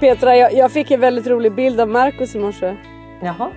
Petra, 0.00 0.36
jag, 0.36 0.52
jag 0.52 0.72
fick 0.72 0.90
en 0.90 1.00
väldigt 1.00 1.26
rolig 1.26 1.54
bild 1.54 1.80
av 1.80 1.88
Markus 1.88 2.34
i 2.34 2.38
morse. 2.38 2.76
Jaha, 3.22 3.50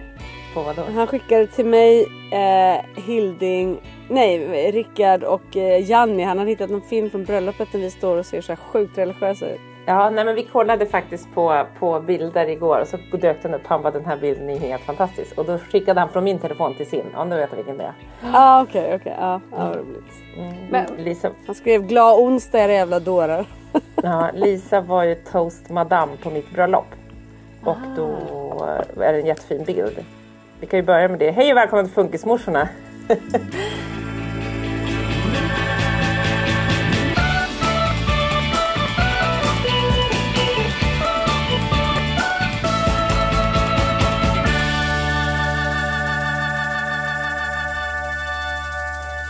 på 0.53 0.61
vad 0.61 0.75
då? 0.75 0.83
Han 0.95 1.07
skickade 1.07 1.47
till 1.47 1.65
mig 1.65 2.07
eh, 2.31 3.01
Hilding, 3.03 3.81
nej 4.09 4.71
Rickard 4.71 5.23
och 5.23 5.57
eh, 5.57 5.89
Janni. 5.89 6.23
Han 6.23 6.37
hade 6.39 6.51
hittat 6.51 6.69
någon 6.69 6.81
film 6.81 7.09
från 7.09 7.23
bröllopet 7.23 7.71
där 7.71 7.79
vi 7.79 7.89
står 7.89 8.17
och 8.17 8.25
ser 8.25 8.41
så 8.41 8.51
här 8.51 8.57
sjukt 8.57 8.97
religiösa 8.97 9.49
ut. 9.49 9.61
Ja, 9.85 10.09
nej 10.09 10.25
men 10.25 10.35
vi 10.35 10.43
kollade 10.43 10.85
faktiskt 10.85 11.33
på, 11.33 11.65
på 11.79 11.99
bilder 11.99 12.49
igår 12.49 12.79
och 12.79 12.87
så 12.87 12.97
dök 13.11 13.41
den 13.41 13.53
upp. 13.53 13.67
Han 13.67 13.81
bara 13.81 13.91
den 13.91 14.05
här 14.05 14.17
bilden 14.17 14.49
är 14.49 14.59
helt 14.59 14.83
fantastisk. 14.83 15.37
Och 15.37 15.45
då 15.45 15.57
skickade 15.57 15.99
han 15.99 16.09
från 16.09 16.23
min 16.23 16.39
telefon 16.39 16.75
till 16.75 16.89
sin. 16.89 17.05
Ja, 17.13 17.23
nu 17.23 17.35
vet 17.35 17.49
jag 17.49 17.57
vilken 17.57 17.77
det 17.77 17.83
är. 17.83 17.93
Ah, 18.33 18.61
okej, 18.61 18.83
okej. 18.83 18.95
Okay, 18.95 19.13
ja, 19.19 19.41
ja, 19.51 19.57
vad 19.57 19.75
roligt. 19.75 20.13
Mm. 20.37 20.53
Men, 20.69 20.85
Lisa, 20.97 21.31
han 21.45 21.55
skrev 21.55 21.81
glad 21.81 22.19
onsdag 22.19 22.59
era 22.59 22.73
jävla 22.73 22.99
dårar. 22.99 23.45
ja, 23.95 24.29
Lisa 24.33 24.81
var 24.81 25.03
ju 25.03 25.15
toast 25.15 25.69
madame 25.69 26.11
på 26.23 26.29
mitt 26.29 26.51
bröllop. 26.51 26.87
Och 27.63 27.77
då 27.95 28.17
är 28.97 29.13
det 29.13 29.19
en 29.19 29.25
jättefin 29.25 29.63
bild. 29.63 30.05
Vi 30.59 30.67
kan 30.67 30.79
ju 30.79 30.85
börja 30.85 31.07
med 31.07 31.19
det. 31.19 31.31
Hej 31.31 31.51
och 31.51 31.57
välkommen 31.57 31.85
till 31.85 31.93
Funkismorsorna. 31.93 32.69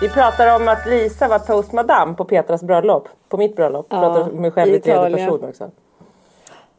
Vi 0.03 0.09
pratar 0.09 0.55
om 0.55 0.67
att 0.67 0.85
Lisa 0.85 1.27
var 1.27 1.39
toast 1.39 1.71
madame 1.71 2.13
på 2.13 2.25
Petras 2.25 2.63
bröllop. 2.63 3.07
På 3.29 3.37
mitt 3.37 3.55
bröllop. 3.55 3.85
Ja, 3.89 3.99
pratar 3.99 4.21
om 4.21 4.41
mig 4.41 4.51
själv 4.51 4.75
i 4.75 4.79
tredje 4.79 5.17
person 5.17 5.43
också. 5.43 5.71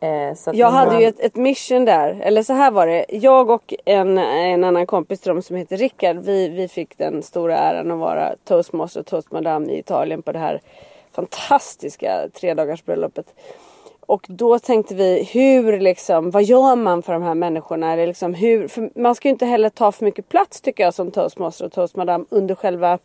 Eh, 0.01 0.35
jag 0.53 0.71
hade 0.71 0.91
var... 0.91 1.01
ju 1.01 1.07
ett, 1.07 1.21
ett, 1.21 1.37
mission 1.37 1.85
där. 1.85 2.21
Eller 2.23 2.43
så 2.43 2.53
här 2.53 2.71
var 2.71 2.87
det. 2.87 3.05
Jag 3.09 3.51
och 3.51 3.75
en, 3.85 4.19
en 4.19 4.65
annan 4.65 4.87
kompis 4.87 5.21
till 5.21 5.29
dem 5.29 5.43
som 5.43 5.57
heter 5.57 5.77
Rickard. 5.77 6.17
Vi, 6.17 6.49
vi 6.49 6.69
fick 6.69 6.99
den 6.99 7.23
stora 7.23 7.59
äran 7.59 7.91
att 7.91 7.99
vara 7.99 8.35
toastmaster 8.45 9.01
och 9.01 9.07
toast 9.07 9.33
madame 9.33 9.73
i 9.73 9.79
Italien 9.79 10.23
på 10.23 10.33
det 10.33 10.39
här 10.39 10.61
fantastiska 11.13 12.29
tredagarsbröllopet. 12.41 13.27
Och 14.01 14.27
då 14.29 14.59
tänkte 14.59 14.95
vi 14.95 15.29
hur 15.33 15.81
liksom, 15.81 16.31
vad 16.31 16.45
gör 16.45 16.77
man 16.77 17.03
för 17.03 17.13
de 17.13 17.23
här 17.23 17.35
människorna? 17.35 17.93
Eller 17.93 18.07
liksom 18.07 18.35
hur, 18.35 18.99
man 18.99 19.15
ska 19.15 19.29
ju 19.29 19.33
inte 19.33 19.47
heller 19.47 19.69
ta 19.69 19.93
för 19.93 20.05
mycket 20.05 20.29
plats 20.29 20.61
tycker 20.61 20.85
jag 20.85 20.95
som 20.95 21.11
toastmaster 21.11 21.65
och 21.65 21.73
toastmadam 21.73 22.27
under 22.31 22.55
själva 22.55 22.99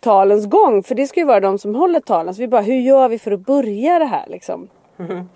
talens 0.00 0.46
gång. 0.46 0.82
För 0.82 0.94
det 0.94 1.06
ska 1.06 1.20
ju 1.20 1.26
vara 1.26 1.40
de 1.40 1.58
som 1.58 1.74
håller 1.74 2.00
talen. 2.00 2.34
Så 2.34 2.40
vi 2.40 2.48
bara, 2.48 2.62
hur 2.62 2.80
gör 2.80 3.08
vi 3.08 3.18
för 3.18 3.32
att 3.32 3.40
börja 3.40 3.98
det 3.98 4.04
här 4.04 4.24
liksom? 4.28 4.68
Mm. 4.98 5.28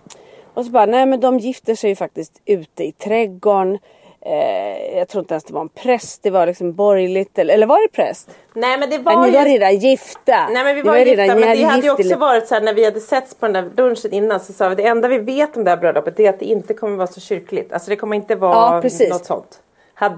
Och 0.55 0.65
så 0.65 0.71
bara, 0.71 0.87
nej 0.87 1.07
men 1.07 1.21
de 1.21 1.39
gifter 1.39 1.75
sig 1.75 1.91
ju 1.91 1.97
faktiskt 1.97 2.41
ute 2.45 2.85
i 2.85 2.93
trädgården. 2.93 3.79
Eh, 4.27 4.99
jag 4.99 5.09
tror 5.09 5.23
inte 5.23 5.35
ens 5.35 5.45
det 5.45 5.55
var 5.55 5.61
en 5.61 5.69
präst, 5.69 6.23
det 6.23 6.31
var 6.31 6.47
liksom 6.47 6.73
borgerligt. 6.73 7.39
Eller, 7.39 7.55
eller 7.55 7.67
var 7.67 7.83
det 7.83 7.93
präst? 7.93 8.31
Nej 8.55 8.79
men 8.79 8.91
det 8.91 8.99
var 8.99 9.17
nej, 9.17 9.31
Ni 9.31 9.37
var 9.37 9.45
redan 9.45 9.77
gifta. 9.77 10.49
Nej 10.53 10.65
men 10.65 10.75
vi 10.75 10.83
var, 10.83 10.93
var 10.93 10.99
gifta 10.99 11.23
redan, 11.23 11.41
men 11.41 11.57
det 11.59 11.65
hade 11.65 11.83
ju 11.83 11.91
också 11.91 12.17
varit 12.17 12.49
så 12.49 12.55
här 12.55 12.63
när 12.63 12.75
vi 12.75 12.85
hade 12.85 13.01
setts 13.01 13.35
på 13.35 13.49
den 13.49 13.53
där 13.53 13.83
lunchen 13.83 14.13
innan 14.13 14.41
så 14.41 14.53
sa 14.53 14.69
vi 14.69 14.75
det 14.75 14.87
enda 14.87 15.09
vi 15.09 15.19
vet 15.19 15.57
om 15.57 15.65
det 15.65 15.71
här 15.71 15.77
bröllopet 15.77 16.21
är 16.21 16.29
att 16.29 16.39
det 16.39 16.45
inte 16.45 16.75
kommer 16.75 16.97
vara 16.97 17.07
så 17.07 17.21
kyrkligt. 17.21 17.73
Alltså 17.73 17.91
det 17.91 17.97
kommer 17.97 18.17
inte 18.17 18.35
vara 18.35 18.83
ja, 18.83 19.09
något 19.09 19.27
sånt. 19.27 19.61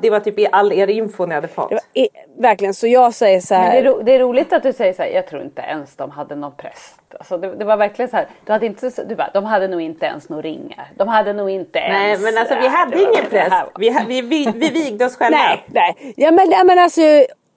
Det 0.02 0.10
var 0.10 0.20
typ 0.20 0.48
all 0.52 0.72
er 0.72 0.90
info 0.90 1.26
ni 1.26 1.34
hade 1.34 1.48
fått. 1.48 1.68
Det 1.68 1.74
var, 1.74 2.42
verkligen, 2.42 2.74
så 2.74 2.86
jag 2.86 3.14
säger 3.14 3.40
så 3.40 3.54
här. 3.54 3.72
Det 3.72 3.78
är, 3.78 3.84
ro, 3.84 4.02
det, 4.02 4.14
är 4.14 4.18
roligt 4.18 4.52
att 4.52 4.62
du 4.62 4.72
säger 4.72 4.92
så 4.92 5.02
här, 5.02 5.10
jag 5.10 5.26
tror 5.26 5.42
inte 5.42 5.62
ens 5.62 5.96
de 5.96 6.10
hade 6.10 6.34
någon 6.34 6.52
präst. 6.56 7.00
Alltså 7.18 7.38
det, 7.38 7.54
det 7.54 7.64
var 7.64 7.76
verkligen 7.76 8.08
så 8.10 8.16
här, 8.16 8.26
du 8.46 8.52
hade 8.52 8.66
inte, 8.66 9.04
du 9.08 9.14
bara, 9.14 9.30
de 9.34 9.44
hade 9.44 9.68
nog 9.68 9.80
inte 9.80 10.06
ens 10.06 10.28
några 10.28 10.42
ringar. 10.42 10.88
De 10.96 11.08
hade 11.08 11.32
nog 11.32 11.50
inte 11.50 11.80
nej, 11.80 12.06
ens... 12.06 12.22
Nej 12.22 12.32
men 12.32 12.40
alltså 12.40 12.54
vi 12.54 12.68
hade 12.68 13.02
ingen 13.02 13.30
präst. 13.30 13.56
Vi, 13.78 13.96
vi, 14.08 14.20
vi, 14.22 14.52
vi 14.54 14.70
vigde 14.70 15.04
oss 15.04 15.16
själva. 15.16 15.38
nej, 15.38 15.64
nej. 15.66 16.14
Ja 16.16 16.30
men, 16.30 16.50
ja, 16.50 16.64
men 16.64 16.78
alltså 16.78 17.00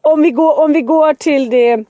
om 0.02 0.22
vi 0.22 0.32
går, 0.32 0.60
om 0.60 0.74
vi 0.74 0.82
går 0.82 1.14
till 1.14 1.50
det 1.50 1.86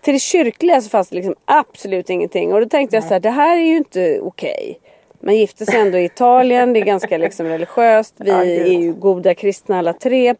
till 0.00 0.14
det 0.14 0.20
kyrkliga 0.20 0.80
så 0.80 0.88
fanns 0.90 1.08
det 1.08 1.16
liksom 1.16 1.34
absolut 1.44 2.10
ingenting. 2.10 2.52
Och 2.52 2.60
då 2.60 2.68
tänkte 2.68 2.96
jag 2.96 3.04
så 3.04 3.14
här, 3.14 3.20
det 3.20 3.30
här 3.30 3.56
är 3.56 3.62
ju 3.62 3.76
inte 3.76 4.20
okej. 4.22 4.80
Man 5.26 5.36
gifte 5.36 5.66
sig 5.66 5.80
ändå 5.80 5.98
i 5.98 6.04
Italien, 6.04 6.72
det 6.72 6.80
är 6.80 6.84
ganska 6.84 7.18
liksom 7.18 7.46
religiöst. 7.46 8.14
Vi 8.18 8.30
ja, 8.30 8.44
är 8.44 8.66
ju 8.66 8.92
goda 8.92 9.34
kristna 9.34 9.78
alla 9.78 9.92
tre. 9.92 10.34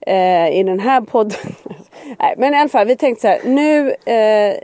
Eh, 0.00 0.58
I 0.58 0.62
den 0.62 0.80
här 0.80 1.00
podden. 1.00 1.38
Nej, 2.18 2.34
men 2.36 2.54
i 2.54 2.56
alla 2.56 2.68
fall, 2.68 2.86
vi 2.86 2.96
tänkte 2.96 3.20
så 3.20 3.28
här, 3.28 3.40
nu 3.44 3.88
eh, 3.88 4.56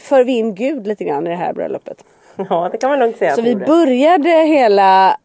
för 0.00 0.24
vi 0.24 0.32
in 0.32 0.54
Gud 0.54 0.86
lite 0.86 1.04
grann 1.04 1.26
i 1.26 1.30
det 1.30 1.36
här 1.36 1.52
bröllopet. 1.52 2.04
Ja, 2.36 2.68
det 2.72 2.78
kan 2.78 2.90
man 2.90 2.98
lugnt 2.98 3.16
säga. 3.16 3.34
Så 3.34 3.42
vi 3.42 3.56
började 3.56 4.30
hela 4.30 5.16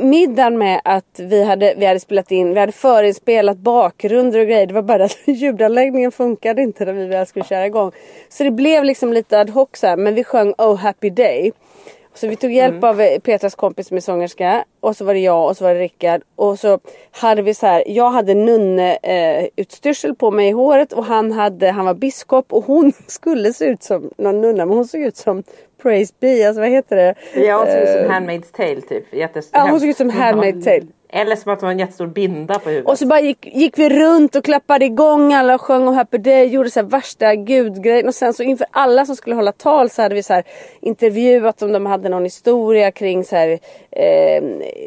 middagen 0.00 0.58
med 0.58 0.80
att 0.84 1.20
vi 1.20 1.44
hade, 1.44 1.74
vi 1.76 1.86
hade 1.86 2.00
spelat 2.00 2.30
in, 2.30 2.54
vi 2.54 2.60
hade 2.60 2.72
förinspelat 2.72 3.56
bakgrunder 3.56 4.40
och 4.40 4.46
grejer. 4.46 4.66
Det 4.66 4.74
var 4.74 4.82
bara 4.82 5.04
att 5.04 5.18
ljudanläggningen 5.24 6.12
funkade 6.12 6.62
inte 6.62 6.84
när 6.84 6.92
vi 6.92 7.06
väl 7.06 7.26
skulle 7.26 7.44
köra 7.44 7.66
igång. 7.66 7.92
Så 8.28 8.44
det 8.44 8.50
blev 8.50 8.84
liksom 8.84 9.12
lite 9.12 9.40
ad 9.40 9.52
hoc 9.52 9.68
så 9.74 9.86
här, 9.86 9.96
men 9.96 10.14
vi 10.14 10.24
sjöng 10.24 10.54
Oh 10.58 10.76
Happy 10.76 11.10
Day. 11.10 11.52
Så 12.14 12.26
vi 12.26 12.36
tog 12.36 12.52
hjälp 12.52 12.72
mm. 12.72 12.84
av 12.84 13.00
eh, 13.00 13.18
Petras 13.18 13.54
kompis 13.54 13.88
som 13.88 13.96
är 13.96 14.00
sångerska. 14.00 14.64
Och 14.80 14.96
så 14.96 15.04
var 15.04 15.14
det 15.14 15.20
jag 15.20 15.48
och 15.48 15.56
så 15.56 15.64
var 15.64 15.74
det 15.74 15.80
Rickard. 15.80 16.22
Och 16.36 16.58
så 16.58 16.78
hade 17.10 17.42
vi 17.42 17.54
så 17.54 17.66
här. 17.66 17.84
Jag 17.86 18.10
hade 18.10 18.34
nunne 18.34 18.96
eh, 18.96 20.14
på 20.18 20.30
mig 20.30 20.48
i 20.48 20.52
håret. 20.52 20.92
Och 20.92 21.04
han, 21.04 21.32
hade, 21.32 21.70
han 21.70 21.84
var 21.84 21.94
biskop. 21.94 22.52
Och 22.52 22.64
hon 22.64 22.92
skulle 23.06 23.52
se 23.52 23.64
ut 23.64 23.82
som 23.82 24.10
någon 24.18 24.40
nunna. 24.40 24.66
Men 24.66 24.76
hon 24.76 24.86
såg 24.86 25.00
ut 25.00 25.16
som 25.16 25.42
Praise 25.82 26.14
Be. 26.20 26.46
Alltså 26.46 26.60
vad 26.60 26.70
heter 26.70 26.96
det? 26.96 27.14
Ja 27.34 27.58
hon 27.58 27.66
såg 27.66 27.82
ut 27.82 27.88
som 27.88 28.04
eh, 28.04 28.10
Handmaid's 28.10 28.56
Tale 28.56 28.80
typ. 28.80 29.14
Jättest 29.14 29.50
ja 29.52 29.66
hon 29.70 29.80
såg 29.80 29.88
ut 29.88 29.96
som 29.96 30.10
Handmaid's 30.10 30.64
Tale. 30.64 30.86
Eller 31.14 31.36
som 31.36 31.52
att 31.52 31.60
det 31.60 31.66
var 31.66 31.72
en 31.72 31.78
jättestor 31.78 32.06
binda 32.06 32.58
på 32.58 32.68
huvudet. 32.68 32.90
Och 32.90 32.98
så 32.98 33.06
bara 33.06 33.20
gick, 33.20 33.46
gick 33.46 33.78
vi 33.78 33.88
runt 33.88 34.36
och 34.36 34.44
klappade 34.44 34.84
igång 34.84 35.34
alla 35.34 35.54
och 35.54 35.60
sjöng 35.60 35.88
om 35.88 35.94
Happy 35.94 36.18
Day. 36.18 36.46
Gjorde 36.46 36.70
så 36.70 36.80
här 36.80 36.86
värsta 36.86 37.34
gudgrejen. 37.34 38.08
Och 38.08 38.14
sen 38.14 38.34
så 38.34 38.42
inför 38.42 38.66
alla 38.70 39.06
som 39.06 39.16
skulle 39.16 39.36
hålla 39.36 39.52
tal 39.52 39.90
så 39.90 40.02
hade 40.02 40.14
vi 40.14 40.22
så 40.22 40.32
här 40.32 40.44
intervjuat 40.80 41.62
om 41.62 41.72
de 41.72 41.86
hade 41.86 42.08
någon 42.08 42.24
historia 42.24 42.90
kring 42.90 43.24
så 43.24 43.36
här, 43.36 43.58
eh, 43.90 44.42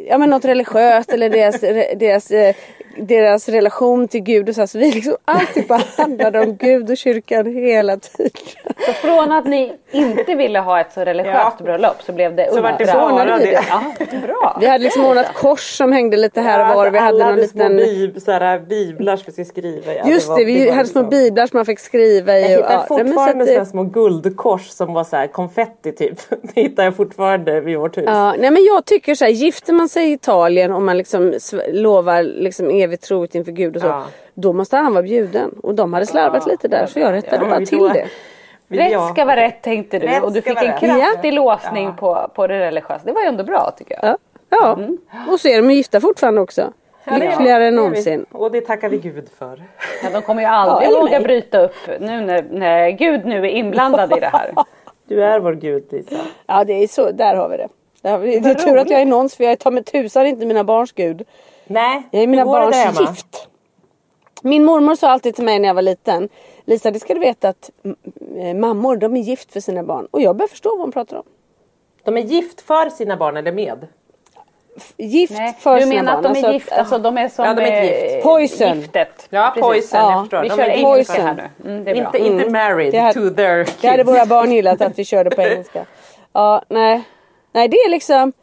ja 0.10 0.18
men 0.18 0.30
något 0.30 0.46
religiöst 0.46 1.14
eller 1.14 1.30
deras, 1.30 1.60
deras 2.00 2.32
eh, 2.32 2.56
deras 2.98 3.50
relation 3.50 4.08
till 4.08 4.22
Gud 4.22 4.50
och 4.50 4.56
så. 4.56 4.68
så 4.68 4.78
vi 4.78 4.92
liksom 4.92 5.16
alltid 5.26 5.68
bara 5.68 5.82
handlade 5.98 6.40
om 6.40 6.58
Gud 6.58 6.90
och 6.90 6.98
kyrkan 6.98 7.46
hela 7.46 7.98
tiden. 7.98 8.32
Så 8.86 8.94
från 8.94 9.32
att 9.32 9.46
ni 9.46 9.74
inte 9.92 10.36
ville 10.36 10.60
ha 10.60 10.80
ett 10.80 10.94
så 10.94 11.02
religiöst 11.02 11.56
ja. 11.60 11.66
bröllop 11.66 12.02
så 12.02 12.14
blev 12.14 12.36
det 12.36 12.50
Så 12.54 12.62
vart 12.62 12.78
det 12.78 12.86
bara 12.86 13.38
det. 13.38 13.64
Ja, 13.70 13.84
bra. 14.22 14.58
Vi 14.62 14.68
hade 14.68 14.84
liksom 14.84 15.06
ordnat 15.06 15.34
kors 15.34 15.78
som 15.78 15.92
hängde 15.92 16.15
lite 16.18 16.42
här 16.42 16.70
och 16.70 16.76
var. 16.76 16.90
Vi 16.90 16.98
hade 16.98 17.26
någon 17.26 17.36
liten... 17.36 17.68
små 17.68 17.78
bib, 17.78 18.22
såhär, 18.22 18.60
biblar 18.60 19.16
som 19.16 19.24
vi 19.26 19.32
skulle 19.32 19.46
skriva 19.46 19.94
i. 19.94 20.12
Just 20.12 20.28
det, 20.28 20.36
det 20.36 20.46
vi 20.46 20.70
hade 20.70 20.90
små 20.90 21.04
biblar 21.04 21.48
som 21.48 21.58
man 21.58 21.66
fick 21.66 21.80
skriva 21.80 22.38
i. 22.38 22.42
Jag 22.42 22.50
hittar 22.50 22.74
ja, 22.74 22.86
fortfarande 22.88 23.46
sådana 23.46 23.66
små 23.66 23.84
guldkors 23.84 24.68
som 24.68 24.94
var 24.94 25.04
så 25.04 25.28
konfetti 25.32 25.92
typ. 25.92 26.20
Det 26.42 26.62
hittar 26.62 26.84
jag 26.84 26.96
fortfarande 26.96 27.62
vid 27.62 27.78
vårt 27.78 27.98
hus. 27.98 28.06
Ja, 28.08 28.36
nej 28.38 28.52
men 28.52 28.64
jag 28.64 28.86
tycker 28.86 29.16
så 29.16 29.26
här, 29.26 29.32
gifter 29.32 29.74
man 29.74 29.90
sig 29.90 30.10
i 30.10 30.14
Italien 30.14 30.74
och 30.74 30.82
man 30.82 30.98
liksom 30.98 31.34
lovar 31.68 32.24
liksom 32.24 32.70
evigt 32.70 33.04
troget 33.04 33.36
inför 33.36 33.52
Gud 33.52 33.76
och 33.76 33.82
så. 33.82 33.88
Ja. 33.88 34.06
Då 34.34 34.54
måste 34.54 34.78
han 34.78 34.94
vara 34.94 35.04
bjuden. 35.04 35.52
Och 35.64 35.76
de 35.76 35.94
hade 35.94 36.06
slarvat 36.06 36.44
ja, 36.46 36.52
lite 36.52 36.68
där 36.68 36.86
så 36.86 37.00
jag 37.00 37.14
rättade 37.14 37.46
bara 37.46 37.66
till 37.66 37.90
det. 37.94 38.08
Rätt 38.68 39.10
ska 39.14 39.26
vara 39.26 39.36
rätt 39.36 39.62
tänkte 39.62 40.00
du 40.00 40.08
rätt 40.08 40.24
och 40.24 40.34
du 40.34 40.42
fick 40.42 40.58
en 40.58 40.80
kraftig 40.80 41.34
låsning 41.34 41.94
på, 41.96 42.32
på 42.36 42.48
det 42.48 42.60
religiösa. 42.60 43.02
Det 43.06 43.12
var 43.12 43.22
ju 43.22 43.28
ändå 43.28 43.44
bra 43.44 43.74
tycker 43.78 44.00
jag. 44.02 44.12
Ja, 44.12 44.18
ja. 44.50 44.74
Mm. 44.74 44.98
och 45.30 45.40
så 45.40 45.48
är 45.48 45.62
de 45.62 45.72
gifta 45.72 46.02
fortfarande 46.02 46.42
också. 46.42 46.74
Lyckligare 47.06 47.68
än 47.68 47.76
någonsin. 47.76 48.26
Och 48.32 48.52
det 48.52 48.62
tackar 48.62 48.90
vi 48.90 48.98
Gud 48.98 49.30
för. 49.38 49.64
Ja, 50.04 50.10
de 50.10 50.22
kommer 50.22 50.42
ju 50.42 50.48
aldrig 50.48 50.90
ja, 50.90 51.00
våga 51.00 51.20
bryta 51.20 51.60
upp 51.60 51.76
nu 52.00 52.22
när, 52.22 52.46
när 52.52 52.90
Gud 52.90 53.26
nu 53.26 53.38
är 53.38 53.50
inblandad 53.50 54.18
i 54.18 54.20
det 54.20 54.30
här. 54.34 54.54
Du 55.08 55.24
är 55.24 55.40
vår 55.40 55.54
Gud 55.54 55.84
Lisa. 55.92 56.16
Ja 56.46 56.64
det 56.64 56.74
är 56.74 56.88
så, 56.88 57.12
där 57.12 57.36
har 57.36 57.50
vi 57.50 57.58
det. 57.58 57.68
Där 58.02 58.18
vi, 58.18 58.40
det 58.40 58.50
är 58.50 58.54
tur 58.54 58.78
att 58.78 58.90
jag 58.90 59.02
är 59.02 59.06
någons 59.06 59.36
för 59.36 59.44
jag 59.44 59.60
tar 59.60 59.72
med 59.72 59.86
tusan 59.86 60.28
inte 60.28 60.46
mina 60.46 60.64
barns 60.64 60.92
Gud. 60.92 61.24
Nej, 61.68 62.04
jag 62.12 62.24
är 62.24 62.28
mina 62.28 62.46
barns 62.46 63.00
gift. 63.00 63.48
Min 64.42 64.66
mormor 64.66 64.96
sa 64.96 65.10
alltid 65.10 65.36
till 65.36 65.44
mig 65.44 65.60
när 65.60 65.68
jag 65.68 65.76
var 65.76 65.82
liten. 65.82 66.30
Lisa 66.66 66.92
det 66.92 67.00
ska 67.00 67.14
du 67.14 67.20
veta 67.20 67.50
att 67.50 67.72
eh, 68.38 68.56
mammor 68.56 68.98
de 68.98 69.16
är 69.16 69.22
gift 69.22 69.54
för 69.54 69.60
sina 69.60 69.84
barn. 69.84 70.08
Och 70.12 70.22
jag 70.22 70.36
börjar 70.36 70.48
förstå 70.48 70.70
vad 70.70 70.80
hon 70.80 70.92
pratar 70.92 71.18
om. 71.18 71.24
De 72.04 72.18
är 72.18 72.22
gift 72.22 72.62
för 72.62 72.90
sina 72.90 73.18
barn 73.18 73.38
eller 73.38 73.52
med? 73.52 73.88
Gift 74.98 75.34
Nej, 75.34 75.56
för 75.60 75.80
Du 75.80 75.86
menar 75.86 76.16
att 76.16 76.24
de 76.24 76.32
är 76.32 76.36
alltså, 76.36 76.52
gift, 76.52 76.72
alltså 76.72 76.98
de 76.98 77.18
är 77.18 77.30
som 77.30 77.46
ja, 77.46 77.54
de 77.54 77.62
är 77.62 77.84
gift. 77.84 78.24
Poison. 78.24 78.80
giftet. 78.80 79.28
Ja, 79.30 79.56
poison, 79.60 80.00
jag 80.00 80.22
förstår. 80.22 80.42
Vi 80.42 80.50
de 80.50 80.56
kör 80.56 80.70
engelska 80.70 81.22
här 81.22 81.34
nu. 81.34 81.72
Mm, 81.72 81.84
det 81.84 81.92
är 81.92 81.96
inte, 81.96 82.18
inte 82.18 82.50
married 82.50 82.94
det 82.94 83.14
to 83.14 83.30
their 83.30 83.64
kids. 83.64 83.82
Det 83.82 83.88
hade 83.88 84.04
våra 84.04 84.26
barn 84.26 84.52
gillat 84.52 84.82
att 84.82 85.00
vi 85.00 85.06
körde 85.06 85.30
på 85.30 85.42
engelska. 85.42 85.86
Ja, 86.34 86.62
nej. 86.70 87.04
Nej, 87.52 87.68
det 87.68 87.78
är 87.78 87.90
liksom 87.90 88.34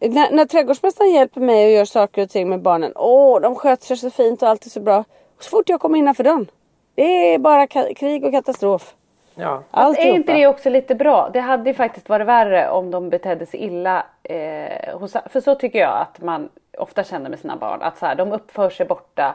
när, 0.00 0.30
när 0.30 0.44
trädgårdsmästaren 0.44 1.12
hjälper 1.12 1.40
mig 1.40 1.66
och 1.66 1.72
gör 1.72 1.84
saker 1.84 2.22
och 2.22 2.30
ting 2.30 2.48
med 2.48 2.62
barnen. 2.62 2.92
Åh, 2.94 3.40
de 3.40 3.54
sköter 3.54 3.86
sig 3.86 3.96
så 3.96 4.10
fint 4.10 4.42
och 4.42 4.48
allt 4.48 4.66
är 4.66 4.70
så 4.70 4.80
bra. 4.80 5.04
Så 5.40 5.50
fort 5.50 5.68
jag 5.68 5.80
kommer 5.80 5.98
innanför 5.98 6.24
dörren. 6.24 6.50
Det 6.94 7.34
är 7.34 7.38
bara 7.38 7.66
krig 7.66 8.24
och 8.24 8.32
katastrof. 8.32 8.94
Ja. 9.38 9.62
Fast 9.70 9.98
är 9.98 10.04
inte 10.04 10.32
det 10.32 10.46
också 10.46 10.70
lite 10.70 10.94
bra? 10.94 11.30
Det 11.32 11.40
hade 11.40 11.70
ju 11.70 11.74
faktiskt 11.74 12.08
varit 12.08 12.26
värre 12.26 12.70
om 12.70 12.90
de 12.90 13.10
betedde 13.10 13.46
sig 13.46 13.60
illa. 13.60 14.06
Eh, 14.22 14.98
hos, 14.98 15.16
för 15.26 15.40
så 15.40 15.54
tycker 15.54 15.78
jag 15.78 16.00
att 16.00 16.22
man 16.22 16.48
ofta 16.78 17.04
känner 17.04 17.30
med 17.30 17.38
sina 17.38 17.56
barn. 17.56 17.82
Att 17.82 17.98
så 17.98 18.06
här, 18.06 18.14
de 18.14 18.32
uppför 18.32 18.70
sig 18.70 18.86
borta. 18.86 19.34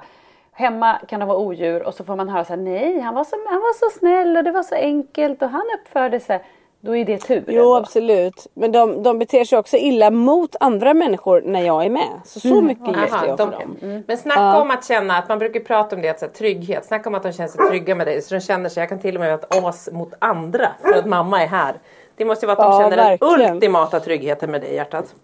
Hemma 0.51 1.00
kan 1.07 1.19
de 1.19 1.30
vara 1.30 1.38
odjur 1.38 1.83
och 1.83 1.94
så 1.94 2.03
får 2.03 2.15
man 2.15 2.30
höra 2.30 2.45
så 2.45 2.53
här, 2.53 2.62
nej 2.62 3.00
han 3.00 3.15
var 3.15 3.24
så, 3.24 3.36
han 3.50 3.59
var 3.59 3.74
så 3.74 4.00
snäll 4.00 4.38
och 4.38 4.44
det 4.44 4.51
var 4.51 4.63
så 4.63 4.75
enkelt 4.75 5.42
och 5.42 5.50
han 5.50 5.65
uppförde 5.80 6.19
sig. 6.19 6.44
Då 6.83 6.95
är 6.95 7.06
det 7.06 7.18
tur. 7.18 7.44
Jo 7.48 7.62
ändå. 7.62 7.75
absolut. 7.75 8.48
Men 8.54 8.72
de, 8.72 9.04
de 9.04 9.19
beter 9.19 9.45
sig 9.45 9.60
också 9.60 9.78
illa 9.78 10.12
mot 10.12 10.56
andra 10.60 10.94
människor 10.94 11.42
när 11.45 11.62
jag 11.62 11.86
är 11.86 11.89
med. 11.89 12.10
Så 12.25 12.39
så 12.39 12.48
mm. 12.48 12.66
mycket 12.66 12.88
ger 12.88 13.07
jag 13.28 13.38
för 13.38 13.38
dem. 13.38 13.54
Mm. 13.81 14.04
Men 14.07 14.18
snacka 14.18 14.42
ja. 14.42 14.62
om 14.62 14.72
att 14.72 14.88
känna 14.88 15.18
att 15.18 15.30
man 15.30 15.39
brukar 15.39 15.60
prata 15.60 15.95
om 15.95 16.01
det, 16.01 16.10
att, 16.10 16.19
så 16.19 16.25
här, 16.25 16.33
trygghet. 16.33 16.86
Snacka 16.86 17.10
om 17.10 17.16
att 17.16 17.24
de 17.24 17.31
känner 17.33 17.50
sig 17.50 17.68
trygga 17.69 17.95
med 17.95 18.07
dig. 18.07 18.22
Så 18.22 18.33
de 18.36 18.42
känner 18.42 18.69
sig, 18.69 18.81
jag 18.81 18.89
kan 18.89 19.00
till 19.00 19.16
och 19.16 19.19
med 19.19 19.30
vara 19.30 19.39
ett 19.39 19.66
as 19.66 19.89
mot 19.92 20.13
andra 20.19 20.68
för 20.81 20.94
att 20.94 21.06
mamma 21.06 21.44
är 21.44 21.48
här. 21.48 21.75
Det 22.16 22.25
måste 22.25 22.45
ju 22.45 22.48
vara 22.48 22.66
att 22.66 22.72
de 22.72 22.81
ja, 22.81 22.89
känner 22.89 23.10
verkligen. 23.10 23.39
den 23.39 23.56
ultimata 23.56 24.00
tryggheten 24.00 24.51
med 24.51 24.62
dig 24.62 24.74
hjärtat. 24.75 25.16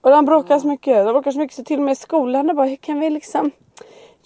Och 0.00 0.10
de 0.10 0.24
bråkar 0.24 0.58
så 0.58 0.66
mycket. 0.66 1.04
De 1.04 1.12
bråkar 1.12 1.30
så 1.30 1.38
mycket 1.38 1.56
så 1.56 1.64
till 1.64 1.78
och 1.78 1.84
med 1.84 1.92
i 1.92 1.96
skolan. 1.96 2.56
Bara, 2.56 2.66
hur 2.66 2.76
kan 2.76 3.00
vi 3.00 3.10
liksom... 3.10 3.50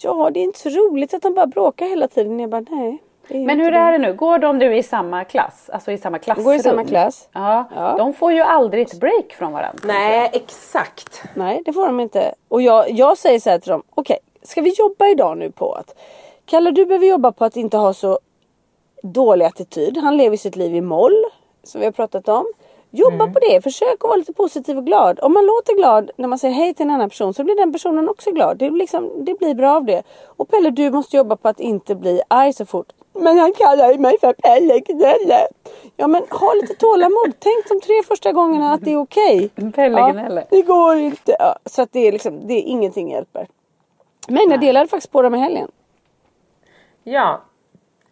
Ja 0.01 0.29
det 0.33 0.39
är 0.39 0.43
inte 0.43 0.59
så 0.59 0.69
roligt 0.69 1.13
att 1.13 1.21
de 1.21 1.33
bara 1.33 1.47
bråkar 1.47 1.85
hela 1.85 2.07
tiden. 2.07 2.39
Jag 2.39 2.49
bara 2.49 2.65
nej. 2.69 3.03
Men 3.29 3.59
hur 3.59 3.73
är 3.73 3.91
det 3.91 3.97
nu? 3.97 4.13
Går 4.13 4.37
de 4.37 4.57
nu 4.57 4.77
i 4.77 4.83
samma 4.83 5.23
klass? 5.23 5.69
Alltså 5.73 5.91
i 5.91 5.97
samma 5.97 6.19
klassrum? 6.19 6.45
Går 6.45 6.55
i 6.55 6.59
samma 6.59 6.83
klass. 6.83 7.29
Ja. 7.33 7.65
ja. 7.75 7.95
De 7.97 8.13
får 8.13 8.33
ju 8.33 8.41
aldrig 8.41 8.87
ett 8.87 8.99
break 8.99 9.33
från 9.33 9.51
varandra. 9.53 9.83
Nej, 9.83 10.29
exakt. 10.33 11.23
Nej, 11.33 11.61
det 11.65 11.73
får 11.73 11.85
de 11.85 11.99
inte. 11.99 12.33
Och 12.47 12.61
jag, 12.61 12.91
jag 12.91 13.17
säger 13.17 13.39
så 13.39 13.49
här 13.49 13.59
till 13.59 13.71
dem. 13.71 13.83
Okej, 13.89 14.19
okay, 14.21 14.47
ska 14.47 14.61
vi 14.61 14.73
jobba 14.77 15.07
idag 15.07 15.37
nu 15.37 15.51
på 15.51 15.73
att 15.73 15.95
Kalle, 16.45 16.71
du 16.71 16.85
behöver 16.85 17.07
jobba 17.07 17.31
på 17.31 17.45
att 17.45 17.55
inte 17.55 17.77
ha 17.77 17.93
så 17.93 18.19
dålig 19.01 19.45
attityd. 19.45 19.97
Han 19.97 20.17
lever 20.17 20.37
sitt 20.37 20.55
liv 20.55 20.75
i 20.75 20.81
moll, 20.81 21.25
som 21.63 21.79
vi 21.79 21.85
har 21.85 21.91
pratat 21.91 22.29
om. 22.29 22.45
Jobba 22.91 23.23
mm. 23.23 23.33
på 23.33 23.39
det, 23.39 23.61
försök 23.61 23.93
att 23.93 24.07
vara 24.07 24.15
lite 24.15 24.33
positiv 24.33 24.77
och 24.77 24.85
glad. 24.85 25.19
Om 25.21 25.33
man 25.33 25.45
låter 25.45 25.75
glad 25.75 26.11
när 26.15 26.27
man 26.27 26.39
säger 26.39 26.53
hej 26.53 26.73
till 26.73 26.83
en 26.83 26.91
annan 26.91 27.09
person 27.09 27.33
så 27.33 27.43
blir 27.43 27.55
den 27.55 27.73
personen 27.73 28.09
också 28.09 28.31
glad. 28.31 28.57
Det, 28.57 28.69
liksom, 28.69 29.25
det 29.25 29.39
blir 29.39 29.53
bra 29.53 29.75
av 29.75 29.85
det. 29.85 30.03
Och 30.25 30.49
Pelle, 30.49 30.69
du 30.69 30.91
måste 30.91 31.17
jobba 31.17 31.35
på 31.35 31.47
att 31.47 31.59
inte 31.59 31.95
bli 31.95 32.21
arg 32.27 32.53
så 32.53 32.65
fort. 32.65 32.87
Men 33.19 33.37
han 33.39 33.53
kallar 33.53 33.97
mig 33.97 34.19
för 34.19 34.33
Pelle 34.33 34.79
Gnälle. 34.79 35.47
Ja 35.95 36.07
men 36.07 36.23
ha 36.29 36.53
lite 36.53 36.73
tålamod. 36.73 37.33
Tänk 37.39 37.67
de 37.69 37.79
tre 37.79 38.03
första 38.07 38.31
gångerna 38.31 38.73
att 38.73 38.81
det 38.81 38.91
är 38.91 38.97
okej. 38.97 39.49
Okay. 39.57 39.71
Pelle 39.71 39.99
ja, 39.99 40.43
Det 40.49 40.61
går 40.61 40.95
inte. 40.95 41.35
Ja, 41.39 41.55
så 41.65 41.81
att 41.81 41.91
det 41.91 42.07
är 42.07 42.11
liksom, 42.11 42.47
det 42.47 42.53
är 42.53 42.61
ingenting 42.61 43.11
hjälper. 43.11 43.47
Men 44.27 44.49
jag 44.49 44.59
delade 44.59 44.87
faktiskt 44.87 45.11
på 45.11 45.21
dem 45.21 45.35
i 45.35 45.37
helgen. 45.37 45.71
Ja, 47.03 47.41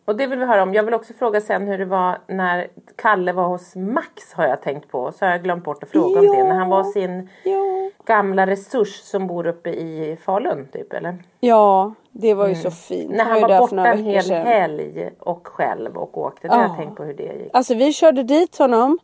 och 0.05 0.15
det 0.15 0.27
vill 0.27 0.39
vi 0.39 0.45
höra 0.45 0.63
om. 0.63 0.73
Jag 0.73 0.83
vill 0.83 0.93
också 0.93 1.13
fråga 1.13 1.41
sen 1.41 1.67
hur 1.67 1.77
det 1.77 1.85
var 1.85 2.17
när 2.27 2.67
Kalle 2.95 3.33
var 3.33 3.47
hos 3.47 3.75
Max 3.75 4.33
har 4.33 4.47
jag 4.47 4.61
tänkt 4.61 4.91
på. 4.91 5.11
Så 5.11 5.25
har 5.25 5.31
jag 5.31 5.43
glömt 5.43 5.63
bort 5.63 5.83
att 5.83 5.89
fråga 5.89 6.23
ja. 6.23 6.29
om 6.29 6.37
det. 6.37 6.43
När 6.43 6.55
han 6.55 6.69
var 6.69 6.83
sin 6.83 7.29
ja. 7.43 7.89
gamla 8.05 8.47
resurs 8.47 9.01
som 9.01 9.27
bor 9.27 9.47
uppe 9.47 9.69
i 9.69 10.17
Falun 10.25 10.67
typ 10.73 10.93
eller? 10.93 11.17
Ja, 11.39 11.93
det 12.17 12.33
var 12.33 12.47
ju 12.47 12.53
mm. 12.53 12.63
så 12.63 12.71
fint. 12.71 13.11
När 13.11 13.23
han, 13.23 13.41
han 13.41 13.51
var, 13.51 13.59
borta 13.59 13.87
en 13.87 14.03
hel 14.03 14.23
sedan. 14.23 14.47
helg 14.47 15.09
och 15.19 15.47
själv 15.47 15.97
och 15.97 16.17
åkte. 16.17 16.47
Ja. 16.47 16.61
jag 16.61 16.77
tänkt 16.77 16.95
på 16.95 17.03
hur 17.03 17.13
det 17.13 17.23
gick. 17.23 17.49
Alltså 17.53 17.73
vi 17.73 17.93
körde 17.93 18.23
dit 18.23 18.57
honom. 18.57 18.99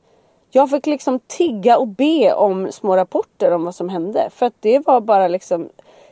Jag 0.51 0.69
fick 0.69 0.85
liksom 0.85 1.19
tigga 1.19 1.77
och 1.77 1.87
be 1.87 2.33
om 2.33 2.71
små 2.71 2.97
rapporter 2.97 3.51
om 3.51 3.65
vad 3.65 3.75
som 3.75 3.89
hände. 3.89 4.29
För 4.31 4.45
att 4.45 4.53
det 4.59 4.79
var 4.79 5.01
bara 5.01 5.27
liksom 5.27 5.69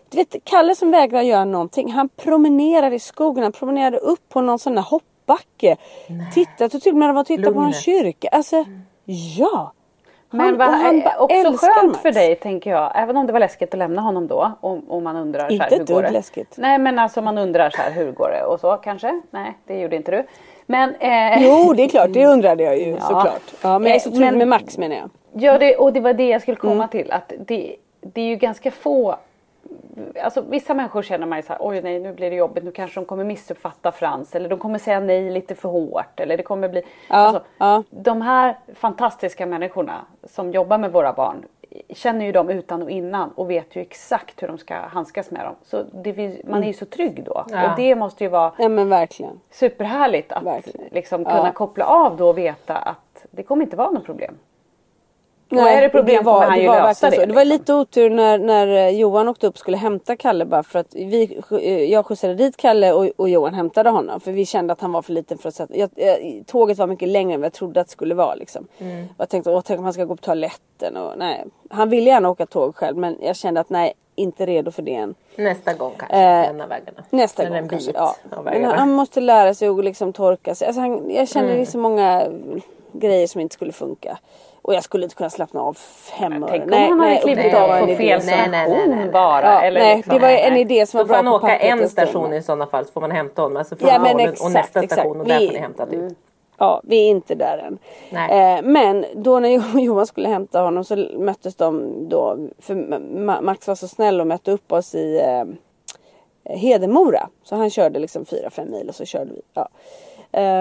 du 0.10 0.18
vet 0.18 0.36
Kalle 0.44 0.76
som 0.76 0.92
vägrar 0.92 1.22
göra 1.22 1.46
någonting. 1.46 1.92
Han 1.92 2.10
promenerade 2.10 2.96
i 2.96 3.00
skogen. 3.00 3.44
Han 3.44 3.52
promenerade 3.52 3.98
upp 3.98 4.30
på 4.30 4.42
någon 4.42 4.60
sån 4.60 4.76
där 4.76 4.82
hoppbacke. 4.82 5.78
Tittade 6.34 6.78
och 6.78 6.82
till 6.82 6.92
och 6.92 6.98
med 6.98 7.14
var 7.14 7.22
och 7.22 7.28
tittade 7.28 7.52
på 7.52 7.60
en 7.60 7.74
kyrka. 7.74 8.28
Alltså 8.28 8.56
mm. 8.56 8.82
ja. 9.38 9.74
Men 10.30 10.58
vad 10.58 10.68
han 10.68 11.04
också 11.20 11.54
skönt 11.58 11.92
Max. 11.92 12.02
för 12.02 12.12
dig 12.12 12.36
tänker 12.36 12.70
jag, 12.70 12.92
även 12.96 13.18
om 13.18 13.28
det 13.28 13.34
var 13.34 13.40
läskigt 13.40 13.74
att 13.74 13.78
lämna 13.78 14.02
honom 14.02 14.28
då 14.28 14.52
och 14.88 15.02
man 15.02 15.16
undrar 15.16 15.52
Inte 15.52 15.70
så 15.70 15.76
här, 15.76 15.80
hur 15.80 15.86
går 15.86 16.02
det? 16.02 16.12
läskigt. 16.12 16.56
Nej 16.58 16.78
men 16.78 17.00
alltså 17.00 17.22
man 17.22 17.38
undrar 17.38 17.70
så 17.70 17.82
här, 17.82 17.92
hur 17.92 18.12
går 18.12 18.30
det 18.30 18.44
och 18.44 18.60
så 18.60 18.78
kanske? 18.78 19.22
Nej 19.32 19.58
det 19.66 19.80
gjorde 19.80 19.96
inte 19.96 20.12
du. 20.12 20.26
Men, 20.66 20.96
eh... 20.96 21.44
Jo 21.44 21.74
det 21.74 21.84
är 21.84 21.90
klart, 21.90 22.14
det 22.14 22.26
undrade 22.26 22.64
jag 22.64 22.78
ju 22.78 22.90
ja. 23.00 23.02
såklart. 23.02 23.54
Ja, 23.62 23.80
men 23.80 23.88
jag 23.88 23.96
är 23.96 24.00
så 24.00 24.12
trygg 24.12 24.34
med 24.34 24.48
Max 24.48 24.78
menar 24.78 24.96
jag. 24.96 25.10
Ja 25.34 25.58
det, 25.58 25.76
och 25.76 25.94
det 25.94 26.00
var 26.00 26.14
det 26.14 26.28
jag 26.28 26.42
skulle 26.42 26.58
komma 26.58 26.74
mm. 26.74 26.90
till 26.90 27.12
att 27.12 27.34
det, 27.40 27.76
det 28.02 28.22
är 28.22 28.26
ju 28.26 28.36
ganska 28.36 28.72
få 28.72 29.16
Alltså, 30.24 30.42
vissa 30.42 30.74
människor 30.74 31.02
känner 31.02 31.28
man 31.28 31.38
ju 31.38 31.44
så 31.44 31.54
här, 31.54 31.60
oj 31.62 31.82
nej 31.82 32.00
nu 32.00 32.14
blir 32.14 32.30
det 32.30 32.36
jobbigt, 32.36 32.64
nu 32.64 32.72
kanske 32.72 33.00
de 33.00 33.06
kommer 33.06 33.24
missuppfatta 33.24 33.92
Frans 33.92 34.36
eller 34.36 34.50
de 34.50 34.60
kommer 34.60 34.80
säga 34.80 35.00
nej 35.00 35.30
lite 35.30 35.56
för 35.56 35.70
hårt 35.70 36.20
eller 36.20 36.38
det 36.38 36.44
kommer 36.44 36.70
bli... 36.70 36.84
Ja, 37.10 37.16
alltså, 37.16 37.44
ja. 37.58 37.84
De 37.90 38.22
här 38.22 38.58
fantastiska 38.74 39.46
människorna 39.46 40.06
som 40.24 40.52
jobbar 40.52 40.78
med 40.78 40.92
våra 40.92 41.14
barn 41.14 41.46
känner 41.90 42.26
ju 42.26 42.32
dem 42.32 42.50
utan 42.50 42.82
och 42.82 42.90
innan 42.90 43.32
och 43.32 43.50
vet 43.50 43.76
ju 43.76 43.82
exakt 43.82 44.44
hur 44.44 44.48
de 44.48 44.58
ska 44.58 44.76
handskas 44.76 45.32
med 45.32 45.46
dem. 45.46 45.56
Så 45.64 45.86
finns, 46.16 46.38
man 46.44 46.64
är 46.64 46.68
ju 46.68 46.74
så 46.74 46.86
trygg 46.86 47.24
då. 47.24 47.46
Ja. 47.50 47.72
Och 47.72 47.78
det 47.78 47.96
måste 47.96 48.24
ju 48.24 48.30
vara 48.30 48.52
ja, 48.58 48.70
men 48.70 48.90
verkligen. 48.90 49.40
superhärligt 49.52 50.32
att 50.32 50.44
verkligen. 50.44 50.88
Liksom 50.92 51.26
kunna 51.26 51.52
koppla 51.52 51.86
av 51.86 52.18
då 52.18 52.30
och 52.30 52.38
veta 52.38 52.76
att 52.78 53.26
det 53.32 53.44
kommer 53.44 53.64
inte 53.64 53.76
vara 53.76 53.92
något 53.92 54.06
problem. 54.06 54.38
Nej, 55.50 55.78
är 55.78 55.82
det 55.82 55.90
problem 55.90 56.24
kommer 56.24 56.46
han 56.46 56.60
ju 56.60 56.68
det 56.68 56.72
lösa 56.72 57.10
det. 57.10 57.16
Så. 57.16 57.26
Det 57.26 57.34
var 57.34 57.46
lite 57.46 57.74
otur 57.74 58.10
när, 58.10 58.38
när 58.38 58.90
Johan 58.90 59.28
åkte 59.28 59.48
upp 59.48 59.54
och 59.54 59.60
skulle 59.60 59.78
hämta 59.78 60.16
Kalle 60.16 60.46
bara 60.46 60.64
för 60.64 60.80
att 60.80 60.96
vi, 60.96 61.42
jag 61.92 62.06
skjutsade 62.06 62.36
dit 62.36 62.58
Kalle 62.58 62.94
och, 62.94 63.10
och 63.16 63.30
Johan 63.30 63.54
hämtade 63.54 63.90
honom. 63.90 64.20
För 64.20 64.32
vi 64.32 64.46
kände 64.46 64.74
att 64.74 64.82
han 64.82 64.92
var 64.92 65.02
för 65.02 65.14
liten 65.14 65.38
för 65.38 65.50
att 65.50 65.56
sätta... 65.56 65.76
Jag, 65.76 65.90
jag, 65.96 66.44
tåget 66.48 66.78
var 66.78 66.88
mycket 66.88 67.10
längre 67.10 67.34
än 67.34 67.42
vad 67.42 67.46
jag 67.46 67.54
trodde 67.54 67.82
att 67.82 67.88
det 67.88 67.92
skulle 67.92 68.16
vara 68.16 68.36
liksom. 68.36 68.68
Mm. 68.78 69.04
Och 69.04 69.16
jag 69.18 69.30
tänkte, 69.30 69.52
åh 69.52 69.62
tänk 69.66 69.78
om 69.78 69.84
han 69.84 69.94
ska 69.94 70.06
gå 70.06 70.16
på 70.16 70.22
toaletten 70.22 70.98
och 70.98 71.14
nej. 71.18 71.46
Han 71.70 71.90
ville 71.90 72.10
gärna 72.10 72.30
åka 72.30 72.46
tåg 72.46 72.76
själv 72.76 72.98
men 72.98 73.18
jag 73.22 73.36
kände 73.36 73.60
att 73.60 73.70
nej, 73.70 73.94
inte 74.16 74.46
redo 74.46 74.72
för 74.72 74.82
det 74.82 74.96
än. 74.96 75.16
Nästa 75.36 75.74
gång 75.74 75.92
kanske, 75.98 76.18
eh, 76.18 76.50
en 76.50 76.62
av 76.62 76.70
vägarna. 76.70 77.04
Nästa 77.10 77.44
Eller 77.44 77.52
gång 77.52 77.64
en 77.64 77.70
kanske, 77.70 77.92
ja. 77.96 78.16
Men 78.44 78.64
han 78.64 78.92
måste 78.92 79.22
lära 79.22 79.54
sig 79.54 79.68
att 79.68 79.84
liksom 79.84 80.14
torka 80.14 80.56
sig. 80.56 80.68
Alltså 80.68 80.82
han, 80.82 81.12
jag 81.12 81.30
känner 81.30 81.48
mm. 81.48 81.60
liksom 81.60 81.82
många 81.82 82.28
grejer 82.92 83.28
som 83.28 83.42
inte 83.42 83.54
skulle 83.54 83.72
funka. 83.72 84.18
Och 84.70 84.76
jag 84.76 84.84
skulle 84.84 85.04
inte 85.04 85.16
kunna 85.16 85.30
slappna 85.30 85.62
av 85.62 85.74
fem 85.74 86.44
öre. 86.44 86.52
Tänk 86.52 86.64
om 86.64 86.70
nej, 86.70 86.90
han 86.90 87.00
hade 87.00 87.18
klivit 87.18 87.54
av 87.54 87.80
på 87.80 87.96
fel 87.96 88.22
station 88.22 89.12
bara. 89.12 89.46
Ja, 89.46 89.62
eller 89.62 89.80
nej, 89.80 89.96
liksom. 89.96 90.14
det 90.14 90.20
var 90.20 90.30
en 90.30 90.58
idé 90.58 90.86
som 90.86 90.98
var 90.98 91.06
bra 91.06 91.18
på 91.18 91.24
Då 91.24 91.40
får 91.40 91.48
han 91.48 91.54
åka 91.54 91.58
en 91.58 91.90
station 91.90 92.34
i 92.34 92.42
sådana 92.42 92.68
fall 92.68 92.86
så 92.86 92.92
får 92.92 93.02
man 93.02 93.12
hämta 93.12 93.42
honom. 93.42 93.58
Alltså 93.58 93.76
från 93.76 93.90
ja, 93.90 94.00
men 94.00 94.20
exakt, 94.20 94.42
och 94.42 94.52
nästa 94.52 94.80
exakt. 94.80 95.02
station 95.02 95.22
och 95.22 95.28
där 95.28 95.48
får 95.48 95.54
ni 95.54 95.60
hämta 95.60 95.86
ut. 95.86 95.94
Mm. 95.94 96.16
Ja, 96.58 96.82
vi 96.84 97.06
är 97.06 97.10
inte 97.10 97.36
där 97.36 97.58
än. 97.58 97.78
Eh, 98.30 98.62
men 98.64 99.06
då 99.14 99.40
när 99.40 99.80
Johan 99.80 100.08
skulle 100.08 100.30
hämta 100.30 100.62
honom 100.62 100.84
så 100.84 100.96
möttes 101.18 101.56
de 101.56 101.96
då. 102.10 102.38
För 102.60 102.76
Max 103.42 103.68
var 103.68 103.76
så 103.76 103.88
snäll 103.88 104.22
och 104.22 104.28
mötte 104.28 104.52
upp 104.52 104.72
oss 104.72 104.96
i 104.96 105.20
eh, 105.20 106.56
Hedemora. 106.58 107.30
Så 107.44 107.56
han 107.56 107.70
körde 107.70 108.00
liksom 108.00 108.24
4-5 108.24 108.72
mil 108.72 108.90
och 108.90 108.96
så 108.96 109.06
körde 109.06 109.32
vi. 109.34 109.42
Ja. 109.54 109.70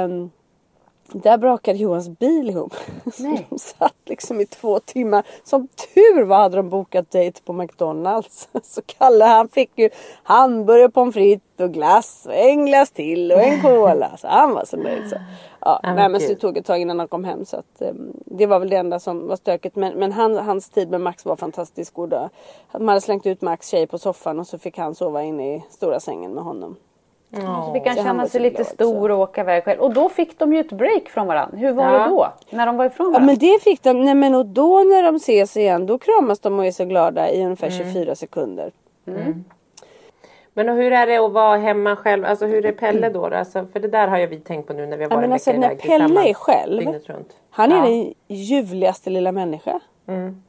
Um, 0.04 0.30
där 1.12 1.38
brakade 1.38 1.78
Johans 1.78 2.08
bil 2.08 2.50
ihop. 2.50 2.74
Nej. 3.18 3.46
de 3.50 3.58
satt 3.58 3.96
liksom 4.06 4.40
i 4.40 4.46
två 4.46 4.80
timmar. 4.80 5.26
Som 5.44 5.68
tur 5.68 6.24
var 6.24 6.36
hade 6.36 6.56
de 6.56 6.68
bokat 6.68 7.10
dejt 7.10 7.40
på 7.44 7.52
McDonalds. 7.52 8.48
Så 8.62 8.82
Kalle 8.86 9.24
han 9.24 9.48
fick 9.48 9.70
ju 9.78 9.90
hamburgare, 10.22 10.90
pommes 10.90 11.14
frites 11.14 11.60
och 11.60 11.72
glass 11.72 12.26
och 12.26 12.34
en 12.34 12.66
glass 12.66 12.90
till 12.90 13.32
och 13.32 13.40
en 13.40 13.62
cola. 13.62 14.16
Så 14.16 14.28
han 14.28 14.54
var 14.54 14.64
så 14.64 14.76
nöjd. 14.76 15.08
Så. 15.10 15.16
Ja, 15.60 15.80
oh, 15.84 15.94
nej, 15.94 16.08
men 16.08 16.20
så 16.20 16.28
det 16.28 16.34
tog 16.34 16.56
ett 16.56 16.66
tag 16.66 16.80
innan 16.80 16.98
han 16.98 17.08
kom 17.08 17.24
hem. 17.24 17.44
Så 17.44 17.56
att, 17.56 17.82
um, 17.82 18.12
det 18.26 18.46
var 18.46 18.58
väl 18.58 18.70
det 18.70 18.76
enda 18.76 18.98
som 18.98 19.28
var 19.28 19.36
stökigt. 19.36 19.76
Men, 19.76 19.94
men 19.94 20.12
han, 20.12 20.36
hans 20.36 20.70
tid 20.70 20.90
med 20.90 21.00
Max 21.00 21.24
var 21.24 21.36
fantastisk. 21.36 21.98
Och 21.98 22.08
då, 22.08 22.28
man 22.72 22.88
hade 22.88 23.00
slängt 23.00 23.26
ut 23.26 23.42
Max 23.42 23.68
tjej 23.68 23.86
på 23.86 23.98
soffan 23.98 24.38
och 24.38 24.46
så 24.46 24.58
fick 24.58 24.78
han 24.78 24.94
sova 24.94 25.22
inne 25.22 25.56
i 25.56 25.64
stora 25.70 26.00
sängen 26.00 26.34
med 26.34 26.44
honom. 26.44 26.76
Mm. 27.32 27.46
Så 27.46 27.72
fick 27.72 27.86
han 27.86 27.96
känna 27.96 28.26
sig 28.26 28.40
lite 28.40 28.64
stor 28.64 29.10
och 29.10 29.18
åka 29.18 29.40
iväg 29.40 29.64
själv. 29.64 29.80
Och 29.80 29.94
då 29.94 30.08
fick 30.08 30.38
de 30.38 30.52
ju 30.52 30.60
ett 30.60 30.72
break 30.72 31.08
från 31.08 31.26
varandra. 31.26 31.58
Hur 31.58 31.72
var 31.72 31.84
ja. 31.84 31.98
det 31.98 32.10
då? 32.10 32.32
När 32.50 32.66
de 32.66 32.76
var 32.76 32.84
ifrån 32.84 33.12
varandra? 33.12 33.20
Ja 33.20 33.26
men 33.26 33.38
det 33.38 33.62
fick 33.62 33.82
de. 33.82 34.04
Nej 34.04 34.14
men 34.14 34.34
och 34.34 34.46
då 34.46 34.78
när 34.78 35.02
de 35.02 35.16
ses 35.16 35.56
igen 35.56 35.86
då 35.86 35.98
kramas 35.98 36.40
de 36.40 36.58
och 36.58 36.66
är 36.66 36.70
så 36.70 36.84
glada 36.84 37.30
i 37.30 37.44
ungefär 37.44 37.70
mm. 37.70 37.92
24 37.92 38.14
sekunder. 38.14 38.72
Mm. 39.06 39.20
mm. 39.20 39.44
Men 40.54 40.68
och 40.68 40.74
hur 40.74 40.92
är 40.92 41.06
det 41.06 41.16
att 41.16 41.32
vara 41.32 41.56
hemma 41.56 41.96
själv? 41.96 42.24
Alltså 42.24 42.46
hur 42.46 42.66
är 42.66 42.72
Pelle 42.72 43.08
då? 43.08 43.26
Alltså, 43.26 43.66
för 43.72 43.80
det 43.80 43.88
där 43.88 44.08
har 44.08 44.18
ju 44.18 44.26
vi 44.26 44.40
tänkt 44.40 44.66
på 44.66 44.72
nu 44.72 44.86
när 44.86 44.96
vi 44.96 45.04
har 45.04 45.10
varit 45.10 45.16
ja, 45.16 45.20
men 45.20 45.32
alltså, 45.32 45.52
när 45.52 45.74
Pelle 45.74 46.28
är 46.28 46.34
själv. 46.34 47.00
Han 47.50 47.72
är 47.72 47.76
ja. 47.76 47.82
den 47.82 48.14
ljuvligaste 48.28 49.10
lilla 49.10 49.32
människa. 49.32 49.80
Mm. 50.08 50.42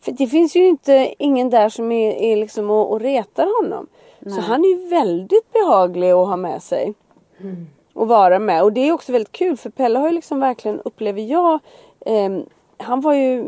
För 0.00 0.12
det 0.12 0.26
finns 0.26 0.56
ju 0.56 0.66
inte 0.66 1.14
ingen 1.18 1.50
där 1.50 1.68
som 1.68 1.92
är, 1.92 2.12
är 2.12 2.36
liksom 2.36 2.70
och, 2.70 2.92
och 2.92 3.00
retar 3.00 3.62
honom. 3.62 3.86
Nej. 4.20 4.34
Så 4.34 4.40
han 4.40 4.64
är 4.64 4.68
ju 4.68 4.88
väldigt 4.88 5.52
behaglig 5.52 6.10
att 6.10 6.26
ha 6.28 6.36
med 6.36 6.62
sig. 6.62 6.94
Mm. 7.40 7.66
Och 7.92 8.08
vara 8.08 8.38
med. 8.38 8.62
Och 8.62 8.72
det 8.72 8.80
är 8.88 8.92
också 8.92 9.12
väldigt 9.12 9.32
kul 9.32 9.56
för 9.56 9.70
Pelle 9.70 9.98
har 9.98 10.08
ju 10.08 10.14
liksom 10.14 10.40
verkligen, 10.40 10.80
upplever 10.80 11.22
jag, 11.22 11.58
eh, 12.00 12.38
han 12.76 13.00
var 13.00 13.14
ju 13.14 13.44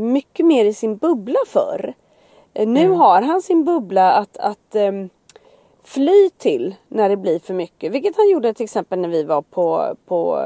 mycket 0.00 0.46
mer 0.46 0.64
i 0.64 0.74
sin 0.74 0.96
bubbla 0.96 1.38
förr. 1.46 1.94
Eh, 2.54 2.68
nu 2.68 2.80
mm. 2.80 2.98
har 2.98 3.22
han 3.22 3.42
sin 3.42 3.64
bubbla 3.64 4.12
att, 4.12 4.36
att 4.36 4.74
eh, 4.74 4.92
fly 5.84 6.30
till 6.38 6.74
när 6.88 7.08
det 7.08 7.16
blir 7.16 7.38
för 7.38 7.54
mycket. 7.54 7.92
Vilket 7.92 8.16
han 8.16 8.30
gjorde 8.30 8.54
till 8.54 8.64
exempel 8.64 8.98
när 8.98 9.08
vi 9.08 9.24
var 9.24 9.42
på, 9.42 9.96
på 10.06 10.38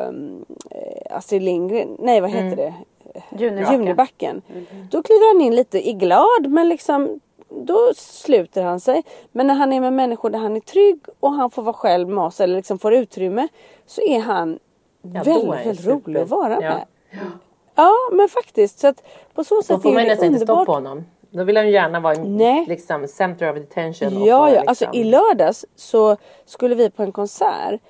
eh, 0.70 1.16
Astrid 1.16 1.42
Lindgren, 1.42 1.96
nej 1.98 2.20
vad 2.20 2.30
heter 2.30 2.42
mm. 2.42 2.56
det? 2.56 2.74
Junibacken. 3.38 3.80
Junibacken. 3.80 4.42
Mm. 4.50 4.66
Då 4.90 5.02
kliver 5.02 5.34
han 5.34 5.46
in 5.46 5.54
lite 5.54 5.88
i 5.88 5.92
glad 5.92 6.46
men 6.50 6.68
liksom 6.68 7.20
då 7.48 7.92
sluter 7.96 8.62
han 8.62 8.80
sig. 8.80 9.02
Men 9.32 9.46
när 9.46 9.54
han 9.54 9.72
är 9.72 9.80
med 9.80 9.92
människor 9.92 10.30
där 10.30 10.38
han 10.38 10.56
är 10.56 10.60
trygg 10.60 11.00
och 11.20 11.32
han 11.32 11.50
får 11.50 11.62
vara 11.62 11.72
själv 11.72 12.08
med 12.08 12.24
oss 12.24 12.40
eller 12.40 12.56
liksom 12.56 12.78
får 12.78 12.94
utrymme 12.94 13.48
så 13.86 14.00
är 14.00 14.20
han 14.20 14.58
ja, 15.02 15.22
väldigt, 15.22 15.66
väldigt 15.66 15.86
rolig 15.86 16.20
att 16.20 16.28
vara 16.28 16.60
med. 16.60 16.86
Ja. 17.10 17.18
ja. 17.74 17.92
men 18.12 18.28
faktiskt. 18.28 18.78
Så 18.78 18.88
att 18.88 19.02
på 19.34 19.44
så 19.44 19.62
sätt 19.62 19.76
då 19.76 19.82
får 19.82 19.92
man 19.92 20.04
nästan 20.04 20.26
inte 20.26 20.40
stoppa 20.40 20.72
honom. 20.72 21.04
Då 21.30 21.44
vill 21.44 21.56
han 21.56 21.66
ju 21.66 21.72
gärna 21.72 22.00
vara 22.00 22.18
Nej. 22.18 22.64
liksom 22.68 23.08
center 23.08 23.50
of 23.50 23.56
attention. 23.56 24.24
Ja, 24.24 24.24
ja. 24.26 24.48
Liksom... 24.48 24.68
Alltså 24.68 24.88
i 24.92 25.04
lördags 25.04 25.64
så 25.76 26.16
skulle 26.44 26.74
vi 26.74 26.90
på 26.90 27.02
en 27.02 27.12
konsert. 27.12 27.80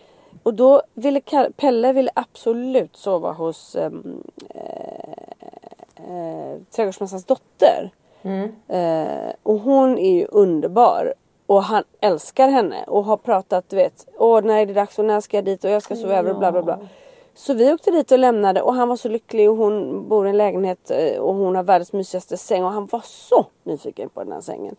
Och 0.42 0.54
då 0.54 0.82
ville 0.94 1.20
Pelle 1.56 1.92
ville 1.92 2.10
absolut 2.14 2.96
sova 2.96 3.32
hos 3.32 3.76
ähm, 3.76 4.22
äh, 5.96 6.60
trädgårdsmästarens 6.70 7.24
dotter. 7.24 7.90
Mm. 8.26 8.52
Eh, 8.68 9.32
och 9.42 9.58
hon 9.58 9.98
är 9.98 10.18
ju 10.18 10.26
underbar. 10.26 11.14
Och 11.46 11.62
han 11.62 11.84
älskar 12.00 12.48
henne 12.48 12.84
och 12.86 13.04
har 13.04 13.16
pratat 13.16 13.68
du 13.68 13.76
vet. 13.76 14.06
Åh 14.18 14.42
när 14.42 14.66
det 14.66 14.72
dags 14.72 14.98
och 14.98 15.04
när 15.04 15.20
ska 15.20 15.36
jag 15.36 15.44
dit 15.44 15.64
och 15.64 15.70
jag 15.70 15.82
ska 15.82 15.96
sova 15.96 16.14
över 16.16 16.30
och 16.30 16.38
bla 16.38 16.52
bla 16.52 16.62
bla. 16.62 16.78
Så 17.34 17.54
vi 17.54 17.72
åkte 17.72 17.90
dit 17.90 18.12
och 18.12 18.18
lämnade 18.18 18.62
och 18.62 18.74
han 18.74 18.88
var 18.88 18.96
så 18.96 19.08
lycklig 19.08 19.50
och 19.50 19.56
hon 19.56 20.08
bor 20.08 20.26
i 20.26 20.30
en 20.30 20.36
lägenhet 20.36 20.90
eh, 20.90 21.20
och 21.20 21.34
hon 21.34 21.56
har 21.56 21.62
världens 21.62 21.92
mysigaste 21.92 22.36
säng 22.36 22.64
och 22.64 22.70
han 22.70 22.86
var 22.86 23.02
så 23.04 23.46
nyfiken 23.64 24.08
på 24.08 24.22
den 24.24 24.32
här 24.32 24.40
sängen. 24.40 24.76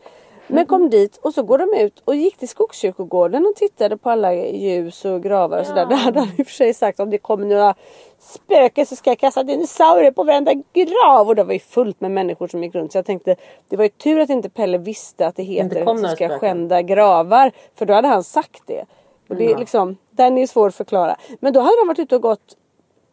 Men 0.47 0.65
kom 0.65 0.89
dit 0.89 1.19
och 1.21 1.33
så 1.33 1.43
går 1.43 1.57
de 1.57 1.83
ut 1.83 2.01
och 2.05 2.15
gick 2.15 2.37
till 2.37 2.49
Skogskyrkogården 2.49 3.45
och 3.45 3.55
tittade 3.55 3.97
på 3.97 4.09
alla 4.09 4.33
ljus 4.33 5.05
och 5.05 5.23
gravar 5.23 5.59
och 5.59 5.65
sådär. 5.65 5.81
Ja. 5.81 5.87
Det 5.87 5.95
hade 5.95 6.19
han 6.19 6.29
i 6.37 6.41
och 6.41 6.47
för 6.47 6.53
sig 6.53 6.73
sagt 6.73 6.99
om 6.99 7.09
det 7.09 7.17
kommer 7.17 7.45
några 7.45 7.75
spöken 8.19 8.85
så 8.85 8.95
ska 8.95 9.09
jag 9.09 9.19
kasta 9.19 9.43
dinosaurier 9.43 10.11
på 10.11 10.23
varenda 10.23 10.53
grav. 10.53 11.27
Och 11.27 11.35
det 11.35 11.43
var 11.43 11.53
ju 11.53 11.59
fullt 11.59 12.01
med 12.01 12.11
människor 12.11 12.47
som 12.47 12.63
gick 12.63 12.75
runt. 12.75 12.91
Så 12.91 12.97
jag 12.97 13.05
tänkte 13.05 13.35
det 13.69 13.77
var 13.77 13.83
ju 13.83 13.89
tur 13.89 14.19
att 14.19 14.29
inte 14.29 14.49
Pelle 14.49 14.77
visste 14.77 15.27
att 15.27 15.35
det 15.35 15.43
heter 15.43 15.81
att 15.81 16.01
du 16.01 16.07
ska 16.07 16.39
skända 16.39 16.81
gravar. 16.81 17.51
För 17.75 17.85
då 17.85 17.93
hade 17.93 18.07
han 18.07 18.23
sagt 18.23 18.63
det. 18.65 18.85
Och 19.29 19.35
det 19.35 19.51
är 19.51 19.57
liksom, 19.57 19.97
den 20.11 20.37
är 20.37 20.47
svår 20.47 20.67
att 20.67 20.75
förklara. 20.75 21.17
Men 21.39 21.53
då 21.53 21.59
hade 21.59 21.77
de 21.81 21.87
varit 21.87 21.99
ute 21.99 22.15
och 22.15 22.21
gått 22.21 22.57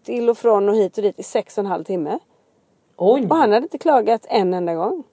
till 0.05 0.31
och 0.31 0.39
från 0.39 0.69
och 0.69 0.77
hit 0.77 0.97
och 0.97 1.03
dit 1.03 1.19
i 1.19 1.23
sex 1.23 1.59
och 1.59 1.65
en 1.65 1.71
halv 1.71 1.85
timme. 1.85 2.19
Oj. 2.97 3.27
Och 3.31 3.37
han 3.37 3.53
hade 3.53 3.65
inte 3.65 3.79
klagat 3.79 4.27
en 4.29 4.55
enda 4.55 4.75
gång. 4.75 5.05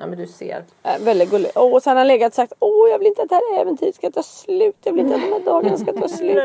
Ja 0.00 0.06
men 0.06 0.18
du 0.18 0.26
ser. 0.26 0.64
Äh, 0.82 0.98
väldigt 1.00 1.30
gullig. 1.30 1.50
Och 1.54 1.82
han 1.84 1.96
har 1.96 2.04
legat 2.04 2.28
och 2.28 2.34
sagt 2.34 2.52
Åh 2.58 2.90
jag 2.90 2.98
vill 2.98 3.06
inte 3.06 3.22
att 3.22 3.28
det 3.28 3.34
här 3.34 3.60
äventyret 3.60 3.94
ska 3.94 4.10
ta 4.10 4.22
slut. 4.22 4.76
Jag 4.84 4.92
vill 4.92 5.00
inte 5.00 5.14
att 5.14 5.22
de 5.22 5.32
här 5.32 5.40
dagarna 5.40 5.76
ska 5.76 5.92
ta 5.92 6.08
slut. 6.08 6.38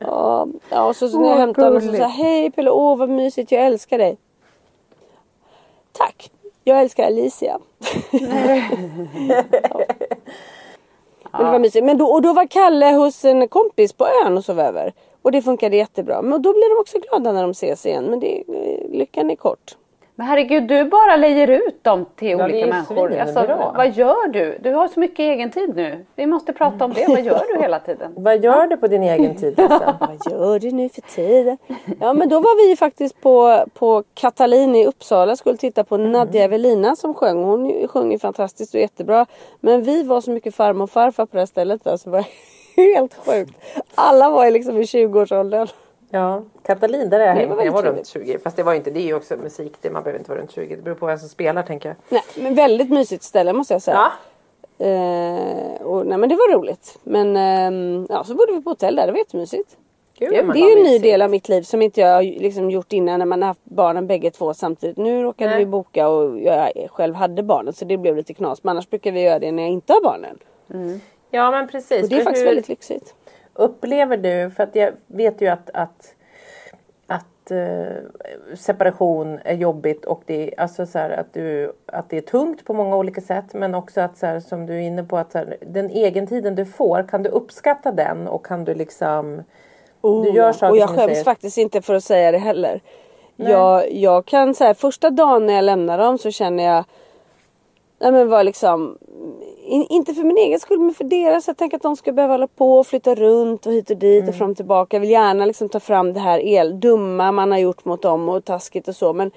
ja, 0.00 0.48
ja 0.68 0.84
och 0.84 0.96
så, 0.96 1.08
så 1.08 1.20
när 1.20 1.28
jag 1.28 1.36
hämtar 1.36 1.64
honom 1.64 1.80
så 1.80 1.94
sa 1.96 2.06
Hej 2.06 2.50
Pelle, 2.50 2.70
åh 2.70 2.96
vad 2.96 3.08
mysigt, 3.08 3.52
jag 3.52 3.66
älskar 3.66 3.98
dig. 3.98 4.16
Tack, 5.92 6.30
jag 6.64 6.80
älskar 6.80 7.06
Alicia. 7.06 7.58
ja. 8.12 8.20
Men 11.32 11.44
det 11.44 11.52
var 11.52 11.58
mysigt. 11.58 11.84
Men 11.84 11.98
då, 11.98 12.06
och 12.06 12.22
då 12.22 12.32
var 12.32 12.46
Kalle 12.46 12.92
hos 12.92 13.24
en 13.24 13.48
kompis 13.48 13.92
på 13.92 14.06
ön 14.24 14.36
och 14.36 14.44
sov 14.44 14.60
över. 14.60 14.92
Och 15.22 15.32
det 15.32 15.42
funkade 15.42 15.76
jättebra. 15.76 16.22
Men 16.22 16.42
då 16.42 16.52
blir 16.52 16.76
de 16.76 16.80
också 16.80 16.98
glada 16.98 17.32
när 17.32 17.42
de 17.42 17.50
ses 17.50 17.86
igen. 17.86 18.04
Men 18.04 18.20
det, 18.20 18.42
lyckan 18.90 19.30
är 19.30 19.36
kort. 19.36 19.76
Men 20.16 20.26
herregud, 20.26 20.68
du 20.68 20.84
bara 20.84 21.16
lejer 21.16 21.48
ut 21.48 21.84
dem 21.84 22.06
till 22.16 22.30
ja, 22.30 22.44
olika 22.44 22.66
människor. 22.66 23.18
Alltså, 23.18 23.72
vad 23.76 23.90
gör 23.90 24.28
du? 24.28 24.58
Du 24.62 24.72
har 24.72 24.88
så 24.88 25.00
mycket 25.00 25.18
egen 25.18 25.50
tid 25.50 25.76
nu. 25.76 26.04
Vi 26.16 26.26
måste 26.26 26.52
prata 26.52 26.84
om 26.84 26.92
det. 26.92 27.06
Vad 27.08 27.22
gör 27.22 27.44
du 27.54 27.60
hela 27.60 27.78
tiden? 27.78 28.12
vad 28.16 28.44
gör 28.44 28.66
du 28.66 28.76
på 28.76 28.86
din 28.86 29.02
egen 29.02 29.36
tid? 29.36 29.60
Alltså? 29.60 29.96
vad 30.00 30.32
gör 30.32 30.58
du 30.58 30.70
nu 30.70 30.88
för 30.88 31.00
tiden? 31.00 31.58
Ja, 32.00 32.12
men 32.12 32.28
då 32.28 32.40
var 32.40 32.68
vi 32.68 32.76
faktiskt 32.76 33.20
på, 33.20 33.64
på 33.74 34.04
Katalin 34.14 34.74
i 34.74 34.86
Uppsala. 34.86 35.36
Skulle 35.36 35.56
titta 35.56 35.84
på 35.84 35.94
mm. 35.94 36.12
Nadja 36.12 36.44
Evelina 36.44 36.96
som 36.96 37.14
sjöng. 37.14 37.44
Hon 37.44 37.88
sjunger 37.88 38.18
fantastiskt 38.18 38.74
och 38.74 38.80
jättebra. 38.80 39.26
Men 39.60 39.82
vi 39.82 40.02
var 40.02 40.20
så 40.20 40.30
mycket 40.30 40.54
farmor 40.54 40.82
och 40.82 40.90
farfar 40.90 41.26
på 41.26 41.36
det 41.36 41.40
här 41.40 41.46
stället. 41.46 41.86
Alltså, 41.86 42.10
det 42.10 42.16
var 42.16 42.24
helt 42.76 43.14
sjukt. 43.14 43.54
Alla 43.94 44.30
var 44.30 44.50
liksom 44.50 44.76
i 44.76 44.82
20-årsåldern. 44.82 45.68
Ja, 46.14 46.42
Katalin 46.62 47.10
där 47.10 47.20
är 47.20 47.26
jag 47.26 47.34
hängt 47.34 47.64
jag 47.64 47.72
var 47.72 47.82
runt 47.82 48.06
20. 48.06 48.38
Fast 48.38 48.56
det 48.56 48.62
var 48.62 48.74
inte, 48.74 48.90
det 48.90 49.00
är 49.00 49.06
ju 49.06 49.14
också 49.14 49.36
musik 49.36 49.72
det, 49.80 49.90
man 49.90 50.02
behöver 50.02 50.18
inte 50.18 50.30
vara 50.30 50.40
runt 50.40 50.50
20. 50.50 50.76
Det 50.76 50.82
beror 50.82 50.94
på 50.94 51.06
vem 51.06 51.18
som 51.18 51.28
spelar 51.28 51.62
tänker 51.62 51.88
jag. 51.88 51.96
Nej, 52.08 52.22
men 52.36 52.54
väldigt 52.54 52.90
mysigt 52.90 53.22
ställe 53.22 53.52
måste 53.52 53.74
jag 53.74 53.82
säga. 53.82 54.10
Ja. 54.78 54.86
Eh, 54.86 55.82
och, 55.82 56.06
nej 56.06 56.18
men 56.18 56.28
det 56.28 56.34
var 56.34 56.54
roligt. 56.54 56.98
Men 57.02 57.36
eh, 57.36 58.06
ja, 58.08 58.24
så 58.24 58.34
bodde 58.34 58.52
vi 58.52 58.62
på 58.62 58.70
hotell 58.70 58.96
där, 58.96 59.06
det 59.06 59.12
var 59.12 59.18
jättemysigt. 59.18 59.76
Gud, 60.18 60.30
det, 60.30 60.36
är 60.36 60.76
ju 60.76 60.78
en 60.78 60.92
ny 60.92 60.98
del 60.98 61.22
av 61.22 61.30
mitt 61.30 61.48
liv 61.48 61.62
som 61.62 61.82
inte 61.82 62.00
jag 62.00 62.14
har 62.14 62.22
liksom 62.22 62.70
gjort 62.70 62.92
innan 62.92 63.18
när 63.18 63.26
man 63.26 63.42
har 63.42 63.46
haft 63.46 63.64
barnen 63.64 64.06
bägge 64.06 64.30
två 64.30 64.54
samtidigt. 64.54 64.96
Nu 64.96 65.22
råkade 65.22 65.50
nej. 65.50 65.58
vi 65.58 65.66
boka 65.66 66.08
och 66.08 66.40
jag 66.40 66.72
själv 66.90 67.14
hade 67.14 67.42
barnen 67.42 67.72
så 67.72 67.84
det 67.84 67.96
blev 67.96 68.16
lite 68.16 68.34
knas. 68.34 68.64
Men 68.64 68.70
annars 68.70 68.90
brukar 68.90 69.12
vi 69.12 69.20
göra 69.20 69.38
det 69.38 69.52
när 69.52 69.62
jag 69.62 69.72
inte 69.72 69.92
har 69.92 70.02
barnen. 70.02 70.38
Mm. 70.70 71.00
Ja 71.30 71.50
men 71.50 71.68
precis. 71.68 72.02
Och 72.02 72.08
det 72.08 72.16
är 72.16 72.24
faktiskt 72.24 72.42
hur... 72.42 72.46
väldigt 72.46 72.68
lyxigt. 72.68 73.14
Upplever 73.54 74.16
du, 74.16 74.50
för 74.50 74.62
att 74.62 74.74
jag 74.74 74.92
vet 75.06 75.40
ju 75.40 75.48
att, 75.48 75.70
att, 75.74 76.14
att 77.06 77.50
eh, 77.50 78.56
separation 78.56 79.38
är 79.44 79.54
jobbigt 79.54 80.04
och 80.04 80.22
det, 80.26 80.54
alltså 80.56 80.86
så 80.86 80.98
här, 80.98 81.10
att, 81.10 81.32
du, 81.32 81.72
att 81.86 82.10
det 82.10 82.16
är 82.16 82.20
tungt 82.20 82.64
på 82.64 82.74
många 82.74 82.96
olika 82.96 83.20
sätt 83.20 83.54
men 83.54 83.74
också 83.74 84.00
att 84.00 84.18
så 84.18 84.26
här, 84.26 84.40
som 84.40 84.66
du 84.66 84.74
är 84.74 84.80
inne 84.80 85.04
på 85.04 85.18
att 85.18 85.32
så 85.32 85.38
här, 85.38 85.56
den 85.60 85.90
egentiden 85.90 86.54
du 86.54 86.64
får 86.64 87.08
kan 87.08 87.22
du 87.22 87.30
uppskatta 87.30 87.92
den 87.92 88.28
och 88.28 88.46
kan 88.46 88.64
du 88.64 88.74
liksom 88.74 89.42
oh, 90.00 90.24
du 90.24 90.30
gör 90.30 90.52
saker 90.52 90.70
Och 90.70 90.76
jag 90.76 90.88
skäms 90.88 91.12
säger... 91.12 91.24
faktiskt 91.24 91.58
inte 91.58 91.82
för 91.82 91.94
att 91.94 92.04
säga 92.04 92.32
det 92.32 92.38
heller. 92.38 92.80
Jag, 93.36 93.92
jag 93.92 94.26
kan 94.26 94.54
säga 94.54 94.74
första 94.74 95.10
dagen 95.10 95.46
när 95.46 95.54
jag 95.54 95.64
lämnar 95.64 95.98
dem 95.98 96.18
så 96.18 96.30
känner 96.30 96.64
jag 96.64 96.84
Nej 98.04 98.12
men 98.12 98.28
var 98.28 98.44
liksom 98.44 98.98
in, 99.64 99.86
inte 99.90 100.14
för 100.14 100.22
min 100.22 100.38
egen 100.38 100.60
skull 100.60 100.80
men 100.80 100.94
för 100.94 101.04
deras. 101.04 101.46
Jag 101.46 101.56
tänker 101.56 101.76
att 101.76 101.82
de 101.82 101.96
ska 101.96 102.12
behöva 102.12 102.34
hålla 102.34 102.46
på 102.46 102.78
och 102.78 102.86
flytta 102.86 103.14
runt 103.14 103.66
och 103.66 103.72
hit 103.72 103.90
och 103.90 103.96
dit 103.96 104.22
mm. 104.22 104.28
och 104.28 104.34
fram 104.34 104.50
och 104.50 104.56
tillbaka. 104.56 104.96
Jag 104.96 105.00
vill 105.00 105.10
gärna 105.10 105.46
liksom 105.46 105.68
ta 105.68 105.80
fram 105.80 106.12
det 106.12 106.20
här 106.20 106.38
el, 106.38 106.80
dumma 106.80 107.32
man 107.32 107.50
har 107.50 107.58
gjort 107.58 107.84
mot 107.84 108.02
dem 108.02 108.28
och 108.28 108.44
taskigt 108.44 108.88
och 108.88 108.96
så. 108.96 109.12
Men 109.12 109.30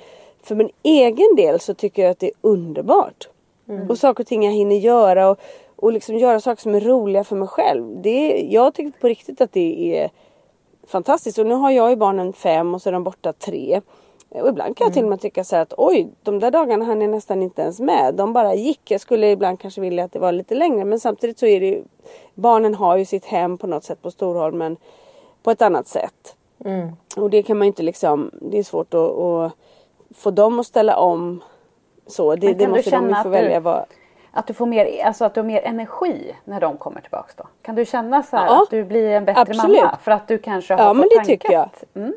för 0.43 0.55
min 0.55 0.69
egen 0.83 1.35
del 1.35 1.59
så 1.59 1.73
tycker 1.73 2.01
jag 2.01 2.11
att 2.11 2.19
det 2.19 2.27
är 2.27 2.33
underbart. 2.41 3.29
Mm. 3.69 3.89
Och 3.89 3.97
saker 3.97 4.23
och 4.23 4.27
ting 4.27 4.45
jag 4.45 4.53
hinner 4.53 4.75
göra 4.75 5.29
och, 5.29 5.39
och 5.75 5.91
liksom 5.91 6.17
göra 6.17 6.39
saker 6.39 6.61
som 6.61 6.75
är 6.75 6.81
roliga 6.81 7.23
för 7.23 7.35
mig 7.35 7.47
själv. 7.47 8.01
Det, 8.01 8.47
jag 8.49 8.73
tycker 8.73 8.99
på 8.99 9.07
riktigt 9.07 9.41
att 9.41 9.53
det 9.53 9.97
är 9.97 10.09
fantastiskt. 10.87 11.37
Och 11.37 11.45
nu 11.45 11.55
har 11.55 11.71
jag 11.71 11.89
ju 11.89 11.95
barnen 11.95 12.33
fem 12.33 12.75
och 12.75 12.81
så 12.81 12.89
är 12.89 12.93
de 12.93 13.03
borta 13.03 13.33
tre. 13.33 13.81
Och 14.29 14.49
ibland 14.49 14.77
kan 14.77 14.85
jag 14.85 14.93
till 14.93 15.03
och 15.03 15.09
med 15.09 15.21
tycka 15.21 15.43
så 15.43 15.55
att 15.55 15.73
oj, 15.77 16.09
de 16.23 16.39
där 16.39 16.51
dagarna 16.51 16.85
hann 16.85 17.01
jag 17.01 17.09
nästan 17.09 17.41
inte 17.41 17.61
ens 17.61 17.79
med. 17.79 18.15
De 18.15 18.33
bara 18.33 18.55
gick. 18.55 18.91
Jag 18.91 19.01
skulle 19.01 19.31
ibland 19.31 19.59
kanske 19.59 19.81
vilja 19.81 20.03
att 20.03 20.11
det 20.11 20.19
var 20.19 20.31
lite 20.31 20.55
längre 20.55 20.85
men 20.85 20.99
samtidigt 20.99 21.39
så 21.39 21.45
är 21.45 21.59
det 21.59 21.67
ju 21.67 21.83
Barnen 22.35 22.75
har 22.75 22.97
ju 22.97 23.05
sitt 23.05 23.25
hem 23.25 23.57
på 23.57 23.67
något 23.67 23.83
sätt 23.83 24.01
på 24.01 24.11
Storholmen 24.11 24.77
på 25.43 25.51
ett 25.51 25.61
annat 25.61 25.87
sätt. 25.87 26.35
Mm. 26.65 26.89
Och 27.17 27.29
det 27.29 27.43
kan 27.43 27.57
man 27.57 27.65
ju 27.65 27.67
inte 27.67 27.83
liksom, 27.83 28.31
det 28.41 28.59
är 28.59 28.63
svårt 28.63 28.93
att, 28.93 29.17
att 29.17 29.51
få 30.15 30.31
dem 30.31 30.59
att 30.59 30.65
ställa 30.65 30.97
om 30.97 31.43
så. 32.07 32.35
Det, 32.35 32.53
det 32.53 32.67
måste 32.67 32.91
de 32.91 33.09
ju 33.09 33.15
få 33.15 33.29
välja. 33.29 33.59
Vad... 33.59 33.85
Att 34.31 34.47
du 34.47 34.53
får 34.53 34.65
mer, 34.65 35.03
alltså 35.05 35.25
att 35.25 35.33
du 35.33 35.39
har 35.39 35.45
mer 35.45 35.61
energi 35.61 36.35
när 36.43 36.61
de 36.61 36.77
kommer 36.77 37.01
tillbaks 37.01 37.35
då? 37.35 37.47
Kan 37.61 37.75
du 37.75 37.85
känna 37.85 38.23
så 38.23 38.35
ja, 38.35 38.63
att 38.63 38.69
du 38.69 38.83
blir 38.83 39.09
en 39.09 39.25
bättre 39.25 39.41
absolut. 39.41 39.81
mamma? 39.81 39.97
För 40.01 40.11
att 40.11 40.27
du 40.27 40.37
kanske 40.37 40.73
har 40.73 40.81
ja, 40.81 40.87
fått 40.87 40.97
men 40.97 41.03
det 41.03 41.15
tankat? 41.15 41.27
tycker 41.27 41.53
jag. 41.53 41.69
Mm. 41.93 42.13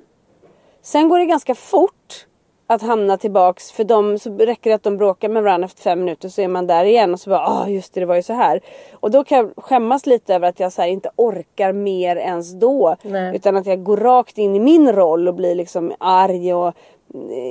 Sen 0.83 1.09
går 1.09 1.19
det 1.19 1.25
ganska 1.25 1.55
fort 1.55 2.27
att 2.67 2.83
hamna 2.83 3.17
tillbaks 3.17 3.73
för 3.73 3.85
dem 3.85 4.19
så 4.19 4.39
räcker 4.39 4.71
det 4.71 4.75
att 4.75 4.83
de 4.83 4.97
bråkar 4.97 5.29
med 5.29 5.43
varandra 5.43 5.67
efter 5.67 5.83
fem 5.83 5.99
minuter 5.99 6.29
så 6.29 6.43
är 6.43 6.49
man 6.49 6.67
där 6.67 6.85
igen 6.85 7.13
och 7.13 7.21
så 7.21 7.31
bara 7.31 7.47
ah 7.47 7.69
just 7.69 7.95
det 7.95 8.01
det 8.01 8.07
var 8.07 8.15
ju 8.15 8.23
så 8.23 8.33
här. 8.33 8.61
Och 8.93 9.11
då 9.11 9.25
kan 9.25 9.39
jag 9.39 9.53
skämmas 9.57 10.07
lite 10.07 10.35
över 10.35 10.49
att 10.49 10.61
jag 10.61 10.73
så 10.73 10.85
inte 10.85 11.11
orkar 11.17 11.73
mer 11.73 12.17
ens 12.17 12.53
då. 12.53 12.97
Nej. 13.03 13.37
Utan 13.37 13.57
att 13.57 13.67
jag 13.67 13.85
går 13.85 13.97
rakt 13.97 14.39
in 14.39 14.57
i 14.57 14.61
min 14.61 14.93
roll 14.93 15.29
och 15.29 15.35
blir 15.35 15.55
liksom 15.55 15.93
arg 15.99 16.55
och 16.55 16.75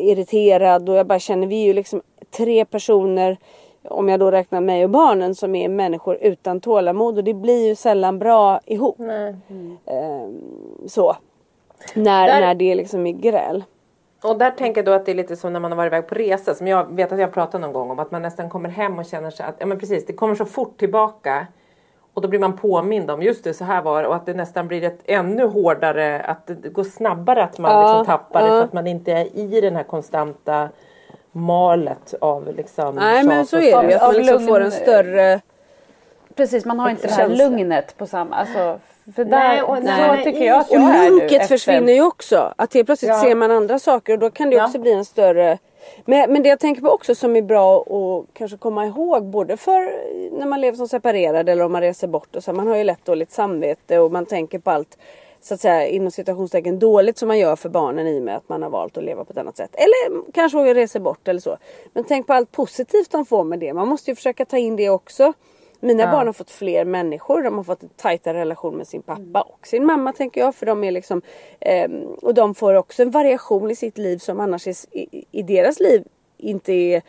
irriterad 0.03 0.89
och 0.89 0.95
jag 0.95 1.07
bara 1.07 1.19
känner 1.19 1.47
vi 1.47 1.61
är 1.61 1.65
ju 1.65 1.73
liksom 1.73 2.01
tre 2.37 2.65
personer 2.65 3.37
om 3.83 4.09
jag 4.09 4.19
då 4.19 4.31
räknar 4.31 4.61
mig 4.61 4.83
och 4.83 4.89
barnen 4.89 5.35
som 5.35 5.55
är 5.55 5.69
människor 5.69 6.17
utan 6.21 6.61
tålamod 6.61 7.17
och 7.17 7.23
det 7.23 7.33
blir 7.33 7.67
ju 7.67 7.75
sällan 7.75 8.19
bra 8.19 8.59
ihop. 8.65 8.99
Mm. 8.99 9.77
Så. 10.87 11.15
När, 11.93 12.27
Där... 12.27 12.41
när 12.41 12.55
det 12.55 12.75
liksom 12.75 13.07
är 13.07 13.11
gräl. 13.11 13.63
Och 14.23 14.37
där 14.37 14.51
tänker 14.51 14.81
jag 14.81 14.85
då 14.85 14.91
att 14.91 15.05
det 15.05 15.11
är 15.11 15.15
lite 15.15 15.35
som 15.35 15.53
när 15.53 15.59
man 15.59 15.71
har 15.71 15.77
varit 15.77 15.89
iväg 15.89 16.07
på 16.07 16.15
resa 16.15 16.55
som 16.55 16.67
jag 16.67 16.95
vet 16.95 17.11
att 17.11 17.19
jag 17.19 17.33
pratat 17.33 17.61
någon 17.61 17.73
gång 17.73 17.91
om 17.91 17.99
att 17.99 18.11
man 18.11 18.21
nästan 18.21 18.49
kommer 18.49 18.69
hem 18.69 18.99
och 18.99 19.05
känner 19.05 19.31
sig 19.31 19.45
att 19.45 19.55
ja 19.57 19.65
men 19.65 19.79
precis 19.79 20.05
det 20.05 20.13
kommer 20.13 20.35
så 20.35 20.45
fort 20.45 20.77
tillbaka. 20.77 21.47
Och 22.13 22.21
då 22.21 22.27
blir 22.27 22.39
man 22.39 22.57
påmind 22.57 23.11
om 23.11 23.21
just 23.21 23.43
det 23.43 23.53
så 23.53 23.63
här 23.63 23.81
var 23.81 24.03
och 24.03 24.15
att 24.15 24.25
det 24.25 24.33
nästan 24.33 24.67
blir 24.67 24.83
ett 24.83 24.99
ännu 25.05 25.45
hårdare 25.45 26.21
att 26.21 26.47
det 26.47 26.69
går 26.69 26.83
snabbare 26.83 27.43
att 27.43 27.59
man 27.59 27.71
ja, 27.71 27.81
liksom 27.81 28.05
tappar 28.05 28.39
ja. 28.39 28.45
det 28.45 28.51
för 28.51 28.63
att 28.63 28.73
man 28.73 28.87
inte 28.87 29.11
är 29.11 29.37
i 29.37 29.61
den 29.61 29.75
här 29.75 29.83
konstanta 29.83 30.69
malet 31.31 32.13
av 32.21 32.53
liksom 32.55 32.95
Nej 32.95 33.23
men 33.23 33.45
så 33.45 33.57
är 33.57 33.81
det. 33.81 33.89
ju 33.89 33.93
att 33.93 34.01
man 34.01 34.13
liksom 34.13 34.47
får 34.47 34.59
en 34.59 34.71
större 34.71 35.41
Precis 36.35 36.65
man 36.65 36.79
har 36.79 36.89
inte 36.89 37.07
det 37.07 37.13
här 37.13 37.29
lugnet 37.29 37.97
på 37.97 38.05
samma 38.05 38.35
alltså 38.35 38.79
för 39.15 39.25
där, 39.25 39.39
nej, 39.39 39.61
och, 39.61 39.83
nej, 39.83 40.17
så 40.17 40.23
tycker 40.23 40.45
jag 40.45 40.59
att 40.59 40.71
jag 40.71 40.83
Och 40.83 41.11
lunket 41.11 41.47
försvinner 41.47 41.93
ju 41.93 42.01
också. 42.01 42.53
Att 42.55 42.73
helt 42.73 42.85
plötsligt 42.85 43.09
ja. 43.09 43.21
ser 43.21 43.35
man 43.35 43.51
andra 43.51 43.79
saker 43.79 44.13
och 44.13 44.19
då 44.19 44.29
kan 44.29 44.49
det 44.49 44.55
ja. 44.55 44.65
också 44.65 44.79
bli 44.79 44.91
en 44.91 45.05
större 45.05 45.57
men, 46.05 46.33
men 46.33 46.43
det 46.43 46.49
jag 46.49 46.59
tänker 46.59 46.81
på 46.81 46.89
också 46.89 47.15
som 47.15 47.35
är 47.35 47.41
bra 47.41 47.81
att 47.81 48.25
kanske 48.33 48.57
komma 48.57 48.85
ihåg 48.85 49.25
både 49.25 49.57
för 49.57 49.91
när 50.39 50.45
man 50.45 50.61
lever 50.61 50.77
som 50.77 50.87
separerad 50.87 51.49
eller 51.49 51.63
om 51.63 51.71
man 51.71 51.81
reser 51.81 52.07
bort 52.07 52.35
och 52.35 52.43
så. 52.43 52.53
Man 52.53 52.67
har 52.67 52.75
ju 52.75 52.83
lätt 52.83 53.05
dåligt 53.05 53.31
samvete 53.31 53.99
och 53.99 54.11
man 54.11 54.25
tänker 54.25 54.59
på 54.59 54.71
allt 54.71 54.97
så 55.41 55.53
att 55.53 55.61
säga 55.61 55.87
inom 55.87 56.11
citationstecken 56.11 56.79
dåligt 56.79 57.17
som 57.17 57.27
man 57.27 57.39
gör 57.39 57.55
för 57.55 57.69
barnen 57.69 58.07
i 58.07 58.19
och 58.19 58.23
med 58.23 58.35
att 58.35 58.49
man 58.49 58.63
har 58.63 58.69
valt 58.69 58.97
att 58.97 59.03
leva 59.03 59.25
på 59.25 59.31
ett 59.31 59.37
annat 59.37 59.57
sätt. 59.57 59.75
Eller 59.75 60.31
kanske 60.31 60.73
reser 60.73 60.99
bort 60.99 61.27
eller 61.27 61.39
så. 61.39 61.57
Men 61.93 62.03
tänk 62.03 62.27
på 62.27 62.33
allt 62.33 62.51
positivt 62.51 63.11
de 63.11 63.25
får 63.25 63.43
med 63.43 63.59
det. 63.59 63.73
Man 63.73 63.87
måste 63.87 64.11
ju 64.11 64.15
försöka 64.15 64.45
ta 64.45 64.57
in 64.57 64.75
det 64.75 64.89
också. 64.89 65.33
Mina 65.79 66.03
ja. 66.03 66.11
barn 66.11 66.27
har 66.27 66.33
fått 66.33 66.51
fler 66.51 66.85
människor. 66.85 67.43
De 67.43 67.57
har 67.57 67.63
fått 67.63 67.83
en 67.83 67.89
tajtare 67.89 68.39
relation 68.39 68.77
med 68.77 68.87
sin 68.87 69.01
pappa 69.01 69.21
mm. 69.21 69.41
och 69.41 69.67
sin 69.67 69.85
mamma 69.85 70.13
tänker 70.13 70.41
jag. 70.41 70.55
För 70.55 70.65
de 70.65 70.83
är 70.83 70.91
liksom, 70.91 71.21
eh, 71.59 71.91
och 72.21 72.33
de 72.33 72.55
får 72.55 72.73
också 72.73 73.01
en 73.01 73.11
variation 73.11 73.71
i 73.71 73.75
sitt 73.75 73.97
liv 73.97 74.17
som 74.17 74.39
annars 74.39 74.67
är, 74.67 74.75
i, 74.91 75.25
i 75.31 75.43
deras 75.43 75.79
liv 75.79 76.03
inte 76.37 76.73
är 76.73 77.01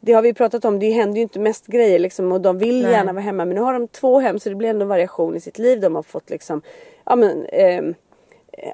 det 0.00 0.12
har 0.12 0.22
vi 0.22 0.34
pratat 0.34 0.64
om, 0.64 0.78
det 0.78 0.90
händer 0.90 1.16
ju 1.16 1.22
inte 1.22 1.38
mest 1.38 1.66
grejer 1.66 1.98
liksom 1.98 2.32
och 2.32 2.40
de 2.40 2.58
vill 2.58 2.82
Nej. 2.82 2.92
gärna 2.92 3.12
vara 3.12 3.22
hemma 3.22 3.44
men 3.44 3.54
nu 3.54 3.60
har 3.60 3.72
de 3.72 3.88
två 3.88 4.18
hem 4.18 4.38
så 4.38 4.48
det 4.48 4.54
blir 4.54 4.68
ändå 4.68 4.86
variation 4.86 5.36
i 5.36 5.40
sitt 5.40 5.58
liv. 5.58 5.80
De 5.80 5.94
har 5.94 6.02
fått 6.02 6.30
liksom, 6.30 6.62
ja 7.04 7.16
men 7.16 7.46
eh, 7.46 7.84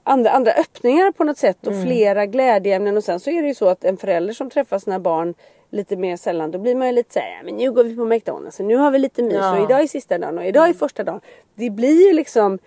andra, 0.03 0.31
andra 0.31 0.53
öppningar 0.53 1.13
på 1.13 1.25
något 1.25 1.39
sätt 1.39 1.67
och 1.67 1.73
mm. 1.73 1.87
flera 1.87 2.27
glädjeämnen 2.27 2.97
och 2.97 3.05
sen 3.05 3.21
så 3.21 3.31
är 3.31 3.43
det 3.43 3.49
ju 3.49 3.55
så 3.55 3.69
att 3.69 3.85
en 3.85 3.97
förälder 3.97 4.35
som 4.35 4.51
träffar 4.51 4.79
sina 4.79 5.01
barn 5.01 5.35
lite 5.73 5.97
mer 5.97 6.17
sällan 6.17 6.51
då 6.51 6.59
blir 6.59 6.75
man 6.75 6.87
ju 6.87 6.93
lite 6.93 7.13
såhär, 7.13 7.43
men 7.45 7.57
nu 7.57 7.73
går 7.73 7.85
vi 7.85 7.97
på 7.97 8.05
McDonalds 8.05 8.61
och 8.61 8.67
nu 8.67 8.77
har 8.77 8.91
vi 8.91 8.99
lite 8.99 9.23
mys 9.23 9.35
ja. 9.35 9.57
och 9.59 9.65
idag 9.65 9.83
är 9.83 9.87
sista 9.87 10.19
dagen 10.19 10.39
och 10.39 10.45
idag 10.45 10.69
är 10.69 10.73
första 10.73 11.05
dagen. 11.05 11.21
Det 11.55 11.71
blir 11.71 12.09
ju 12.09 12.13
liksom 12.13 12.59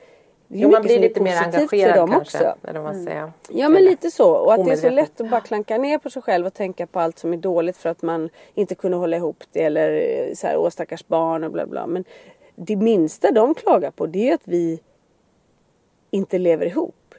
det 0.47 0.59
jo, 0.59 0.71
man 0.71 0.81
blir 0.81 0.99
lite 0.99 1.21
mer 1.21 1.43
engagerad 1.43 1.95
dem 1.95 2.11
kanske. 2.11 2.37
Också. 2.37 2.67
Eller 2.67 2.81
man 2.81 3.03
säger. 3.03 3.19
Mm. 3.19 3.31
Ja 3.49 3.69
men 3.69 3.83
lite 3.83 4.11
så 4.11 4.31
och 4.31 4.53
att 4.53 4.65
det 4.65 4.71
är 4.71 4.75
så 4.75 4.89
lätt 4.89 5.21
att 5.21 5.29
bara 5.29 5.41
klanka 5.41 5.77
ner 5.77 5.97
på 5.97 6.09
sig 6.09 6.21
själv 6.21 6.45
och 6.45 6.53
tänka 6.53 6.87
på 6.87 6.99
allt 6.99 7.19
som 7.19 7.33
är 7.33 7.37
dåligt 7.37 7.77
för 7.77 7.89
att 7.89 8.01
man 8.01 8.29
inte 8.53 8.75
kunde 8.75 8.97
hålla 8.97 9.17
ihop 9.17 9.43
det 9.51 9.63
eller 9.63 9.91
eh, 9.91 10.33
så 10.33 10.47
här, 10.47 10.57
åh 10.57 10.69
stackars 10.69 11.07
barn 11.07 11.43
och 11.43 11.51
bla 11.51 11.65
bla. 11.65 11.87
Men 11.87 12.03
det 12.55 12.75
minsta 12.75 13.31
de 13.31 13.53
klagar 13.53 13.91
på 13.91 14.05
det 14.05 14.29
är 14.29 14.33
att 14.33 14.47
vi 14.47 14.79
inte 16.11 16.37
lever 16.37 16.65
ihop. 16.65 17.15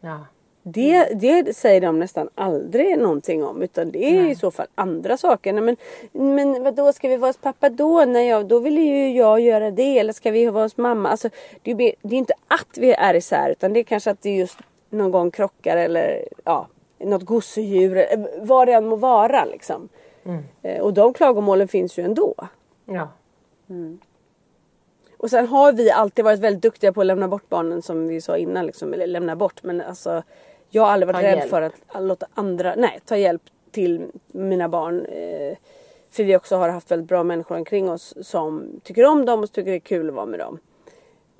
Ja. 0.00 0.26
Det, 0.66 1.04
det 1.14 1.56
säger 1.56 1.80
de 1.80 1.98
nästan 1.98 2.28
aldrig 2.34 2.98
någonting 2.98 3.44
om 3.44 3.62
utan 3.62 3.90
det 3.90 4.04
är 4.04 4.22
Nej. 4.22 4.30
i 4.30 4.34
så 4.34 4.50
fall 4.50 4.66
andra 4.74 5.16
saker. 5.16 5.52
Men, 5.52 5.76
men 6.12 6.62
vadå, 6.62 6.92
ska 6.92 7.08
vi 7.08 7.16
vara 7.16 7.28
hos 7.28 7.36
pappa 7.36 7.68
då? 7.68 8.04
Nej, 8.04 8.28
ja, 8.28 8.42
då 8.42 8.58
vill 8.58 8.78
ju 8.78 9.16
jag 9.16 9.40
göra 9.40 9.70
det. 9.70 9.98
Eller 9.98 10.12
ska 10.12 10.30
vi 10.30 10.46
vara 10.46 10.64
hos 10.64 10.76
mamma? 10.76 11.08
Alltså, 11.08 11.28
det, 11.62 11.70
är, 11.70 11.94
det 12.02 12.14
är 12.14 12.18
inte 12.18 12.34
att 12.48 12.78
vi 12.78 12.92
är 12.92 13.14
isär 13.14 13.50
utan 13.50 13.72
det 13.72 13.80
är 13.80 13.84
kanske 13.84 14.10
att 14.10 14.22
det 14.22 14.36
just 14.36 14.58
någon 14.90 15.10
gång 15.10 15.30
krockar 15.30 15.76
eller 15.76 16.28
ja, 16.44 16.68
något 16.98 17.22
gosedjur. 17.22 17.96
Eh, 17.96 18.24
vad 18.40 18.68
det 18.68 18.72
än 18.72 18.86
må 18.86 18.96
vara 18.96 19.44
liksom. 19.44 19.88
Mm. 20.24 20.42
Eh, 20.62 20.80
och 20.80 20.94
de 20.94 21.12
klagomålen 21.12 21.68
finns 21.68 21.98
ju 21.98 22.02
ändå. 22.02 22.34
Ja. 22.86 23.08
Mm. 23.68 23.98
Och 25.16 25.30
sen 25.30 25.46
har 25.46 25.72
vi 25.72 25.90
alltid 25.90 26.24
varit 26.24 26.40
väldigt 26.40 26.62
duktiga 26.62 26.92
på 26.92 27.00
att 27.00 27.06
lämna 27.06 27.28
bort 27.28 27.48
barnen 27.48 27.82
som 27.82 28.08
vi 28.08 28.20
sa 28.20 28.36
innan. 28.36 28.66
Liksom, 28.66 28.94
eller 28.94 29.06
lämna 29.06 29.36
bort 29.36 29.62
men 29.62 29.80
alltså 29.80 30.22
jag 30.74 30.82
har 30.82 30.92
aldrig 30.92 31.06
varit 31.06 31.16
ta 31.16 31.22
rädd 31.22 31.38
hjälp. 31.38 31.50
för 31.50 31.62
att 31.62 32.02
låta 32.02 32.26
andra, 32.34 32.74
nej 32.76 33.00
ta 33.04 33.16
hjälp 33.16 33.42
till 33.70 34.06
mina 34.26 34.68
barn. 34.68 35.04
Eh, 35.04 35.56
för 36.10 36.24
vi 36.24 36.36
också 36.36 36.56
har 36.56 36.68
haft 36.68 36.90
väldigt 36.90 37.08
bra 37.08 37.24
människor 37.24 37.56
omkring 37.56 37.90
oss 37.90 38.14
som 38.22 38.80
tycker 38.82 39.06
om 39.06 39.24
dem 39.24 39.42
och 39.42 39.52
tycker 39.52 39.70
det 39.70 39.76
är 39.76 39.80
kul 39.80 40.08
att 40.08 40.14
vara 40.14 40.26
med 40.26 40.38
dem. 40.38 40.58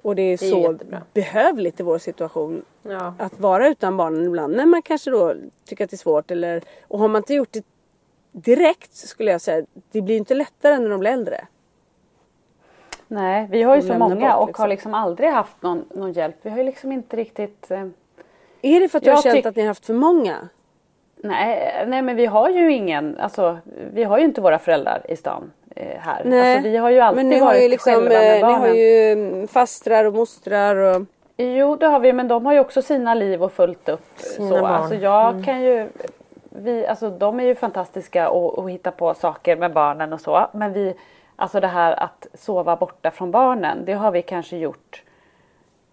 Och 0.02 0.14
det 0.16 0.22
är, 0.22 0.38
det 0.38 0.46
är 0.46 0.50
så 0.50 0.72
jättebra. 0.72 1.02
behövligt 1.14 1.80
i 1.80 1.82
vår 1.82 1.98
situation. 1.98 2.64
Ja. 2.82 3.14
Att 3.18 3.40
vara 3.40 3.68
utan 3.68 3.96
barnen 3.96 4.24
ibland 4.24 4.56
när 4.56 4.66
man 4.66 4.82
kanske 4.82 5.10
då 5.10 5.34
tycker 5.64 5.84
att 5.84 5.90
det 5.90 5.94
är 5.94 5.98
svårt. 5.98 6.30
Eller, 6.30 6.62
och 6.88 6.98
har 6.98 7.08
man 7.08 7.20
inte 7.20 7.34
gjort 7.34 7.52
det 7.52 7.64
direkt 8.32 8.94
skulle 8.94 9.30
jag 9.30 9.40
säga. 9.40 9.66
Det 9.90 10.00
blir 10.00 10.16
inte 10.16 10.34
lättare 10.34 10.78
när 10.78 10.88
de 10.88 11.00
blir 11.00 11.10
äldre. 11.10 11.46
Nej, 13.08 13.48
vi 13.50 13.62
har 13.62 13.76
ju 13.76 13.82
så 13.82 13.98
många 13.98 14.36
bort, 14.36 14.40
och 14.40 14.46
liksom. 14.46 14.62
har 14.62 14.68
liksom 14.68 14.94
aldrig 14.94 15.30
haft 15.30 15.62
någon, 15.62 15.84
någon 15.94 16.12
hjälp. 16.12 16.36
Vi 16.42 16.50
har 16.50 16.58
ju 16.58 16.64
liksom 16.64 16.92
inte 16.92 17.16
riktigt 17.16 17.70
eh, 17.70 17.88
är 18.64 18.80
det 18.80 18.88
för 18.88 18.98
att 18.98 19.04
du 19.04 19.10
jag 19.10 19.16
har 19.16 19.22
känt 19.22 19.46
att 19.46 19.56
ni 19.56 19.62
har 19.62 19.68
haft 19.68 19.86
för 19.86 19.94
många? 19.94 20.48
Nej, 21.16 21.84
nej 21.86 22.02
men 22.02 22.16
vi 22.16 22.26
har 22.26 22.50
ju 22.50 22.72
ingen, 22.72 23.18
alltså 23.18 23.58
vi 23.92 24.04
har 24.04 24.18
ju 24.18 24.24
inte 24.24 24.40
våra 24.40 24.58
föräldrar 24.58 25.02
i 25.08 25.16
stan 25.16 25.52
eh, 25.76 25.98
här. 26.00 26.22
Nej, 26.24 26.56
alltså, 26.56 26.70
vi 26.70 26.76
har 26.76 26.90
ju 26.90 27.00
alltid 27.00 27.16
men 27.16 27.28
ni 27.28 27.38
har 27.38 27.54
ju 27.54 27.68
liksom, 27.68 27.92
själva 27.92 28.08
med 28.08 28.40
barnen. 28.40 28.62
Ni 28.62 28.68
har 28.68 28.74
ju 28.74 29.12
mm, 29.12 29.48
fastrar 29.48 30.04
och 30.04 30.14
mostrar 30.14 30.76
och... 30.76 31.02
Jo 31.36 31.76
det 31.76 31.86
har 31.86 32.00
vi 32.00 32.12
men 32.12 32.28
de 32.28 32.46
har 32.46 32.52
ju 32.52 32.60
också 32.60 32.82
sina 32.82 33.14
liv 33.14 33.42
och 33.42 33.52
fullt 33.52 33.88
upp. 33.88 34.18
Sina 34.18 34.48
så. 34.48 34.60
Barn. 34.60 34.72
Alltså 34.72 34.94
jag 34.94 35.30
mm. 35.30 35.44
kan 35.44 35.62
ju 35.62 35.88
vi, 36.56 36.86
alltså 36.86 37.10
de 37.10 37.40
är 37.40 37.44
ju 37.44 37.54
fantastiska 37.54 38.30
och, 38.30 38.58
och 38.58 38.70
hitta 38.70 38.90
på 38.90 39.14
saker 39.14 39.56
med 39.56 39.72
barnen 39.72 40.12
och 40.12 40.20
så. 40.20 40.46
Men 40.52 40.72
vi, 40.72 40.94
alltså 41.36 41.60
det 41.60 41.66
här 41.66 41.92
att 41.92 42.26
sova 42.34 42.76
borta 42.76 43.10
från 43.10 43.30
barnen, 43.30 43.84
det 43.84 43.92
har 43.92 44.10
vi 44.10 44.22
kanske 44.22 44.56
gjort, 44.56 45.02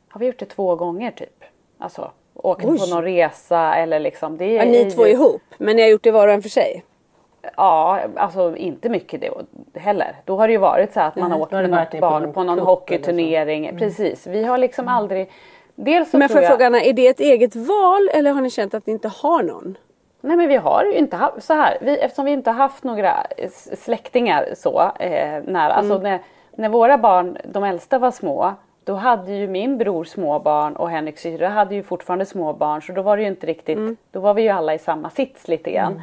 har 0.10 0.20
vi 0.20 0.26
gjort 0.26 0.40
det 0.40 0.46
två 0.46 0.76
gånger 0.76 1.12
typ. 1.12 1.44
Alltså 1.78 2.12
Åkt 2.34 2.66
Oj. 2.66 2.80
på 2.80 2.86
någon 2.86 3.04
resa 3.04 3.76
eller 3.76 4.00
liksom. 4.00 4.38
Det 4.38 4.46
är, 4.46 4.66
ja, 4.66 4.66
ni 4.66 4.92
två 4.92 5.08
ju... 5.08 5.14
ihop, 5.14 5.42
men 5.58 5.76
ni 5.76 5.82
har 5.82 5.90
gjort 5.90 6.04
det 6.04 6.12
var 6.12 6.28
och 6.28 6.34
en 6.34 6.42
för 6.42 6.50
sig? 6.50 6.84
Ja, 7.58 8.00
alltså 8.16 8.56
inte 8.56 8.90
mycket 8.90 9.22
det 9.22 9.80
heller. 9.80 10.16
Då 10.26 10.38
har 10.38 10.48
det 10.48 10.52
ju 10.52 10.60
varit 10.60 10.94
så 10.94 11.00
att 11.00 11.16
man 11.16 11.32
har 11.32 11.42
åkt 11.42 11.52
med 11.52 11.70
något 11.70 12.00
barn 12.00 12.26
på, 12.26 12.34
på 12.34 12.44
någon 12.44 12.60
hockeyturnering. 12.60 13.68
Mm. 13.68 13.80
Precis, 13.80 14.28
vi 14.28 14.44
har 14.44 14.58
liksom 14.58 14.84
mm. 14.84 14.96
aldrig 14.96 15.30
Dels 15.76 16.14
men 16.14 16.30
för 16.30 16.42
jag... 16.42 16.52
frågan, 16.52 16.76
är 16.76 16.94
det 16.94 17.08
ett 17.08 17.20
eget 17.20 17.56
val 17.56 18.10
eller 18.14 18.32
har 18.32 18.42
ni 18.42 18.50
känt 18.50 18.74
att 18.74 18.88
ni 18.88 18.94
inte 18.94 19.08
har 19.08 19.44
någon? 19.44 19.78
Nej 20.22 20.38
men 20.38 20.48
vi 20.48 20.56
har 20.56 20.84
ju 20.84 20.94
inte 20.94 21.16
haft 21.16 21.44
så 21.44 21.54
här, 21.54 21.78
vi, 21.82 21.98
eftersom 21.98 22.26
vi 22.26 22.32
inte 22.32 22.52
haft 22.52 22.84
några 22.84 23.14
släktingar 23.78 24.48
så 24.56 24.92
eh, 25.00 25.44
nära. 25.44 25.74
Mm. 25.74 25.78
Alltså 25.78 25.98
när, 25.98 26.20
när 26.56 26.70
våra 26.70 26.98
barn, 26.98 27.38
de 27.46 27.64
äldsta 27.64 28.00
var 28.00 28.12
små, 28.12 28.54
då 28.84 28.94
hade 28.94 29.32
ju 29.32 29.48
min 29.48 29.78
bror 29.78 30.04
små 30.04 30.40
barn 30.40 30.76
och 30.76 30.90
Henriks 30.90 31.22
syrra 31.22 31.50
hade 31.50 31.76
ju 31.76 31.84
fortfarande 31.84 32.26
små 32.26 32.54
barn 32.54 32.82
så 32.82 32.94
då 32.94 33.02
var 33.02 33.18
det 33.18 33.24
ju 33.24 33.30
inte 33.30 33.48
riktigt, 33.48 33.78
mm. 33.78 33.98
då 34.12 34.20
var 34.20 34.34
vi 34.34 34.42
ju 34.42 34.50
alla 34.50 34.74
i 34.74 34.80
samma 34.80 35.10
sits 35.10 35.48
lite 35.48 35.72
grann. 35.72 35.92
Mm. 35.92 36.02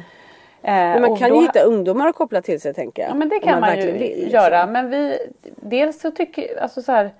Eh, 0.61 1.01
men 1.01 1.09
man 1.09 1.19
kan 1.19 1.35
ju 1.35 1.41
hitta 1.41 1.59
ungdomar 1.59 2.07
att 2.07 2.15
koppla 2.15 2.41
till 2.41 2.61
sig 2.61 2.73
tänker 2.73 3.01
jag. 3.01 3.11
Ja 3.11 3.15
men 3.15 3.29
det 3.29 3.39
kan 3.39 3.59
man, 3.59 3.69
man 3.69 3.79
ju 3.79 3.91
vill, 3.91 4.01
liksom. 4.01 4.29
göra 4.29 4.65
men 4.65 4.89
vi, 4.89 5.17
dels 5.55 6.01
så 6.01 6.11
tycker, 6.11 6.61
alltså 6.61 6.81
så 6.81 6.91
här, 6.91 7.11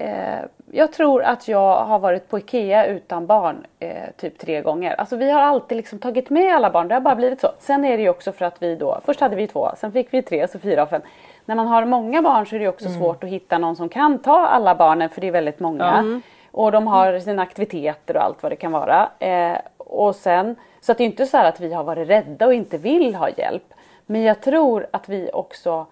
Eh, 0.00 0.40
jag 0.70 0.92
tror 0.92 1.22
att 1.22 1.48
jag 1.48 1.84
har 1.84 1.98
varit 1.98 2.28
på 2.28 2.38
IKEA 2.38 2.86
utan 2.86 3.26
barn 3.26 3.66
eh, 3.78 4.10
typ 4.16 4.38
tre 4.38 4.62
gånger. 4.62 4.94
Alltså 4.94 5.16
vi 5.16 5.30
har 5.30 5.40
alltid 5.40 5.76
liksom 5.76 5.98
tagit 5.98 6.30
med 6.30 6.54
alla 6.54 6.70
barn, 6.70 6.88
det 6.88 6.94
har 6.94 7.00
bara 7.00 7.14
blivit 7.14 7.40
så. 7.40 7.48
Sen 7.58 7.84
är 7.84 7.96
det 7.96 8.02
ju 8.02 8.08
också 8.08 8.32
för 8.32 8.44
att 8.44 8.62
vi 8.62 8.76
då, 8.76 9.00
först 9.04 9.20
hade 9.20 9.36
vi 9.36 9.46
två, 9.46 9.70
sen 9.76 9.92
fick 9.92 10.14
vi 10.14 10.22
tre, 10.22 10.48
så 10.48 10.58
fyra 10.58 10.82
och 10.82 10.90
fem. 10.90 11.02
När 11.48 11.54
man 11.54 11.66
har 11.66 11.84
många 11.84 12.22
barn 12.22 12.46
så 12.46 12.56
är 12.56 12.60
det 12.60 12.68
också 12.68 12.86
mm. 12.86 12.98
svårt 12.98 13.24
att 13.24 13.30
hitta 13.30 13.58
någon 13.58 13.76
som 13.76 13.88
kan 13.88 14.18
ta 14.18 14.46
alla 14.46 14.74
barnen 14.74 15.10
för 15.10 15.20
det 15.20 15.26
är 15.26 15.32
väldigt 15.32 15.60
många. 15.60 15.98
Mm. 15.98 16.22
Och 16.50 16.72
de 16.72 16.86
har 16.86 17.18
sina 17.18 17.42
aktiviteter 17.42 18.16
och 18.16 18.22
allt 18.22 18.42
vad 18.42 18.52
det 18.52 18.56
kan 18.56 18.72
vara. 18.72 19.08
Eh, 19.18 19.58
och 19.76 20.14
sen, 20.16 20.56
så 20.80 20.92
att 20.92 20.98
det 20.98 21.04
är 21.04 21.06
inte 21.06 21.26
så 21.26 21.38
att 21.38 21.60
vi 21.60 21.72
har 21.72 21.84
varit 21.84 22.08
rädda 22.08 22.46
och 22.46 22.54
inte 22.54 22.78
vill 22.78 23.14
ha 23.14 23.28
hjälp. 23.30 23.74
Men 24.06 24.22
jag 24.22 24.40
tror 24.40 24.86
att 24.90 25.08
vi 25.08 25.30
också 25.32 25.86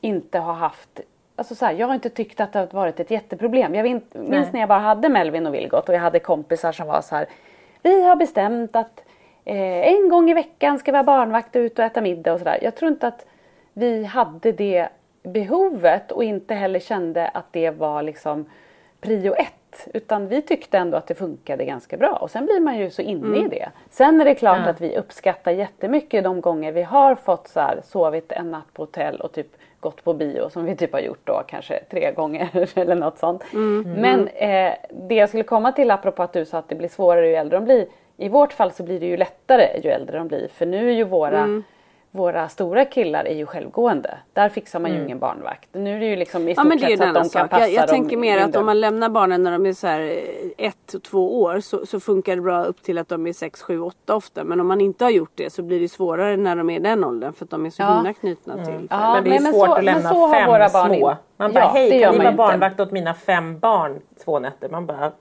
inte 0.00 0.38
har 0.38 0.54
haft 0.54 1.00
Alltså 1.36 1.54
så 1.54 1.66
här, 1.66 1.72
jag 1.72 1.86
har 1.86 1.94
inte 1.94 2.10
tyckt 2.10 2.40
att 2.40 2.52
det 2.52 2.58
har 2.58 2.66
varit 2.66 3.00
ett 3.00 3.10
jätteproblem. 3.10 3.74
Jag 3.74 3.84
minns 3.84 4.04
Nej. 4.12 4.48
när 4.52 4.60
jag 4.60 4.68
bara 4.68 4.78
hade 4.78 5.08
Melvin 5.08 5.46
och 5.46 5.54
Vilgot 5.54 5.88
och 5.88 5.94
jag 5.94 6.00
hade 6.00 6.18
kompisar 6.18 6.72
som 6.72 6.86
var 6.86 7.00
så 7.00 7.14
här. 7.14 7.26
Vi 7.82 8.04
har 8.04 8.16
bestämt 8.16 8.76
att 8.76 9.04
eh, 9.44 9.88
en 9.92 10.08
gång 10.08 10.30
i 10.30 10.34
veckan 10.34 10.78
ska 10.78 10.92
vi 10.92 10.98
ha 10.98 11.04
barnvakt 11.04 11.56
ut 11.56 11.78
och 11.78 11.84
äta 11.84 12.00
middag 12.00 12.32
och 12.32 12.38
sådär. 12.38 12.58
Jag 12.62 12.76
tror 12.76 12.90
inte 12.90 13.06
att 13.06 13.26
vi 13.78 14.04
hade 14.04 14.52
det 14.52 14.88
behovet 15.22 16.12
och 16.12 16.24
inte 16.24 16.54
heller 16.54 16.80
kände 16.80 17.28
att 17.28 17.52
det 17.52 17.70
var 17.70 18.02
liksom 18.02 18.46
prio 19.00 19.34
ett. 19.34 19.88
Utan 19.94 20.28
vi 20.28 20.42
tyckte 20.42 20.78
ändå 20.78 20.96
att 20.96 21.06
det 21.06 21.14
funkade 21.14 21.64
ganska 21.64 21.96
bra 21.96 22.12
och 22.12 22.30
sen 22.30 22.46
blir 22.46 22.60
man 22.60 22.78
ju 22.78 22.90
så 22.90 23.02
inne 23.02 23.26
mm. 23.26 23.46
i 23.46 23.48
det. 23.48 23.68
Sen 23.90 24.20
är 24.20 24.24
det 24.24 24.34
klart 24.34 24.60
ja. 24.64 24.70
att 24.70 24.80
vi 24.80 24.96
uppskattar 24.96 25.52
jättemycket 25.52 26.24
de 26.24 26.40
gånger 26.40 26.72
vi 26.72 26.82
har 26.82 27.14
fått 27.14 27.48
så 27.48 27.60
här, 27.60 27.80
sovit 27.84 28.32
en 28.32 28.50
natt 28.50 28.72
på 28.72 28.82
hotell 28.82 29.20
och 29.20 29.32
typ 29.32 29.46
gått 29.80 30.04
på 30.04 30.14
bio 30.14 30.50
som 30.50 30.64
vi 30.64 30.76
typ 30.76 30.92
har 30.92 31.00
gjort 31.00 31.26
då 31.26 31.42
kanske 31.48 31.84
tre 31.90 32.12
gånger 32.12 32.48
eller 32.78 32.96
något 32.96 33.18
sånt. 33.18 33.44
Mm. 33.52 33.92
Men 33.92 34.28
eh, 34.28 34.74
det 34.90 35.14
jag 35.14 35.28
skulle 35.28 35.44
komma 35.44 35.72
till 35.72 35.90
apropå 35.90 36.22
att 36.22 36.32
du 36.32 36.44
sa 36.44 36.58
att 36.58 36.68
det 36.68 36.74
blir 36.74 36.88
svårare 36.88 37.28
ju 37.28 37.34
äldre 37.34 37.58
de 37.58 37.64
blir. 37.64 37.86
I 38.16 38.28
vårt 38.28 38.52
fall 38.52 38.72
så 38.72 38.82
blir 38.82 39.00
det 39.00 39.06
ju 39.06 39.16
lättare 39.16 39.80
ju 39.82 39.90
äldre 39.90 40.18
de 40.18 40.28
blir 40.28 40.48
för 40.48 40.66
nu 40.66 40.88
är 40.90 40.94
ju 40.94 41.04
våra 41.04 41.38
mm 41.38 41.64
våra 42.10 42.48
stora 42.48 42.84
killar 42.84 43.24
är 43.24 43.34
ju 43.34 43.46
självgående. 43.46 44.18
Där 44.32 44.48
fixar 44.48 44.78
man 44.78 44.90
ju 44.90 44.96
mm. 44.96 45.06
ingen 45.06 45.18
barnvakt. 45.18 45.68
Nu 45.72 45.96
är 45.96 46.00
det 46.00 46.06
ju 46.06 46.16
liksom 46.16 46.48
i 46.48 46.54
stort 46.54 46.66
ja, 46.80 46.88
sett 46.88 46.98
så 46.98 47.04
att 47.04 47.14
de 47.14 47.28
kan 47.28 47.48
passa 47.48 47.68
Jag, 47.68 47.72
jag 47.72 47.88
tänker 47.88 48.16
mer 48.16 48.38
att 48.38 48.56
om 48.56 48.66
man 48.66 48.80
lämnar 48.80 49.08
barnen 49.08 49.42
när 49.42 49.52
de 49.52 49.66
är 49.66 49.72
så 49.72 49.86
här 49.86 50.00
eh, 50.00 50.66
ett 50.66 50.94
och 50.94 51.02
två 51.02 51.42
år 51.42 51.60
så, 51.60 51.86
så, 51.86 52.00
funkar 52.00 52.36
det 52.36 52.42
bra 52.42 52.64
upp 52.64 52.82
till 52.82 52.98
att 52.98 53.08
de 53.08 53.26
är 53.26 53.32
sex, 53.32 53.62
sju, 53.62 53.80
åtta 53.80 54.14
ofta. 54.14 54.44
Men 54.44 54.60
om 54.60 54.68
man 54.68 54.80
inte 54.80 55.04
har 55.04 55.10
gjort 55.10 55.32
det 55.34 55.52
så 55.52 55.62
blir 55.62 55.80
det 55.80 55.88
svårare 55.88 56.36
när 56.36 56.56
de 56.56 56.70
är 56.70 56.80
den 56.80 57.04
åldern 57.04 57.32
för 57.32 57.44
att 57.44 57.50
de 57.50 57.66
är 57.66 57.70
så 57.70 57.82
ja. 57.82 57.94
himla 57.94 58.12
knutna 58.12 58.54
mm. 58.54 58.66
till. 58.66 58.86
Ja, 58.90 59.14
men 59.14 59.24
det 59.24 59.36
är 59.36 59.40
men 59.40 59.52
svårt 59.52 59.66
så, 59.66 59.74
att 59.74 59.84
lämna 59.84 60.10
fem 60.32 60.70
små. 60.70 61.16
Man 61.36 61.52
bara, 61.52 61.64
ja, 61.64 61.70
hej 61.74 62.02
kan 62.02 62.14
ni 62.14 62.24
vara 62.24 62.32
barnvakt 62.32 62.80
åt 62.80 62.90
mina 62.90 63.14
fem 63.14 63.58
barn 63.58 64.00
två 64.24 64.38
nätter? 64.38 64.68
Man 64.68 64.86
bara 64.86 65.12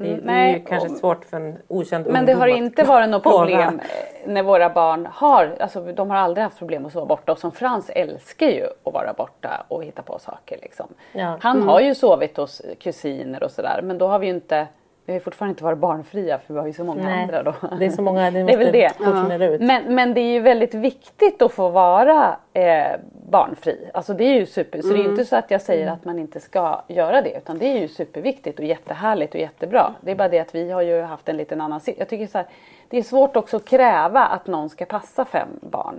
det, 0.00 0.12
mm, 0.12 0.26
det 0.26 0.32
är 0.32 0.52
ju 0.52 0.64
kanske 0.64 0.88
svårt 0.88 1.24
för 1.24 1.36
en 1.36 1.58
okänd 1.68 2.06
Men 2.06 2.26
det 2.26 2.32
har 2.32 2.46
inte 2.48 2.84
varit 2.84 3.08
något 3.08 3.22
problem 3.22 3.80
när 4.26 4.42
våra 4.42 4.70
barn 4.70 5.08
har, 5.12 5.56
alltså 5.60 5.92
de 5.92 6.10
har 6.10 6.16
aldrig 6.16 6.44
haft 6.44 6.58
problem 6.58 6.86
att 6.86 6.92
sova 6.92 7.06
borta 7.06 7.32
och 7.32 7.38
som 7.38 7.52
Frans 7.52 7.90
älskar 7.90 8.46
ju 8.46 8.64
att 8.84 8.92
vara 8.92 9.12
borta 9.12 9.66
och 9.68 9.84
hitta 9.84 10.02
på 10.02 10.18
saker 10.18 10.58
liksom. 10.62 10.86
Ja. 11.12 11.38
Han 11.40 11.56
mm. 11.56 11.68
har 11.68 11.80
ju 11.80 11.94
sovit 11.94 12.36
hos 12.36 12.62
kusiner 12.80 13.42
och 13.42 13.50
sådär 13.50 13.80
men 13.82 13.98
då 13.98 14.06
har 14.06 14.18
vi 14.18 14.26
ju 14.26 14.32
inte 14.32 14.66
vi 15.08 15.14
har 15.14 15.20
fortfarande 15.20 15.50
inte 15.50 15.64
varit 15.64 15.78
barnfria 15.78 16.38
för 16.38 16.54
vi 16.54 16.60
har 16.60 16.66
ju 16.66 16.72
så 16.72 16.84
många 16.84 17.02
Nej, 17.02 17.22
andra 17.22 17.42
då. 17.42 17.54
Det 17.78 17.86
är 17.86 17.90
så 17.90 18.02
många, 18.02 18.30
det, 18.30 18.42
det 18.46 18.52
är 18.52 18.58
väl 18.58 18.72
det. 18.72 18.92
Ja. 19.00 19.44
Ut. 19.44 19.60
Men, 19.60 19.94
men 19.94 20.14
det 20.14 20.20
är 20.20 20.32
ju 20.32 20.40
väldigt 20.40 20.74
viktigt 20.74 21.42
att 21.42 21.52
få 21.52 21.68
vara 21.68 22.36
eh, 22.52 22.86
barnfri. 23.30 23.90
Alltså 23.94 24.14
det 24.14 24.24
är 24.24 24.34
ju 24.34 24.46
super, 24.46 24.80
så 24.80 24.88
mm. 24.88 24.96
det 24.96 25.02
är 25.02 25.04
mm. 25.04 25.12
inte 25.12 25.24
så 25.24 25.36
att 25.36 25.50
jag 25.50 25.60
säger 25.60 25.82
mm. 25.82 25.94
att 25.94 26.04
man 26.04 26.18
inte 26.18 26.40
ska 26.40 26.82
göra 26.88 27.22
det 27.22 27.36
utan 27.36 27.58
det 27.58 27.66
är 27.66 27.78
ju 27.78 27.88
superviktigt 27.88 28.58
och 28.58 28.64
jättehärligt 28.64 29.34
och 29.34 29.40
jättebra. 29.40 29.94
Det 30.00 30.10
är 30.10 30.14
bara 30.14 30.28
det 30.28 30.38
att 30.38 30.54
vi 30.54 30.70
har 30.70 30.82
ju 30.82 31.02
haft 31.02 31.28
en 31.28 31.36
liten 31.36 31.60
annan 31.60 31.80
Jag 31.84 32.08
tycker 32.08 32.26
så 32.26 32.38
här, 32.38 32.46
det 32.90 32.98
är 32.98 33.02
svårt 33.02 33.36
också 33.36 33.56
att 33.56 33.64
kräva 33.64 34.20
att 34.20 34.46
någon 34.46 34.68
ska 34.68 34.84
passa 34.84 35.24
fem 35.24 35.48
barn 35.60 35.96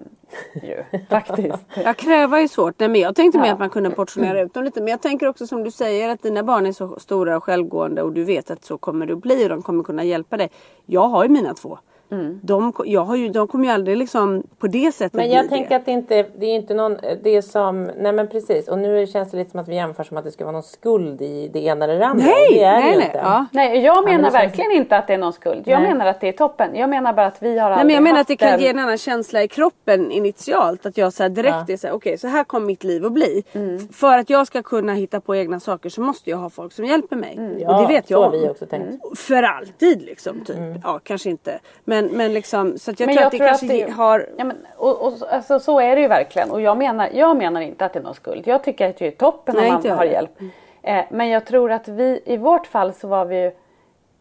ju, 0.64 0.84
faktiskt. 1.10 1.66
Ja, 1.84 1.94
kräva 1.94 2.42
är 2.42 2.48
svårt. 2.48 2.80
Nej, 2.80 2.90
men 2.90 3.02
jag 3.02 3.16
tänkte 3.16 3.38
ja. 3.38 3.42
mer 3.42 3.54
att 3.54 3.60
man 3.60 3.70
kunde 3.70 3.90
portionera 3.90 4.42
ut 4.42 4.54
dem 4.54 4.64
lite. 4.64 4.82
Men 4.82 4.88
jag 4.88 5.02
tänker 5.02 5.28
också 5.28 5.48
som 5.48 5.64
du 5.64 5.72
säger 5.72 6.10
att 6.10 6.22
dina 6.22 6.44
barn 6.44 6.66
är 6.66 6.72
så 6.72 7.00
stora 7.00 7.38
och 7.38 7.44
självgående 7.44 8.02
och 8.02 8.14
du 8.14 8.24
vet 8.24 8.52
att 8.52 8.66
så 8.66 8.78
kommer 8.78 9.06
det 9.06 9.14
att 9.14 9.22
bli 9.22 9.46
och 9.46 9.50
de 9.50 9.62
kommer 9.62 9.84
kunna 9.84 10.04
hjälpa 10.04 10.38
dig. 10.38 10.50
Jag 10.86 11.08
har 11.08 11.24
ju 11.24 11.30
mina 11.30 11.54
två. 11.54 11.80
Mm. 12.12 12.40
De, 12.44 12.74
jag 12.86 13.02
har 13.02 13.16
ju, 13.16 13.30
de 13.30 13.48
kommer 13.48 13.66
ju 13.66 13.72
aldrig 13.72 13.98
liksom 13.98 14.44
på 14.60 14.68
det 14.68 14.92
sättet 14.92 15.14
Men 15.14 15.32
jag 15.32 15.50
tänker 15.50 15.70
det. 15.70 15.76
att 15.76 15.86
det 15.86 15.92
inte 15.92 16.26
det 16.38 16.46
är 16.46 16.56
inte 16.56 16.74
någon, 16.74 16.98
det 17.24 17.30
är 17.30 17.42
som, 17.42 17.84
nej 17.98 18.14
men 18.14 18.28
precis 18.28 18.68
och 18.68 18.80
nu 18.80 19.08
känns 19.08 19.32
det 19.32 19.38
lite 19.38 19.52
som 19.52 19.60
att 19.60 19.68
vi 19.68 19.76
jämför 19.76 20.04
som 20.04 20.18
att 20.18 20.24
det 20.24 20.32
ska 20.32 20.44
vara 20.46 20.52
någon 20.52 20.64
skuld 20.64 21.22
i 21.22 21.50
det 21.54 21.60
ena 21.60 21.86
eller 21.86 22.00
det 22.00 22.06
andra. 22.06 22.26
Nej, 22.26 22.48
det 22.54 22.64
är 22.64 22.80
nej, 22.80 22.98
nej, 22.98 23.06
inte. 23.06 23.18
Ja. 23.18 23.46
nej 23.52 23.80
jag 23.80 24.06
menar 24.06 24.24
ja, 24.24 24.30
verkligen 24.30 24.72
inte 24.72 24.98
att 24.98 25.08
det 25.08 25.14
är 25.14 25.18
någon 25.18 25.34
skuld. 25.34 25.64
Jag 25.66 25.82
nej. 25.82 25.92
menar 25.92 26.06
att 26.06 26.22
det 26.22 26.28
är 26.28 26.32
toppen. 26.32 26.76
Jag 26.76 26.90
menar 26.90 27.14
bara 27.14 27.26
att 27.26 27.42
vi 27.42 27.60
har 27.60 27.70
Nej 27.70 27.86
men 27.86 27.96
jag 27.96 28.04
menar 28.04 28.20
att 28.20 28.28
det 28.28 28.38
kan 28.38 28.50
en... 28.50 28.60
ge 28.60 28.68
en 28.68 28.80
annan 28.80 28.98
känsla 28.98 29.44
i 29.44 29.48
kroppen 29.48 30.12
initialt. 30.12 30.86
Att 30.86 30.98
jag 30.98 31.14
så 31.14 31.24
här 31.24 31.30
direkt 31.30 31.56
ja. 31.68 31.74
är 31.74 31.78
såhär, 31.78 31.94
okej 31.94 32.10
okay, 32.10 32.18
så 32.18 32.28
här 32.28 32.44
kommer 32.44 32.68
mitt 32.68 32.84
liv 32.84 33.06
att 33.06 33.14
bli. 33.14 33.44
Mm. 33.54 33.88
För 33.88 34.18
att 34.18 34.30
jag 34.30 34.48
ska 34.48 34.64
kunna 34.64 34.94
hitta 34.94 35.22
på 35.22 35.36
egna 35.36 35.60
saker 35.60 35.90
så 35.90 36.02
måste 36.02 36.30
jag 36.30 36.38
ha 36.38 36.50
folk 36.50 36.74
som 36.74 36.86
hjälper 36.86 37.16
mig. 37.16 37.36
Mm. 37.38 37.68
och 37.68 37.82
det 37.82 37.88
vet 37.88 38.10
jag. 38.10 38.34
Så 38.34 38.40
vi 38.40 38.50
också 38.50 38.66
tänkt. 38.66 38.88
Mm. 38.88 39.00
För 39.16 39.44
alltid 39.44 40.02
liksom 40.02 40.46
typ. 40.46 40.58
Mm. 40.58 40.80
Ja 40.84 41.00
kanske 41.04 41.30
inte. 41.30 41.60
Men, 41.86 41.99
men 42.06 42.34
liksom 42.34 42.78
så 42.78 42.92
jag 42.98 43.08
men 43.08 43.16
tror 43.16 43.22
jag 43.22 43.26
att 43.26 43.32
det 43.32 43.38
tror 43.38 43.48
kanske 43.48 43.66
att 43.66 43.88
det, 43.88 43.94
har... 43.94 44.30
Ja, 44.38 44.44
men, 44.44 44.58
och, 44.78 45.02
och, 45.02 45.14
alltså, 45.32 45.60
så 45.60 45.80
är 45.80 45.96
det 45.96 46.02
ju 46.02 46.08
verkligen. 46.08 46.52
Och 46.52 46.62
jag 46.62 46.78
menar, 46.78 47.10
jag 47.14 47.38
menar 47.38 47.62
inte 47.62 47.86
att 47.86 47.94
det 47.94 48.00
är 48.00 48.04
någon 48.04 48.16
skuld. 48.16 48.48
Jag 48.48 48.64
tycker 48.64 48.90
att 48.90 48.98
det 48.98 49.08
är 49.08 49.12
toppen 49.12 49.56
Nej, 49.56 49.72
om 49.72 49.82
man 49.84 49.98
har 49.98 50.06
hjälp. 50.06 50.40
Mm. 50.40 50.52
Eh, 50.82 51.06
men 51.12 51.30
jag 51.30 51.46
tror 51.46 51.72
att 51.72 51.88
vi, 51.88 52.22
i 52.26 52.38
vårt 52.38 52.68
fall 52.68 52.94
så 52.94 53.08
var 53.08 53.26
vi 53.26 53.42
ju 53.42 53.52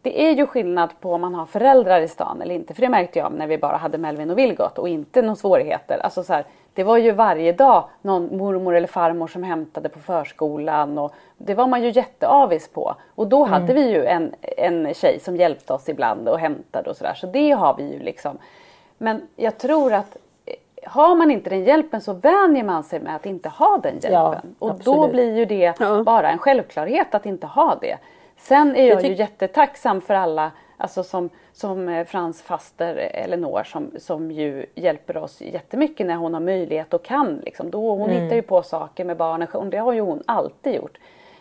det 0.01 0.21
är 0.21 0.31
ju 0.31 0.47
skillnad 0.47 0.89
på 0.99 1.13
om 1.13 1.21
man 1.21 1.35
har 1.35 1.45
föräldrar 1.45 2.01
i 2.01 2.07
stan 2.07 2.41
eller 2.41 2.55
inte. 2.55 2.73
För 2.73 2.81
det 2.81 2.89
märkte 2.89 3.19
jag 3.19 3.33
när 3.33 3.47
vi 3.47 3.57
bara 3.57 3.77
hade 3.77 3.97
Melvin 3.97 4.29
och 4.29 4.37
Vilgot 4.37 4.77
och 4.77 4.89
inte 4.89 5.21
några 5.21 5.35
svårigheter. 5.35 5.99
Alltså 6.03 6.23
så 6.23 6.33
här, 6.33 6.45
det 6.79 6.83
var 6.83 6.97
ju 6.97 7.11
varje 7.11 7.51
dag 7.51 7.89
någon 8.01 8.37
mormor 8.37 8.75
eller 8.75 8.87
farmor 8.87 9.27
som 9.27 9.43
hämtade 9.43 9.89
på 9.89 9.99
förskolan 9.99 10.97
och 10.97 11.13
det 11.37 11.53
var 11.53 11.67
man 11.67 11.83
ju 11.83 11.89
jätteavis 11.89 12.67
på. 12.67 12.95
Och 13.15 13.27
då 13.27 13.45
mm. 13.45 13.53
hade 13.53 13.73
vi 13.73 13.89
ju 13.89 14.05
en, 14.05 14.35
en 14.41 14.93
tjej 14.93 15.19
som 15.19 15.35
hjälpte 15.35 15.73
oss 15.73 15.89
ibland 15.89 16.29
och 16.29 16.39
hämtade 16.39 16.89
och 16.89 16.95
sådär. 16.95 17.13
Så 17.13 17.27
det 17.27 17.51
har 17.51 17.75
vi 17.77 17.93
ju 17.93 17.99
liksom. 17.99 18.37
Men 18.97 19.27
jag 19.35 19.57
tror 19.57 19.93
att 19.93 20.17
eh, 20.45 20.53
har 20.89 21.15
man 21.15 21.31
inte 21.31 21.49
den 21.49 21.63
hjälpen 21.63 22.01
så 22.01 22.13
vänjer 22.13 22.63
man 22.63 22.83
sig 22.83 22.99
med 22.99 23.15
att 23.15 23.25
inte 23.25 23.49
ha 23.49 23.77
den 23.83 23.93
hjälpen. 23.93 24.11
Ja, 24.11 24.41
och 24.59 24.69
absolut. 24.69 24.85
då 24.85 25.07
blir 25.07 25.37
ju 25.37 25.45
det 25.45 25.73
ja. 25.79 26.03
bara 26.03 26.31
en 26.31 26.37
självklarhet 26.37 27.15
att 27.15 27.25
inte 27.25 27.47
ha 27.47 27.77
det. 27.81 27.97
Sen 28.37 28.75
är 28.75 28.87
jag 28.87 29.05
ju 29.05 29.13
jättetacksam 29.13 30.01
för 30.01 30.13
alla 30.13 30.51
Alltså 30.81 31.03
som, 31.03 31.29
som 31.53 31.89
eh, 31.89 32.05
Frans 32.05 32.41
faster 32.41 32.95
Elinor 32.95 33.63
som, 33.63 33.91
som 33.97 34.31
ju 34.31 34.65
hjälper 34.75 35.17
oss 35.17 35.41
jättemycket 35.41 36.07
när 36.07 36.15
hon 36.15 36.33
har 36.33 36.41
möjlighet 36.41 36.93
och 36.93 37.03
kan. 37.03 37.37
Liksom. 37.45 37.71
Då, 37.71 37.95
hon 37.95 38.09
mm. 38.09 38.23
hittar 38.23 38.35
ju 38.35 38.41
på 38.41 38.63
saker 38.63 39.05
med 39.05 39.17
barnen, 39.17 39.69
det 39.69 39.77
har 39.77 39.93
ju 39.93 40.01
hon 40.01 40.23
alltid 40.25 40.75
gjort. 40.75 40.97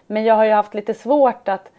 Men 0.07 0.25
jag 0.25 0.35
har 0.35 0.45
ju 0.45 0.53
haft 0.53 0.75
lite 0.75 0.95
svårt 0.95 1.49
att 1.49 1.71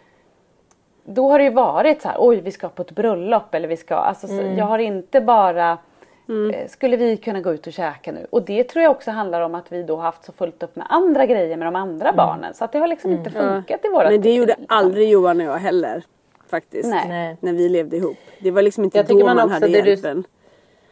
då 1.04 1.30
har 1.30 1.38
det 1.38 1.44
ju 1.44 1.50
varit 1.50 2.02
så 2.02 2.08
här, 2.08 2.16
oj 2.18 2.40
vi 2.40 2.50
ska 2.50 2.68
på 2.68 2.82
ett 2.82 2.90
bröllop 2.90 3.54
eller 3.54 3.68
vi 3.68 3.76
ska, 3.76 3.94
alltså 3.94 4.26
mm. 4.26 4.58
jag 4.58 4.64
har 4.64 4.78
inte 4.78 5.20
bara 5.20 5.78
Mm. 6.28 6.50
Eh, 6.50 6.68
skulle 6.68 6.96
vi 6.96 7.16
kunna 7.16 7.40
gå 7.40 7.52
ut 7.52 7.66
och 7.66 7.72
käka 7.72 8.12
nu? 8.12 8.26
Och 8.30 8.44
det 8.44 8.64
tror 8.64 8.82
jag 8.82 8.90
också 8.90 9.10
handlar 9.10 9.40
om 9.40 9.54
att 9.54 9.72
vi 9.72 9.82
då 9.82 9.96
haft 9.96 10.24
så 10.24 10.32
fullt 10.32 10.62
upp 10.62 10.76
med 10.76 10.86
andra 10.90 11.26
grejer 11.26 11.56
med 11.56 11.66
de 11.66 11.76
andra 11.76 12.08
mm. 12.08 12.16
barnen. 12.16 12.54
Så 12.54 12.64
att 12.64 12.72
det 12.72 12.78
har 12.78 12.86
liksom 12.86 13.10
inte 13.10 13.30
mm. 13.30 13.42
funkat 13.42 13.80
ja. 13.82 13.90
i 13.90 13.92
våra 13.92 14.10
Men 14.10 14.20
det 14.20 14.34
gjorde 14.34 14.56
aldrig 14.68 15.08
Johan 15.08 15.40
och 15.40 15.46
jag 15.46 15.56
heller 15.56 16.04
faktiskt. 16.50 16.88
Nej. 16.88 17.36
När 17.40 17.52
vi 17.52 17.68
levde 17.68 17.96
ihop. 17.96 18.16
Det 18.40 18.50
var 18.50 18.62
liksom 18.62 18.84
inte 18.84 18.98
jag 18.98 19.06
då 19.06 19.24
man, 19.24 19.36
man 19.36 19.50
hade 19.50 19.68
hjälpen. 19.68 20.24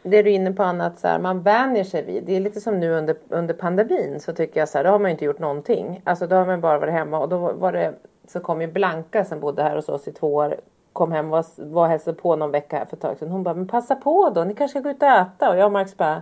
Du, 0.03 0.09
det 0.09 0.21
du 0.21 0.29
är 0.29 0.33
inne 0.33 0.51
på 0.51 0.63
Anna, 0.63 0.85
att 0.85 0.99
så 0.99 1.07
här, 1.07 1.19
man 1.19 1.41
vänjer 1.41 1.83
sig 1.83 2.03
vid. 2.03 2.23
Det 2.23 2.35
är 2.35 2.39
lite 2.39 2.61
som 2.61 2.79
nu 2.79 2.91
under, 2.91 3.15
under 3.29 3.53
pandemin 3.53 4.19
så 4.19 4.33
tycker 4.33 4.59
jag 4.59 4.69
så 4.69 4.77
här, 4.77 4.85
då 4.85 4.91
har 4.91 4.99
man 4.99 5.11
inte 5.11 5.25
gjort 5.25 5.39
någonting. 5.39 6.01
Alltså 6.03 6.27
då 6.27 6.35
har 6.35 6.45
man 6.45 6.61
bara 6.61 6.79
varit 6.79 6.93
hemma 6.93 7.19
och 7.19 7.29
då 7.29 7.37
var 7.37 7.71
det 7.71 7.93
så 8.27 8.39
kom 8.39 8.61
ju 8.61 8.67
Blanka 8.67 9.25
som 9.25 9.39
bodde 9.39 9.63
här 9.63 9.75
hos 9.75 9.89
oss 9.89 10.07
i 10.07 10.11
två 10.11 10.33
år 10.33 10.55
kom 10.93 11.11
hem 11.11 11.25
och 11.25 11.31
var, 11.31 11.45
var 11.57 11.87
hälsade 11.87 12.17
på 12.17 12.35
någon 12.35 12.51
vecka 12.51 12.77
här 12.77 12.85
för 12.85 12.95
ett 12.95 13.01
tag 13.01 13.17
sedan. 13.17 13.29
Hon 13.29 13.43
bara, 13.43 13.53
men 13.53 13.67
passa 13.67 13.95
på 13.95 14.29
då, 14.29 14.43
ni 14.43 14.53
kanske 14.53 14.79
ska 14.79 14.89
gå 14.89 14.95
ut 14.95 15.01
och 15.01 15.09
äta. 15.09 15.49
Och 15.49 15.57
jag 15.57 15.65
och 15.65 15.71
Marcus 15.71 15.97
bara, 15.97 16.21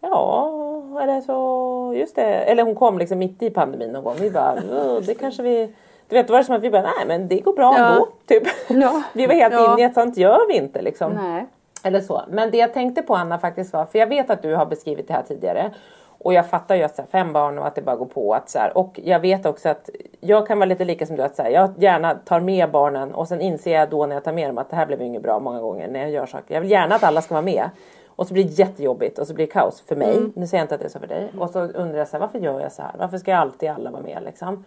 ja, 0.00 0.98
eller 1.02 1.20
så, 1.20 1.92
just 1.96 2.16
det. 2.16 2.22
Eller 2.24 2.62
hon 2.62 2.74
kom 2.74 2.98
liksom 2.98 3.18
mitt 3.18 3.42
i 3.42 3.50
pandemin 3.50 3.90
någon 3.90 4.04
gång. 4.04 4.16
Vi 4.20 4.30
bara, 4.30 4.54
det 5.00 5.14
kanske 5.14 5.42
vi 5.42 5.74
du 6.12 6.18
vet, 6.18 6.28
då 6.28 6.32
var 6.32 6.38
det 6.38 6.44
som 6.44 6.56
att 6.56 6.62
vi 6.62 6.70
bara, 6.70 6.82
nej 6.82 7.06
men 7.06 7.28
det 7.28 7.40
går 7.40 7.52
bra 7.52 7.74
ja. 7.78 7.88
ändå. 7.88 8.08
Typ. 8.26 8.42
Ja. 8.68 9.02
vi 9.12 9.26
var 9.26 9.34
helt 9.34 9.54
ja. 9.54 9.72
inne 9.72 9.82
i 9.82 9.84
att 9.84 9.94
sånt 9.94 10.16
gör 10.16 10.48
vi 10.48 10.54
inte 10.54 10.82
liksom. 10.82 11.12
Nej. 11.12 11.46
Eller 11.84 12.00
så. 12.00 12.22
Men 12.28 12.50
det 12.50 12.56
jag 12.56 12.74
tänkte 12.74 13.02
på 13.02 13.14
Anna 13.14 13.38
faktiskt 13.38 13.72
var, 13.72 13.84
för 13.84 13.98
jag 13.98 14.06
vet 14.06 14.30
att 14.30 14.42
du 14.42 14.54
har 14.54 14.66
beskrivit 14.66 15.08
det 15.08 15.14
här 15.14 15.22
tidigare. 15.22 15.70
Och 16.18 16.34
jag 16.34 16.50
fattar 16.50 16.74
ju 16.74 16.82
att 16.82 16.96
så 16.96 17.02
här, 17.02 17.08
fem 17.08 17.32
barn 17.32 17.58
och 17.58 17.66
att 17.66 17.74
det 17.74 17.82
bara 17.82 17.96
går 17.96 18.06
på. 18.06 18.34
Att, 18.34 18.50
så 18.50 18.58
här, 18.58 18.78
och 18.78 19.00
jag 19.04 19.20
vet 19.20 19.46
också 19.46 19.68
att 19.68 19.90
jag 20.20 20.46
kan 20.46 20.58
vara 20.58 20.66
lite 20.66 20.84
lika 20.84 21.06
som 21.06 21.16
du. 21.16 21.22
Att 21.22 21.36
så 21.36 21.42
här, 21.42 21.50
jag 21.50 21.70
gärna 21.76 22.14
tar 22.14 22.40
med 22.40 22.70
barnen 22.70 23.14
och 23.14 23.28
sen 23.28 23.40
inser 23.40 23.72
jag 23.72 23.90
då 23.90 24.06
när 24.06 24.16
jag 24.16 24.24
tar 24.24 24.32
med 24.32 24.48
dem 24.48 24.58
att 24.58 24.70
det 24.70 24.76
här 24.76 24.86
blev 24.86 25.02
inget 25.02 25.22
bra 25.22 25.38
många 25.38 25.60
gånger 25.60 25.88
när 25.88 26.00
jag 26.00 26.10
gör 26.10 26.26
saker. 26.26 26.54
Jag 26.54 26.60
vill 26.60 26.70
gärna 26.70 26.94
att 26.94 27.02
alla 27.02 27.22
ska 27.22 27.34
vara 27.34 27.44
med. 27.44 27.70
Och 28.16 28.26
så 28.26 28.34
blir 28.34 28.44
det 28.44 28.50
jättejobbigt 28.50 29.18
och 29.18 29.26
så 29.26 29.34
blir 29.34 29.46
det 29.46 29.52
kaos 29.52 29.80
för 29.80 29.96
mig. 29.96 30.16
Mm. 30.16 30.32
Nu 30.36 30.46
säger 30.46 30.60
jag 30.60 30.64
inte 30.64 30.74
att 30.74 30.80
det 30.80 30.86
är 30.86 30.90
så 30.90 30.98
för 30.98 31.06
dig. 31.06 31.32
Och 31.38 31.50
så 31.50 31.60
undrar 31.60 31.98
jag 31.98 32.08
så 32.08 32.16
här, 32.16 32.20
varför 32.20 32.38
gör 32.38 32.60
jag 32.60 32.72
så 32.72 32.82
här? 32.82 32.92
Varför 32.98 33.18
ska 33.18 33.36
alltid 33.36 33.70
alla 33.70 33.90
vara 33.90 34.02
med 34.02 34.22
liksom? 34.24 34.64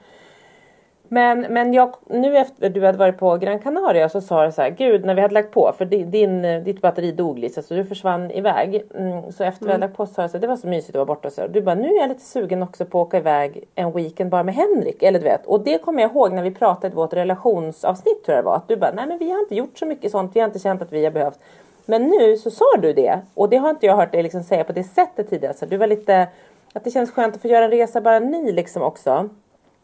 Men, 1.08 1.41
men 1.41 1.74
jag, 1.74 1.96
nu 2.08 2.38
efter 2.38 2.70
du 2.70 2.86
hade 2.86 2.98
varit 2.98 3.18
på 3.18 3.38
Gran 3.38 3.60
Canaria 3.60 4.10
så 4.10 4.22
sa 4.22 4.46
du 4.46 4.52
så 4.52 4.62
här, 4.62 4.70
gud 4.70 5.06
när 5.06 5.15
vi 5.15 5.22
hade 5.22 5.34
lagt 5.34 5.52
på, 5.52 5.74
för 5.78 5.86
din, 5.86 6.63
ditt 6.63 6.82
batteri 6.82 7.12
dog 7.12 7.39
Lisa 7.39 7.62
så 7.62 7.74
du 7.74 7.86
försvann 7.86 8.32
iväg. 8.32 8.84
Mm, 8.96 9.32
så 9.32 9.44
efter 9.44 9.63
mm. 9.63 9.68
vi 9.68 9.72
hade 9.72 9.86
lagt 9.86 9.98
på 9.98 10.06
så 10.06 10.13
sa 10.13 10.22
jag 10.22 10.32
så 10.32 10.38
här, 10.38 10.41
det 10.41 10.48
var 10.48 10.56
så 10.56 10.68
mysigt 10.68 10.89
att 10.89 10.96
vara 10.96 11.06
borta. 11.06 11.30
Så 11.30 11.48
du 11.48 11.62
bara, 11.62 11.76
nu 11.76 11.88
är 11.88 12.00
jag 12.00 12.10
lite 12.10 12.22
sugen 12.22 12.63
också 12.63 12.86
på 12.86 13.02
att 13.02 13.08
åka 13.08 13.18
iväg 13.18 13.63
en 13.76 13.91
weekend 13.91 14.30
bara 14.30 14.44
med 14.44 14.56
Henrik. 14.56 15.04
Eller 15.04 15.20
du 15.20 15.26
vet, 15.26 15.46
och 15.46 15.63
det 15.63 15.78
kommer 15.78 16.02
jag 16.02 16.12
ihåg 16.12 16.34
när 16.34 16.44
vi 16.44 16.52
pratade 16.52 16.94
i 16.94 16.96
vårt 16.96 17.13
relationsavsnitt 17.13 18.24
tror 18.26 18.36
jag 18.36 18.44
det 18.44 18.48
var. 18.48 18.56
Att 18.56 18.68
du 18.68 18.76
bara, 18.76 18.91
nej 18.91 19.08
men 19.08 19.18
vi 19.18 19.32
har 19.32 19.39
inte 19.39 19.56
gjort 19.56 19.78
så 19.78 19.86
mycket 19.86 20.12
sånt, 20.12 20.32
vi 20.36 20.39
har 20.39 20.48
inte 20.48 20.60
känt 20.60 20.82
att 20.82 20.91
vi 20.91 21.04
har 21.04 21.12
behövt. 21.12 21.39
Men 21.86 22.04
nu 22.04 22.38
så 22.38 22.52
sa 22.52 22.65
du 22.82 22.94
det 22.94 23.20
och 23.34 23.50
det 23.50 23.58
har 23.58 23.70
inte 23.70 23.86
jag 23.86 23.96
hört 23.96 24.12
dig 24.12 24.24
liksom 24.24 24.44
säga 24.44 24.63
på 24.63 24.74
det 24.74 24.84
sättet 24.84 25.30
tidigare. 25.30 25.54
Så 25.54 25.65
du 25.65 25.78
var 25.78 25.88
lite, 25.88 26.28
att 26.74 26.84
det 26.84 26.91
känns 26.91 27.12
skönt 27.12 27.36
att 27.36 27.41
få 27.41 27.48
göra 27.48 27.65
en 27.65 27.72
resa 27.72 28.02
bara 28.02 28.20
ni 28.20 28.52
liksom 28.52 28.82
också. 28.82 29.30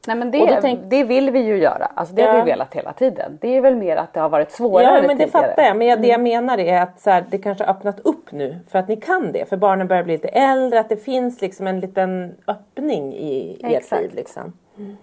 Nej 0.07 0.15
men 0.15 0.31
det, 0.31 0.61
tänk... 0.61 0.79
det 0.83 1.03
vill 1.03 1.31
vi 1.31 1.39
ju 1.39 1.57
göra. 1.57 1.85
Alltså 1.85 2.15
det 2.15 2.21
ja. 2.21 2.31
har 2.31 2.45
vi 2.45 2.51
velat 2.51 2.73
hela 2.73 2.93
tiden. 2.93 3.37
Det 3.41 3.57
är 3.57 3.61
väl 3.61 3.75
mer 3.75 3.95
att 3.95 4.13
det 4.13 4.19
har 4.19 4.29
varit 4.29 4.51
svårare 4.51 4.85
Ja 4.85 4.91
men 4.91 5.17
det 5.17 5.25
tidigare. 5.25 5.47
fattar 5.47 5.63
jag. 5.63 5.77
Men 5.77 5.87
jag, 5.87 6.01
det 6.01 6.07
jag 6.07 6.19
mm. 6.19 6.23
menar 6.23 6.57
är 6.57 6.81
att 6.81 6.99
så 6.99 7.09
här, 7.09 7.25
det 7.29 7.37
kanske 7.37 7.63
har 7.63 7.73
öppnat 7.73 7.99
upp 7.99 8.31
nu. 8.31 8.59
För 8.69 8.79
att 8.79 8.87
ni 8.87 8.95
kan 8.95 9.31
det. 9.31 9.49
För 9.49 9.57
barnen 9.57 9.87
börjar 9.87 10.03
bli 10.03 10.13
lite 10.13 10.27
äldre. 10.27 10.79
Att 10.79 10.89
det 10.89 10.97
finns 10.97 11.41
liksom 11.41 11.67
en 11.67 11.79
liten 11.79 12.35
öppning 12.47 13.13
i 13.13 13.59
ert 13.63 13.91
liv. 13.91 14.11
Liksom. 14.13 14.53
Mm. 14.77 14.97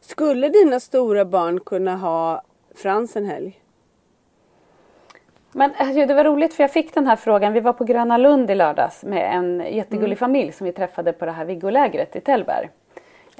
Skulle 0.00 0.48
dina 0.48 0.80
stora 0.80 1.24
barn 1.24 1.60
kunna 1.60 1.96
ha 1.96 2.42
Frans 2.74 3.16
en 3.16 3.26
helg? 3.26 3.60
Men 5.52 5.70
alltså, 5.76 6.06
det 6.06 6.14
var 6.14 6.24
roligt 6.24 6.54
för 6.54 6.62
jag 6.62 6.70
fick 6.70 6.94
den 6.94 7.06
här 7.06 7.16
frågan. 7.16 7.52
Vi 7.52 7.60
var 7.60 7.72
på 7.72 7.84
Gröna 7.84 8.16
Lund 8.16 8.50
i 8.50 8.54
lördags 8.54 9.04
med 9.04 9.36
en 9.36 9.60
jättegullig 9.60 10.06
mm. 10.06 10.16
familj 10.16 10.52
som 10.52 10.64
vi 10.64 10.72
träffade 10.72 11.12
på 11.12 11.24
det 11.24 11.32
här 11.32 11.44
Viggolägret 11.44 12.16
i 12.16 12.20
Tällberg. 12.20 12.70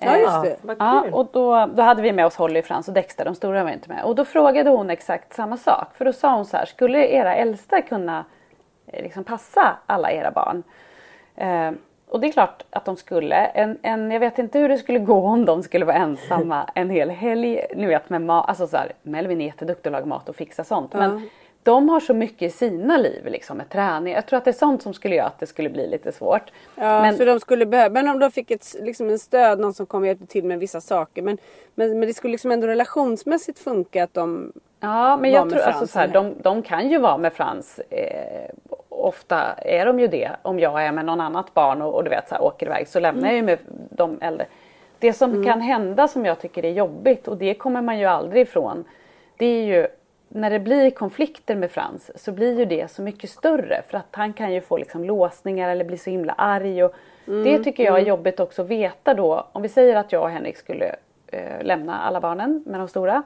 Ja 0.00 0.16
just 0.16 0.42
det, 0.42 0.57
kul. 0.66 0.76
Ja, 0.78 1.04
och 1.12 1.28
då, 1.33 1.66
då 1.66 1.83
hade 1.83 2.02
vi 2.02 2.12
med 2.12 2.26
oss 2.26 2.37
Holly, 2.37 2.62
Frans 2.62 2.88
och 2.88 2.94
Dexter, 2.94 3.24
de 3.24 3.35
stora 3.35 3.64
var 3.64 3.70
inte 3.70 3.88
med. 3.88 4.04
Och 4.04 4.14
då 4.14 4.24
frågade 4.24 4.70
hon 4.70 4.90
exakt 4.90 5.33
samma 5.33 5.57
sak. 5.57 5.94
För 5.94 6.04
då 6.04 6.12
sa 6.12 6.35
hon 6.35 6.44
så 6.44 6.57
här, 6.57 6.64
skulle 6.64 7.07
era 7.07 7.35
äldsta 7.35 7.83
kunna 7.83 8.24
eh, 8.87 9.02
liksom 9.02 9.24
passa 9.24 9.76
alla 9.87 10.12
era 10.12 10.30
barn? 10.30 10.62
Eh, 11.37 11.72
och 12.09 12.20
det 12.20 12.26
är 12.26 12.33
klart 12.33 12.64
att 12.70 12.85
de 12.85 12.96
skulle. 12.96 13.37
En, 13.37 13.78
en, 13.83 14.11
jag 14.11 14.20
vet 14.20 14.38
inte 14.38 14.59
hur 14.59 14.68
det 14.68 14.78
skulle 14.78 14.98
gå 14.98 15.26
om 15.26 15.44
de 15.44 15.62
skulle 15.62 15.85
vara 15.85 15.96
ensamma 15.96 16.70
en 16.74 16.90
hel 16.90 17.11
helg. 17.11 17.66
Ni 17.74 17.87
vet 17.87 18.11
med 18.11 18.22
mat, 18.22 18.48
alltså 18.48 18.66
så 18.66 18.76
här, 18.76 18.92
Melvin 19.02 19.40
är 19.40 19.46
jätteduktig 19.46 19.88
att 19.88 19.92
laga 19.92 20.07
mat 20.07 20.28
och 20.28 20.37
fixa 20.37 20.64
sånt. 20.64 20.90
Ja. 20.94 20.98
Men 20.98 21.28
de 21.64 21.88
har 21.88 22.00
så 22.00 22.14
mycket 22.14 22.42
i 22.42 22.50
sina 22.50 22.96
liv 22.96 23.27
liksom 23.27 23.57
med 23.57 23.68
träning. 23.68 24.14
Jag 24.14 24.27
tror 24.27 24.37
att 24.37 24.44
det 24.44 24.50
är 24.50 24.53
sånt 24.53 24.83
som 24.83 24.94
skulle 24.94 25.14
göra 25.14 25.27
att 25.27 25.38
det 25.38 25.46
skulle 25.46 25.70
bli 25.70 25.88
lite 25.88 26.12
svårt. 26.12 26.53
Ja, 26.74 27.03
men, 27.03 27.16
så 27.16 27.24
de 27.24 27.40
skulle 27.40 27.66
behöva, 27.66 27.92
men 27.92 28.09
om 28.09 28.18
de 28.18 28.31
fick 28.31 28.50
ett, 28.50 28.77
liksom 28.81 29.09
en 29.09 29.18
stöd, 29.18 29.61
någon 29.61 29.74
som 29.74 29.87
kom 29.87 30.03
och 30.03 30.07
hjälpte 30.07 30.27
till 30.27 30.44
med 30.44 30.59
vissa 30.59 30.81
saker. 30.81 31.22
Men, 31.22 31.38
men, 31.74 31.98
men 31.98 32.09
det 32.09 32.14
skulle 32.14 32.33
liksom 32.33 32.50
ändå 32.50 32.66
relationsmässigt 32.66 33.59
funka 33.59 34.05
att 34.05 34.14
de 34.14 34.53
Ja, 34.81 35.16
men 35.16 35.31
jag 35.31 35.50
tror 35.50 35.61
alltså 35.61 35.87
så 35.87 35.98
här, 35.98 36.09
de, 36.09 36.35
de 36.42 36.62
kan 36.62 36.88
ju 36.88 36.98
vara 36.98 37.18
med 37.18 37.33
Frans. 37.33 37.79
Eh, 37.90 38.50
ofta 38.88 39.53
är 39.53 39.87
de 39.87 40.00
ju 40.00 40.07
det. 40.07 40.31
Om 40.42 40.59
jag 40.59 40.85
är 40.85 40.92
med 40.92 41.05
någon 41.05 41.20
annat 41.20 41.55
barn 41.55 41.83
och, 41.83 41.94
och 41.94 42.05
du 42.05 42.11
vet 42.11 42.29
så 42.29 42.35
här, 42.35 42.42
åker 42.42 42.66
iväg 42.66 42.88
så 42.88 43.00
lämnar 43.00 43.29
mm. 43.29 43.31
jag 43.31 43.37
ju 43.37 43.42
med 43.42 43.59
de 43.90 44.18
äldre. 44.22 44.46
Det 44.98 45.12
som 45.12 45.31
mm. 45.31 45.44
kan 45.44 45.61
hända 45.61 46.09
som 46.09 46.24
jag 46.24 46.40
tycker 46.40 46.64
är 46.64 46.70
jobbigt 46.70 47.29
och 47.29 47.37
det 47.37 47.55
kommer 47.55 47.83
man 47.83 47.98
ju 47.98 48.05
aldrig 48.05 48.42
ifrån. 48.42 48.85
Det 49.37 49.46
är 49.46 49.64
ju 49.64 49.87
när 50.35 50.51
det 50.51 50.59
blir 50.59 50.90
konflikter 50.90 51.57
med 51.57 51.70
Frans 51.70 52.11
så 52.14 52.33
blir 52.33 52.59
ju 52.59 52.64
det 52.64 52.90
så 52.90 53.03
mycket 53.03 53.31
större 53.31 53.83
för 53.88 53.99
att 53.99 54.09
han 54.11 54.33
kan 54.33 54.53
ju 54.53 54.61
få 54.61 54.77
liksom 54.77 55.05
låsningar 55.05 55.68
eller 55.68 55.85
bli 55.85 55.99
så 55.99 56.11
himla 56.11 56.33
arg. 56.33 56.85
Och 56.85 56.94
mm, 57.27 57.44
det 57.44 57.64
tycker 57.64 57.85
jag 57.85 57.94
är 57.94 57.99
mm. 57.99 58.09
jobbigt 58.09 58.40
också 58.40 58.62
att 58.62 58.68
veta 58.68 59.14
då. 59.14 59.47
Om 59.53 59.62
vi 59.62 59.68
säger 59.68 59.97
att 59.97 60.12
jag 60.12 60.23
och 60.23 60.31
Henrik 60.31 60.57
skulle 60.57 60.97
eh, 61.27 61.62
lämna 61.62 61.99
alla 61.99 62.20
barnen 62.20 62.62
med 62.66 62.81
de 62.81 62.88
stora 62.88 63.23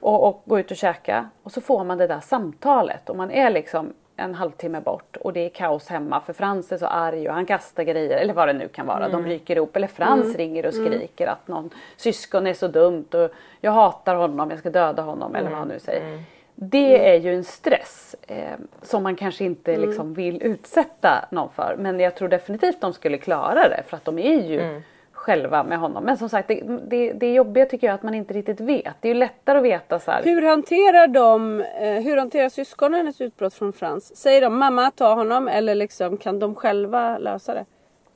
och, 0.00 0.28
och, 0.28 0.42
gå 0.44 0.58
ut 0.58 0.70
och 0.70 0.76
käka 0.76 1.28
och 1.42 1.52
så 1.52 1.60
får 1.60 1.84
man 1.84 1.98
det 1.98 2.06
där 2.06 2.20
samtalet 2.20 3.10
och 3.10 3.16
man 3.16 3.30
är 3.30 3.50
liksom 3.50 3.92
en 4.16 4.34
halvtimme 4.34 4.80
bort 4.80 5.16
och 5.16 5.32
det 5.32 5.40
är 5.40 5.48
kaos 5.48 5.88
hemma 5.88 6.20
för 6.20 6.32
Frans 6.32 6.72
är 6.72 6.76
så 6.76 6.86
arg 6.86 7.28
och 7.28 7.34
han 7.34 7.46
kastar 7.46 7.82
grejer 7.82 8.18
eller 8.18 8.34
vad 8.34 8.48
det 8.48 8.52
nu 8.52 8.68
kan 8.68 8.86
vara. 8.86 9.06
Mm. 9.06 9.22
De 9.22 9.28
ryker 9.28 9.56
ihop 9.56 9.76
eller 9.76 9.86
Frans 9.86 10.24
mm. 10.24 10.36
ringer 10.36 10.66
och 10.66 10.74
mm. 10.74 10.86
skriker 10.86 11.24
mm. 11.24 11.32
att 11.32 11.48
någon 11.48 11.70
syskon 11.96 12.46
är 12.46 12.54
så 12.54 12.68
dumt 12.68 13.14
och 13.14 13.30
jag 13.60 13.72
hatar 13.72 14.14
honom, 14.14 14.50
jag 14.50 14.58
ska 14.58 14.70
döda 14.70 15.02
honom 15.02 15.34
eller 15.34 15.50
vad 15.50 15.58
han 15.58 15.68
nu 15.68 15.78
säger. 15.78 16.22
Det 16.60 16.96
mm. 16.96 17.06
är 17.06 17.14
ju 17.14 17.34
en 17.34 17.44
stress 17.44 18.16
eh, 18.26 18.58
som 18.82 19.02
man 19.02 19.16
kanske 19.16 19.44
inte 19.44 19.74
mm. 19.74 19.88
liksom, 19.88 20.14
vill 20.14 20.42
utsätta 20.42 21.24
någon 21.30 21.50
för. 21.50 21.76
Men 21.78 22.00
jag 22.00 22.14
tror 22.14 22.28
definitivt 22.28 22.80
de 22.80 22.92
skulle 22.92 23.18
klara 23.18 23.68
det 23.68 23.82
för 23.86 23.96
att 23.96 24.04
de 24.04 24.18
är 24.18 24.42
ju 24.42 24.60
mm. 24.60 24.82
själva 25.12 25.64
med 25.64 25.78
honom. 25.78 26.04
Men 26.04 26.16
som 26.16 26.28
sagt 26.28 26.48
det, 26.48 26.62
det, 26.88 27.12
det 27.12 27.32
jobbiga 27.34 27.66
tycker 27.66 27.86
jag 27.86 27.94
att 27.94 28.02
man 28.02 28.14
inte 28.14 28.34
riktigt 28.34 28.60
vet. 28.60 28.94
Det 29.00 29.08
är 29.08 29.14
ju 29.14 29.18
lättare 29.18 29.58
att 29.58 29.64
veta 29.64 29.98
så 29.98 30.10
här. 30.10 30.22
Hur 30.22 30.42
hanterar 30.42 31.06
de, 31.06 31.60
eh, 31.60 32.02
hur 32.02 32.16
hanterar 32.16 32.48
syskonen 32.48 33.08
ett 33.08 33.20
utbrott 33.20 33.54
från 33.54 33.72
Frans? 33.72 34.16
Säger 34.16 34.40
de 34.40 34.58
mamma 34.58 34.90
ta 34.90 35.14
honom 35.14 35.48
eller 35.48 35.74
liksom, 35.74 36.16
kan 36.16 36.38
de 36.38 36.54
själva 36.54 37.18
lösa 37.18 37.54
det? 37.54 37.64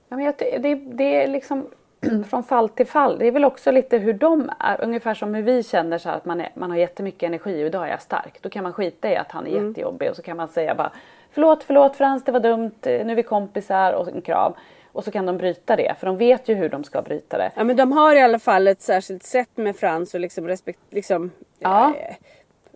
Ja, 0.09 0.17
men 0.17 0.25
jag, 0.25 0.35
det, 0.39 0.75
det 0.75 1.23
är 1.23 1.29
liksom 1.29 1.67
från 2.31 2.45
fall 2.45 2.69
till 2.69 2.87
fall. 2.87 3.19
Det 3.19 3.27
är 3.27 3.33
väl 3.33 3.45
också 3.45 3.71
lite 3.71 3.99
hur 3.99 4.13
de 4.13 4.51
är. 4.59 4.85
Ungefär 4.85 5.15
som 5.15 5.35
hur 5.35 5.43
vi 5.43 5.63
känner 5.63 5.99
så 5.99 6.09
att 6.09 6.25
man, 6.25 6.41
är, 6.41 6.51
man 6.55 6.71
har 6.71 6.79
jättemycket 6.79 7.23
energi 7.23 7.63
och 7.63 7.67
idag 7.67 7.87
är 7.87 7.91
jag 7.91 8.03
stark. 8.03 8.39
Då 8.41 8.51
kan 8.51 8.63
man 8.63 8.73
skita 8.73 9.11
i 9.11 9.17
att 9.17 9.33
han 9.33 9.47
är 9.47 9.51
mm. 9.51 9.69
jättejobbig 9.69 10.11
och 10.11 10.17
så 10.17 10.23
kan 10.23 10.37
man 10.37 10.49
säga 10.49 10.75
bara 10.75 10.93
Förlåt, 11.31 11.65
förlåt 11.65 11.97
Frans, 11.97 12.25
det 12.25 12.33
var 12.33 12.41
dumt, 12.41 12.75
nu 12.83 13.11
är 13.11 13.15
vi 13.15 13.23
kompisar 13.23 13.93
och 13.93 14.09
en 14.09 14.23
kram. 14.23 14.53
Och 14.93 15.05
så 15.05 15.11
kan 15.11 15.27
de 15.27 15.37
bryta 15.37 15.77
det 15.77 15.95
för 15.99 16.07
de 16.07 16.17
vet 16.17 16.49
ju 16.49 16.55
hur 16.55 16.69
de 16.69 16.85
ska 16.85 17.03
bryta 17.03 17.39
det. 17.39 17.51
Ja 17.55 17.65
men 17.65 17.77
de 17.77 17.93
har 17.93 18.17
i 18.17 18.21
alla 18.21 18.39
fall 18.39 18.69
ett 18.69 18.83
särskilt 18.83 19.23
sätt 19.23 19.49
med 19.55 19.77
Frans 19.77 20.15
och 20.15 20.21
liksom 20.21 20.49
respekt, 20.49 20.81
liksom 20.91 21.31
Ja. 21.59 21.95
Eh, 21.97 22.15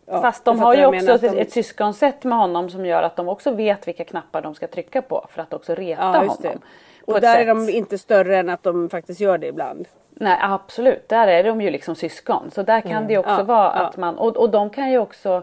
ja 0.07 0.21
Fast 0.21 0.45
de 0.45 0.61
har 0.61 0.75
ju 0.75 0.87
också 0.87 1.13
ett, 1.13 1.21
de... 1.21 1.29
ett 1.29 1.53
syskonsätt 1.53 2.25
med 2.25 2.39
honom 2.39 2.71
som 2.71 2.87
gör 2.87 3.03
att 3.03 3.17
de 3.17 3.29
också 3.29 3.51
vet 3.51 3.89
vilka 3.89 4.05
knappar 4.05 4.43
de 4.43 4.55
ska 4.55 4.67
trycka 4.67 5.03
på 5.03 5.27
för 5.31 5.43
att 5.43 5.55
också 5.55 5.75
reta 5.75 6.03
ja, 6.03 6.19
honom. 6.19 6.37
Det. 6.43 6.59
Och 7.07 7.21
där 7.21 7.41
är 7.41 7.47
de 7.47 7.69
inte 7.69 7.99
större 7.99 8.37
än 8.37 8.49
att 8.49 8.63
de 8.63 8.89
faktiskt 8.89 9.21
gör 9.21 9.39
det 9.39 9.47
ibland. 9.47 9.89
Nej 10.11 10.39
absolut, 10.41 11.09
där 11.09 11.29
är 11.29 11.45
de 11.45 11.61
ju 11.61 11.71
liksom 11.71 11.95
syskon. 11.95 12.51
Så 12.51 12.63
där 12.63 12.81
kan 12.81 12.91
mm. 12.91 13.07
det 13.07 13.19
också 13.19 13.31
ja, 13.31 13.43
vara 13.43 13.65
ja. 13.65 13.87
att 13.87 13.97
man, 13.97 14.19
och, 14.19 14.37
och 14.37 14.51
de 14.51 14.71
kan 14.71 14.91
ju 14.91 14.99
också 14.99 15.43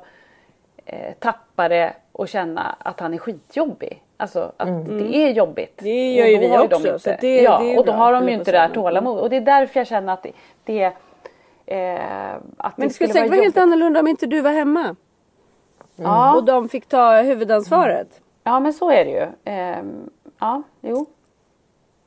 eh, 0.86 1.14
tappa 1.20 1.70
det 1.70 1.94
och 2.12 2.28
känna 2.28 2.76
att 2.80 3.00
han 3.00 3.14
är 3.14 3.18
skitjobbig. 3.18 4.04
Alltså 4.18 4.52
att 4.58 4.68
mm. 4.68 4.98
det 4.98 5.18
är 5.18 5.30
jobbigt. 5.30 5.80
Det 5.84 6.14
gör 6.14 6.26
ju 6.26 6.38
vi 6.38 6.58
också. 6.58 6.88
Inte, 6.88 7.18
det, 7.22 7.42
ja, 7.42 7.60
det 7.60 7.78
och 7.78 7.86
då 7.86 7.92
har 7.92 8.14
de 8.14 8.28
ju 8.28 8.34
inte 8.34 8.52
det 8.52 8.60
här 8.60 8.70
tålamod. 8.70 9.20
Och 9.20 9.30
det 9.30 9.36
är 9.36 9.42
därför 9.42 9.80
jag 9.80 9.88
känner 9.88 10.14
att 10.14 10.24
det, 10.24 10.32
det 10.64 10.94
eh, 11.66 12.36
att 12.58 12.78
Men 12.78 12.88
det, 12.88 12.94
skulle 12.94 13.14
säkert 13.14 13.30
vara 13.30 13.42
helt 13.42 13.58
annorlunda 13.58 14.00
om 14.00 14.08
inte 14.08 14.26
du 14.26 14.42
var 14.42 14.52
hemma. 14.52 14.96
Mm. 15.98 16.36
Och 16.36 16.44
de 16.44 16.70
fick 16.70 16.86
ta 16.86 17.22
huvudansvaret. 17.22 18.22
Ja 18.44 18.60
men 18.60 18.74
så 18.74 18.92
är 18.92 19.06
det 19.06 19.12
ju. 19.12 19.54
Eh, 19.54 19.84
ja, 20.40 20.64
jo. 20.82 21.06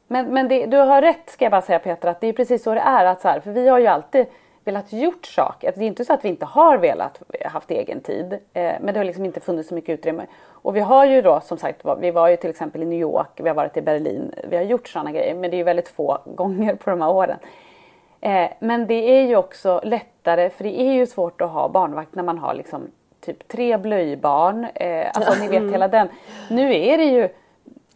Men, 0.06 0.34
men 0.34 0.48
det, 0.48 0.66
du 0.66 0.76
har 0.76 1.02
rätt 1.02 1.30
ska 1.30 1.44
jag 1.44 1.52
bara 1.52 1.62
säga 1.62 1.78
Peter 1.78 2.08
att 2.08 2.20
det 2.20 2.26
är 2.26 2.32
precis 2.32 2.62
så 2.62 2.74
det 2.74 2.80
är. 2.80 3.04
Att 3.04 3.20
så 3.20 3.28
här, 3.28 3.40
för 3.40 3.50
vi 3.50 3.68
har 3.68 3.78
ju 3.78 3.86
alltid 3.86 4.26
velat 4.66 4.92
gjort 4.92 5.26
saker. 5.26 5.72
Det 5.76 5.84
är 5.84 5.86
inte 5.86 6.04
så 6.04 6.12
att 6.12 6.24
vi 6.24 6.28
inte 6.28 6.44
har 6.44 6.78
velat 6.78 7.22
haft 7.44 7.70
egen 7.70 8.00
tid. 8.00 8.32
Eh, 8.32 8.72
men 8.80 8.94
det 8.94 9.00
har 9.00 9.04
liksom 9.04 9.24
inte 9.24 9.40
funnits 9.40 9.68
så 9.68 9.74
mycket 9.74 9.98
utrymme. 9.98 10.26
Och 10.48 10.76
vi 10.76 10.80
har 10.80 11.06
ju 11.06 11.22
då 11.22 11.40
som 11.40 11.58
sagt, 11.58 11.80
vi 11.98 12.10
var 12.10 12.28
ju 12.28 12.36
till 12.36 12.50
exempel 12.50 12.82
i 12.82 12.86
New 12.86 13.00
York, 13.00 13.30
vi 13.36 13.48
har 13.48 13.56
varit 13.56 13.76
i 13.76 13.82
Berlin. 13.82 14.34
Vi 14.48 14.56
har 14.56 14.64
gjort 14.64 14.88
sådana 14.88 15.12
grejer 15.12 15.34
men 15.34 15.50
det 15.50 15.56
är 15.56 15.58
ju 15.58 15.64
väldigt 15.64 15.88
få 15.88 16.18
gånger 16.24 16.74
på 16.74 16.90
de 16.90 17.00
här 17.00 17.10
åren. 17.10 17.38
Eh, 18.20 18.50
men 18.58 18.86
det 18.86 19.18
är 19.18 19.22
ju 19.26 19.36
också 19.36 19.80
lättare 19.84 20.50
för 20.50 20.64
det 20.64 20.80
är 20.80 20.92
ju 20.92 21.06
svårt 21.06 21.40
att 21.40 21.50
ha 21.50 21.68
barnvakt 21.68 22.14
när 22.14 22.22
man 22.22 22.38
har 22.38 22.54
liksom 22.54 22.90
typ 23.20 23.48
tre 23.48 23.76
blöjbarn. 23.76 24.66
Eh, 24.74 25.06
alltså 25.14 25.34
ni 25.40 25.48
vet 25.48 25.56
mm. 25.60 25.72
hela 25.72 25.88
den. 25.88 26.08
Nu 26.50 26.74
är 26.74 26.98
det 26.98 27.04
ju 27.04 27.28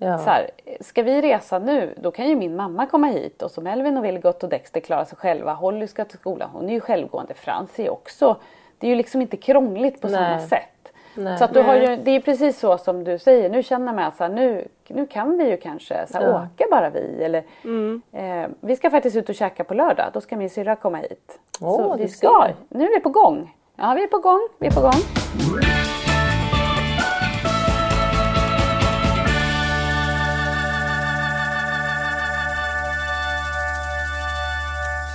Ja. 0.02 0.18
Så 0.18 0.30
här, 0.30 0.50
ska 0.80 1.02
vi 1.02 1.20
resa 1.20 1.58
nu 1.58 1.94
då 1.96 2.10
kan 2.10 2.28
ju 2.28 2.36
min 2.36 2.56
mamma 2.56 2.86
komma 2.86 3.06
hit 3.06 3.42
och 3.42 3.50
så 3.50 3.60
Melvin 3.60 3.96
och 3.96 4.04
Vilgot 4.04 4.42
och 4.42 4.48
Dexter 4.48 4.80
klarar 4.80 5.04
sig 5.04 5.18
själva. 5.18 5.52
Holly 5.52 5.86
ska 5.86 6.04
till 6.04 6.18
skolan, 6.18 6.50
hon 6.52 6.68
är 6.68 6.72
ju 6.72 6.80
självgående. 6.80 7.34
Frans 7.34 7.78
är 7.78 7.90
också 7.90 8.36
det 8.80 8.86
är 8.86 8.88
ju 8.88 8.96
liksom 8.96 9.20
inte 9.20 9.36
krångligt 9.36 10.00
på 10.00 10.08
Nej. 10.08 10.16
samma 10.16 10.38
sätt. 10.48 10.92
Nej. 11.14 11.38
Så 11.38 11.44
att 11.44 11.54
du 11.54 11.62
har 11.62 11.76
ju, 11.76 11.96
det 11.96 12.10
är 12.10 12.20
precis 12.20 12.58
så 12.58 12.78
som 12.78 13.04
du 13.04 13.18
säger, 13.18 13.50
nu 13.50 13.62
känner 13.62 13.92
man 13.92 14.12
här, 14.18 14.28
nu, 14.28 14.68
nu 14.88 15.06
kan 15.06 15.38
vi 15.38 15.50
ju 15.50 15.56
kanske 15.56 16.06
så 16.06 16.18
här, 16.18 16.24
ja. 16.24 16.42
åka 16.42 16.64
bara 16.70 16.90
vi. 16.90 17.22
Eller, 17.22 17.44
mm. 17.64 18.02
eh, 18.12 18.50
vi 18.60 18.76
ska 18.76 18.90
faktiskt 18.90 19.16
ut 19.16 19.28
och 19.28 19.34
käka 19.34 19.64
på 19.64 19.74
lördag, 19.74 20.10
då 20.12 20.20
ska 20.20 20.36
min 20.36 20.50
syrra 20.50 20.76
komma 20.76 20.98
hit. 20.98 21.38
Oh, 21.60 21.76
så 21.76 21.96
vi 21.96 22.08
ska, 22.08 22.48
nu 22.68 22.84
är 22.84 22.94
vi 22.94 23.00
på 23.00 23.10
gång. 23.10 23.54
Ja, 23.76 23.94
vi 23.94 24.02
är 24.02 24.06
på 24.06 24.18
gång, 24.18 24.48
vi 24.58 24.66
är 24.66 24.72
på 24.72 24.80
gång. 24.80 25.99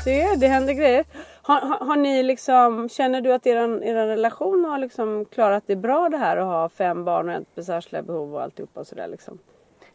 Se, 0.05 0.35
det 0.35 0.47
händer 0.47 0.73
grejer. 0.73 1.05
Har, 1.41 1.61
har, 1.61 1.85
har, 1.85 1.95
ni 1.95 2.23
liksom, 2.23 2.89
känner 2.89 3.21
du 3.21 3.33
att 3.33 3.47
er, 3.47 3.55
er 3.83 4.07
relation 4.07 4.65
har 4.65 4.77
liksom 4.77 5.25
klarat 5.25 5.63
det 5.67 5.75
bra 5.75 6.09
det 6.09 6.17
här 6.17 6.37
att 6.37 6.45
ha 6.45 6.69
fem 6.69 7.05
barn 7.05 7.29
och 7.29 7.35
ett 7.35 7.47
med 7.55 7.65
särskilda 7.65 8.01
behov 8.01 8.35
och 8.35 8.41
alltihopa 8.41 8.79
och 8.79 8.87
sådär 8.87 9.07
liksom? 9.07 9.39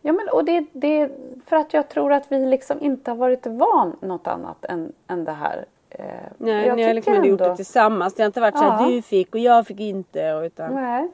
Ja 0.02 0.12
men 0.12 0.28
och 0.28 0.44
det, 0.44 0.64
det 0.72 1.10
för 1.46 1.56
att 1.56 1.74
jag 1.74 1.88
tror 1.88 2.12
att 2.12 2.32
vi 2.32 2.46
liksom 2.46 2.80
inte 2.80 3.10
har 3.10 3.16
varit 3.16 3.46
van 3.46 3.96
något 4.00 4.26
annat 4.26 4.64
än, 4.64 4.92
än 5.08 5.24
det 5.24 5.32
här. 5.32 5.64
Eh, 5.90 6.04
Nej, 6.38 6.76
ni 6.76 6.82
har 6.82 6.94
liksom 6.94 7.14
ändå... 7.14 7.28
gjort 7.28 7.38
det 7.38 7.56
tillsammans. 7.56 8.14
Det 8.14 8.22
har 8.22 8.26
inte 8.26 8.40
varit 8.40 8.54
ja. 8.54 8.60
så 8.60 8.66
att 8.66 8.88
du 8.88 9.02
fick 9.02 9.34
och 9.34 9.40
jag 9.40 9.66
fick 9.66 9.80
inte. 9.80 10.42
Utan... 10.46 10.74
Nej, 10.74 11.08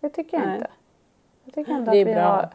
det 0.00 0.08
tycker 0.08 0.36
jag 0.36 0.46
Nej. 0.46 0.54
inte. 0.56 0.70
Jag 1.44 1.54
tycker 1.54 1.72
ändå 1.72 1.90
det 1.92 1.98
är 1.98 2.02
att 2.02 2.08
vi 2.08 2.14
bra. 2.14 2.22
Har, 2.22 2.48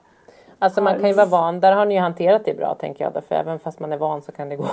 alltså 0.59 0.81
man 0.81 0.99
kan 0.99 1.07
ju 1.07 1.15
vara 1.15 1.25
van. 1.25 1.59
Där 1.59 1.71
har 1.71 1.85
ni 1.85 1.93
ju 1.93 1.99
hanterat 1.99 2.45
det 2.45 2.57
bra 2.57 2.75
tänker 2.75 3.03
jag. 3.03 3.23
För 3.23 3.35
även 3.35 3.59
fast 3.59 3.79
man 3.79 3.93
är 3.93 3.97
van 3.97 4.21
så 4.21 4.31
kan 4.31 4.49
det 4.49 4.55
gå 4.55 4.67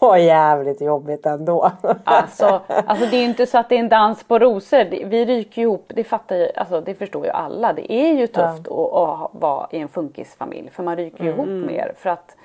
var 0.00 0.16
jävligt 0.16 0.80
jobbigt 0.80 1.26
ändå. 1.26 1.70
Alltså, 2.04 2.60
alltså 2.66 3.06
det 3.06 3.16
är 3.16 3.24
inte 3.24 3.46
så 3.46 3.58
att 3.58 3.68
det 3.68 3.74
är 3.74 3.80
en 3.80 3.88
dans 3.88 4.24
på 4.24 4.38
rosor. 4.38 5.04
Vi 5.06 5.24
ryker 5.24 5.62
ihop, 5.62 5.92
det 5.94 6.04
fattar 6.04 6.36
ju, 6.36 6.48
alltså 6.56 6.80
det 6.80 6.94
förstår 6.94 7.24
ju 7.24 7.30
alla. 7.30 7.72
Det 7.72 7.92
är 7.92 8.12
ju 8.12 8.26
tufft 8.26 8.66
ja. 8.70 9.20
att, 9.20 9.34
att, 9.34 9.40
vara 9.42 9.68
i 9.70 9.78
en 9.78 9.88
funkisfamilj 9.88 10.70
för 10.70 10.82
man 10.82 10.96
ryker 10.96 11.24
ju 11.24 11.32
mm. 11.32 11.40
ihop 11.40 11.70
mer 11.70 11.92
för 11.96 12.10
att 12.10 12.36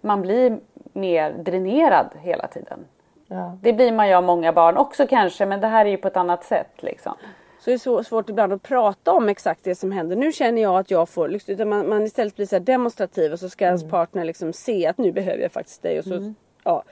man 0.00 0.22
blir 0.22 0.58
mer 0.92 1.32
dränerad 1.32 2.06
hela 2.20 2.46
tiden. 2.46 2.78
Ja. 3.26 3.58
Det 3.62 3.72
blir 3.72 3.92
man 3.92 4.08
ju 4.08 4.14
av 4.14 4.24
många 4.24 4.52
barn 4.52 4.76
också 4.76 5.06
kanske 5.06 5.46
men 5.46 5.60
det 5.60 5.66
här 5.66 5.86
är 5.86 5.90
ju 5.90 5.96
på 5.96 6.08
ett 6.08 6.16
annat 6.16 6.44
sätt 6.44 6.72
liksom. 6.76 7.12
Så 7.58 7.70
det 7.70 7.74
är 7.74 7.78
så 7.78 8.04
svårt 8.04 8.30
ibland 8.30 8.52
att 8.52 8.62
prata 8.62 9.12
om 9.12 9.28
exakt 9.28 9.64
det 9.64 9.74
som 9.74 9.92
händer. 9.92 10.16
Nu 10.16 10.32
känner 10.32 10.62
jag 10.62 10.78
att 10.78 10.90
jag 10.90 11.08
får, 11.08 11.28
liksom, 11.28 11.54
utan 11.54 11.68
man, 11.68 11.88
man 11.88 12.02
istället 12.02 12.36
blir 12.36 12.46
så 12.46 12.58
demonstrativ 12.58 13.32
och 13.32 13.38
så 13.38 13.48
ska 13.48 13.64
mm. 13.64 13.70
ens 13.70 13.90
partner 13.90 14.24
liksom 14.24 14.52
se 14.52 14.86
att 14.86 14.98
nu 14.98 15.12
behöver 15.12 15.42
jag 15.42 15.52
faktiskt 15.52 15.82
dig 15.82 15.98
och 15.98 16.04
så 16.04 16.14
mm 16.14 16.34
ja. 16.64 16.82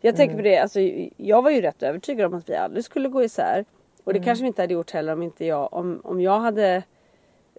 Jag 0.00 0.16
tänker 0.16 0.34
på 0.34 0.40
mm. 0.40 0.52
det, 0.52 0.58
alltså, 0.58 0.80
jag 1.16 1.42
var 1.42 1.50
ju 1.50 1.60
rätt 1.60 1.82
övertygad 1.82 2.26
om 2.26 2.34
att 2.34 2.48
vi 2.48 2.54
aldrig 2.54 2.84
skulle 2.84 3.08
gå 3.08 3.22
isär. 3.22 3.64
Och 4.04 4.12
det 4.12 4.18
mm. 4.18 4.24
kanske 4.24 4.42
vi 4.42 4.46
inte 4.46 4.62
hade 4.62 4.74
gjort 4.74 4.90
heller 4.90 5.12
om 5.12 5.22
inte 5.22 5.44
jag, 5.44 5.72
om, 5.72 6.00
om 6.04 6.20
jag 6.20 6.40
hade 6.40 6.82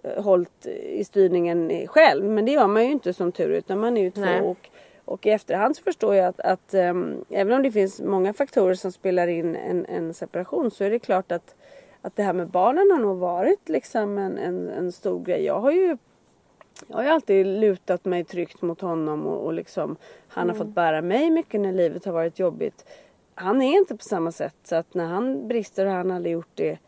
uh, 0.04 0.22
hållit 0.22 0.66
i 0.66 1.04
styrningen 1.04 1.86
själv. 1.86 2.24
Men 2.24 2.44
det 2.44 2.52
gör 2.52 2.66
man 2.66 2.84
ju 2.84 2.90
inte 2.90 3.12
som 3.12 3.32
tur 3.32 3.50
utan 3.50 3.78
man 3.80 3.96
är 3.96 4.00
ju 4.00 4.10
två. 4.10 4.44
Och, 4.44 4.70
och 5.04 5.26
i 5.26 5.30
efterhand 5.30 5.76
så 5.76 5.82
förstår 5.82 6.14
jag 6.14 6.26
att, 6.26 6.40
att 6.40 6.74
um, 6.74 7.24
även 7.30 7.52
om 7.52 7.62
det 7.62 7.72
finns 7.72 8.00
många 8.00 8.32
faktorer 8.32 8.74
som 8.74 8.92
spelar 8.92 9.26
in 9.26 9.56
en, 9.56 9.86
en, 9.86 10.14
separation 10.14 10.70
så 10.70 10.84
är 10.84 10.90
det 10.90 10.98
klart 10.98 11.32
att, 11.32 11.54
att 12.02 12.16
det 12.16 12.22
här 12.22 12.32
med 12.32 12.48
barnen 12.48 12.90
har 12.90 12.98
nog 12.98 13.18
varit 13.18 13.68
liksom 13.68 14.18
en, 14.18 14.38
en, 14.38 14.68
en 14.68 14.92
stor 14.92 15.24
grej. 15.24 15.44
Jag 15.44 15.60
har 15.60 15.70
ju 15.70 15.96
jag 16.86 16.96
har 16.96 17.02
ju 17.02 17.08
alltid 17.08 17.46
lutat 17.46 18.04
mig 18.04 18.24
tryggt 18.24 18.62
mot 18.62 18.80
honom 18.80 19.26
och, 19.26 19.44
och 19.46 19.52
liksom, 19.52 19.96
han 20.28 20.44
mm. 20.44 20.56
har 20.56 20.64
fått 20.64 20.74
bära 20.74 21.02
mig 21.02 21.30
mycket 21.30 21.60
när 21.60 21.72
livet 21.72 22.04
har 22.04 22.12
varit 22.12 22.38
jobbigt. 22.38 22.84
Han 23.34 23.62
är 23.62 23.78
inte 23.78 23.96
på 23.96 24.04
samma 24.04 24.32
sätt 24.32 24.56
så 24.64 24.76
att 24.76 24.94
när 24.94 25.06
han 25.06 25.48
brister 25.48 25.86
har 25.86 25.96
han 25.96 26.10
aldrig 26.10 26.32
gjort 26.32 26.50
det 26.54 26.78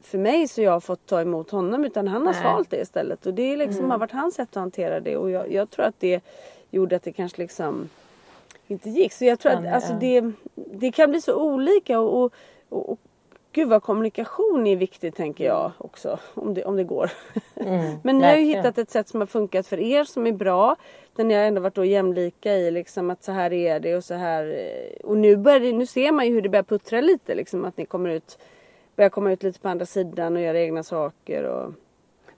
för 0.00 0.18
mig 0.18 0.48
så 0.48 0.62
jag 0.62 0.72
har 0.72 0.80
fått 0.80 1.06
ta 1.06 1.20
emot 1.20 1.50
honom 1.50 1.84
utan 1.84 2.08
han 2.08 2.26
har 2.26 2.32
Nej. 2.32 2.42
svalt 2.42 2.70
det 2.70 2.80
istället 2.80 3.26
och 3.26 3.34
det 3.34 3.56
liksom 3.56 3.78
mm. 3.78 3.90
har 3.90 3.98
varit 3.98 4.12
hans 4.12 4.34
sätt 4.34 4.48
att 4.48 4.54
hantera 4.54 5.00
det 5.00 5.16
och 5.16 5.30
jag, 5.30 5.52
jag, 5.52 5.70
tror 5.70 5.84
att 5.84 6.00
det 6.00 6.24
gjorde 6.70 6.96
att 6.96 7.02
det 7.02 7.12
kanske 7.12 7.42
liksom 7.42 7.88
inte 8.66 8.90
gick. 8.90 9.12
Så 9.12 9.24
jag 9.24 9.38
tror 9.38 9.52
att 9.52 9.66
alltså, 9.66 9.92
det, 10.00 10.32
det 10.54 10.92
kan 10.92 11.10
bli 11.10 11.20
så 11.20 11.42
olika 11.42 12.00
och, 12.00 12.22
och, 12.68 12.90
och 12.90 12.98
Gud 13.54 13.68
vad 13.68 13.82
kommunikation 13.82 14.66
är 14.66 14.76
viktigt 14.76 15.16
tänker 15.16 15.44
jag 15.44 15.72
också. 15.78 16.18
Om 16.34 16.54
det, 16.54 16.64
om 16.64 16.76
det 16.76 16.84
går. 16.84 17.10
Mm, 17.56 17.96
Men 18.02 18.18
ni 18.18 18.24
har 18.24 18.36
ju 18.36 18.44
hittat 18.44 18.78
ett 18.78 18.90
sätt 18.90 19.08
som 19.08 19.20
har 19.20 19.26
funkat 19.26 19.66
för 19.66 19.80
er 19.80 20.04
som 20.04 20.26
är 20.26 20.32
bra. 20.32 20.76
Där 21.16 21.24
ni 21.24 21.34
har 21.34 21.42
ändå 21.42 21.60
varit 21.60 21.74
då 21.74 21.84
jämlika 21.84 22.54
i 22.54 22.70
liksom 22.70 23.10
att 23.10 23.24
så 23.24 23.32
här 23.32 23.52
är 23.52 23.80
det 23.80 23.96
och 23.96 24.04
så 24.04 24.14
här. 24.14 24.46
Eh, 24.46 25.06
och 25.06 25.16
nu, 25.16 25.36
börjar 25.36 25.60
det, 25.60 25.72
nu 25.72 25.86
ser 25.86 26.12
man 26.12 26.26
ju 26.26 26.32
hur 26.32 26.42
det 26.42 26.48
börjar 26.48 26.62
puttra 26.62 27.00
lite 27.00 27.34
liksom. 27.34 27.64
Att 27.64 27.76
ni 27.76 27.86
kommer 27.86 28.10
ut, 28.10 28.38
börjar 28.96 29.10
komma 29.10 29.32
ut 29.32 29.42
lite 29.42 29.60
på 29.60 29.68
andra 29.68 29.86
sidan 29.86 30.36
och 30.36 30.42
göra 30.42 30.60
egna 30.60 30.82
saker. 30.82 31.42
Och... 31.44 31.72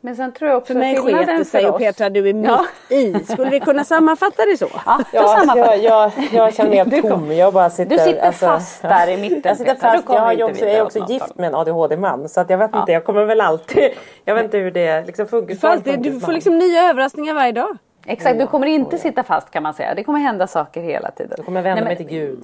Men 0.00 0.16
sen 0.16 0.32
tror 0.32 0.50
jag 0.50 0.58
också 0.58 0.72
för 0.72 0.80
mig 0.80 0.96
sket 0.96 1.26
det 1.26 1.44
sig 1.44 1.66
och 1.66 1.78
Petra 1.78 2.10
du 2.10 2.28
är 2.28 2.34
mitt 2.34 2.50
ja. 2.50 2.66
i. 2.96 3.24
Skulle 3.24 3.50
vi 3.50 3.60
kunna 3.60 3.84
sammanfatta 3.94 4.44
det 4.44 4.56
så? 4.56 4.68
Ja, 4.86 5.00
ja 5.12 5.54
jag, 5.56 5.78
jag, 5.78 6.12
jag 6.32 6.54
känner 6.54 6.70
mig 6.70 6.78
helt 6.78 7.08
tom. 7.08 7.32
Jag 7.32 7.52
bara 7.54 7.70
sitter, 7.70 7.96
du 7.96 8.04
sitter 8.04 8.26
alltså, 8.26 8.46
fast 8.46 8.82
där 8.82 9.08
i 9.08 9.16
mitten. 9.16 9.40
Jag, 9.44 9.56
sitter 9.56 9.74
fast. 9.74 10.04
jag, 10.08 10.40
är 10.40 10.44
också, 10.44 10.64
jag 10.64 10.74
är 10.74 10.82
också 10.82 11.06
gift 11.08 11.38
med 11.38 11.46
en 11.46 11.54
ADHD-man 11.54 12.28
så 12.28 12.40
att 12.40 12.50
jag 12.50 12.58
vet 12.58 12.70
ja. 12.72 12.80
inte, 12.80 12.92
jag 12.92 13.04
kommer 13.04 13.24
väl 13.24 13.40
alltid, 13.40 13.90
jag 14.24 14.34
vet 14.34 14.44
inte 14.44 14.58
hur 14.58 14.70
det 14.70 15.06
liksom 15.06 15.26
funkar. 15.26 15.68
Alltid, 15.68 16.02
du 16.02 16.20
får 16.20 16.32
liksom 16.32 16.58
nya 16.58 16.90
överraskningar 16.90 17.34
varje 17.34 17.52
dag. 17.52 17.76
Exakt, 18.06 18.38
du 18.38 18.46
kommer 18.46 18.66
inte 18.66 18.98
sitta 18.98 19.22
fast 19.22 19.50
kan 19.50 19.62
man 19.62 19.74
säga. 19.74 19.94
Det 19.94 20.04
kommer 20.04 20.18
hända 20.18 20.46
saker 20.46 20.80
hela 20.80 21.10
tiden. 21.10 21.34
Jag 21.36 21.46
kommer 21.46 21.62
vända 21.62 21.84
Nej, 21.84 21.96
mig 21.96 21.96
till 21.96 22.16
Gud. 22.16 22.38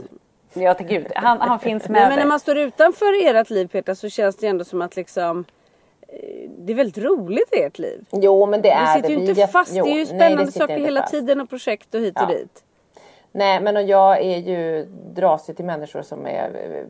Ja 0.54 0.74
till 0.74 0.86
Gud, 0.86 1.06
han, 1.14 1.40
han 1.40 1.58
finns 1.68 1.88
med 1.88 2.08
Men 2.08 2.18
när 2.18 2.26
man 2.26 2.40
står 2.40 2.58
utanför 2.58 3.26
ert 3.26 3.50
liv 3.50 3.66
Petra 3.66 3.94
så 3.94 4.08
känns 4.08 4.36
det 4.36 4.46
ändå 4.46 4.64
som 4.64 4.82
att 4.82 4.96
liksom 4.96 5.44
det 6.58 6.72
är 6.72 6.76
väldigt 6.76 6.98
roligt 6.98 7.54
i 7.54 7.62
ert 7.62 7.78
liv. 7.78 8.04
Jo 8.10 8.46
men 8.46 8.62
det 8.62 8.70
är 8.70 8.86
det. 8.86 9.08
Vi 9.08 9.08
sitter 9.08 9.22
ju 9.22 9.28
inte 9.28 9.46
fast. 9.46 9.72
Jo, 9.74 9.84
det 9.84 9.90
är 9.90 9.98
ju 9.98 10.06
spännande 10.06 10.42
nej, 10.42 10.52
saker 10.52 10.78
hela 10.78 11.00
fast. 11.00 11.12
tiden 11.12 11.40
och 11.40 11.50
projekt 11.50 11.94
och 11.94 12.00
hit 12.00 12.14
ja. 12.16 12.22
och 12.22 12.28
dit. 12.28 12.64
Nej 13.32 13.60
men 13.60 13.76
och 13.76 13.82
jag 13.82 14.20
är 14.20 14.38
ju, 14.38 14.84
dras 15.14 15.50
ju 15.50 15.54
till 15.54 15.64
människor 15.64 16.02
som 16.02 16.26
är, 16.26 16.84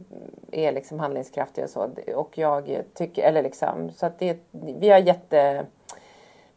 är 0.52 0.72
liksom 0.72 1.00
handlingskraftiga 1.00 1.64
och 1.64 1.70
så. 1.70 1.90
Och 2.14 2.38
jag 2.38 2.82
tycker, 2.94 3.22
eller 3.22 3.42
liksom, 3.42 3.90
så 3.96 4.06
att 4.06 4.18
det, 4.18 4.38
vi 4.50 4.88
har 4.88 4.98
jätte 4.98 5.66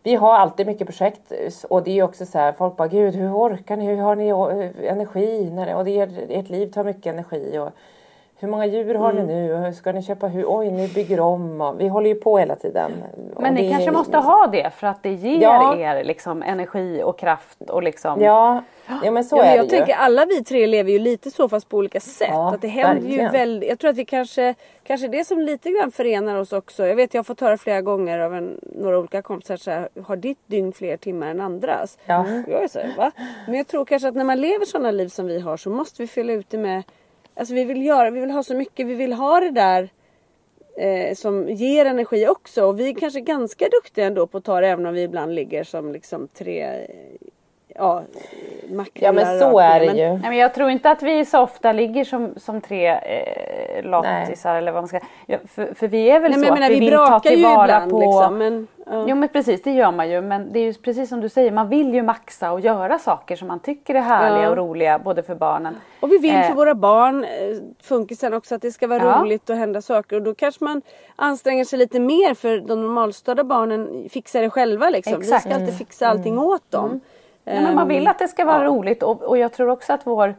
vi 0.04 0.16
har 0.16 0.34
alltid 0.34 0.68
mycket 0.68 0.88
projekt 0.88 1.34
och 1.70 1.84
det 1.84 2.00
är 2.00 2.04
också 2.04 2.26
så 2.26 2.38
här, 2.38 2.54
folk 2.54 2.78
bara 2.78 2.88
gud 2.88 3.16
hur 3.16 3.34
orkar 3.34 3.78
ni, 3.78 3.86
hur 3.86 3.98
har 3.98 4.16
ni 4.16 4.28
energi? 4.88 5.50
När, 5.52 5.76
och 5.76 5.86
det 5.86 6.00
är, 6.00 6.26
ert 6.30 6.50
liv 6.50 6.72
tar 6.72 6.84
mycket 6.84 7.06
energi. 7.06 7.60
Och, 7.60 7.70
hur 8.46 8.52
många 8.52 8.66
djur 8.66 8.96
har 8.96 9.12
mm. 9.12 9.28
ni 9.28 9.34
nu? 9.34 9.56
Hur 9.56 9.72
ska 9.72 9.92
ni 9.92 10.04
köpa 10.04 10.28
hur? 10.28 10.46
Oj, 10.48 10.72
ni 10.72 10.88
bygger 10.88 11.20
om. 11.20 11.62
Och 11.62 11.80
vi 11.80 11.88
håller 11.88 12.10
ju 12.10 12.16
på 12.16 12.38
hela 12.38 12.56
tiden. 12.56 12.92
Men 13.40 13.54
ni 13.54 13.72
kanske 13.72 13.92
måste 13.92 14.18
ha 14.18 14.48
det 14.48 14.70
för 14.70 14.88
att 14.88 15.04
det 15.04 15.14
ger 15.14 15.42
ja. 15.42 15.78
er 15.78 16.04
liksom 16.04 16.44
energi 16.44 17.02
och 17.04 17.20
kraft 17.20 17.70
och 17.70 17.84
liksom. 17.84 18.22
Ja, 18.22 18.64
ja 19.04 19.12
men 19.12 19.24
så 19.24 19.38
ja, 19.38 19.42
men 19.42 19.52
är 19.52 19.56
jag 19.58 19.66
det 19.66 19.70
tänker 19.70 19.94
ju. 19.94 19.94
alla 19.94 20.26
vi 20.26 20.44
tre 20.44 20.68
lever 20.68 20.92
ju 20.92 21.00
lite 21.00 21.32
så 21.32 21.50
fast 21.50 21.70
på 21.70 21.78
olika 21.78 22.00
sätt. 22.00 22.30
Ja, 22.32 22.54
att 22.54 22.62
det 22.62 22.68
händer 22.68 23.10
ju 23.10 23.30
väldigt. 23.30 23.70
Jag 23.70 23.80
tror 23.80 23.90
att 23.90 23.98
vi 23.98 24.06
kanske, 24.06 24.56
kanske 24.84 25.08
det 25.08 25.26
som 25.26 25.40
lite 25.40 25.72
grann 25.72 25.92
förenar 25.92 26.36
oss 26.36 26.54
också. 26.54 26.88
Jag 26.88 26.96
vet 26.96 27.14
jag 27.14 27.20
har 27.20 27.24
fått 27.24 27.42
höra 27.42 27.58
flera 27.58 27.82
gånger 27.82 28.20
av 28.20 28.36
en, 28.36 28.60
några 28.62 29.00
olika 29.00 29.22
kompisar 29.22 29.58
så 29.58 29.72
här, 29.72 29.90
har 30.06 30.16
ditt 30.16 30.40
dygn 30.48 30.74
fler 30.74 30.98
timmar 30.98 31.28
än 31.28 31.42
andras? 31.42 31.98
Ja. 32.06 32.26
Jag 32.48 32.64
är 32.64 32.68
så 32.68 32.80
här, 32.80 32.94
va? 32.98 33.12
Men 33.46 33.56
jag 33.56 33.68
tror 33.68 33.86
kanske 33.86 34.08
att 34.08 34.16
när 34.16 34.24
man 34.24 34.42
lever 34.42 34.66
sådana 34.66 34.92
liv 34.92 35.08
som 35.08 35.26
vi 35.26 35.40
har 35.40 35.58
så 35.58 35.70
måste 35.70 36.02
vi 36.02 36.08
fylla 36.08 36.34
ut 36.34 36.50
det 36.50 36.58
med 36.58 36.84
Alltså 37.36 37.54
vi 37.54 37.66
vill 37.66 37.86
göra, 37.86 38.10
vi 38.12 38.20
vill 38.20 38.32
ha 38.32 38.44
så 38.44 38.56
mycket, 38.56 38.88
vi 38.88 38.94
vill 38.94 39.14
ha 39.14 39.40
det 39.40 39.52
där 39.52 39.90
eh, 40.78 41.16
som 41.16 41.50
ger 41.50 41.86
energi 41.86 42.28
också. 42.28 42.66
Och 42.66 42.80
vi 42.80 42.90
är 42.90 42.94
kanske 42.94 43.22
ganska 43.22 43.66
duktiga 43.70 44.06
ändå 44.06 44.28
på 44.28 44.38
att 44.38 44.44
ta 44.44 44.62
det 44.62 44.68
även 44.68 44.86
om 44.86 44.94
vi 44.94 45.04
ibland 45.04 45.36
ligger 45.36 45.64
som 45.64 45.92
liksom 45.92 46.28
tre 46.28 46.88
ja, 47.76 48.04
Ja 48.94 49.12
men 49.12 49.40
så 49.40 49.60
är 49.60 49.80
det 49.80 49.86
ju. 49.86 50.10
Nej, 50.10 50.20
men 50.22 50.38
jag 50.38 50.54
tror 50.54 50.70
inte 50.70 50.92
att 50.92 51.04
vi 51.04 51.26
så 51.26 51.42
ofta 51.42 51.72
ligger 51.72 52.04
som, 52.04 52.34
som 52.38 52.62
tre 52.62 52.88
eh, 52.88 53.84
lottisar 53.84 54.56
eller 54.56 54.72
vad 54.72 54.84
man 54.84 54.88
ska 54.88 55.00
ja, 55.26 55.38
för, 55.48 55.74
för 55.74 55.88
vi 55.88 56.10
är 56.10 56.20
väl 56.20 56.32
Nej, 56.32 56.40
så 56.40 56.54
menar, 56.54 56.66
att 56.66 56.72
vi, 56.72 56.80
vi 56.80 56.80
vill 56.80 56.98
ta 56.98 57.20
tillvara 57.20 57.64
ibland, 57.64 57.92
på... 57.92 58.00
Liksom, 58.00 58.38
men, 58.38 58.68
ja. 58.86 59.06
Jo 59.08 59.16
men 59.16 59.30
precis 59.30 59.62
det 59.62 59.72
gör 59.72 59.92
man 59.92 60.10
ju 60.10 60.22
men 60.22 60.54
det 60.54 60.60
är 60.60 60.64
ju 60.64 60.74
precis 60.74 61.10
som 61.10 61.22
du 61.22 61.30
säger 61.30 61.52
man 61.52 61.70
vill 61.70 61.94
ju 61.94 62.04
maxa 62.04 62.52
och 62.52 62.60
göra 62.60 63.00
saker 63.00 63.36
som 63.36 63.48
man 63.48 63.60
tycker 63.60 63.96
är 63.96 64.02
härliga 64.02 64.44
ja. 64.44 64.50
och 64.50 64.58
roliga 64.58 65.00
både 65.00 65.24
för 65.24 65.36
barnen. 65.36 65.76
Och 66.00 66.12
vi 66.12 66.18
vill 66.18 66.36
eh. 66.36 66.48
för 66.48 66.54
våra 66.54 66.76
barn, 66.76 67.24
eh, 67.24 67.30
funkisen 67.84 68.34
också, 68.34 68.56
att 68.56 68.62
det 68.62 68.72
ska 68.72 68.88
vara 68.88 69.04
ja. 69.04 69.22
roligt 69.22 69.50
och 69.50 69.56
hända 69.56 69.82
saker 69.82 70.16
och 70.16 70.22
då 70.22 70.36
kanske 70.36 70.64
man 70.64 70.82
anstränger 71.16 71.66
sig 71.66 71.80
lite 71.80 72.00
mer 72.00 72.34
för 72.34 72.58
de 72.58 72.82
normalstörda 72.82 73.44
barnen 73.44 74.10
fixar 74.10 74.42
det 74.42 74.50
själva 74.50 74.90
liksom. 74.90 75.14
Exakt. 75.14 75.46
Vi 75.46 75.50
ska 75.50 75.60
alltid 75.60 75.78
fixa 75.78 76.08
allting 76.08 76.34
mm. 76.34 76.46
åt 76.46 76.72
dem. 76.72 76.86
Mm. 76.86 77.02
Ja, 77.46 77.62
men 77.62 77.76
man 77.76 77.88
vill 77.88 78.08
att 78.08 78.20
det 78.20 78.28
ska 78.28 78.46
vara 78.46 78.64
ja. 78.64 78.70
roligt 78.70 79.04
och, 79.04 79.22
och 79.22 79.38
jag 79.38 79.54
tror 79.54 79.70
också 79.70 79.94
att, 79.94 80.08
vår, 80.08 80.36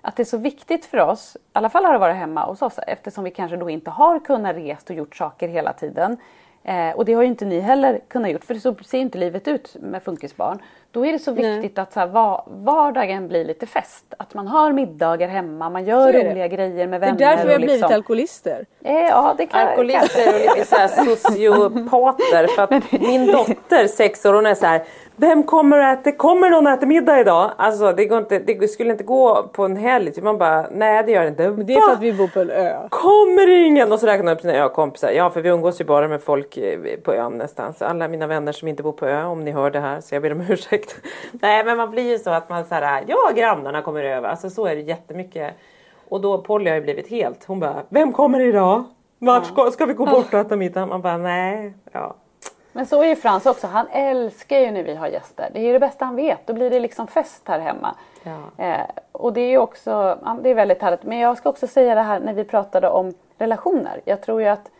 att 0.00 0.16
det 0.16 0.22
är 0.22 0.24
så 0.24 0.38
viktigt 0.38 0.86
för 0.86 0.98
oss, 0.98 1.36
i 1.36 1.38
alla 1.52 1.68
fall 1.68 1.84
har 1.84 1.92
det 1.92 1.98
varit 1.98 2.16
hemma 2.16 2.44
hos 2.44 2.62
oss 2.62 2.78
eftersom 2.86 3.24
vi 3.24 3.30
kanske 3.30 3.56
då 3.56 3.70
inte 3.70 3.90
har 3.90 4.18
kunnat 4.18 4.56
rest 4.56 4.90
och 4.90 4.96
gjort 4.96 5.16
saker 5.16 5.48
hela 5.48 5.72
tiden. 5.72 6.16
Eh, 6.62 6.90
och 6.90 7.04
det 7.04 7.12
har 7.12 7.22
ju 7.22 7.28
inte 7.28 7.44
ni 7.44 7.60
heller 7.60 8.00
kunnat 8.08 8.30
gjort 8.30 8.44
för 8.44 8.54
så 8.54 8.74
ser 8.74 8.98
inte 8.98 9.18
livet 9.18 9.48
ut 9.48 9.76
med 9.80 10.02
funkisbarn. 10.02 10.58
Då 10.92 11.06
är 11.06 11.12
det 11.12 11.18
så 11.18 11.32
viktigt 11.32 11.76
Nej. 11.76 11.82
att 11.82 11.92
så 11.92 12.00
här, 12.00 12.06
var, 12.06 12.42
vardagen 12.46 13.28
blir 13.28 13.44
lite 13.44 13.66
fest. 13.66 14.04
Att 14.18 14.34
man 14.34 14.48
har 14.48 14.72
middagar 14.72 15.28
hemma, 15.28 15.70
man 15.70 15.84
gör 15.84 16.12
roliga 16.12 16.48
grejer 16.48 16.86
med 16.86 17.00
vänner. 17.00 17.18
Det 17.18 17.24
är 17.24 17.30
därför 17.30 17.46
vi 17.46 17.52
har 17.52 17.58
liksom... 17.58 17.78
blivit 17.78 17.96
alkoholister. 17.96 18.66
Eh, 18.84 18.94
ja, 18.94 19.34
det 19.38 19.46
kan, 19.46 19.68
Alkoholister 19.68 20.34
och 20.34 20.40
lite 20.40 20.64
så 20.64 20.76
här 20.76 20.88
sociopater. 21.14 22.46
för 22.46 22.62
att 22.62 22.92
min 22.92 23.26
dotter, 23.26 23.86
sex 23.86 24.26
år, 24.26 24.34
hon 24.34 24.46
är 24.46 24.54
så 24.54 24.66
här 24.66 24.82
vem 25.20 25.42
kommer 25.42 25.78
att 25.78 26.00
äta, 26.00 26.16
kommer 26.16 26.50
någon 26.50 26.66
att 26.66 26.78
äta 26.78 26.86
middag 26.86 27.20
idag? 27.20 27.50
Alltså 27.56 27.92
det, 27.92 28.04
går 28.04 28.18
inte, 28.18 28.38
det 28.38 28.68
skulle 28.68 28.90
inte 28.90 29.04
gå 29.04 29.42
på 29.52 29.64
en 29.64 29.76
helg. 29.76 30.12
Typ 30.12 30.24
man 30.24 30.38
bara, 30.38 30.66
nej 30.70 31.02
det 31.06 31.12
gör 31.12 31.22
det 31.22 31.28
inte. 31.28 31.50
Men 31.50 31.66
det 31.66 31.74
är 31.74 31.80
för 31.80 31.92
att 31.92 32.02
vi 32.02 32.12
bor 32.12 32.28
på 32.28 32.40
en 32.40 32.50
ö. 32.50 32.76
Kommer 32.88 33.48
ingen? 33.48 33.92
Och 33.92 34.00
så 34.00 34.06
räknar 34.06 34.32
upp 34.32 34.40
sina 34.40 34.52
ökompisar. 34.52 35.10
Ja 35.10 35.30
för 35.30 35.40
vi 35.40 35.48
umgås 35.48 35.80
ju 35.80 35.84
bara 35.84 36.08
med 36.08 36.22
folk 36.22 36.56
eh, 36.56 36.78
på 37.02 37.14
ön 37.14 37.38
nästan. 37.38 37.74
Så 37.74 37.84
alla 37.84 38.08
mina 38.08 38.26
vänner 38.26 38.52
som 38.52 38.68
inte 38.68 38.82
bor 38.82 38.92
på 38.92 39.06
ö, 39.06 39.24
om 39.24 39.44
ni 39.44 39.50
hör 39.50 39.70
det 39.70 39.80
här 39.80 40.00
så 40.00 40.14
jag 40.14 40.22
ber 40.22 40.32
om 40.32 40.40
ursäkt. 40.40 40.79
Nej 41.32 41.64
men 41.64 41.76
man 41.76 41.90
blir 41.90 42.10
ju 42.10 42.18
så 42.18 42.30
att 42.30 42.48
man 42.48 42.64
så 42.64 42.74
här, 42.74 43.04
ja 43.06 43.30
grannarna 43.34 43.82
kommer 43.82 44.04
över. 44.04 44.28
Alltså 44.28 44.50
så 44.50 44.66
är 44.66 44.76
det 44.76 44.82
jättemycket. 44.82 45.54
Och 46.08 46.20
då 46.20 46.42
Polly 46.42 46.70
har 46.70 46.76
ju 46.76 46.82
blivit 46.82 47.10
helt, 47.10 47.44
hon 47.44 47.60
bara, 47.60 47.82
vem 47.88 48.12
kommer 48.12 48.40
idag? 48.40 48.84
Vart 49.18 49.46
ska, 49.46 49.70
ska 49.70 49.86
vi 49.86 49.94
gå 49.94 50.06
bort 50.06 50.34
och 50.34 50.40
äta 50.40 50.56
middag? 50.56 50.86
Man 50.86 51.02
bara, 51.02 51.16
nej. 51.16 51.74
Ja. 51.92 52.14
Men 52.72 52.86
så 52.86 53.02
är 53.02 53.06
ju 53.06 53.16
Frans 53.16 53.46
också. 53.46 53.66
Han 53.66 53.86
älskar 53.92 54.58
ju 54.58 54.70
när 54.70 54.82
vi 54.82 54.94
har 54.94 55.08
gäster. 55.08 55.50
Det 55.52 55.60
är 55.60 55.64
ju 55.64 55.72
det 55.72 55.78
bästa 55.78 56.04
han 56.04 56.16
vet. 56.16 56.46
Då 56.46 56.52
blir 56.52 56.70
det 56.70 56.80
liksom 56.80 57.06
fest 57.06 57.42
här 57.48 57.58
hemma. 57.58 57.94
Ja. 58.22 58.64
Eh, 58.64 58.86
och 59.12 59.32
det 59.32 59.40
är 59.40 59.48
ju 59.48 59.58
också, 59.58 59.90
ja, 60.24 60.38
det 60.42 60.50
är 60.50 60.54
väldigt 60.54 60.82
härligt. 60.82 61.02
Men 61.02 61.18
jag 61.18 61.38
ska 61.38 61.48
också 61.48 61.66
säga 61.66 61.94
det 61.94 62.00
här 62.00 62.20
när 62.20 62.34
vi 62.34 62.44
pratade 62.44 62.88
om 62.88 63.14
relationer. 63.38 64.00
Jag 64.04 64.22
tror 64.22 64.42
ju 64.42 64.48
att 64.48 64.70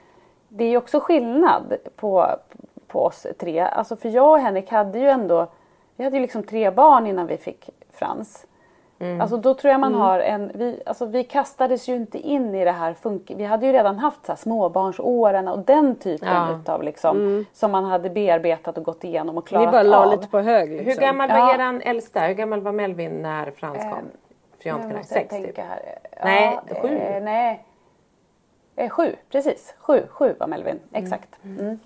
det 0.48 0.64
är 0.64 0.76
också 0.76 1.00
skillnad 1.00 1.76
på, 1.96 2.26
på 2.86 3.04
oss 3.04 3.26
tre. 3.38 3.60
Alltså 3.60 3.96
för 3.96 4.08
jag 4.08 4.30
och 4.30 4.38
Henrik 4.38 4.70
hade 4.70 4.98
ju 4.98 5.08
ändå, 5.08 5.46
vi 6.00 6.04
hade 6.04 6.16
ju 6.16 6.22
liksom 6.22 6.42
tre 6.42 6.70
barn 6.70 7.06
innan 7.06 7.26
vi 7.26 7.36
fick 7.36 7.70
Frans. 7.92 8.46
Mm. 8.98 9.20
Alltså 9.20 9.36
då 9.36 9.54
tror 9.54 9.70
jag 9.70 9.80
man 9.80 9.92
mm. 9.92 10.00
har 10.00 10.20
en, 10.20 10.50
vi, 10.54 10.82
alltså 10.86 11.06
vi 11.06 11.24
kastades 11.24 11.88
ju 11.88 11.96
inte 11.96 12.18
in 12.18 12.54
i 12.54 12.64
det 12.64 12.72
här 12.72 12.94
funk 12.94 13.32
Vi 13.36 13.44
hade 13.44 13.66
ju 13.66 13.72
redan 13.72 13.98
haft 13.98 14.26
så 14.26 14.32
här 14.32 14.36
småbarnsåren 14.36 15.48
och 15.48 15.58
den 15.58 15.96
typen 15.96 16.28
ja. 16.28 16.56
utav 16.60 16.82
liksom 16.82 17.16
mm. 17.16 17.46
som 17.52 17.70
man 17.70 17.84
hade 17.84 18.10
bearbetat 18.10 18.78
och 18.78 18.84
gått 18.84 19.04
igenom 19.04 19.38
och 19.38 19.46
klarat 19.46 19.66
av. 19.66 19.72
Ni 19.84 19.90
bara 19.90 20.04
la 20.04 20.10
lite 20.10 20.28
på 20.28 20.40
hög 20.40 20.70
liksom. 20.70 20.86
Hur 20.86 21.00
gammal 21.00 21.28
var 21.28 21.38
ja. 21.38 21.54
eran 21.54 21.80
äldsta? 21.80 22.20
Hur 22.20 22.34
gammal 22.34 22.60
var 22.60 22.72
Melvin 22.72 23.22
när 23.22 23.50
Frans 23.50 23.82
kom? 23.82 24.72
Um, 24.74 24.90
För 24.90 25.02
sex 25.02 25.36
typ? 25.36 25.58
Här. 25.58 25.98
Nej, 26.24 26.58
ja, 26.68 26.82
sju? 26.82 26.88
Eh, 26.88 27.22
nej. 27.22 27.64
Eh, 28.76 28.88
sju, 28.88 29.16
precis. 29.30 29.74
Sju, 29.78 30.06
sju 30.10 30.34
var 30.40 30.46
Melvin, 30.46 30.78
mm. 30.90 31.04
exakt. 31.04 31.38
Mm. 31.44 31.78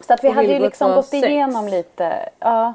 Så 0.00 0.14
att 0.14 0.24
vi 0.24 0.28
och 0.28 0.34
hade 0.34 0.48
ju 0.48 0.58
liksom 0.58 0.94
gått 0.94 1.06
sex. 1.06 1.28
igenom 1.28 1.66
lite. 1.66 2.28
Ja. 2.38 2.74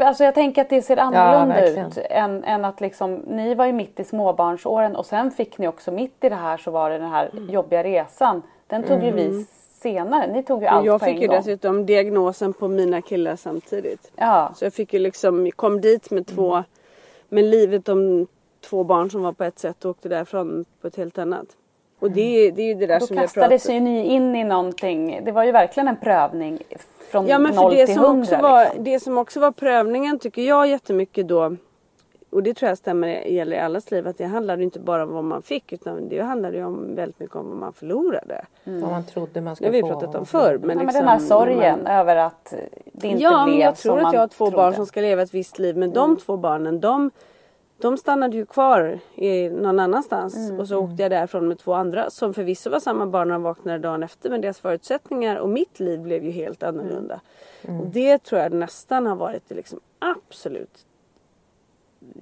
Alltså 0.00 0.24
jag 0.24 0.34
tänker 0.34 0.62
att 0.62 0.68
det 0.68 0.82
ser 0.82 0.96
annorlunda 0.96 1.70
ja, 1.70 1.86
ut 1.86 1.98
än, 2.10 2.44
än, 2.44 2.64
att 2.64 2.80
liksom, 2.80 3.14
ni 3.14 3.54
var 3.54 3.66
ju 3.66 3.72
mitt 3.72 4.00
i 4.00 4.04
småbarnsåren 4.04 4.96
och 4.96 5.06
sen 5.06 5.30
fick 5.30 5.58
ni 5.58 5.68
också 5.68 5.92
mitt 5.92 6.24
i 6.24 6.28
det 6.28 6.34
här 6.34 6.56
så 6.56 6.70
var 6.70 6.90
det 6.90 6.98
den 6.98 7.10
här 7.10 7.30
mm. 7.32 7.50
jobbiga 7.50 7.84
resan. 7.84 8.42
Den 8.66 8.82
tog 8.82 8.96
mm. 8.96 9.06
ju 9.06 9.12
vi 9.12 9.26
mm. 9.26 9.46
senare. 9.80 10.32
Ni 10.32 10.42
tog 10.42 10.62
ju 10.62 10.68
allt 10.68 10.86
Jag 10.86 11.00
på 11.00 11.06
fick 11.06 11.20
ju 11.20 11.26
gång. 11.26 11.36
dessutom 11.36 11.86
diagnosen 11.86 12.52
på 12.52 12.68
mina 12.68 13.02
killar 13.02 13.36
samtidigt. 13.36 14.12
Ja. 14.16 14.52
Så 14.56 14.64
jag 14.64 14.72
fick 14.74 14.92
ju 14.92 14.98
liksom, 14.98 15.50
kom 15.50 15.80
dit 15.80 16.10
med 16.10 16.26
två, 16.26 16.52
mm. 16.52 16.64
med 17.28 17.44
livet 17.44 17.88
om 17.88 18.26
två 18.60 18.84
barn 18.84 19.10
som 19.10 19.22
var 19.22 19.32
på 19.32 19.44
ett 19.44 19.58
sätt 19.58 19.84
och 19.84 19.90
åkte 19.90 20.08
därifrån 20.08 20.64
på 20.80 20.86
ett 20.86 20.96
helt 20.96 21.18
annat. 21.18 21.46
Och 21.98 22.10
det, 22.10 22.50
det 22.50 22.62
är 22.62 22.66
ju 22.66 22.74
det 22.74 22.86
där 22.86 23.00
Då 23.00 23.06
som 23.06 23.16
jag 23.16 23.24
pratar. 23.24 23.40
Då 23.40 23.56
kastades 23.56 23.76
ju 23.76 23.80
ni 23.80 24.06
in 24.06 24.36
i 24.36 24.44
någonting. 24.44 25.20
Det 25.24 25.32
var 25.32 25.44
ju 25.44 25.52
verkligen 25.52 25.88
en 25.88 25.96
prövning 25.96 26.62
från 27.06 27.26
ja, 27.26 27.38
men 27.38 27.54
för 27.54 27.62
0 27.62 27.74
det 27.74 27.86
till 27.86 27.94
som 27.94 28.04
100. 28.04 28.22
Också 28.22 28.36
var, 28.36 28.64
liksom. 28.64 28.84
Det 28.84 29.00
som 29.00 29.18
också 29.18 29.40
var 29.40 29.50
prövningen 29.50 30.18
tycker 30.18 30.42
jag 30.42 30.68
jättemycket 30.68 31.28
då 31.28 31.56
och 32.30 32.42
det 32.42 32.54
tror 32.54 32.68
jag 32.68 32.78
stämmer 32.78 33.08
gäller 33.08 33.56
i 33.56 33.60
allas 33.60 33.90
liv 33.90 34.08
att 34.08 34.18
det 34.18 34.24
handlade 34.24 34.62
inte 34.62 34.80
bara 34.80 35.02
om 35.02 35.12
vad 35.12 35.24
man 35.24 35.42
fick 35.42 35.72
utan 35.72 36.08
det 36.08 36.20
handlade 36.20 36.56
ju 36.56 36.64
om 36.64 36.94
väldigt 36.94 37.20
mycket 37.20 37.36
om 37.36 37.48
vad 37.48 37.58
man 37.58 37.72
förlorade. 37.72 38.44
Mm. 38.64 38.80
Vad 38.80 38.90
man 38.90 39.04
trodde 39.04 39.40
man 39.40 39.56
skulle 39.56 39.68
få. 39.68 39.72
Det 39.72 39.82
har 39.82 39.88
vi 39.88 40.00
pratat 40.00 40.14
om 40.14 40.26
förr. 40.26 40.58
Men, 40.62 40.78
ja, 40.78 40.82
liksom, 40.82 40.86
men 40.86 40.94
den 40.94 41.08
här 41.08 41.18
sorgen 41.18 41.78
man... 41.82 41.92
över 41.92 42.16
att 42.16 42.54
det 42.92 43.08
inte 43.08 43.22
ja, 43.22 43.44
blev 43.44 43.56
men 43.56 43.64
jag 43.64 43.76
tror 43.76 43.98
att 43.98 44.12
jag 44.12 44.20
har 44.20 44.28
två 44.28 44.44
trodde. 44.44 44.56
barn 44.56 44.74
som 44.74 44.86
ska 44.86 45.00
leva 45.00 45.22
ett 45.22 45.34
visst 45.34 45.58
liv 45.58 45.76
men 45.76 45.82
mm. 45.82 45.94
de 45.94 46.16
två 46.16 46.36
barnen 46.36 46.80
de 46.80 47.10
de 47.78 47.98
stannade 47.98 48.36
ju 48.36 48.46
kvar 48.46 48.98
i 49.14 49.48
någon 49.48 49.78
annanstans 49.78 50.36
mm, 50.36 50.60
och 50.60 50.68
så 50.68 50.78
mm. 50.78 50.90
åkte 50.90 51.02
jag 51.02 51.10
därifrån 51.10 51.48
med 51.48 51.58
två 51.58 51.72
andra 51.72 52.10
som 52.10 52.34
förvisso 52.34 52.70
var 52.70 52.80
samma 52.80 53.06
barn 53.06 53.28
när 53.28 53.34
de 53.34 53.42
vaknade 53.42 53.78
dagen 53.78 54.02
efter 54.02 54.30
men 54.30 54.40
deras 54.40 54.58
förutsättningar 54.58 55.36
och 55.36 55.48
mitt 55.48 55.80
liv 55.80 56.00
blev 56.00 56.24
ju 56.24 56.30
helt 56.30 56.62
annorlunda. 56.62 57.20
Mm. 57.62 57.80
Och 57.80 57.86
det 57.86 58.18
tror 58.18 58.40
jag 58.40 58.52
nästan 58.52 59.06
har 59.06 59.16
varit 59.16 59.42
det 59.48 59.54
liksom 59.54 59.80
absolut 59.98 60.86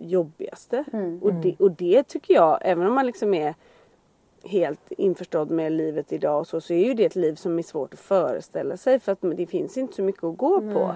jobbigaste. 0.01 0.85
Mm, 0.93 1.23
och, 1.23 1.35
det, 1.35 1.57
och 1.59 1.71
det 1.71 2.03
tycker 2.03 2.35
jag, 2.35 2.59
även 2.61 2.87
om 2.87 2.95
man 2.95 3.07
liksom 3.07 3.35
är 3.35 3.55
helt 4.43 4.93
införstådd 4.93 5.51
med 5.51 5.73
livet 5.73 6.13
idag 6.13 6.41
och 6.41 6.47
så, 6.47 6.61
så 6.61 6.73
är 6.73 6.85
ju 6.85 6.95
det 6.95 7.05
ett 7.05 7.17
liv 7.17 7.35
som 7.35 7.59
är 7.59 7.63
svårt 7.63 7.95
att 7.95 8.01
föreställa 8.01 8.77
sig 8.77 8.99
för 8.99 9.13
att 9.13 9.19
det 9.21 9.47
finns 9.47 9.77
inte 9.77 9.95
så 9.95 10.03
mycket 10.03 10.25
att 10.25 10.37
gå 10.37 10.61
på. 10.61 10.95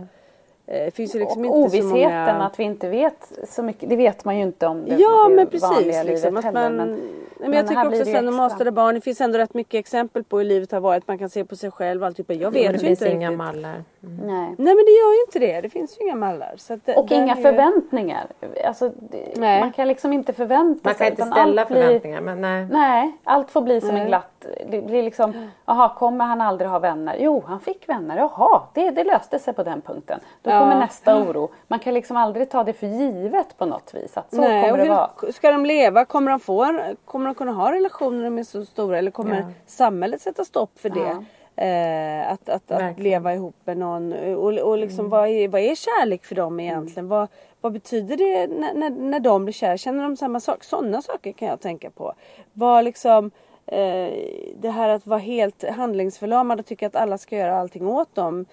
Eh, 0.70 0.84
det 0.84 0.90
finns 0.90 1.14
ju 1.14 1.18
liksom 1.18 1.40
och 1.40 1.46
inte 1.46 1.58
ovissheten 1.58 1.92
många... 1.92 2.46
att 2.46 2.58
vi 2.58 2.64
inte 2.64 2.88
vet 2.88 3.32
så 3.48 3.62
mycket, 3.62 3.88
det 3.88 3.96
vet 3.96 4.24
man 4.24 4.36
ju 4.36 4.42
inte 4.42 4.66
om 4.66 4.84
det, 4.84 4.94
ja, 4.94 5.28
det 5.28 5.34
men 5.34 5.46
precis, 5.46 5.70
vanliga 5.70 6.02
liksom, 6.02 6.34
livet 6.34 6.44
heller. 6.44 6.70
Man, 6.70 6.76
men, 6.76 7.50
men, 7.50 7.52
jag 7.52 7.68
tycker 7.68 7.86
också 7.86 8.04
sen 8.04 8.26
de 8.26 8.40
avstådda 8.40 8.70
barn, 8.70 8.94
det 8.94 9.00
finns 9.00 9.20
ändå 9.20 9.38
rätt 9.38 9.54
mycket 9.54 9.78
exempel 9.78 10.24
på 10.24 10.38
hur 10.38 10.44
livet 10.44 10.72
har 10.72 10.80
varit. 10.80 11.08
Man 11.08 11.18
kan 11.18 11.28
se 11.28 11.44
på 11.44 11.56
sig 11.56 11.70
själv 11.70 12.02
och 12.02 12.06
allt 12.06 12.16
typ. 12.16 12.32
Jag 12.32 12.50
vet 12.50 12.72
det 12.72 12.78
finns 12.78 13.02
inte 13.02 13.14
inga 13.14 13.30
mallar. 13.30 13.84
Mm. 14.02 14.16
Nej. 14.26 14.54
Nej 14.58 14.74
men 14.74 14.84
det 14.84 14.92
gör 14.92 15.12
ju 15.14 15.20
inte 15.26 15.38
det. 15.38 15.60
Det 15.60 15.68
finns 15.68 16.00
ju 16.00 16.04
inga 16.04 16.14
mallar. 16.14 16.54
Det, 16.84 16.96
och 16.96 17.12
inga 17.12 17.36
ju... 17.36 17.42
förväntningar. 17.42 18.26
Alltså, 18.64 18.92
det, 18.98 19.40
man 19.40 19.72
kan 19.72 19.88
liksom 19.88 20.12
inte 20.12 20.32
förvänta 20.32 20.94
sig. 20.94 21.10
Man 21.10 21.16
kan 21.16 21.26
inte 21.26 21.40
ställa 21.40 21.66
förväntningar. 21.66 22.20
Men 22.20 22.40
nej. 22.40 22.66
nej, 22.70 23.12
allt 23.24 23.50
får 23.50 23.60
bli 23.60 23.80
som 23.80 23.90
nej. 23.90 24.00
en 24.00 24.06
glatt. 24.06 24.46
Det 24.70 24.80
blir 24.80 25.02
liksom, 25.02 25.48
jaha 25.66 25.94
kommer 25.98 26.24
han 26.24 26.40
aldrig 26.40 26.70
ha 26.70 26.78
vänner? 26.78 27.16
Jo, 27.20 27.42
han 27.46 27.60
fick 27.60 27.88
vänner. 27.88 28.16
Jaha, 28.16 28.62
det, 28.74 28.90
det 28.90 29.04
löste 29.04 29.38
sig 29.38 29.54
på 29.54 29.62
den 29.62 29.80
punkten. 29.80 30.20
Då 30.42 30.50
ja. 30.58 30.64
kommer 30.64 30.78
nästa 30.78 31.16
oro. 31.22 31.50
Man 31.68 31.78
kan 31.78 31.94
liksom 31.94 32.16
aldrig 32.16 32.50
ta 32.50 32.64
det 32.64 32.72
för 32.72 32.86
givet 32.86 33.58
på 33.58 33.66
något 33.66 33.94
vis. 33.94 34.16
Att 34.16 34.34
så 34.34 34.40
nej, 34.40 34.70
kommer 34.70 34.84
det 34.84 34.90
vara. 34.90 35.32
Ska 35.32 35.50
de 35.50 35.66
leva? 35.66 36.04
Kommer 36.04 36.30
de, 36.30 36.40
få, 36.40 36.80
kommer 37.04 37.26
de 37.26 37.34
kunna 37.34 37.52
ha 37.52 37.72
relationer 37.72 38.38
är 38.38 38.44
så 38.44 38.64
stora 38.64 38.98
eller 38.98 39.10
kommer 39.10 39.36
ja. 39.36 39.46
samhället 39.66 40.20
sätta 40.20 40.44
stopp 40.44 40.78
för 40.78 40.90
det? 40.90 41.24
Eh, 41.60 42.32
att, 42.32 42.48
att, 42.48 42.70
att, 42.70 42.98
leva 42.98 43.34
ihop 43.34 43.56
med 43.64 43.76
någon 43.76 44.12
och, 44.12 44.58
och 44.58 44.78
liksom 44.78 45.00
mm. 45.00 45.10
vad, 45.10 45.28
är, 45.28 45.48
vad 45.48 45.60
är 45.60 45.74
kärlek 45.74 46.24
för 46.24 46.34
dem 46.34 46.60
egentligen? 46.60 47.06
Mm. 47.06 47.08
Vad, 47.08 47.28
vad 47.60 47.72
betyder 47.72 48.16
det 48.16 48.46
när, 48.46 48.74
när, 48.74 48.90
när 48.90 49.20
de 49.20 49.44
blir 49.44 49.52
kära? 49.52 49.76
Känner 49.76 50.02
de 50.02 50.16
samma 50.16 50.40
sak? 50.40 50.64
Sådana 50.64 51.02
saker 51.02 51.32
kan 51.32 51.48
jag 51.48 51.60
tänka 51.60 51.90
på. 51.90 52.12
Vad 52.52 52.84
liksom 52.84 53.30
eh, 53.66 54.12
det 54.56 54.70
här 54.70 54.88
att 54.88 55.06
vara 55.06 55.20
helt 55.20 55.68
handlingsförlamad 55.68 56.60
och 56.60 56.66
tycka 56.66 56.86
att 56.86 56.96
alla 56.96 57.18
ska 57.18 57.36
göra 57.36 57.58
allting 57.58 57.86
åt 57.86 58.14
dem. 58.14 58.46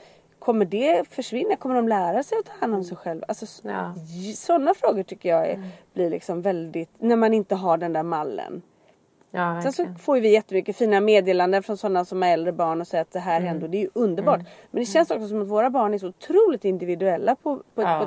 Kommer 0.46 0.66
det 0.66 1.10
försvinna? 1.10 1.56
Kommer 1.56 1.76
de 1.76 1.88
lära 1.88 2.24
sig 2.24 2.38
att 2.38 2.46
ta 2.46 2.52
hand 2.60 2.76
om 2.76 2.84
sig 2.84 2.98
själva? 2.98 3.26
Alltså, 3.28 3.68
ja. 3.68 3.94
Sådana 4.36 4.74
frågor 4.74 5.04
tycker 5.04 5.30
jag 5.30 5.48
är, 5.48 5.54
mm. 5.54 5.68
blir 5.94 6.10
liksom 6.10 6.42
väldigt, 6.42 6.90
när 6.98 7.16
man 7.16 7.34
inte 7.34 7.56
har 7.56 7.78
den 7.78 7.94
där 7.94 8.04
mallen. 8.04 8.62
Ja, 9.32 9.62
Sen 9.62 9.74
så 9.74 9.86
får 10.00 10.20
vi 10.20 10.34
jättemycket 10.34 10.78
fina 10.78 11.00
meddelanden 11.02 11.64
från 11.64 11.78
sådana 11.78 12.06
som 12.06 12.24
är 12.24 12.34
äldre 12.34 12.52
barn 12.52 12.82
och 12.82 12.88
säger 12.88 13.02
att 13.02 13.12
det 13.12 13.20
här 13.20 13.38
mm. 13.38 13.48
händer 13.48 13.66
och 13.66 13.70
det 13.70 13.78
är 13.78 13.82
ju 13.82 13.90
underbart. 13.94 14.40
Mm. 14.40 14.48
Men 14.72 14.80
det 14.80 14.86
känns 14.86 15.12
också 15.12 15.28
som 15.28 15.42
att 15.42 15.48
våra 15.48 15.70
barn 15.70 15.94
är 15.94 15.98
så 15.98 16.08
otroligt 16.08 16.66
individuella 16.66 17.36
på, 17.36 17.62
på, 17.76 17.82
ja. 17.82 18.00
på 18.00 18.04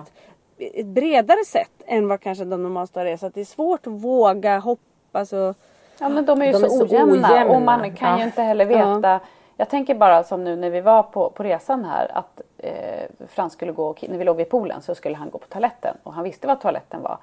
ett, 0.62 0.74
ett, 0.74 0.86
bredare 0.86 1.44
sätt 1.46 1.82
än 1.86 2.08
vad 2.08 2.20
kanske 2.20 2.44
de 2.44 2.62
normalt 2.62 2.96
är. 2.96 3.16
Så 3.16 3.26
att 3.26 3.34
det 3.34 3.40
är 3.40 3.44
svårt 3.44 3.86
att 3.86 3.92
våga 3.92 4.58
hoppas 4.58 5.32
och... 5.32 5.56
Ja 6.00 6.08
men 6.08 6.26
de 6.26 6.42
är 6.42 6.46
ju 6.46 6.52
de 6.52 6.58
så, 6.58 6.64
är 6.64 6.68
så 6.68 6.82
ojämna, 6.82 7.32
ojämna, 7.32 7.54
och 7.54 7.62
man 7.62 7.96
kan 7.96 8.10
ja. 8.10 8.18
ju 8.18 8.24
inte 8.24 8.42
heller 8.42 8.64
veta. 8.64 9.20
Jag 9.60 9.68
tänker 9.68 9.94
bara 9.94 10.24
som 10.24 10.44
nu 10.44 10.56
när 10.56 10.70
vi 10.70 10.80
var 10.80 11.02
på, 11.02 11.30
på 11.30 11.42
resan 11.42 11.84
här 11.84 12.10
att 12.14 12.40
eh, 12.58 13.26
Frans 13.28 13.52
skulle 13.52 13.72
gå, 13.72 13.94
när 14.08 14.18
vi 14.18 14.24
låg 14.24 14.36
vid 14.36 14.48
poolen 14.48 14.82
så 14.82 14.94
skulle 14.94 15.16
han 15.16 15.30
gå 15.30 15.38
på 15.38 15.46
toaletten 15.46 15.96
och 16.02 16.12
han 16.12 16.24
visste 16.24 16.46
vad 16.46 16.60
toaletten 16.60 17.02
var. 17.02 17.18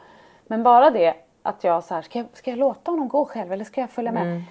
Men 0.48 0.64
bara 0.64 0.90
det 0.90 1.14
att 1.44 1.64
jag 1.64 1.84
så 1.84 1.94
här, 1.94 2.02
ska 2.02 2.20
jag, 2.20 2.28
ska 2.34 2.52
jag 2.52 2.60
låta 2.60 2.92
honom 2.92 3.08
gå 3.08 3.26
själv 3.26 3.54
eller 3.54 3.66
ska 3.66 3.82
jag 3.82 3.90
följa 3.90 4.12
med? 4.12 4.24
Mm. 4.24 4.42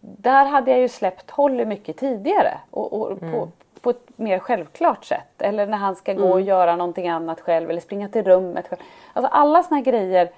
Där 0.00 0.44
hade 0.44 0.70
jag 0.70 0.80
ju 0.80 0.88
släppt 0.88 1.30
Holly 1.30 1.64
mycket 1.64 1.96
tidigare 1.96 2.58
och, 2.70 2.92
och 2.92 3.12
mm. 3.12 3.32
på, 3.32 3.48
på 3.80 3.90
ett 3.90 4.18
mer 4.18 4.38
självklart 4.38 5.04
sätt. 5.04 5.42
Eller 5.42 5.66
när 5.66 5.78
han 5.78 5.96
ska 5.96 6.14
gå 6.14 6.28
och 6.28 6.40
mm. 6.40 6.48
göra 6.48 6.76
någonting 6.76 7.08
annat 7.08 7.40
själv 7.40 7.70
eller 7.70 7.80
springa 7.80 8.08
till 8.08 8.24
rummet 8.24 8.68
själv. 8.68 8.80
Alltså 9.12 9.32
alla 9.32 9.62
såna 9.62 9.80
grejer 9.80 10.30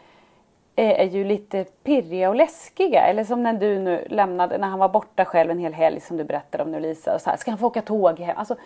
är, 0.76 0.90
är 0.90 1.04
ju 1.04 1.24
lite 1.24 1.64
pirriga 1.64 2.28
och 2.28 2.34
läskiga. 2.34 3.06
Eller 3.06 3.24
som 3.24 3.42
när 3.42 3.52
du 3.52 3.78
nu 3.78 4.06
lämnade, 4.10 4.58
när 4.58 4.68
han 4.68 4.78
var 4.78 4.88
borta 4.88 5.24
själv 5.24 5.50
en 5.50 5.58
hel 5.58 5.74
helg 5.74 6.00
som 6.00 6.16
du 6.16 6.24
berättade 6.24 6.64
om 6.64 6.70
nu 6.70 6.80
Lisa. 6.80 7.14
Och 7.14 7.20
så 7.20 7.30
här, 7.30 7.36
ska 7.36 7.50
han 7.50 7.58
få 7.58 7.66
åka 7.66 7.82
tåg 7.82 8.18
hem? 8.18 8.36
Alltså, 8.38 8.56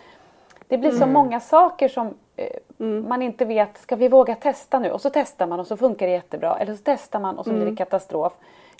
det 0.67 0.77
blir 0.77 0.91
så 0.91 1.03
mm. 1.03 1.13
många 1.13 1.39
saker 1.39 1.87
som 1.87 2.13
eh, 2.35 2.47
mm. 2.79 3.09
man 3.09 3.21
inte 3.21 3.45
vet, 3.45 3.77
ska 3.77 3.95
vi 3.95 4.07
våga 4.07 4.35
testa 4.35 4.79
nu? 4.79 4.91
Och 4.91 5.01
så 5.01 5.09
testar 5.09 5.47
man 5.47 5.59
och 5.59 5.67
så 5.67 5.77
funkar 5.77 6.07
det 6.07 6.13
jättebra. 6.13 6.57
Eller 6.59 6.73
så 6.73 6.81
testar 6.83 7.19
man 7.19 7.37
och 7.37 7.45
så 7.45 7.49
blir 7.49 7.61
det 7.61 7.65
mm. 7.65 7.75
katastrof. 7.75 8.33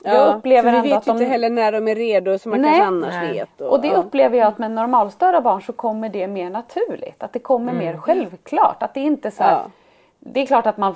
Jag 0.04 0.36
upplever 0.36 0.72
för 0.72 0.82
vi 0.82 0.90
vet 0.90 1.08
ju 1.08 1.12
de... 1.12 1.18
inte 1.18 1.26
heller 1.26 1.50
när 1.50 1.72
de 1.72 1.88
är 1.88 1.96
redo 1.96 2.38
som 2.38 2.52
man 2.52 2.62
Nej. 2.62 2.70
kanske 2.70 2.86
annars 2.86 3.14
Nej. 3.14 3.34
vet. 3.34 3.62
Och, 3.62 3.72
och 3.72 3.82
det 3.82 3.88
ja. 3.88 3.96
upplever 3.96 4.38
jag 4.38 4.48
att 4.48 4.58
med 4.58 4.72
normalstörda 4.72 5.42
barn 5.42 5.62
så 5.62 5.74
kommer 5.74 6.10
det 6.10 6.28
mer 6.28 6.50
naturligt. 6.50 7.24
Att 7.24 7.34
det 7.34 7.40
kommer 7.40 7.72
mm. 7.72 7.86
mer 7.86 7.98
självklart. 7.98 8.84
Att 8.84 8.94
det 8.94 9.00
inte 9.00 9.32
så 9.32 9.44
här, 9.44 9.52
ja. 9.52 9.66
Det 10.20 10.40
är 10.40 10.46
klart 10.46 10.66
att 10.66 10.78
man 10.78 10.96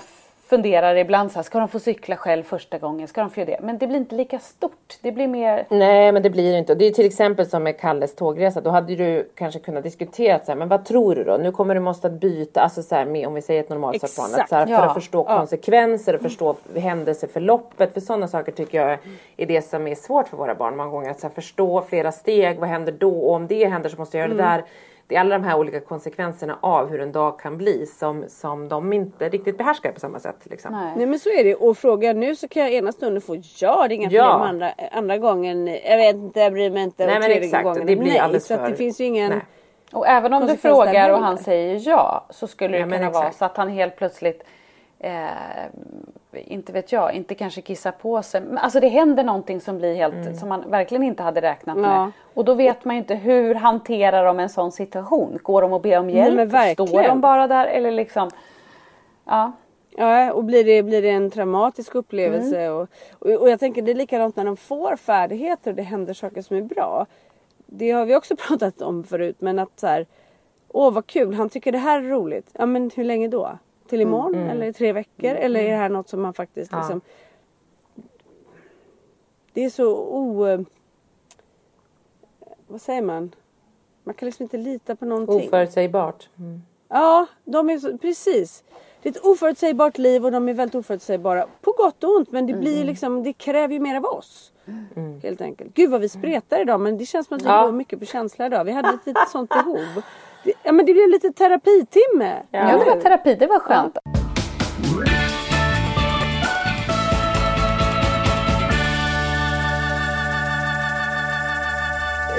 funderar 0.49 0.95
ibland 0.95 1.31
så 1.31 1.35
här, 1.35 1.43
ska 1.43 1.59
de 1.59 1.67
få 1.67 1.79
cykla 1.79 2.15
själv 2.15 2.43
första 2.43 2.77
gången? 2.77 3.07
Ska 3.07 3.21
de 3.21 3.29
få 3.29 3.45
det? 3.45 3.59
Men 3.61 3.77
det 3.77 3.87
blir 3.87 3.97
inte 3.97 4.15
lika 4.15 4.39
stort. 4.39 4.97
Det 5.01 5.11
blir 5.11 5.27
mer... 5.27 5.65
Nej, 5.69 6.11
men 6.11 6.23
det 6.23 6.29
blir 6.29 6.57
inte. 6.57 6.75
Det 6.75 6.85
är 6.85 6.91
till 6.91 7.05
exempel 7.05 7.45
som 7.45 7.63
med 7.63 7.79
Kalles 7.79 8.15
tågresa. 8.15 8.61
Då 8.61 8.69
hade 8.69 8.95
du 8.95 9.29
kanske 9.35 9.59
kunnat 9.59 9.83
diskutera 9.83 10.39
så 10.39 10.51
här, 10.51 10.55
men 10.55 10.69
vad 10.69 10.85
tror 10.85 11.15
du 11.15 11.23
då? 11.23 11.37
Nu 11.37 11.51
kommer 11.51 11.75
du 11.75 11.81
måste 11.81 12.09
byta, 12.09 12.61
alltså 12.61 12.83
så 12.83 12.95
här, 12.95 13.05
med, 13.05 13.27
om 13.27 13.33
vi 13.33 13.41
säger 13.41 13.63
ett. 13.63 13.71
Att, 13.71 14.09
så 14.09 14.55
här, 14.55 14.65
för 14.65 14.73
ja. 14.73 14.81
att 14.81 14.93
förstå 14.93 15.25
ja. 15.29 15.37
konsekvenser 15.37 16.15
och 16.15 16.21
förstå 16.21 16.55
händelseförloppet. 16.75 17.93
För 17.93 18.01
sådana 18.01 18.27
saker 18.27 18.51
tycker 18.51 18.81
jag 18.81 18.97
är 19.37 19.45
det 19.45 19.61
som 19.61 19.87
är 19.87 19.95
svårt 19.95 20.27
för 20.27 20.37
våra 20.37 20.55
barn 20.55 20.77
många 20.77 20.89
gånger. 20.89 21.11
Att 21.11 21.19
så 21.19 21.29
förstå 21.29 21.81
flera 21.81 22.11
steg. 22.11 22.59
Vad 22.59 22.69
händer 22.69 22.91
då? 22.91 23.19
Och 23.19 23.33
om 23.33 23.47
det 23.47 23.65
händer 23.65 23.89
så 23.89 23.97
måste 23.97 24.17
jag 24.17 24.29
göra 24.29 24.33
mm. 24.33 24.45
det 24.45 24.51
där 24.53 24.63
det 25.09 25.15
är 25.15 25.19
alla 25.19 25.37
de 25.37 25.43
här 25.43 25.57
olika 25.57 25.79
konsekvenserna 25.79 26.57
av 26.61 26.89
hur 26.89 27.01
en 27.01 27.11
dag 27.11 27.39
kan 27.39 27.57
bli 27.57 27.85
som, 27.85 28.25
som 28.27 28.69
de 28.69 28.93
inte 28.93 29.29
riktigt 29.29 29.57
behärskar 29.57 29.91
på 29.91 29.99
samma 29.99 30.19
sätt. 30.19 30.35
Liksom. 30.43 30.71
Nej. 30.71 30.93
Nej 30.97 31.05
men 31.05 31.19
så 31.19 31.29
är 31.29 31.43
det 31.43 31.55
och 31.55 31.77
frågar 31.77 32.13
nu 32.13 32.35
så 32.35 32.47
kan 32.47 32.63
jag 32.63 32.73
ena 32.73 32.91
stunden 32.91 33.21
få 33.21 33.41
ja 33.59 33.87
det 33.87 33.93
är 33.93 33.95
inga 33.95 34.09
ja. 34.11 34.31
problem 34.31 34.49
andra, 34.49 34.71
andra 34.91 35.17
gången 35.17 35.67
jag 35.67 35.97
vet 35.97 36.15
inte 36.15 36.39
jag 36.39 36.53
bryr 36.53 36.69
mig 36.69 36.83
inte 36.83 37.05
Nej, 37.05 37.17
och 37.17 37.23
tredje 37.23 37.43
exakt. 37.43 37.63
gången 37.63 37.85
det 37.85 37.95
blir 37.95 38.27
nej. 38.27 38.39
Så 38.39 38.53
att 38.53 38.65
det 38.65 38.75
finns 38.75 39.01
ju 39.01 39.05
ingen 39.05 39.29
nej. 39.29 39.41
Och 39.91 40.07
även 40.07 40.33
om 40.33 40.47
du 40.47 40.57
frågar 40.57 41.09
och 41.09 41.19
han 41.19 41.37
säger 41.37 41.89
ja 41.89 42.25
så 42.29 42.47
skulle 42.47 42.77
det 42.77 42.81
ja, 42.81 42.97
kunna 42.97 43.09
vara 43.09 43.31
så 43.31 43.45
att 43.45 43.57
han 43.57 43.69
helt 43.69 43.95
plötsligt 43.95 44.43
eh, 44.99 45.25
inte 46.33 46.73
vet 46.73 46.91
jag, 46.91 47.13
inte 47.13 47.35
kanske 47.35 47.61
kissa 47.61 47.91
på 47.91 48.21
sig. 48.21 48.41
Men 48.41 48.57
alltså 48.57 48.79
det 48.79 48.87
händer 48.87 49.23
någonting 49.23 49.61
som 49.61 49.77
blir 49.77 49.95
helt, 49.95 50.13
mm. 50.13 50.35
som 50.35 50.49
man 50.49 50.69
verkligen 50.69 51.03
inte 51.03 51.23
hade 51.23 51.41
räknat 51.41 51.77
ja. 51.77 51.81
med. 51.81 52.11
Och 52.33 52.45
då 52.45 52.53
vet 52.53 52.85
man 52.85 52.95
ju 52.95 52.99
inte 52.99 53.15
hur 53.15 53.55
hanterar 53.55 54.25
de 54.25 54.39
en 54.39 54.49
sån 54.49 54.71
situation. 54.71 55.39
Går 55.43 55.61
de 55.61 55.73
och 55.73 55.81
ber 55.81 55.99
om 55.99 56.09
hjälp? 56.09 56.51
Nej, 56.51 56.73
Står 56.73 57.07
de 57.07 57.21
bara 57.21 57.47
där 57.47 57.65
eller 57.65 57.91
liksom? 57.91 58.29
Ja. 59.25 59.51
Ja, 59.97 60.33
och 60.33 60.43
blir 60.43 60.63
det, 60.63 60.83
blir 60.83 61.01
det 61.01 61.09
en 61.09 61.31
traumatisk 61.31 61.95
upplevelse. 61.95 62.59
Mm. 62.59 62.73
Och, 62.73 62.87
och, 63.19 63.31
och, 63.31 63.49
jag 63.49 63.59
tänker 63.59 63.81
det 63.81 63.91
är 63.91 63.95
likadant 63.95 64.35
när 64.35 64.45
de 64.45 64.57
får 64.57 64.95
färdigheter 64.95 65.71
och 65.71 65.75
det 65.75 65.83
händer 65.83 66.13
saker 66.13 66.41
som 66.41 66.57
är 66.57 66.61
bra. 66.61 67.05
Det 67.65 67.91
har 67.91 68.05
vi 68.05 68.15
också 68.15 68.35
pratat 68.47 68.81
om 68.81 69.03
förut 69.03 69.35
men 69.39 69.59
att 69.59 69.79
så 69.79 69.87
här, 69.87 70.05
åh 70.67 70.93
vad 70.93 71.07
kul, 71.07 71.33
han 71.33 71.49
tycker 71.49 71.71
det 71.71 71.77
här 71.77 71.97
är 71.97 72.09
roligt. 72.09 72.49
Ja 72.53 72.65
men 72.65 72.91
hur 72.95 73.03
länge 73.03 73.27
då? 73.27 73.57
Till 73.89 74.01
imorgon 74.01 74.35
mm. 74.35 74.49
eller 74.49 74.71
tre 74.71 74.93
veckor? 74.93 75.29
Mm. 75.29 75.43
Eller 75.43 75.59
är 75.59 75.69
det 75.69 75.77
här 75.77 75.89
något 75.89 76.09
som 76.09 76.21
man 76.21 76.33
faktiskt 76.33 76.71
ja. 76.71 76.77
liksom... 76.77 77.01
Det 79.53 79.65
är 79.65 79.69
så 79.69 79.97
o... 79.97 80.65
Vad 82.67 82.81
säger 82.81 83.01
man? 83.01 83.35
Man 84.03 84.13
kan 84.13 84.25
liksom 84.25 84.43
inte 84.43 84.57
lita 84.57 84.95
på 84.95 85.05
någonting. 85.05 85.47
Oförutsägbart. 85.47 86.29
Mm. 86.37 86.61
Ja, 86.87 87.25
de 87.45 87.69
är 87.69 87.77
så, 87.77 87.97
precis. 87.97 88.63
Det 89.01 89.09
är 89.09 89.13
ett 89.13 89.25
oförutsägbart 89.25 89.97
liv 89.97 90.25
och 90.25 90.31
de 90.31 90.49
är 90.49 90.53
väldigt 90.53 90.75
oförutsägbara. 90.75 91.47
På 91.61 91.71
gott 91.71 92.03
och 92.03 92.15
ont 92.15 92.31
men 92.31 92.47
det 92.47 92.53
blir 92.53 92.75
mm. 92.75 92.87
liksom, 92.87 93.23
det 93.23 93.33
kräver 93.33 93.73
ju 93.73 93.79
mer 93.79 93.95
av 93.95 94.05
oss. 94.05 94.51
Mm. 94.95 95.21
Helt 95.21 95.41
enkelt. 95.41 95.73
Gud 95.73 95.91
vad 95.91 96.01
vi 96.01 96.09
spretar 96.09 96.61
idag 96.61 96.79
men 96.79 96.97
det 96.97 97.05
känns 97.05 97.27
som 97.27 97.37
att 97.37 97.41
vi 97.41 97.47
ja. 97.47 97.65
går 97.65 97.71
mycket 97.71 97.99
på 97.99 98.05
känsla 98.05 98.45
idag. 98.45 98.63
Vi 98.63 98.71
hade 98.71 98.89
ett 98.89 99.05
litet 99.05 99.29
sånt 99.29 99.49
behov. 99.49 100.03
Ja 100.43 100.71
men 100.71 100.85
det 100.85 100.93
blev 100.93 101.09
lite 101.09 101.31
terapitimme. 101.31 102.43
Ja, 102.51 102.71
ja 102.71 102.77
det 102.77 102.85
var 102.85 103.01
terapi, 103.01 103.35
det 103.35 103.47
var 103.47 103.59
skönt. 103.59 103.97
Ja. 104.03 104.11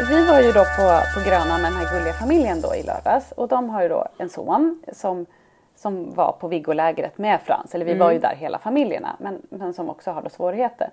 Vi 0.08 0.26
var 0.26 0.40
ju 0.40 0.52
då 0.52 0.64
på, 0.64 1.00
på 1.14 1.28
Grönan 1.28 1.62
med 1.62 1.72
den 1.72 1.78
här 1.78 1.98
gulliga 1.98 2.12
familjen 2.12 2.60
då 2.60 2.74
i 2.74 2.82
lördags 2.82 3.32
och 3.32 3.48
de 3.48 3.70
har 3.70 3.82
ju 3.82 3.88
då 3.88 4.06
en 4.18 4.28
son 4.28 4.82
som, 4.92 5.26
som 5.76 6.14
var 6.14 6.32
på 6.32 6.48
Viggolägret 6.48 7.18
med 7.18 7.40
Frans, 7.40 7.74
eller 7.74 7.84
vi 7.84 7.90
mm. 7.90 8.04
var 8.04 8.12
ju 8.12 8.18
där 8.18 8.34
hela 8.34 8.58
familjerna, 8.58 9.16
men, 9.18 9.42
men 9.50 9.74
som 9.74 9.90
också 9.90 10.10
har 10.10 10.22
då 10.22 10.28
svårigheter. 10.28 10.90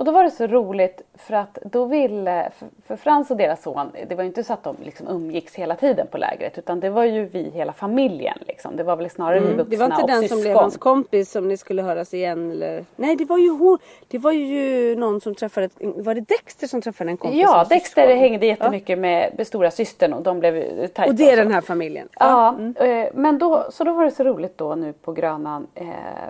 Och 0.00 0.06
då 0.06 0.12
var 0.12 0.24
det 0.24 0.30
så 0.30 0.46
roligt 0.46 1.02
för 1.14 1.34
att 1.34 1.58
då 1.64 1.84
ville, 1.84 2.50
för 2.86 2.96
Frans 2.96 3.30
och 3.30 3.36
deras 3.36 3.62
son, 3.62 3.92
det 4.08 4.14
var 4.14 4.22
ju 4.22 4.28
inte 4.28 4.44
så 4.44 4.52
att 4.52 4.62
de 4.62 4.76
liksom 4.82 5.08
umgicks 5.08 5.54
hela 5.54 5.76
tiden 5.76 6.06
på 6.10 6.18
lägret 6.18 6.58
utan 6.58 6.80
det 6.80 6.90
var 6.90 7.04
ju 7.04 7.24
vi 7.24 7.50
hela 7.50 7.72
familjen 7.72 8.38
liksom. 8.40 8.76
Det 8.76 8.82
var 8.82 8.96
väl 8.96 9.10
snarare 9.10 9.38
mm. 9.38 9.50
vi 9.50 9.56
vuxna 9.56 9.70
Det 9.70 9.76
var 9.76 10.00
inte 10.00 10.12
den 10.12 10.20
syskon. 10.22 10.38
som 10.38 10.42
blev 10.42 10.56
hans 10.56 10.76
kompis 10.76 11.30
som 11.30 11.48
ni 11.48 11.56
skulle 11.56 11.82
höras 11.82 12.14
igen 12.14 12.50
eller? 12.50 12.84
Nej 12.96 13.16
det 13.16 13.24
var 13.24 13.38
ju 13.38 13.50
hon, 13.50 13.78
det 14.08 14.18
var 14.18 14.32
ju 14.32 14.96
någon 14.96 15.20
som 15.20 15.34
träffade, 15.34 15.68
var 15.78 16.14
det 16.14 16.20
Dexter 16.20 16.66
som 16.66 16.82
träffade 16.82 17.10
en 17.10 17.16
kompis? 17.16 17.40
Ja, 17.40 17.66
Dexter 17.68 18.02
syskon? 18.02 18.18
hängde 18.18 18.46
jättemycket 18.46 18.88
ja. 18.88 18.96
med 18.96 19.46
stora 19.46 19.70
systern 19.70 20.12
och 20.12 20.22
de 20.22 20.40
blev 20.40 20.86
tajta. 20.86 21.10
Och 21.10 21.14
det 21.14 21.30
är 21.30 21.36
den 21.36 21.52
här 21.52 21.60
familjen? 21.60 22.08
Ja, 22.18 22.48
mm. 22.58 22.76
Eh, 22.76 23.08
men 23.14 23.38
då, 23.38 23.66
så 23.70 23.84
då 23.84 23.92
var 23.92 24.04
det 24.04 24.10
så 24.10 24.24
roligt 24.24 24.58
då 24.58 24.74
nu 24.74 24.92
på 24.92 25.12
Grönan, 25.12 25.66
eh, 25.74 25.86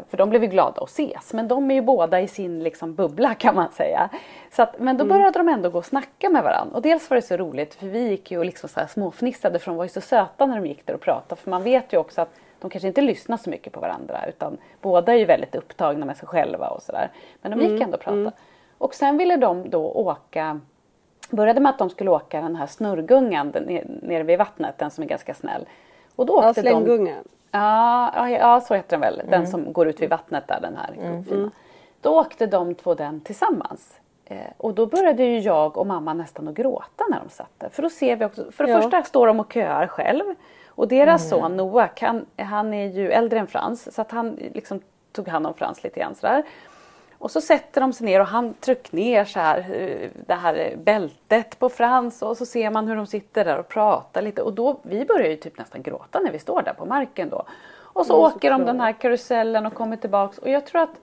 för 0.09 0.17
de 0.17 0.31
blev 0.31 0.43
ju 0.43 0.49
glada 0.49 0.83
att 0.83 0.89
ses 0.89 1.33
men 1.33 1.49
de 1.49 1.71
är 1.71 1.75
ju 1.75 1.83
båda 1.83 2.21
i 2.21 2.29
sin 2.29 2.63
liksom 2.63 2.95
bubbla 2.95 3.35
kan 3.35 3.55
man 3.55 3.60
man 3.63 3.73
säga. 3.73 4.09
Så 4.51 4.63
att, 4.63 4.79
men 4.79 4.97
då 4.97 5.05
mm. 5.05 5.09
började 5.09 5.39
mm. 5.39 5.47
de 5.47 5.53
ändå 5.53 5.71
gå 5.71 5.79
och 5.79 5.87
snacka 5.87 6.31
med 6.31 6.43
varandra. 6.43 6.77
Och 6.77 6.83
dels 6.83 7.11
var 7.11 7.15
det 7.15 7.23
så 7.23 7.37
roligt 7.37 7.75
för 7.75 7.87
vi 7.87 8.09
gick 8.09 8.31
ju 8.31 8.39
och 8.39 8.45
liksom 8.45 8.69
så 8.69 8.81
här 8.81 8.87
småfnissade 8.87 9.59
för 9.59 9.71
de 9.71 9.77
var 9.77 9.85
ju 9.85 9.89
så 9.89 10.01
söta 10.01 10.47
när 10.47 10.57
de 10.57 10.67
gick 10.67 10.87
där 10.87 10.95
och 10.95 11.01
pratade. 11.01 11.41
För 11.41 11.51
man 11.51 11.63
vet 11.63 11.93
ju 11.93 11.99
också 11.99 12.21
att 12.21 12.35
de 12.61 12.71
kanske 12.71 12.89
inte 12.89 13.01
lyssnar 13.01 13.37
så 13.37 13.51
mycket 13.51 13.73
på 13.73 13.81
varandra 13.81 14.27
utan 14.29 14.59
båda 14.81 15.13
är 15.13 15.17
ju 15.17 15.25
väldigt 15.25 15.55
upptagna 15.55 16.07
med 16.07 16.17
sig 16.17 16.29
själva 16.29 16.69
och 16.69 16.83
sådär. 16.83 17.11
Men 17.43 17.51
de 17.51 17.61
gick 17.61 17.71
mm. 17.71 17.83
ändå 17.83 17.95
och 17.97 18.03
pratade. 18.03 18.21
Mm. 18.21 18.33
Och 18.79 18.95
sen 18.95 19.17
ville 19.17 19.37
de 19.37 19.71
då 19.71 19.91
åka 19.91 20.61
Började 21.31 21.61
med 21.61 21.71
att 21.71 21.79
de 21.79 21.91
skulle 21.91 22.11
åka 22.11 22.41
den 22.41 22.57
här 22.57 22.67
snurrgungan 22.67 23.49
nere 24.03 24.23
vid 24.23 24.39
vattnet, 24.39 24.79
den 24.79 24.91
som 24.91 25.05
är 25.05 25.09
ganska 25.09 25.35
snäll. 25.35 25.69
Och 26.17 26.27
då 26.27 26.33
åkte 26.33 26.61
ja, 26.61 26.81
de... 26.81 27.15
Ja, 27.51 28.29
ja, 28.29 28.61
så 28.61 28.75
heter 28.75 28.91
den 28.91 29.01
väl. 29.01 29.17
Den 29.17 29.35
mm. 29.35 29.47
som 29.47 29.73
går 29.73 29.89
ut 29.89 30.03
vid 30.03 30.11
vattnet 30.11 30.45
där, 30.49 30.61
den 30.61 30.77
här 30.77 30.93
mm. 30.99 31.25
fina. 31.25 31.51
Då 32.01 32.21
åkte 32.21 32.47
de 32.47 32.75
två 32.75 32.95
den 32.95 33.21
tillsammans. 33.21 34.01
Eh, 34.25 34.39
och 34.57 34.75
då 34.75 34.87
började 34.87 35.25
ju 35.25 35.39
jag 35.39 35.77
och 35.77 35.87
mamma 35.87 36.15
nästan 36.15 36.49
att 36.49 36.55
gråta 36.55 37.05
när 37.11 37.21
de 37.21 37.29
satt 37.29 37.51
där. 37.59 37.69
För 37.69 37.83
då 37.83 37.91
ser 37.91 38.17
vi 38.17 38.25
också, 38.25 38.51
för 38.53 38.65
det 38.65 38.71
ja. 38.71 38.83
första 38.83 39.03
står 39.03 39.27
de 39.27 39.41
och 39.41 39.53
köar 39.53 39.87
själv. 39.87 40.25
Och 40.69 40.89
deras 40.89 41.33
mm. 41.33 41.43
son 41.43 41.57
Noah, 41.57 41.89
han, 42.01 42.27
han 42.37 42.75
är 42.75 42.87
ju 42.87 43.11
äldre 43.11 43.39
än 43.39 43.47
Frans 43.47 43.95
så 43.95 44.01
att 44.03 44.11
han 44.11 44.39
liksom 44.55 44.81
tog 45.13 45.29
hand 45.29 45.47
om 45.47 45.55
Frans 45.55 45.85
lite 45.85 46.01
grann 46.01 46.15
sådär. 46.15 46.45
Och 47.19 47.31
så 47.31 47.41
sätter 47.41 47.81
de 47.81 47.93
sig 47.93 48.07
ner 48.07 48.21
och 48.21 48.27
han 48.27 48.55
trycker 48.55 48.97
ner 48.97 49.25
så 49.25 49.41
här, 49.41 49.59
eh, 49.59 50.11
det 50.27 50.35
här 50.35 50.77
bältet 50.77 51.59
på 51.59 51.69
Frans 51.69 52.23
och 52.23 52.37
så 52.37 52.47
ser 52.47 52.71
man 52.71 52.89
hur 52.89 52.97
de 52.97 53.07
sitter 53.07 53.45
där 53.45 53.59
och 53.59 53.69
pratar 53.69 54.23
lite 54.23 54.43
och 54.43 54.53
då, 54.53 54.81
vi 54.83 55.05
börjar 55.05 55.29
ju 55.29 55.37
typ 55.37 55.59
nästan 55.59 55.83
gråta 55.83 56.21
när 56.21 56.33
vi 56.33 56.39
står 56.39 56.63
där 56.63 56.73
på 56.73 56.85
marken 56.85 57.29
då. 57.29 57.43
Och 57.93 58.07
så 58.07 58.13
mm, 58.13 58.25
åker 58.25 58.53
så 58.53 58.59
de 58.59 58.65
den 58.65 58.81
här 58.81 58.93
karusellen 58.93 59.67
och 59.67 59.75
kommer 59.75 59.97
tillbaks 59.97 60.39
och 60.39 60.51
jag 60.51 60.67
tror 60.67 60.83
att 60.83 61.01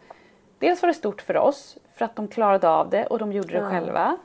dels 0.60 0.82
var 0.82 0.88
det 0.88 0.94
stort 0.94 1.22
för 1.22 1.38
oss 1.38 1.78
för 1.96 2.06
att 2.06 2.16
de 2.16 2.28
klarade 2.28 2.70
av 2.70 2.90
det 2.90 3.06
och 3.06 3.20
de 3.20 3.32
gjorde 3.32 3.54
det 3.54 3.58
ja. 3.58 3.70
själva. 3.70 4.18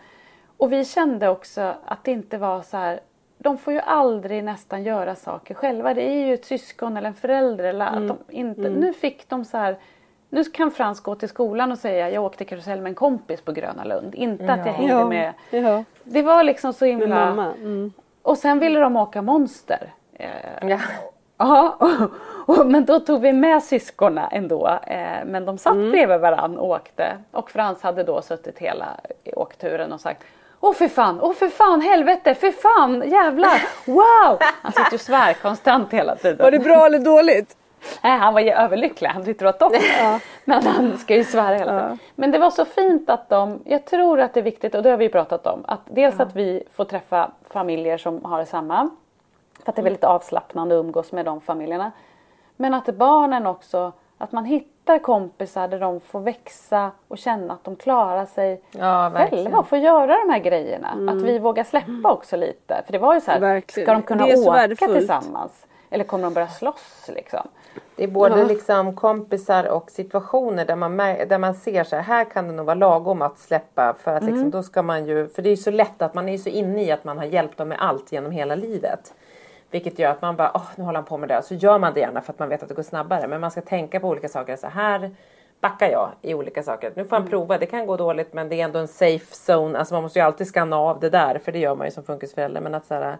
Och 0.56 0.72
vi 0.72 0.84
kände 0.84 1.28
också 1.28 1.74
att 1.84 2.04
det 2.04 2.10
inte 2.10 2.38
var 2.38 2.62
så 2.62 2.76
här 2.76 3.00
de 3.38 3.58
får 3.58 3.72
ju 3.72 3.80
aldrig 3.80 4.44
nästan 4.44 4.82
göra 4.82 5.14
saker 5.14 5.54
själva. 5.54 5.94
Det 5.94 6.02
är 6.02 6.26
ju 6.26 6.34
ett 6.34 6.44
syskon 6.44 6.96
eller 6.96 7.08
en 7.08 7.14
förälder. 7.14 7.64
Eller 7.64 7.88
mm. 7.88 8.02
att 8.02 8.08
de 8.08 8.34
inte, 8.36 8.60
mm. 8.60 8.72
Nu 8.72 8.92
fick 8.92 9.28
de 9.28 9.44
så 9.44 9.56
här 9.56 9.76
nu 10.28 10.44
kan 10.44 10.70
Frans 10.70 11.00
gå 11.00 11.14
till 11.14 11.28
skolan 11.28 11.72
och 11.72 11.78
säga 11.78 12.10
jag 12.10 12.24
åkte 12.24 12.44
karusell 12.44 12.80
med 12.80 12.90
en 12.90 12.94
kompis 12.94 13.40
på 13.40 13.52
Gröna 13.52 13.84
Lund. 13.84 14.14
Inte 14.14 14.44
ja. 14.44 14.52
att 14.52 14.66
jag 14.66 14.72
hängde 14.72 15.04
med. 15.04 15.32
Ja. 15.50 15.84
Det 16.04 16.22
var 16.22 16.42
liksom 16.42 16.72
så 16.72 16.84
himla... 16.84 17.28
Mm. 17.28 17.92
Och 18.22 18.38
sen 18.38 18.58
ville 18.58 18.80
de 18.80 18.96
åka 18.96 19.22
monster. 19.22 19.92
Eh, 20.12 20.28
Ja, 20.68 20.78
men 22.66 22.84
då 22.84 23.00
tog 23.00 23.20
vi 23.20 23.32
med 23.32 23.62
syskonen 23.62 24.28
ändå. 24.32 24.68
Eh, 24.86 25.24
men 25.24 25.44
de 25.44 25.58
satt 25.58 25.74
mm. 25.74 25.90
bredvid 25.90 26.20
varandra 26.20 26.60
och 26.60 26.68
åkte. 26.68 27.16
Och 27.30 27.50
Frans 27.50 27.82
hade 27.82 28.02
då 28.02 28.22
suttit 28.22 28.58
hela 28.58 28.86
åkturen 29.36 29.92
och 29.92 30.00
sagt 30.00 30.24
Åh 30.64 30.72
för 30.72 30.88
fan, 30.88 31.18
åh 31.20 31.32
för 31.32 31.48
fan, 31.48 31.80
helvete, 31.80 32.34
för 32.34 32.50
fan, 32.50 33.10
jävlar, 33.10 33.62
wow! 33.86 34.38
Han 34.62 34.72
sitter 34.72 34.94
och 34.94 35.00
svär 35.00 35.32
konstant 35.32 35.92
hela 35.92 36.16
tiden. 36.16 36.38
Var 36.38 36.50
det 36.50 36.58
bra 36.58 36.86
eller 36.86 36.98
dåligt? 36.98 37.56
Nej, 38.02 38.18
han 38.18 38.34
var 38.34 38.40
ju 38.40 38.50
överlycklig, 38.50 39.08
han 39.08 39.24
tyckte 39.24 39.44
det 39.44 39.52
var 39.52 39.58
toppen. 39.58 39.80
Ja. 39.98 40.20
Men 40.44 40.66
han 40.66 40.98
ska 40.98 41.16
ju 41.16 41.24
svära 41.24 41.54
hela 41.54 41.72
tiden. 41.72 41.98
Ja. 42.00 42.10
Men 42.14 42.30
det 42.30 42.38
var 42.38 42.50
så 42.50 42.64
fint 42.64 43.10
att 43.10 43.28
de, 43.28 43.62
jag 43.64 43.84
tror 43.84 44.20
att 44.20 44.34
det 44.34 44.40
är 44.40 44.44
viktigt 44.44 44.74
och 44.74 44.82
det 44.82 44.90
har 44.90 44.96
vi 44.96 45.08
pratat 45.08 45.46
om, 45.46 45.64
att 45.68 45.80
dels 45.84 46.14
ja. 46.18 46.24
att 46.24 46.36
vi 46.36 46.62
får 46.72 46.84
träffa 46.84 47.30
familjer 47.50 47.98
som 47.98 48.24
har 48.24 48.44
samma 48.44 48.90
för 49.64 49.72
att 49.72 49.76
det 49.76 49.82
är 49.82 49.84
väldigt 49.84 50.04
avslappnande 50.04 50.78
att 50.78 50.84
umgås 50.84 51.12
med 51.12 51.24
de 51.24 51.40
familjerna. 51.40 51.92
Men 52.56 52.74
att 52.74 52.94
barnen 52.94 53.46
också, 53.46 53.92
att 54.18 54.32
man 54.32 54.44
hittar 54.44 54.98
kompisar 54.98 55.68
där 55.68 55.80
de 55.80 56.00
får 56.00 56.20
växa 56.20 56.90
och 57.08 57.18
känna 57.18 57.54
att 57.54 57.64
de 57.64 57.76
klarar 57.76 58.26
sig 58.26 58.62
ja, 58.70 59.10
själva 59.14 59.58
och 59.58 59.68
får 59.68 59.78
göra 59.78 60.18
de 60.26 60.30
här 60.32 60.38
grejerna. 60.38 60.92
Mm. 60.92 61.08
Att 61.08 61.22
vi 61.24 61.38
vågar 61.38 61.64
släppa 61.64 62.12
också 62.12 62.36
lite. 62.36 62.82
För 62.86 62.92
det 62.92 62.98
var 62.98 63.14
ju 63.14 63.20
så 63.20 63.30
här, 63.30 63.40
verkligen. 63.40 63.86
ska 63.86 63.92
de 63.92 64.02
kunna 64.02 64.24
åka 64.24 64.86
tillsammans? 64.86 65.66
Eller 65.90 66.04
kommer 66.04 66.24
de 66.24 66.34
börja 66.34 66.48
slåss 66.48 67.10
liksom? 67.14 67.48
Det 67.96 68.04
är 68.04 68.08
både 68.08 68.38
ja. 68.38 68.46
liksom 68.46 68.96
kompisar 68.96 69.64
och 69.64 69.90
situationer 69.90 70.64
där 70.64 70.76
man, 70.76 70.96
där 70.96 71.38
man 71.38 71.54
ser 71.54 71.84
så 71.84 71.96
här, 71.96 72.02
här 72.02 72.24
kan 72.24 72.46
det 72.46 72.52
nog 72.52 72.66
vara 72.66 72.74
lagom 72.74 73.22
att 73.22 73.38
släppa 73.38 73.94
för 73.98 74.14
att 74.14 74.22
liksom, 74.22 74.38
mm. 74.38 74.50
då 74.50 74.62
ska 74.62 74.82
man 74.82 75.06
ju, 75.06 75.28
för 75.28 75.42
det 75.42 75.50
är 75.50 75.56
så 75.56 75.70
lätt 75.70 76.02
att 76.02 76.14
man 76.14 76.28
är 76.28 76.38
så 76.38 76.48
inne 76.48 76.82
i 76.82 76.92
att 76.92 77.04
man 77.04 77.18
har 77.18 77.24
hjälpt 77.24 77.58
dem 77.58 77.68
med 77.68 77.78
allt 77.80 78.12
genom 78.12 78.32
hela 78.32 78.54
livet. 78.54 79.14
Vilket 79.72 79.98
gör 79.98 80.10
att 80.10 80.22
man 80.22 80.36
bara, 80.36 80.52
åh 80.54 80.66
nu 80.76 80.84
håller 80.84 80.98
han 80.98 81.04
på 81.04 81.18
med 81.18 81.28
det. 81.28 81.42
Så 81.42 81.54
gör 81.54 81.78
man 81.78 81.94
det 81.94 82.00
gärna 82.00 82.20
för 82.20 82.32
att 82.32 82.38
man 82.38 82.48
vet 82.48 82.62
att 82.62 82.68
det 82.68 82.74
går 82.74 82.82
snabbare. 82.82 83.28
Men 83.28 83.40
man 83.40 83.50
ska 83.50 83.60
tänka 83.60 84.00
på 84.00 84.08
olika 84.08 84.28
saker. 84.28 84.56
Så 84.56 84.66
här 84.66 85.10
backar 85.60 85.90
jag 85.90 86.10
i 86.22 86.34
olika 86.34 86.62
saker. 86.62 86.92
Nu 86.96 87.04
får 87.04 87.16
han 87.16 87.22
mm. 87.22 87.30
prova, 87.30 87.58
det 87.58 87.66
kan 87.66 87.86
gå 87.86 87.96
dåligt 87.96 88.32
men 88.32 88.48
det 88.48 88.60
är 88.60 88.64
ändå 88.64 88.78
en 88.78 88.88
safe 88.88 89.52
zone. 89.52 89.78
Alltså 89.78 89.94
man 89.94 90.02
måste 90.02 90.18
ju 90.18 90.24
alltid 90.24 90.46
skanna 90.46 90.76
av 90.76 91.00
det 91.00 91.10
där 91.10 91.38
för 91.38 91.52
det 91.52 91.58
gör 91.58 91.74
man 91.74 91.86
ju 91.86 91.90
som 91.90 92.04
funkisförälder. 92.04 92.60
Men 92.60 92.74
att 92.74 92.86
så 92.86 92.94
här, 92.94 93.16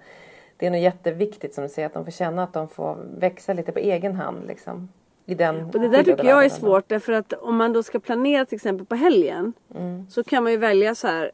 det 0.57 0.66
är 0.66 0.70
nog 0.70 0.80
jätteviktigt 0.80 1.55
som 1.55 1.62
du 1.62 1.68
säger 1.68 1.86
att 1.86 1.94
de 1.94 2.05
får 2.05 2.12
känna 2.12 2.42
att 2.42 2.53
de 2.53 2.68
får 2.68 2.96
växa 3.18 3.53
lite 3.53 3.72
på 3.72 3.78
egen 3.78 4.16
hand. 4.16 4.46
Liksom, 4.46 4.88
i 5.26 5.34
den 5.34 5.64
och 5.64 5.80
det 5.80 5.88
där 5.88 6.03
tycker 6.03 6.24
jag 6.24 6.44
är 6.44 6.48
svårt 6.48 6.88
därför 6.88 7.12
att 7.12 7.32
om 7.32 7.57
man 7.57 7.72
då 7.72 7.82
ska 7.82 7.98
planera 7.98 8.44
till 8.44 8.57
exempel 8.57 8.86
på 8.86 8.94
helgen 8.94 9.53
mm. 9.74 10.07
så 10.11 10.24
kan 10.24 10.42
man 10.42 10.53
ju 10.53 10.59
välja 10.59 10.94
så 10.94 11.07
här 11.07 11.32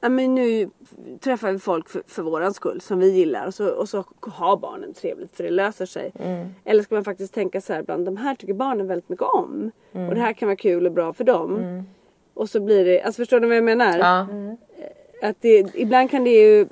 ja, 0.00 0.08
men 0.08 0.34
nu 0.34 0.70
träffar 1.20 1.52
vi 1.52 1.58
folk 1.58 1.88
för, 1.88 2.02
för 2.06 2.22
våran 2.22 2.54
skull 2.54 2.80
som 2.80 2.98
vi 2.98 3.10
gillar 3.10 3.46
och 3.46 3.54
så, 3.54 3.68
och 3.68 3.88
så 3.88 4.04
har 4.20 4.56
barnen 4.56 4.94
trevligt 4.94 5.36
för 5.36 5.44
det 5.44 5.50
löser 5.50 5.86
sig. 5.86 6.12
Mm. 6.14 6.48
Eller 6.64 6.82
ska 6.82 6.94
man 6.94 7.04
faktiskt 7.04 7.34
tänka 7.34 7.60
så 7.60 7.72
här 7.72 7.82
bland 7.82 8.04
de 8.04 8.16
här 8.16 8.34
tycker 8.34 8.54
barnen 8.54 8.86
väldigt 8.86 9.08
mycket 9.08 9.26
om. 9.26 9.70
Mm. 9.92 10.08
Och 10.08 10.14
det 10.14 10.20
här 10.20 10.32
kan 10.32 10.48
vara 10.48 10.56
kul 10.56 10.86
och 10.86 10.92
bra 10.92 11.12
för 11.12 11.24
dem. 11.24 11.56
Mm. 11.56 11.84
Och 12.34 12.50
så 12.50 12.60
blir 12.60 12.84
det, 12.84 13.02
alltså 13.02 13.22
förstår 13.22 13.40
du 13.40 13.46
vad 13.46 13.56
jag 13.56 13.64
menar? 13.64 13.98
Ja. 13.98 14.26
Att 15.28 15.36
det, 15.40 15.74
ibland 15.74 16.10
kan 16.10 16.24
det 16.24 16.30
ju 16.30 16.66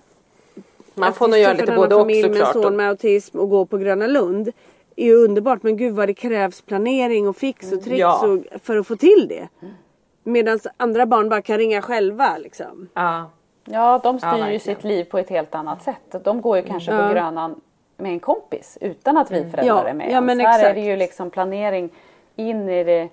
man 0.98 1.14
får 1.14 1.28
nog 1.28 1.38
göra 1.38 1.52
lite 1.52 1.76
både 1.76 1.94
och 1.94 2.10
såklart. 2.10 2.30
med 2.30 2.40
en 2.40 2.52
son 2.52 2.76
med 2.76 2.88
autism 2.88 3.38
och 3.38 3.50
gå 3.50 3.66
på 3.66 3.78
Gröna 3.78 4.06
Lund 4.06 4.52
är 4.96 5.04
ju 5.04 5.14
underbart 5.14 5.62
men 5.62 5.76
gud 5.76 5.94
vad 5.94 6.08
det 6.08 6.14
krävs 6.14 6.62
planering 6.62 7.28
och 7.28 7.36
fix 7.36 7.72
och 7.72 7.82
tricks 7.82 8.00
ja. 8.00 8.26
och, 8.26 8.60
för 8.62 8.76
att 8.76 8.86
få 8.86 8.96
till 8.96 9.26
det. 9.28 9.48
Medan 10.28 10.58
andra 10.76 11.06
barn 11.06 11.28
bara 11.28 11.42
kan 11.42 11.58
ringa 11.58 11.82
själva 11.82 12.38
liksom. 12.38 12.88
Ja. 12.94 13.30
Ja, 13.64 14.00
de 14.02 14.18
styr 14.18 14.28
ja, 14.28 14.50
ju 14.50 14.58
sitt 14.58 14.84
liv 14.84 15.04
på 15.04 15.18
ett 15.18 15.30
helt 15.30 15.54
annat 15.54 15.82
sätt. 15.82 16.24
De 16.24 16.40
går 16.40 16.56
ju 16.56 16.62
kanske 16.62 16.92
ja. 16.92 17.08
på 17.08 17.14
Grönan 17.14 17.60
med 17.96 18.12
en 18.12 18.20
kompis 18.20 18.78
utan 18.80 19.16
att 19.16 19.30
vi 19.30 19.38
mm. 19.38 19.50
föräldrar 19.50 19.74
ja, 19.74 19.88
är 19.88 19.94
med. 19.94 20.10
Ja, 20.10 20.20
men 20.20 20.40
här 20.40 20.64
är 20.64 20.74
det 20.74 20.80
ju 20.80 20.96
liksom 20.96 21.30
planering 21.30 21.90
in 22.36 22.68
i 22.68 22.84
det 22.84 23.08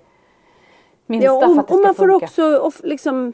minsta 1.06 1.26
ja, 1.26 1.32
och, 1.32 1.54
för 1.54 1.60
att 1.60 1.68
det 1.68 1.74
ska 1.74 1.74
och 1.74 1.82
man 1.82 1.94
får 1.94 2.06
funka. 2.08 2.60
också 2.60 2.86
liksom 2.86 3.32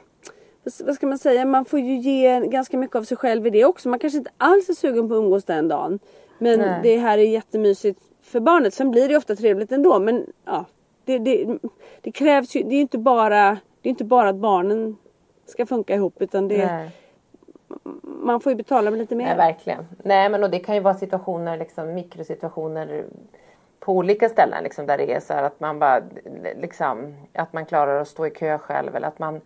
vad 0.84 0.94
ska 0.94 1.06
man 1.06 1.18
säga, 1.18 1.44
man 1.44 1.64
får 1.64 1.80
ju 1.80 1.96
ge 1.96 2.40
ganska 2.40 2.76
mycket 2.76 2.96
av 2.96 3.02
sig 3.02 3.16
själv 3.16 3.46
i 3.46 3.50
det 3.50 3.64
också. 3.64 3.88
Man 3.88 3.98
kanske 3.98 4.18
inte 4.18 4.30
alls 4.38 4.68
är 4.68 4.74
sugen 4.74 5.08
på 5.08 5.14
att 5.14 5.18
umgås 5.18 5.44
den 5.44 5.68
dagen. 5.68 5.98
Men 6.38 6.58
Nej. 6.58 6.80
det 6.82 6.96
här 6.96 7.18
är 7.18 7.22
jättemysigt 7.22 8.00
för 8.22 8.40
barnet. 8.40 8.74
Sen 8.74 8.90
blir 8.90 9.08
det 9.08 9.16
ofta 9.16 9.36
trevligt 9.36 9.72
ändå. 9.72 9.98
Men 9.98 10.26
ja, 10.44 10.64
det, 11.04 11.18
det, 11.18 11.58
det 12.00 12.12
krävs 12.12 12.56
ju, 12.56 12.62
det 12.62 12.74
är 12.74 12.80
inte 12.80 12.98
bara 12.98 13.58
det 13.82 13.88
är 13.88 13.90
inte 13.90 14.04
bara 14.04 14.28
att 14.28 14.36
barnen 14.36 14.96
ska 15.46 15.66
funka 15.66 15.94
ihop 15.94 16.22
utan 16.22 16.48
det 16.48 16.66
Nej. 16.66 16.90
man 18.02 18.40
får 18.40 18.52
ju 18.52 18.56
betala 18.56 18.90
med 18.90 18.98
lite 18.98 19.14
mer. 19.14 19.24
Nej, 19.24 19.36
verkligen. 19.36 19.86
Nej, 20.02 20.28
men 20.28 20.44
och 20.44 20.50
det 20.50 20.58
kan 20.58 20.74
ju 20.74 20.80
vara 20.80 20.94
situationer, 20.94 21.56
liksom 21.56 21.94
mikrosituationer 21.94 23.04
på 23.80 23.92
olika 23.92 24.28
ställen 24.28 24.64
liksom, 24.64 24.86
där 24.86 24.98
det 24.98 25.12
är 25.12 25.20
så 25.20 25.34
att 25.34 25.60
man 25.60 25.78
bara 25.78 26.02
liksom 26.56 27.14
att 27.34 27.52
man 27.52 27.66
klarar 27.66 28.00
att 28.00 28.08
stå 28.08 28.26
i 28.26 28.30
kö 28.30 28.58
själv 28.58 28.96
eller 28.96 29.08
att 29.08 29.18
man 29.18 29.40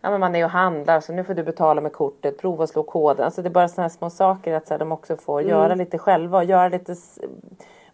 ja, 0.00 0.10
men 0.10 0.20
man 0.20 0.34
är 0.34 0.44
och 0.44 0.50
handlar 0.50 1.00
så 1.00 1.12
nu 1.12 1.24
får 1.24 1.34
du 1.34 1.42
betala 1.42 1.80
med 1.80 1.92
kortet, 1.92 2.38
prova 2.38 2.64
att 2.64 2.70
slå 2.70 2.82
koden. 2.82 3.24
Alltså 3.24 3.42
det 3.42 3.48
är 3.48 3.50
bara 3.50 3.68
sådana 3.68 3.88
små 3.88 4.10
saker 4.10 4.54
att 4.54 4.66
så 4.66 4.74
här, 4.74 4.78
de 4.78 4.92
också 4.92 5.16
får 5.16 5.40
mm. 5.40 5.50
göra 5.50 5.74
lite 5.74 5.98
själva 5.98 6.38
och 6.38 6.44
göra 6.44 6.68
lite 6.68 6.96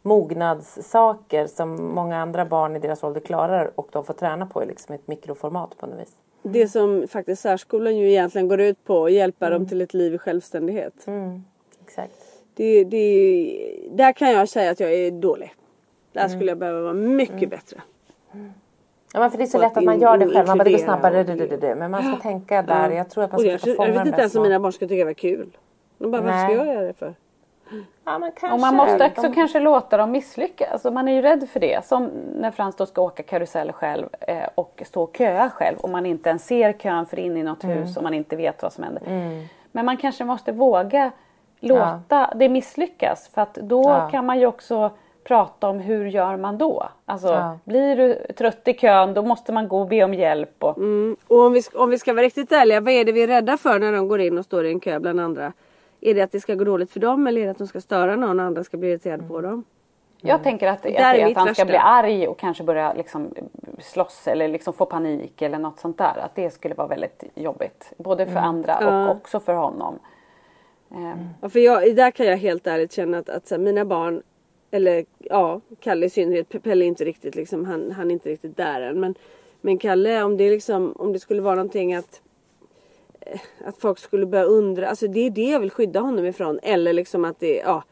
mognadssaker 0.03 1.47
som 1.47 1.95
många 1.95 2.17
andra 2.17 2.45
barn 2.45 2.77
i 2.77 2.79
deras 2.79 3.05
ålder 3.05 3.21
klarar 3.21 3.71
och 3.75 3.89
de 3.93 4.05
får 4.05 4.15
träna 4.15 4.47
på 4.47 4.63
i 4.63 4.67
liksom 4.67 4.95
ett 4.95 5.09
mikroformat 5.09 5.79
på 5.79 5.87
något 5.87 6.01
vis. 6.01 6.17
Det 6.43 6.69
som 6.69 7.07
faktiskt 7.09 7.43
särskolan 7.43 7.97
ju 7.97 8.11
egentligen 8.11 8.49
går 8.49 8.61
ut 8.61 8.85
på, 8.85 9.05
att 9.05 9.13
hjälpa 9.13 9.47
mm. 9.47 9.59
dem 9.59 9.69
till 9.69 9.81
ett 9.81 9.95
liv 9.95 10.15
i 10.15 10.19
självständighet. 10.19 11.07
Mm. 11.07 11.45
Exakt. 11.85 12.13
Det, 12.55 12.85
det, 12.85 13.89
där 13.91 14.13
kan 14.13 14.31
jag 14.31 14.49
säga 14.49 14.71
att 14.71 14.81
jag 14.81 14.93
är 14.95 15.11
dålig. 15.11 15.55
Där 16.13 16.21
mm. 16.21 16.31
skulle 16.31 16.51
jag 16.51 16.59
behöva 16.59 16.81
vara 16.81 16.93
mycket 16.93 17.37
mm. 17.37 17.49
bättre. 17.49 17.83
Ja 19.13 19.21
men 19.21 19.31
för 19.31 19.39
det 19.39 19.45
är 19.45 19.47
så 19.47 19.59
lätt 19.59 19.77
att 19.77 19.85
man 19.85 20.01
gör 20.01 20.19
det 20.19 20.27
själv. 20.27 20.47
Man 20.47 20.59
bara 20.59 20.65
det 20.65 20.71
går 20.71 20.79
snabbare. 20.79 21.25
Det, 21.25 21.35
det, 21.35 21.57
det, 21.57 21.75
Men 21.75 21.91
man 21.91 22.03
ska 22.03 22.23
tänka 22.23 22.63
där. 22.63 22.91
Jag 22.91 23.11
tror 23.11 23.25
att 23.25 23.33
man 23.33 23.41
ska 23.41 23.49
jag, 23.49 23.89
jag 23.89 23.93
vet 23.93 24.07
inte 24.07 24.21
ens 24.21 24.35
om 24.35 24.43
mina 24.43 24.61
barn 24.61 24.73
ska 24.73 24.87
tycka 24.87 24.99
det 24.99 25.05
var 25.05 25.13
kul. 25.13 25.57
De 25.99 26.11
bara, 26.11 26.23
varför 26.23 26.39
ska 26.39 26.55
jag 26.55 26.67
göra 26.67 26.87
det 26.87 26.93
för? 26.93 27.15
Ja, 28.05 28.19
men 28.19 28.33
kanske, 28.33 28.55
och 28.55 28.61
man 28.61 28.75
måste 28.75 29.07
också 29.07 29.23
de... 29.23 29.35
kanske 29.35 29.61
låta 29.61 29.97
dem 29.97 30.11
misslyckas. 30.11 30.69
Alltså 30.73 30.91
man 30.91 31.09
är 31.09 31.13
ju 31.13 31.23
rädd 31.23 31.49
för 31.49 31.61
det. 31.61 31.85
Som 31.85 32.11
när 32.37 32.51
Frans 32.51 32.77
då 32.77 32.87
ska 32.87 33.03
åka 33.03 33.23
karusell 33.23 33.73
själv 33.73 34.09
eh, 34.21 34.49
och 34.55 34.83
stå 34.87 35.03
och 35.03 35.17
köa 35.19 35.51
själv 35.51 35.79
och 35.79 35.91
man 35.91 36.07
inte 36.07 36.29
ens 36.29 36.47
ser 36.47 36.73
kön 36.73 37.07
för 37.07 37.19
in 37.19 37.37
i 37.37 37.43
något 37.43 37.65
mm. 37.65 37.79
hus 37.79 37.97
och 37.97 38.03
man 38.03 38.15
inte 38.15 38.37
vet 38.37 38.63
vad 38.63 38.73
som 38.73 38.85
händer. 38.85 39.03
Mm. 39.07 39.45
Men 39.73 39.85
man 39.85 39.97
kanske 39.97 40.25
måste 40.25 40.53
våga 40.53 41.11
låta 41.61 42.01
ja. 42.09 42.33
det 42.35 42.49
misslyckas 42.49 43.29
för 43.35 43.43
att 43.43 43.55
då 43.55 43.83
ja. 43.83 44.09
kan 44.11 44.27
man 44.27 44.39
ju 44.39 44.47
också 44.47 44.91
prata 45.25 45.69
om 45.69 45.79
hur 45.79 46.07
gör 46.07 46.37
man 46.37 46.59
då? 46.59 46.89
Alltså 47.05 47.29
ja. 47.29 47.59
blir 47.65 47.97
du 47.97 48.33
trött 48.33 48.69
i 48.69 48.73
kön 48.73 49.15
då 49.15 49.23
måste 49.23 49.53
man 49.53 49.69
gå 49.69 49.81
och 49.81 49.89
be 49.89 50.05
om 50.05 50.15
hjälp. 50.15 50.55
Och, 50.59 50.79
mm. 50.79 51.17
och 51.29 51.47
om, 51.47 51.53
vi, 51.53 51.63
om 51.75 51.91
vi 51.91 51.99
ska 51.99 52.13
vara 52.13 52.27
riktigt 52.27 52.53
ärliga, 52.53 52.81
vad 52.81 52.95
är 52.95 53.05
det 53.05 53.13
vi 53.13 53.23
är 53.23 53.27
rädda 53.27 53.57
för 53.57 53.79
när 53.79 53.93
de 53.93 54.09
går 54.09 54.21
in 54.21 54.39
och 54.39 54.45
står 54.45 54.67
i 54.67 54.73
en 54.73 54.81
kö 54.81 54.99
bland 54.99 55.21
andra? 55.21 55.53
Är 56.01 56.15
det 56.15 56.21
att 56.21 56.33
det 56.33 56.41
ska 56.41 56.55
gå 56.55 56.65
dåligt 56.65 56.91
för 56.91 57.01
dem 57.01 57.27
eller 57.27 57.41
är 57.41 57.45
det 57.45 57.51
att 57.51 57.59
de 57.59 57.67
ska 57.67 57.81
störa 57.81 58.17
någon 58.17 58.41
och 58.41 58.47
andra 58.47 58.65
ska 58.65 58.77
bli 58.77 58.89
irriterade 58.89 59.23
på 59.23 59.41
dem? 59.41 59.65
Jag 60.21 60.43
tänker 60.43 60.69
att, 60.69 60.87
att, 60.87 60.97
att 60.97 61.37
han 61.37 61.55
ska 61.55 61.65
bli 61.65 61.77
arg 61.77 62.29
och 62.29 62.39
kanske 62.39 62.65
börja 62.65 62.93
liksom 62.93 63.35
slåss 63.79 64.29
eller 64.29 64.49
liksom 64.49 64.73
få 64.73 64.87
panik 64.87 65.43
eller 65.43 65.59
något 65.59 65.79
sånt 65.79 65.99
där. 65.99 66.19
Att 66.19 66.35
det 66.35 66.51
skulle 66.51 66.75
vara 66.75 66.89
väldigt 66.89 67.25
jobbigt. 67.35 67.93
Både 67.97 68.25
för 68.27 68.33
mm. 68.33 68.45
andra 68.45 68.79
ja. 68.81 69.05
och 69.05 69.17
också 69.17 69.41
för 69.41 69.55
honom. 69.55 69.99
Mm. 70.91 71.19
Ja, 71.41 71.49
för 71.49 71.61
jag, 71.61 71.97
där 71.97 72.11
kan 72.11 72.27
jag 72.27 72.37
helt 72.37 72.67
ärligt 72.67 72.93
känna 72.93 73.19
att, 73.19 73.29
att 73.29 73.51
här, 73.51 73.59
mina 73.59 73.85
barn, 73.85 74.23
eller 74.71 75.05
ja, 75.19 75.61
Kalle 75.81 76.07
i 76.07 76.11
synnerhet, 76.11 76.63
Pelle 76.63 76.85
är 76.85 76.87
inte 76.87 77.05
riktigt 77.05 77.35
liksom, 77.35 77.65
han, 77.65 77.91
han 77.91 78.11
är 78.11 78.13
inte 78.13 78.29
riktigt 78.29 78.57
där 78.57 78.81
än. 78.81 79.01
Men, 79.01 79.15
men 79.61 79.79
Kalle, 79.79 80.23
om 80.23 80.37
det, 80.37 80.51
liksom, 80.51 80.93
om 80.97 81.13
det 81.13 81.19
skulle 81.19 81.43
vara 81.43 81.55
någonting 81.55 81.95
att 81.95 82.21
att 83.65 83.79
folk 83.79 83.99
skulle 83.99 84.27
börja 84.27 84.45
undra. 84.45 84.89
Alltså 84.89 85.07
det 85.07 85.21
är 85.21 85.31
det 85.31 85.51
jag 85.51 85.61
vill 85.61 85.71
skydda 85.71 86.01
honom 86.01 86.25
ifrån. 86.27 86.59
Eller 86.63 86.93
liksom 86.93 87.25
att 87.25 87.41
det, 87.41 87.57
ja, 87.57 87.85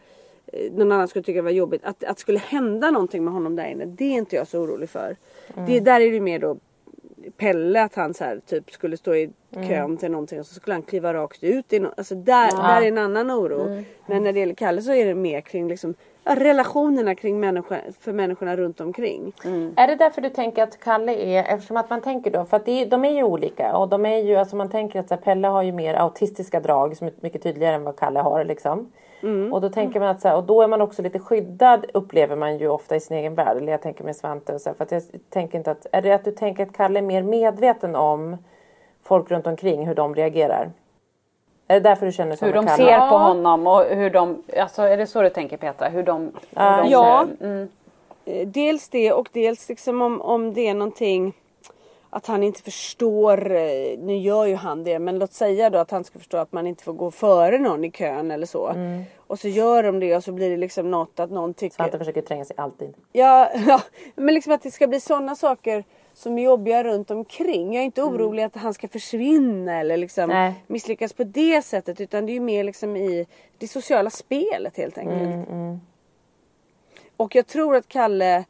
någon 0.70 0.92
annan 0.92 1.08
skulle 1.08 1.22
tycka 1.22 1.36
det 1.36 1.42
var 1.42 1.50
jobbigt. 1.50 1.84
Att, 1.84 2.04
att 2.04 2.18
skulle 2.18 2.38
hända 2.38 2.90
någonting 2.90 3.24
med 3.24 3.32
honom 3.32 3.56
där 3.56 3.66
inne. 3.66 3.84
Det 3.84 4.04
är 4.04 4.12
inte 4.12 4.36
jag 4.36 4.48
så 4.48 4.60
orolig 4.60 4.90
för. 4.90 5.16
Mm. 5.54 5.66
Det, 5.66 5.80
där 5.80 6.00
är 6.00 6.12
det 6.12 6.20
mer 6.20 6.38
då 6.38 6.56
Pelle 7.36 7.82
att 7.82 7.94
han 7.94 8.14
så 8.14 8.24
här, 8.24 8.40
typ 8.46 8.70
skulle 8.70 8.96
stå 8.96 9.14
i 9.14 9.30
kön 9.54 9.64
mm. 9.64 9.96
till 9.96 10.10
någonting 10.10 10.40
och 10.40 10.46
så 10.46 10.54
skulle 10.54 10.74
han 10.74 10.82
kliva 10.82 11.14
rakt 11.14 11.44
ut. 11.44 11.72
I 11.72 11.78
no 11.78 11.88
alltså 11.96 12.14
där, 12.14 12.48
ja. 12.52 12.56
där 12.56 12.82
är 12.82 12.88
en 12.88 12.98
annan 12.98 13.30
oro. 13.30 13.66
Mm. 13.66 13.84
Men 14.06 14.22
när 14.22 14.32
det 14.32 14.40
gäller 14.40 14.54
Kalle 14.54 14.82
så 14.82 14.92
är 14.92 15.06
det 15.06 15.14
mer 15.14 15.40
kring 15.40 15.68
liksom 15.68 15.94
relationerna 16.24 17.14
kring 17.14 17.40
människor, 17.40 17.78
för 18.00 18.12
människorna 18.12 18.56
runt 18.56 18.80
omkring. 18.80 19.32
Mm. 19.44 19.74
Är 19.76 19.88
det 19.88 19.96
därför 19.96 20.20
du 20.20 20.30
tänker 20.30 20.62
att 20.62 20.80
Kalle 20.80 21.14
är, 21.14 21.54
eftersom 21.54 21.76
att 21.76 21.90
man 21.90 22.00
tänker 22.00 22.30
då, 22.30 22.44
för 22.44 22.56
att 22.56 22.68
är, 22.68 22.86
de 22.86 23.04
är 23.04 23.10
ju 23.10 23.22
olika 23.22 23.76
och 23.76 23.88
de 23.88 24.06
är 24.06 24.16
ju, 24.16 24.36
alltså 24.36 24.56
man 24.56 24.70
tänker 24.70 25.00
att 25.00 25.10
här, 25.10 25.16
Pelle 25.16 25.48
har 25.48 25.62
ju 25.62 25.72
mer 25.72 25.94
autistiska 25.94 26.60
drag 26.60 26.96
som 26.96 27.06
är 27.06 27.12
mycket 27.20 27.42
tydligare 27.42 27.74
än 27.74 27.84
vad 27.84 27.96
Kalle 27.96 28.20
har 28.20 28.44
liksom. 28.44 28.92
Mm. 29.22 29.52
Och 29.52 29.60
då 29.60 29.68
tänker 29.68 30.00
man 30.00 30.08
att 30.08 30.20
så 30.20 30.28
här, 30.28 30.36
och 30.36 30.44
då 30.44 30.62
är 30.62 30.68
man 30.68 30.80
också 30.80 31.02
lite 31.02 31.18
skyddad 31.18 31.86
upplever 31.94 32.36
man 32.36 32.58
ju 32.58 32.68
ofta 32.68 32.96
i 32.96 33.00
sin 33.00 33.16
egen 33.16 33.34
värld. 33.34 33.56
Eller 33.56 33.72
jag 33.72 33.82
tänker 33.82 34.04
med 34.04 34.16
Svante 34.16 34.54
och 34.54 34.60
så 34.60 34.68
här, 34.68 34.74
för 34.74 34.84
att 34.84 34.92
jag 34.92 35.02
tänker 35.30 35.58
inte 35.58 35.70
att, 35.70 35.86
är 35.92 36.02
det 36.02 36.12
att 36.12 36.24
du 36.24 36.32
tänker 36.32 36.62
att 36.62 36.72
Kalle 36.72 36.98
är 36.98 37.02
mer 37.02 37.22
medveten 37.22 37.96
om 37.96 38.36
folk 39.02 39.30
runt 39.30 39.46
omkring 39.46 39.86
hur 39.86 39.94
de 39.94 40.14
reagerar? 40.14 40.70
Är 41.68 41.74
det 41.74 41.80
därför 41.80 42.06
du 42.06 42.12
känner 42.12 42.36
så 42.36 42.46
Hur 42.46 42.52
de 42.52 42.68
ser 42.68 42.98
på 42.98 43.16
honom 43.16 43.66
och 43.66 43.84
hur 43.84 44.10
de, 44.10 44.42
alltså 44.58 44.82
är 44.82 44.96
det 44.96 45.06
så 45.06 45.22
du 45.22 45.30
tänker 45.30 45.56
Petra? 45.56 45.88
Hur 45.88 46.02
de, 46.02 46.22
hur 46.50 46.82
de 46.82 46.88
ja. 46.88 47.26
Mm. 47.40 47.68
Eh, 48.24 48.48
dels 48.48 48.88
det 48.88 49.12
och 49.12 49.28
dels 49.32 49.68
liksom 49.68 50.02
om, 50.02 50.20
om 50.20 50.54
det 50.54 50.68
är 50.68 50.74
någonting 50.74 51.34
att 52.10 52.26
han 52.26 52.42
inte 52.42 52.62
förstår, 52.62 53.50
eh, 53.52 53.98
nu 53.98 54.16
gör 54.16 54.46
ju 54.46 54.54
han 54.54 54.84
det, 54.84 54.98
men 54.98 55.18
låt 55.18 55.32
säga 55.32 55.70
då 55.70 55.78
att 55.78 55.90
han 55.90 56.04
ska 56.04 56.18
förstå 56.18 56.36
att 56.36 56.52
man 56.52 56.66
inte 56.66 56.84
får 56.84 56.92
gå 56.92 57.10
före 57.10 57.58
någon 57.58 57.84
i 57.84 57.90
kön 57.90 58.30
eller 58.30 58.46
så. 58.46 58.68
Mm. 58.68 59.04
Och 59.26 59.38
så 59.38 59.48
gör 59.48 59.82
de 59.82 60.00
det 60.00 60.16
och 60.16 60.24
så 60.24 60.32
blir 60.32 60.50
det 60.50 60.56
liksom 60.56 60.90
något 60.90 61.20
att 61.20 61.30
någon 61.30 61.54
tycker... 61.54 61.74
Svante 61.76 61.98
försöker 61.98 62.22
tränga 62.22 62.44
sig 62.44 62.56
alltid. 62.58 62.94
Ja, 63.12 63.50
ja, 63.66 63.82
men 64.14 64.34
liksom 64.34 64.52
att 64.52 64.62
det 64.62 64.70
ska 64.70 64.86
bli 64.86 65.00
sådana 65.00 65.34
saker 65.34 65.84
som 66.14 66.38
är 66.38 66.42
jobbiga 66.42 66.84
runt 66.84 67.10
omkring. 67.10 67.74
Jag 67.74 67.80
är 67.80 67.84
inte 67.84 68.00
mm. 68.00 68.14
orolig 68.14 68.42
att 68.42 68.56
han 68.56 68.74
ska 68.74 68.88
försvinna 68.88 69.80
eller 69.80 69.96
liksom 69.96 70.52
misslyckas 70.66 71.12
på 71.12 71.24
det 71.24 71.62
sättet 71.62 72.00
utan 72.00 72.26
det 72.26 72.32
är 72.32 72.34
ju 72.34 72.40
mer 72.40 72.64
liksom 72.64 72.96
i 72.96 73.26
det 73.58 73.68
sociala 73.68 74.10
spelet 74.10 74.76
helt 74.76 74.98
enkelt. 74.98 75.22
Mm, 75.22 75.44
mm. 75.44 75.80
Och 77.16 77.34
jag 77.34 77.46
tror 77.46 77.76
att 77.76 77.88
Kalle 77.88 78.44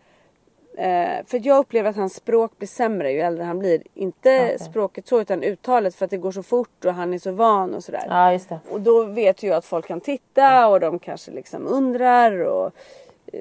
eh, 0.77 1.25
för 1.27 1.47
jag 1.47 1.59
upplever 1.59 1.91
att 1.91 1.97
hans 1.97 2.15
språk 2.15 2.59
blir 2.59 2.69
sämre 2.69 3.13
ju 3.13 3.21
äldre 3.21 3.45
han 3.45 3.59
blir. 3.59 3.83
Inte 3.95 4.45
okay. 4.45 4.59
språket 4.59 5.09
så 5.09 5.21
utan 5.21 5.43
uttalet 5.43 5.95
för 5.95 6.05
att 6.05 6.11
det 6.11 6.17
går 6.17 6.33
så 6.33 6.43
fort 6.43 6.85
och 6.85 6.95
han 6.95 7.15
är 7.15 7.19
så 7.19 7.33
van 7.33 7.75
och 7.75 7.85
sådär. 7.85 8.05
Ja, 8.09 8.33
just 8.33 8.49
det. 8.49 8.59
Och 8.71 8.81
då 8.81 9.05
vet 9.05 9.43
ju 9.43 9.49
jag 9.49 9.57
att 9.57 9.65
folk 9.65 9.87
kan 9.87 10.01
titta 10.01 10.69
och 10.69 10.81
de 10.81 10.99
kanske 10.99 11.31
liksom 11.31 11.67
undrar 11.67 12.41
och 12.41 12.73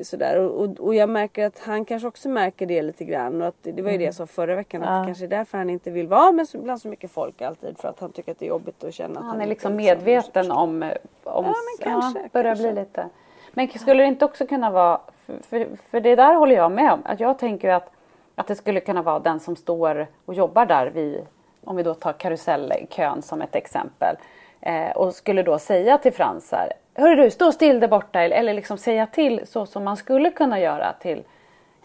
Sådär. 0.04 0.40
Och, 0.40 0.62
och, 0.62 0.80
och, 0.80 0.96
jag 0.96 1.10
märker 1.10 1.46
att 1.46 1.60
han 1.60 1.86
kanske 1.86 2.08
också 2.08 2.30
märker 2.30 2.66
det 2.66 2.82
lite 2.82 3.06
grann. 3.06 3.42
Och 3.42 3.48
att, 3.48 3.56
det 3.62 3.82
var 3.82 3.92
ju 3.92 3.98
det 3.98 4.04
jag 4.04 4.14
sa 4.14 4.28
förra 4.28 4.56
veckan. 4.56 4.84
Att 4.84 5.04
det 5.04 5.08
kanske 5.08 5.26
är 5.26 5.30
därför 5.30 5.58
han 5.58 5.70
inte 5.70 5.92
vill 5.92 6.08
vara 6.08 6.32
med 6.32 6.48
så, 6.48 6.58
bland 6.58 6.82
så 6.82 6.88
mycket 6.88 7.12
folk 7.12 7.42
alltid. 7.42 7.78
För 7.78 7.88
att 7.88 8.00
han 8.00 8.12
tycker 8.12 8.32
att 8.32 8.40
det 8.40 8.46
är 8.46 8.50
jobbigt 8.50 8.84
att 8.84 8.94
känna 8.94 9.20
att 9.20 9.26
han, 9.26 9.32
han 9.32 9.42
är 9.42 9.48
liksom 9.48 9.76
medveten 9.76 10.52
om, 10.52 10.84
om... 11.24 11.46
Ja 11.46 11.56
men 11.82 11.92
kanske. 11.92 12.20
Ja, 12.20 12.30
börjar 12.32 12.56
kanske. 12.56 12.74
bli 12.74 12.82
lite. 12.82 13.10
Men 13.54 13.70
skulle 13.70 14.04
det 14.04 14.08
inte 14.08 14.26
också 14.26 14.48
kunna 14.48 14.72
vara... 14.72 15.00
För, 15.26 15.68
för, 15.90 16.00
det 16.00 16.16
där 16.16 16.36
håller 16.36 16.56
jag 16.56 16.72
med 16.72 16.92
om. 16.92 17.02
Att 17.06 17.20
jag 17.20 17.40
tänker 17.40 17.70
att, 17.70 17.92
att 18.36 18.48
det 18.48 18.56
skulle 18.56 18.80
kunna 18.80 19.02
vara 19.02 19.20
den 19.20 19.40
som 19.40 19.56
står 19.56 20.08
och 20.26 20.34
jobbar 20.34 20.66
där 20.66 20.88
vid... 20.88 21.26
Om 21.68 21.76
vi 21.76 21.84
då 21.84 21.94
tar 21.94 22.14
karusellkön 22.14 23.22
som 23.22 23.42
ett 23.42 23.56
exempel. 23.56 24.16
Eh, 24.62 24.92
och 24.92 25.14
skulle 25.14 25.44
då 25.44 25.60
säga 25.60 25.98
till 25.98 26.14
Frans 26.14 26.52
här, 26.52 26.74
Hörru 26.94 27.16
du, 27.16 27.32
stå 27.32 27.52
still 27.52 27.80
där 27.80 27.88
borta. 27.88 28.22
Eller 28.22 28.54
liksom 28.54 28.78
säga 28.78 29.08
till 29.08 29.42
så 29.46 29.66
som 29.66 29.84
man 29.84 29.98
skulle 29.98 30.32
kunna 30.32 30.60
göra 30.60 30.94
till 30.94 31.24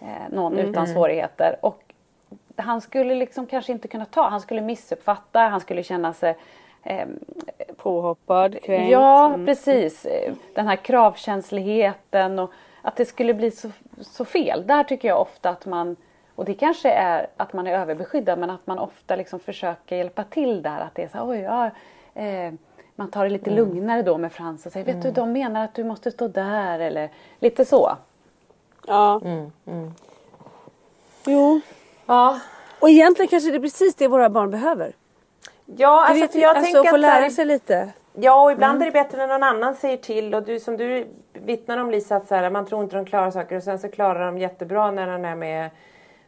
eh, 0.00 0.06
någon 0.30 0.52
mm. 0.52 0.70
utan 0.70 0.86
svårigheter. 0.86 1.56
Och 1.60 1.82
han 2.56 2.80
skulle 2.80 3.14
liksom 3.14 3.46
kanske 3.46 3.72
inte 3.72 3.88
kunna 3.88 4.04
ta, 4.04 4.28
han 4.28 4.40
skulle 4.40 4.60
missuppfatta, 4.60 5.40
han 5.40 5.60
skulle 5.60 5.82
känna 5.82 6.12
sig 6.12 6.36
eh, 6.82 7.06
Påhoppad, 7.76 8.62
kränkt. 8.62 8.92
Ja, 8.92 9.26
mm. 9.26 9.46
precis. 9.46 10.06
Den 10.54 10.66
här 10.66 10.76
kravkänsligheten 10.76 12.38
och 12.38 12.50
att 12.82 12.96
det 12.96 13.04
skulle 13.04 13.34
bli 13.34 13.50
så, 13.50 13.70
så 14.00 14.24
fel. 14.24 14.66
Där 14.66 14.84
tycker 14.84 15.08
jag 15.08 15.20
ofta 15.20 15.50
att 15.50 15.66
man 15.66 15.96
och 16.34 16.44
det 16.44 16.54
kanske 16.54 16.90
är 16.90 17.26
att 17.36 17.52
man 17.52 17.66
är 17.66 17.78
överbeskyddad 17.78 18.38
men 18.38 18.50
att 18.50 18.66
man 18.66 18.78
ofta 18.78 19.16
liksom 19.16 19.40
försöker 19.40 19.96
hjälpa 19.96 20.24
till 20.24 20.62
där. 20.62 20.80
Att 20.80 20.94
det 20.94 21.02
är 21.02 21.08
så 21.08 21.18
oj, 21.22 21.38
ja, 21.38 21.70
eh, 22.22 22.52
man 22.96 23.10
tar 23.10 23.24
det 23.24 23.30
lite 23.30 23.50
mm. 23.50 23.64
lugnare 23.64 24.02
då 24.02 24.18
med 24.18 24.32
Frans 24.32 24.66
och 24.66 24.72
säger, 24.72 24.86
vet 24.86 24.94
mm. 24.94 25.06
du 25.06 25.10
de 25.20 25.32
menar 25.32 25.64
att 25.64 25.74
du 25.74 25.84
måste 25.84 26.10
stå 26.10 26.28
där 26.28 26.78
eller 26.78 27.10
lite 27.38 27.64
så. 27.64 27.96
Ja. 28.86 29.20
Mm. 29.24 29.52
Mm. 29.66 29.92
Jo. 31.26 31.60
Ja. 32.06 32.40
Och 32.80 32.90
egentligen 32.90 33.28
kanske 33.28 33.50
det 33.50 33.56
är 33.56 33.60
precis 33.60 33.94
det 33.94 34.08
våra 34.08 34.28
barn 34.28 34.50
behöver. 34.50 34.92
Ja, 35.76 36.06
alltså, 36.06 36.20
vet, 36.20 36.34
jag 36.34 36.56
alltså 36.56 36.72
tänker 36.72 36.90
få 36.90 36.96
lära 36.96 37.30
sig 37.30 37.44
lite. 37.44 37.92
Ja, 38.12 38.44
och 38.44 38.52
ibland 38.52 38.76
mm. 38.76 38.82
är 38.82 38.86
det 38.86 39.02
bättre 39.02 39.18
när 39.18 39.26
någon 39.26 39.42
annan 39.42 39.74
säger 39.74 39.96
till 39.96 40.34
och 40.34 40.42
du 40.42 40.60
som 40.60 40.76
du 40.76 41.06
vittnar 41.32 41.78
om 41.78 41.90
Lisa 41.90 42.16
att 42.16 42.28
så 42.28 42.34
här, 42.34 42.50
man 42.50 42.66
tror 42.66 42.82
inte 42.82 42.96
de 42.96 43.04
klarar 43.04 43.30
saker 43.30 43.56
och 43.56 43.62
sen 43.62 43.78
så 43.78 43.88
klarar 43.88 44.26
de 44.26 44.38
jättebra 44.38 44.90
när 44.90 45.06
de 45.06 45.24
är 45.24 45.36
med 45.36 45.70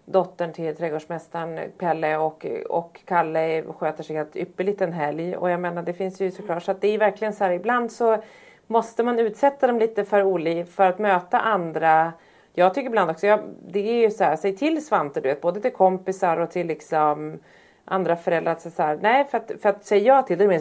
dottern 0.04 0.52
till 0.52 0.76
trädgårdsmästaren 0.76 1.60
Pelle 1.78 2.16
och, 2.16 2.46
och 2.68 3.00
Kalle 3.04 3.64
sköter 3.78 4.02
sig 4.02 4.16
helt 4.16 4.36
ypperligt 4.36 4.80
en 4.80 4.92
helg. 4.92 5.36
Och 5.36 5.50
jag 5.50 5.60
menar 5.60 5.82
det 5.82 5.94
finns 5.94 6.20
ju 6.20 6.30
såklart 6.30 6.62
så 6.62 6.70
att 6.70 6.80
det 6.80 6.88
är 6.88 6.98
verkligen 6.98 7.32
så 7.32 7.44
här 7.44 7.50
ibland 7.50 7.92
så 7.92 8.22
måste 8.66 9.02
man 9.02 9.18
utsätta 9.18 9.66
dem 9.66 9.78
lite 9.78 10.04
för 10.04 10.22
Oli 10.22 10.64
för 10.64 10.86
att 10.86 10.98
möta 10.98 11.40
andra. 11.40 12.12
Jag 12.52 12.74
tycker 12.74 12.86
ibland 12.86 13.10
också, 13.10 13.26
jag, 13.26 13.40
det 13.68 13.90
är 13.90 14.00
ju 14.00 14.10
så 14.10 14.24
här, 14.24 14.36
säg 14.36 14.56
till 14.56 14.86
Svante 14.86 15.20
du 15.20 15.28
vet, 15.28 15.40
både 15.40 15.60
till 15.60 15.72
kompisar 15.72 16.36
och 16.36 16.50
till 16.50 16.66
liksom 16.66 17.38
andra 17.84 18.16
föräldrar 18.16 18.52
att 18.52 18.60
så 18.60 18.82
här, 18.82 18.98
nej 19.02 19.24
för 19.24 19.38
att, 19.38 19.52
för 19.62 19.68
att 19.68 19.84
säga 19.84 20.02
ja 20.16 20.22
till 20.22 20.38
det 20.38 20.44
är 20.44 20.48
mer 20.48 20.58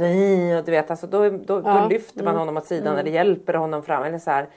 så 0.58 0.66
du 0.66 0.72
vet 0.72 0.92
alltså 0.92 1.08
då, 1.08 1.30
då, 1.30 1.62
ja. 1.66 1.82
då 1.82 1.88
lyfter 1.88 2.24
man 2.24 2.28
mm. 2.28 2.40
honom 2.40 2.58
åt 2.58 2.66
sidan 2.66 2.88
mm. 2.88 3.00
eller 3.00 3.12
hjälper 3.12 3.54
honom 3.54 3.84
fram 3.84 4.04
eller 4.04 4.20
så 4.20 4.32
här. 4.32 4.48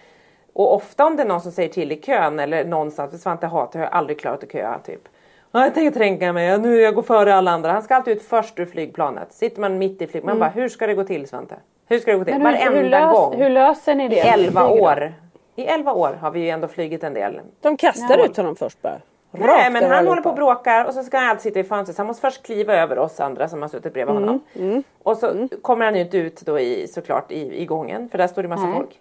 Och 0.53 0.75
ofta 0.75 1.07
om 1.07 1.17
det 1.17 1.23
är 1.23 1.27
någon 1.27 1.41
som 1.41 1.53
säger 1.53 1.69
till 1.69 1.93
i 1.93 1.97
kön 1.97 2.41
eller 2.41 2.65
någonstans, 2.65 3.11
för 3.11 3.19
Svante 3.19 3.47
hatar 3.47 3.81
jag 3.81 3.87
har 3.87 3.99
aldrig 3.99 4.21
klarat 4.21 4.43
att 4.43 4.53
köa 4.53 4.79
typ. 4.79 5.09
jag 5.53 5.75
tänker 5.75 5.99
tränga 5.99 6.33
mig, 6.33 6.59
nu 6.59 6.81
jag 6.81 6.95
går 6.95 7.03
före 7.03 7.35
alla 7.35 7.51
andra. 7.51 7.73
Han 7.73 7.83
ska 7.83 7.95
alltid 7.95 8.17
ut 8.17 8.23
först 8.23 8.59
ur 8.59 8.67
flygplanet. 8.67 9.33
Sitter 9.33 9.61
man 9.61 9.79
mitt 9.79 10.03
i 10.03 10.07
flygplanet, 10.07 10.25
mm. 10.25 10.39
man 10.39 10.39
bara 10.39 10.61
hur 10.63 10.69
ska 10.69 10.87
det 10.87 10.95
gå 10.95 11.05
till 11.05 11.29
Svante? 11.29 11.55
Hur 11.87 11.99
ska 11.99 12.13
det 12.13 12.19
gå 12.19 12.25
till? 12.25 12.39
Men 12.39 12.55
hur, 12.55 12.71
Varenda 12.71 12.81
hur 12.81 12.91
lös, 12.91 13.13
gång. 13.13 13.37
Hur 13.37 13.51
löser 13.51 13.95
ni 13.95 14.09
det? 14.09 14.17
I 14.17 14.19
elva 14.19 14.69
år. 14.69 15.15
I 15.57 15.65
elva 15.65 15.93
år 15.93 16.19
har 16.21 16.31
vi 16.31 16.41
ju 16.41 16.49
ändå 16.49 16.69
flugit 16.69 17.05
en 17.05 17.15
del. 17.15 17.41
De 17.61 17.77
kastar 17.77 18.19
ja. 18.19 18.25
ut 18.25 18.37
honom 18.37 18.57
först 18.57 18.83
bara? 18.83 19.01
Rakt 19.35 19.47
Nej 19.47 19.71
men 19.71 19.91
han 19.91 20.07
håller 20.07 20.23
på 20.23 20.29
och 20.29 20.37
bråkar 20.37 20.85
och 20.85 20.95
så 20.95 21.03
ska 21.03 21.19
han 21.19 21.29
alltid 21.29 21.43
sitta 21.43 21.61
i 21.61 21.65
fönstret. 21.65 21.97
Så 21.97 22.01
han 22.01 22.07
måste 22.07 22.21
först 22.21 22.47
kliva 22.47 22.75
över 22.75 22.99
oss 22.99 23.21
andra 23.21 23.49
som 23.49 23.63
har 23.63 23.69
suttit 23.69 23.93
bredvid 23.93 24.17
mm. 24.17 24.29
honom. 24.29 24.45
Mm. 24.55 24.83
Och 25.03 25.17
så 25.17 25.31
mm. 25.31 25.49
kommer 25.63 25.85
han 25.85 25.97
inte 25.97 26.19
ut 26.19 26.41
då 26.41 26.59
i, 26.59 26.89
såklart 26.89 27.33
i, 27.33 27.63
i 27.63 27.67
gången 27.67 28.09
för 28.09 28.19
där 28.19 28.27
står 28.27 28.43
det 28.43 28.49
massa 28.49 28.73
folk. 28.73 29.01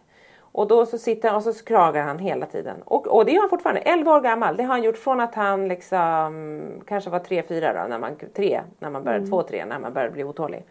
Och 0.53 0.67
då 0.67 0.86
så 0.86 0.97
sitter 0.97 1.29
han 1.29 1.38
och 1.38 1.43
så 1.43 1.63
klagar 1.65 2.03
han 2.03 2.19
hela 2.19 2.45
tiden. 2.45 2.81
Och, 2.86 3.07
och 3.07 3.25
det 3.25 3.31
gör 3.31 3.39
han 3.39 3.49
fortfarande, 3.49 3.81
11 3.81 4.15
år 4.15 4.21
gammal. 4.21 4.57
Det 4.57 4.63
har 4.63 4.69
han 4.69 4.84
gjort 4.84 4.97
från 4.97 5.19
att 5.19 5.36
han 5.36 5.67
liksom 5.67 6.81
kanske 6.88 7.09
var 7.09 7.19
3-4 7.19 7.81
då, 7.81 7.88
när 7.89 7.99
man, 7.99 8.15
3, 8.36 8.61
när 8.79 8.89
man 8.89 9.03
började, 9.03 9.25
2-3 9.25 9.53
mm. 9.53 9.69
när 9.69 9.79
man 9.79 9.93
började 9.93 10.13
bli 10.13 10.23
otålig. 10.23 10.65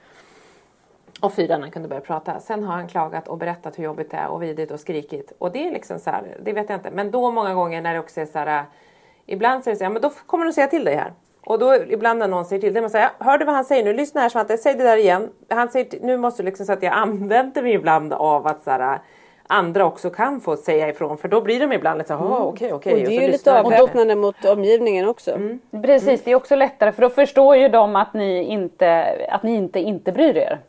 Och 1.21 1.35
fyra 1.35 1.55
när 1.57 1.63
han 1.63 1.71
kunde 1.71 1.89
börja 1.89 2.01
prata. 2.01 2.41
Sen 2.41 2.65
har 2.65 2.75
han 2.75 2.89
klagat 2.89 3.29
och 3.29 3.39
berättat 3.39 3.79
hur 3.79 3.85
jobbigt 3.85 4.11
det 4.11 4.17
är 4.17 4.29
och 4.29 4.43
vidrigt 4.43 4.73
och 4.73 4.81
skrikit. 4.81 5.33
Och 5.39 5.53
det 5.53 5.69
är 5.69 5.73
liksom 5.73 5.99
så 5.99 6.11
här, 6.11 6.37
det 6.43 6.53
vet 6.53 6.69
jag 6.69 6.79
inte. 6.79 6.91
Men 6.91 7.11
då 7.11 7.31
många 7.31 7.55
gånger 7.55 7.81
när 7.81 7.95
det 7.95 8.01
också 8.01 8.21
är 8.21 8.27
så 8.27 8.39
här, 8.39 8.65
ibland 9.27 9.65
säger 9.65 9.75
det 9.75 9.79
så 9.79 9.85
här, 9.85 9.91
men 9.91 10.03
då 10.03 10.11
kommer 10.27 10.45
de 10.45 10.53
säga 10.53 10.67
till 10.67 10.85
dig 10.85 10.95
här. 10.95 11.13
Och 11.47 11.59
då 11.59 11.75
ibland 11.75 12.19
när 12.19 12.29
någon 12.29 12.45
säger 12.45 12.61
till 12.61 12.73
dig, 12.73 12.83
man 12.83 12.91
säger, 12.91 13.11
hör 13.19 13.39
du 13.39 13.45
vad 13.45 13.55
han 13.55 13.65
säger 13.65 13.85
nu? 13.85 13.93
Lyssna 13.93 14.21
här 14.21 14.29
Svante, 14.29 14.59
säg 14.59 14.75
det 14.75 14.83
där 14.83 14.97
igen. 14.97 15.31
Han 15.49 15.69
säger, 15.69 16.01
nu 16.01 16.17
måste 16.17 16.43
du 16.43 16.47
liksom 16.47 16.67
så 16.67 16.73
att 16.73 16.83
jag 16.83 16.93
använder 16.97 17.63
mig 17.63 17.73
ibland 17.73 18.13
av 18.13 18.47
att 18.47 18.65
så 18.65 18.71
här, 18.71 18.99
andra 19.47 19.85
också 19.85 20.11
kan 20.11 20.41
få 20.41 20.57
säga 20.57 20.89
ifrån 20.89 21.19
för 21.19 21.29
då 21.29 21.41
blir 21.41 21.61
de 21.61 21.73
ibland 21.73 21.99
lite 21.99 22.09
såhär, 22.09 22.27
mm. 22.27 22.33
okej 22.33 22.73
okej. 22.73 22.93
Och 22.93 22.99
det 23.09 23.17
är 23.17 23.23
ju 23.23 23.33
lite 23.33 23.61
avväpnande 23.61 24.15
mot 24.17 24.45
omgivningen 24.45 25.09
också. 25.09 25.31
Mm. 25.31 25.61
Precis, 25.83 26.23
det 26.25 26.31
är 26.31 26.35
också 26.35 26.57
lättare 26.57 26.93
för 26.93 27.03
då 27.03 27.11
förstår 27.11 27.57
ju 27.57 27.69
de 27.69 27.97
att 27.97 28.15
ni 28.15 28.43
inte, 28.45 29.17
att 29.29 29.43
ni 29.43 29.55
inte, 29.55 29.81
inte 29.81 30.13
bryr 30.13 30.37
er. 30.37 30.61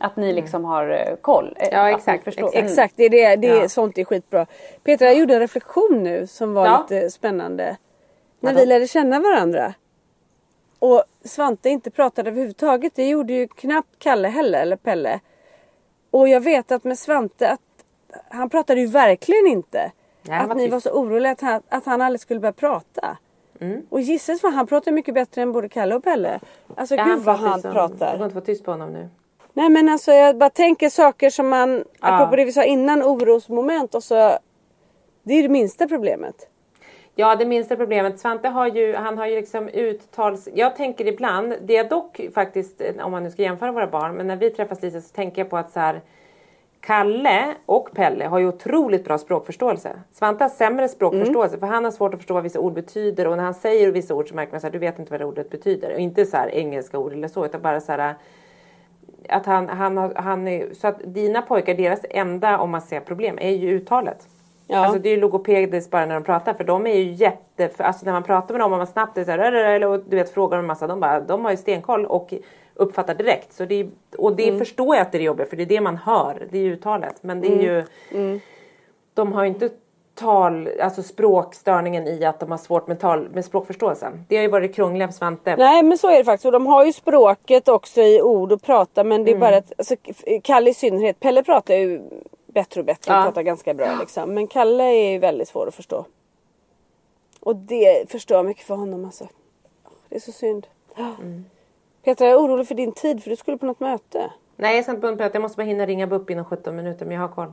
Att 0.00 0.16
ni 0.16 0.32
liksom 0.32 0.64
har 0.64 0.90
eh, 0.90 1.16
koll. 1.20 1.56
Eh, 1.56 1.68
ja 1.72 1.90
exakt. 1.90 2.28
Exakt, 2.28 2.54
exakt. 2.54 2.94
Det 2.96 3.04
är, 3.04 3.10
det, 3.10 3.36
det 3.36 3.48
är, 3.48 3.62
ja. 3.62 3.68
sånt 3.68 3.98
är 3.98 4.04
skitbra. 4.04 4.46
Petra 4.84 5.06
jag 5.06 5.18
gjorde 5.18 5.34
en 5.34 5.40
reflektion 5.40 6.02
nu 6.02 6.26
som 6.26 6.54
var 6.54 6.66
ja. 6.66 6.86
lite 6.90 7.10
spännande. 7.10 7.76
När 8.40 8.54
vi 8.54 8.66
lärde 8.66 8.86
känna 8.86 9.20
varandra. 9.20 9.74
Och 10.78 11.04
Svante 11.24 11.68
inte 11.68 11.90
pratade 11.90 12.30
överhuvudtaget. 12.30 12.92
Det 12.94 13.08
gjorde 13.08 13.32
ju 13.32 13.48
knappt 13.48 13.98
Kalle 13.98 14.28
heller 14.28 14.62
eller 14.62 14.76
Pelle. 14.76 15.20
Och 16.10 16.28
jag 16.28 16.40
vet 16.40 16.72
att 16.72 16.84
med 16.84 16.98
Svante 16.98 17.50
att 17.50 17.60
han 18.28 18.50
pratade 18.50 18.80
ju 18.80 18.86
verkligen 18.86 19.46
inte. 19.46 19.92
Nej, 20.22 20.40
att 20.40 20.56
ni 20.56 20.62
tyst. 20.62 20.72
var 20.72 20.80
så 20.80 20.90
oroliga 20.90 21.32
att 21.32 21.40
han, 21.40 21.62
att 21.68 21.86
han 21.86 22.00
aldrig 22.00 22.20
skulle 22.20 22.40
börja 22.40 22.52
prata. 22.52 23.16
Mm. 23.60 23.86
Och 23.88 24.00
gissas 24.00 24.42
vad 24.42 24.52
han 24.52 24.66
pratar 24.66 24.92
mycket 24.92 25.14
bättre 25.14 25.42
än 25.42 25.52
både 25.52 25.68
Kalle 25.68 25.94
och 25.94 26.04
Pelle. 26.04 26.40
Alltså 26.74 26.94
ja, 26.94 27.04
gud 27.04 27.18
vad 27.18 27.36
han 27.36 27.60
som, 27.60 27.72
pratar. 27.72 28.12
Du 28.12 28.18
får 28.18 28.24
inte 28.24 28.34
vara 28.34 28.44
tyst 28.44 28.64
på 28.64 28.70
honom 28.70 28.92
nu. 28.92 29.08
Nej 29.52 29.68
men 29.68 29.88
alltså 29.88 30.12
jag 30.12 30.38
bara 30.38 30.50
tänker 30.50 30.90
saker 30.90 31.30
som 31.30 31.48
man, 31.48 31.76
ja. 31.76 31.84
apropå 32.00 32.36
det 32.36 32.44
vi 32.44 32.52
sa 32.52 32.64
innan, 32.64 33.02
orosmoment 33.02 33.94
och 33.94 34.04
så. 34.04 34.38
Det 35.22 35.34
är 35.34 35.42
det 35.42 35.48
minsta 35.48 35.88
problemet. 35.88 36.48
Ja, 37.20 37.36
det 37.36 37.46
minsta 37.46 37.76
problemet. 37.76 38.20
Svante 38.20 38.48
har 38.48 38.66
ju, 38.66 38.94
han 38.94 39.18
har 39.18 39.26
ju 39.26 39.34
liksom 39.36 39.68
uttals... 39.68 40.48
Jag 40.54 40.76
tänker 40.76 41.06
ibland, 41.06 41.54
det 41.62 41.76
är 41.76 41.88
dock 41.88 42.20
faktiskt, 42.34 42.82
om 43.02 43.12
man 43.12 43.22
nu 43.22 43.30
ska 43.30 43.42
jämföra 43.42 43.72
våra 43.72 43.86
barn, 43.86 44.14
men 44.14 44.26
när 44.26 44.36
vi 44.36 44.50
träffas 44.50 44.82
Lisa 44.82 45.00
så 45.00 45.14
tänker 45.14 45.42
jag 45.42 45.50
på 45.50 45.56
att 45.56 45.72
så 45.72 45.80
här, 45.80 46.00
Kalle 46.80 47.54
och 47.66 47.90
Pelle 47.94 48.26
har 48.26 48.38
ju 48.38 48.48
otroligt 48.48 49.04
bra 49.04 49.18
språkförståelse. 49.18 50.00
Svante 50.12 50.44
har 50.44 50.48
sämre 50.48 50.88
språkförståelse 50.88 51.56
mm. 51.56 51.60
för 51.60 51.74
han 51.74 51.84
har 51.84 51.90
svårt 51.90 52.14
att 52.14 52.20
förstå 52.20 52.34
vad 52.34 52.42
vissa 52.42 52.60
ord 52.60 52.72
betyder 52.72 53.26
och 53.26 53.36
när 53.36 53.44
han 53.44 53.54
säger 53.54 53.92
vissa 53.92 54.14
ord 54.14 54.28
så 54.28 54.34
märker 54.34 54.52
man 54.52 54.60
att 54.64 54.72
du 54.72 54.78
vet 54.78 54.98
inte 54.98 55.10
vad 55.10 55.20
det 55.20 55.24
ordet 55.24 55.50
betyder. 55.50 55.94
Och 55.94 56.00
inte 56.00 56.26
så 56.26 56.36
här 56.36 56.48
engelska 56.54 56.98
ord 56.98 57.12
eller 57.12 57.28
så 57.28 57.46
utan 57.46 57.62
bara 57.62 57.80
så 57.80 57.92
här 57.92 58.14
att 59.28 59.46
han, 59.46 59.68
han, 59.68 60.12
han 60.16 60.48
är, 60.48 60.74
så 60.74 60.88
att 60.88 61.00
dina 61.04 61.42
pojkar, 61.42 61.74
deras 61.74 62.00
enda 62.10 62.58
om 62.58 62.70
man 62.70 62.82
ser 62.82 63.00
problem 63.00 63.38
är 63.40 63.50
ju 63.50 63.70
uttalet. 63.70 64.28
Ja. 64.70 64.78
Alltså 64.78 64.98
det 64.98 65.08
är 65.08 65.14
ju 65.14 65.20
logopediskt 65.20 65.90
bara 65.90 66.06
när 66.06 66.14
de 66.14 66.24
pratar 66.24 66.54
för 66.54 66.64
de 66.64 66.86
är 66.86 66.94
ju 66.94 67.12
jätte, 67.12 67.70
alltså 67.78 68.04
när 68.04 68.12
man 68.12 68.22
pratar 68.22 68.54
med 68.54 68.60
dem 68.60 68.72
och 68.72 68.78
man 68.78 68.86
snabbt 68.86 69.18
är 69.18 69.24
så 69.24 69.30
här, 69.30 69.80
du 70.10 70.16
vet 70.16 70.34
frågar 70.34 70.58
en 70.58 70.66
massa, 70.66 70.86
de 70.86 71.00
bara, 71.00 71.20
de 71.20 71.44
har 71.44 71.50
ju 71.50 71.56
stenkoll 71.56 72.06
och 72.06 72.34
uppfattar 72.74 73.14
direkt. 73.14 73.52
Så 73.52 73.64
det, 73.64 73.86
och 74.18 74.36
det 74.36 74.48
mm. 74.48 74.58
förstår 74.58 74.96
jag 74.96 75.02
att 75.02 75.12
det 75.12 75.18
är 75.18 75.22
jobbigt 75.22 75.50
för 75.50 75.56
det 75.56 75.62
är 75.62 75.66
det 75.66 75.80
man 75.80 75.96
hör, 75.96 76.46
det 76.50 76.58
är 76.58 76.64
uttalet. 76.64 77.14
Men 77.20 77.40
det 77.40 77.48
är 77.48 77.52
mm. 77.52 77.64
ju, 77.64 77.84
mm. 78.12 78.40
de 79.14 79.32
har 79.32 79.42
ju 79.42 79.48
inte 79.48 79.70
tal, 80.14 80.68
alltså 80.80 81.02
språkstörningen 81.02 82.06
i 82.06 82.24
att 82.24 82.40
de 82.40 82.50
har 82.50 82.58
svårt 82.58 82.86
med, 82.86 83.00
tal, 83.00 83.28
med 83.28 83.44
språkförståelsen. 83.44 84.24
Det 84.28 84.36
har 84.36 84.42
ju 84.42 84.48
varit 84.48 84.74
krångligt 84.74 85.06
för 85.06 85.12
Svante. 85.12 85.56
Nej 85.56 85.82
men 85.82 85.98
så 85.98 86.10
är 86.10 86.18
det 86.18 86.24
faktiskt 86.24 86.46
och 86.46 86.52
de 86.52 86.66
har 86.66 86.84
ju 86.84 86.92
språket 86.92 87.68
också 87.68 88.00
i 88.00 88.22
ord 88.22 88.52
och 88.52 88.62
prata 88.62 89.04
men 89.04 89.24
det 89.24 89.30
är 89.30 89.36
mm. 89.36 89.40
bara 89.40 89.56
att, 89.56 89.72
alltså, 89.78 89.96
Kalle 90.42 90.70
i 90.70 90.74
synnerhet, 90.74 91.20
Pelle 91.20 91.42
pratar 91.42 91.74
ju 91.74 92.02
bättre 92.52 92.80
och 92.80 92.86
bättre 92.86 93.18
och 93.18 93.24
pratar 93.24 93.42
ganska 93.42 93.74
bra 93.74 93.96
liksom. 94.00 94.34
Men 94.34 94.46
Kalle 94.46 94.84
är 94.84 95.12
ju 95.12 95.18
väldigt 95.18 95.48
svår 95.48 95.66
att 95.66 95.74
förstå. 95.74 96.04
Och 97.40 97.56
det 97.56 98.10
förstår 98.10 98.36
jag 98.36 98.46
mycket 98.46 98.66
för 98.66 98.74
honom 98.74 99.04
alltså. 99.04 99.28
Det 100.08 100.16
är 100.16 100.20
så 100.20 100.32
synd. 100.32 100.66
Mm. 100.96 101.44
Petra, 102.04 102.26
jag 102.26 102.34
är 102.34 102.44
orolig 102.44 102.68
för 102.68 102.74
din 102.74 102.92
tid 102.92 103.22
för 103.22 103.30
du 103.30 103.36
skulle 103.36 103.58
på 103.58 103.66
något 103.66 103.80
möte. 103.80 104.30
Nej, 104.56 104.74
jag 104.74 104.84
ska 104.84 104.92
inte 104.92 105.00
på 105.00 105.10
något 105.10 105.18
möte. 105.18 105.36
Jag 105.36 105.42
måste 105.42 105.56
bara 105.56 105.62
hinna 105.62 105.86
ringa 105.86 106.10
upp 106.10 106.30
inom 106.30 106.44
17 106.44 106.76
minuter, 106.76 107.06
men 107.06 107.14
jag 107.14 107.20
har 107.20 107.28
koll. 107.28 107.52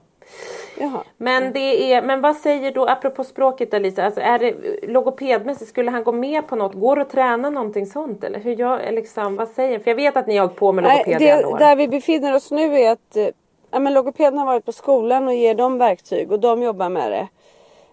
Jaha. 0.80 1.04
Men, 1.18 1.54
det 1.54 1.94
är, 1.94 2.02
men 2.02 2.22
vad 2.22 2.36
säger 2.36 2.72
då, 2.72 2.86
apropå 2.86 3.24
språket 3.24 3.74
Alisa, 3.74 4.04
alltså 4.04 4.22
är 4.22 4.40
det 4.40 4.56
logopedmässigt, 4.88 5.70
skulle 5.70 5.92
han 5.92 6.04
gå 6.04 6.12
med 6.12 6.48
på 6.48 6.56
något? 6.56 6.74
Går 6.74 6.96
det 6.96 7.02
att 7.02 7.10
träna 7.10 7.50
någonting 7.50 7.86
sånt 7.86 8.24
eller 8.24 8.40
hur 8.40 8.52
gör, 8.52 8.92
liksom, 8.92 9.36
vad 9.36 9.48
säger 9.48 9.80
För 9.80 9.92
jag 9.92 9.96
vet 9.96 10.18
att 10.18 10.28
ni 10.28 10.38
har 10.38 10.46
hållit 10.46 10.60
på 10.60 10.72
med 10.72 10.84
logoped 10.84 11.22
Nej, 11.22 11.44
det, 11.44 11.58
Där 11.58 11.76
vi 11.76 11.88
befinner 11.88 12.36
oss 12.36 12.52
nu 12.52 12.78
är 12.78 12.92
att 12.92 13.16
eh, 13.16 13.28
ja, 13.76 13.80
men 13.80 13.94
logopeden 13.94 14.38
har 14.38 14.46
varit 14.46 14.66
på 14.66 14.72
skolan 14.72 15.28
och 15.28 15.34
ger 15.34 15.56
dem 15.56 15.78
verktyg 15.78 16.32
och 16.32 16.40
de 16.40 16.64
jobbar 16.64 16.90
med 16.90 17.12
det. 17.12 17.28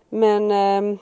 Men 0.09 0.51
eh, 0.51 0.99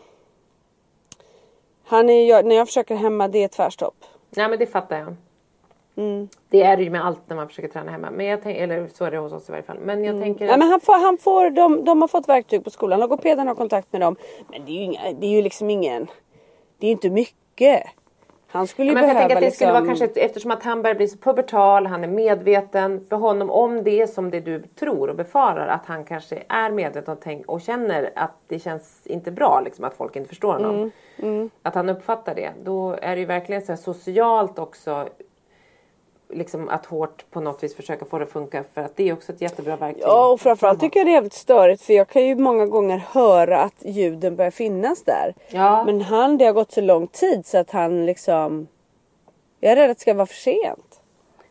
han 1.84 2.10
är, 2.10 2.42
när 2.42 2.56
jag 2.56 2.66
försöker 2.66 2.94
hemma 2.94 3.28
det 3.28 3.44
är 3.44 3.48
tvärstopp. 3.48 4.04
Nej 4.30 4.48
men 4.48 4.58
det 4.58 4.66
fattar 4.66 4.98
jag. 4.98 5.14
Mm. 5.96 6.28
Det 6.48 6.62
är 6.62 6.76
det 6.76 6.82
ju 6.82 6.90
med 6.90 7.06
allt 7.06 7.20
när 7.26 7.36
man 7.36 7.48
försöker 7.48 7.68
träna 7.68 7.90
hemma. 7.90 8.10
Men 8.10 8.26
jag 8.26 8.42
tänk, 8.42 8.58
eller 8.58 8.88
så 8.94 9.04
är 9.04 9.10
det 9.10 9.18
hos 9.18 9.32
oss 9.32 9.48
i 9.48 9.52
varje 9.52 9.64
fall. 9.64 9.78
Men 9.78 10.04
jag 10.04 10.10
mm. 10.14 10.22
tänker... 10.22 10.46
Ja, 10.46 10.56
men 10.56 10.68
han 10.68 10.80
får, 10.80 11.04
han 11.04 11.18
får, 11.18 11.50
de, 11.50 11.84
de 11.84 12.00
har 12.00 12.08
fått 12.08 12.28
verktyg 12.28 12.64
på 12.64 12.70
skolan. 12.70 13.00
Logopeden 13.00 13.48
har 13.48 13.54
kontakt 13.54 13.92
med 13.92 14.00
dem. 14.00 14.16
Men 14.50 14.64
det 14.64 14.72
är 14.72 14.74
ju, 14.74 14.82
inga, 14.82 15.12
det 15.12 15.26
är 15.26 15.30
ju 15.30 15.42
liksom 15.42 15.70
ingen... 15.70 16.06
Det 16.78 16.86
är 16.86 16.88
ju 16.88 16.92
inte 16.92 17.10
mycket. 17.10 17.82
Han 18.52 18.66
skulle 18.66 18.92
ju 18.92 18.98
ja, 18.98 19.00
behöva 19.00 19.20
jag 19.20 19.32
att 19.32 19.38
det 19.38 19.40
liksom... 19.40 19.54
skulle 19.54 19.72
vara 19.72 19.86
kanske 19.86 20.20
eftersom 20.20 20.50
att 20.50 20.62
han 20.62 20.82
börjar 20.82 20.94
bli 20.94 21.08
så 21.08 21.18
pubertal, 21.18 21.86
han 21.86 22.04
är 22.04 22.08
medveten. 22.08 23.06
För 23.08 23.16
honom, 23.16 23.50
om 23.50 23.84
det 23.84 24.02
är 24.02 24.06
som 24.06 24.30
det 24.30 24.40
du 24.40 24.62
tror 24.62 25.10
och 25.10 25.16
befarar, 25.16 25.68
att 25.68 25.86
han 25.86 26.04
kanske 26.04 26.42
är 26.48 26.70
medveten 26.70 27.14
och, 27.14 27.20
tänk, 27.20 27.46
och 27.46 27.60
känner 27.60 28.10
att 28.14 28.34
det 28.48 28.58
känns 28.58 29.06
inte 29.06 29.30
bra, 29.30 29.60
liksom, 29.64 29.84
att 29.84 29.94
folk 29.94 30.16
inte 30.16 30.28
förstår 30.28 30.52
honom. 30.52 30.74
Mm, 30.74 30.90
mm. 31.18 31.50
Att 31.62 31.74
han 31.74 31.88
uppfattar 31.88 32.34
det. 32.34 32.50
Då 32.62 32.96
är 33.02 33.14
det 33.14 33.20
ju 33.20 33.26
verkligen 33.26 33.66
så 33.66 33.76
socialt 33.76 34.58
också 34.58 35.08
liksom 36.32 36.68
att 36.68 36.86
hårt 36.86 37.24
på 37.30 37.40
något 37.40 37.62
vis 37.62 37.76
försöka 37.76 38.04
få 38.04 38.18
det 38.18 38.24
att 38.24 38.30
funka 38.30 38.64
för 38.74 38.80
att 38.80 38.96
det 38.96 39.08
är 39.08 39.12
också 39.12 39.32
ett 39.32 39.40
jättebra 39.40 39.76
verktyg. 39.76 40.02
Ja 40.06 40.32
och 40.32 40.40
framförallt 40.40 40.80
tycker 40.80 41.00
jag 41.00 41.06
det 41.06 41.10
är 41.10 41.14
jävligt 41.14 41.32
störigt 41.32 41.82
för 41.82 41.92
jag 41.92 42.08
kan 42.08 42.26
ju 42.26 42.36
många 42.36 42.66
gånger 42.66 42.98
höra 42.98 43.62
att 43.62 43.84
ljuden 43.84 44.36
börjar 44.36 44.50
finnas 44.50 45.02
där. 45.02 45.34
Ja. 45.48 45.84
Men 45.84 46.00
han, 46.00 46.38
det 46.38 46.44
har 46.44 46.52
gått 46.52 46.72
så 46.72 46.80
lång 46.80 47.06
tid 47.06 47.46
så 47.46 47.58
att 47.58 47.70
han 47.70 48.06
liksom 48.06 48.68
Jag 49.60 49.72
är 49.72 49.76
rädd 49.76 49.90
att 49.90 49.96
det 49.96 50.00
ska 50.00 50.14
vara 50.14 50.26
för 50.26 50.34
sent. 50.34 50.99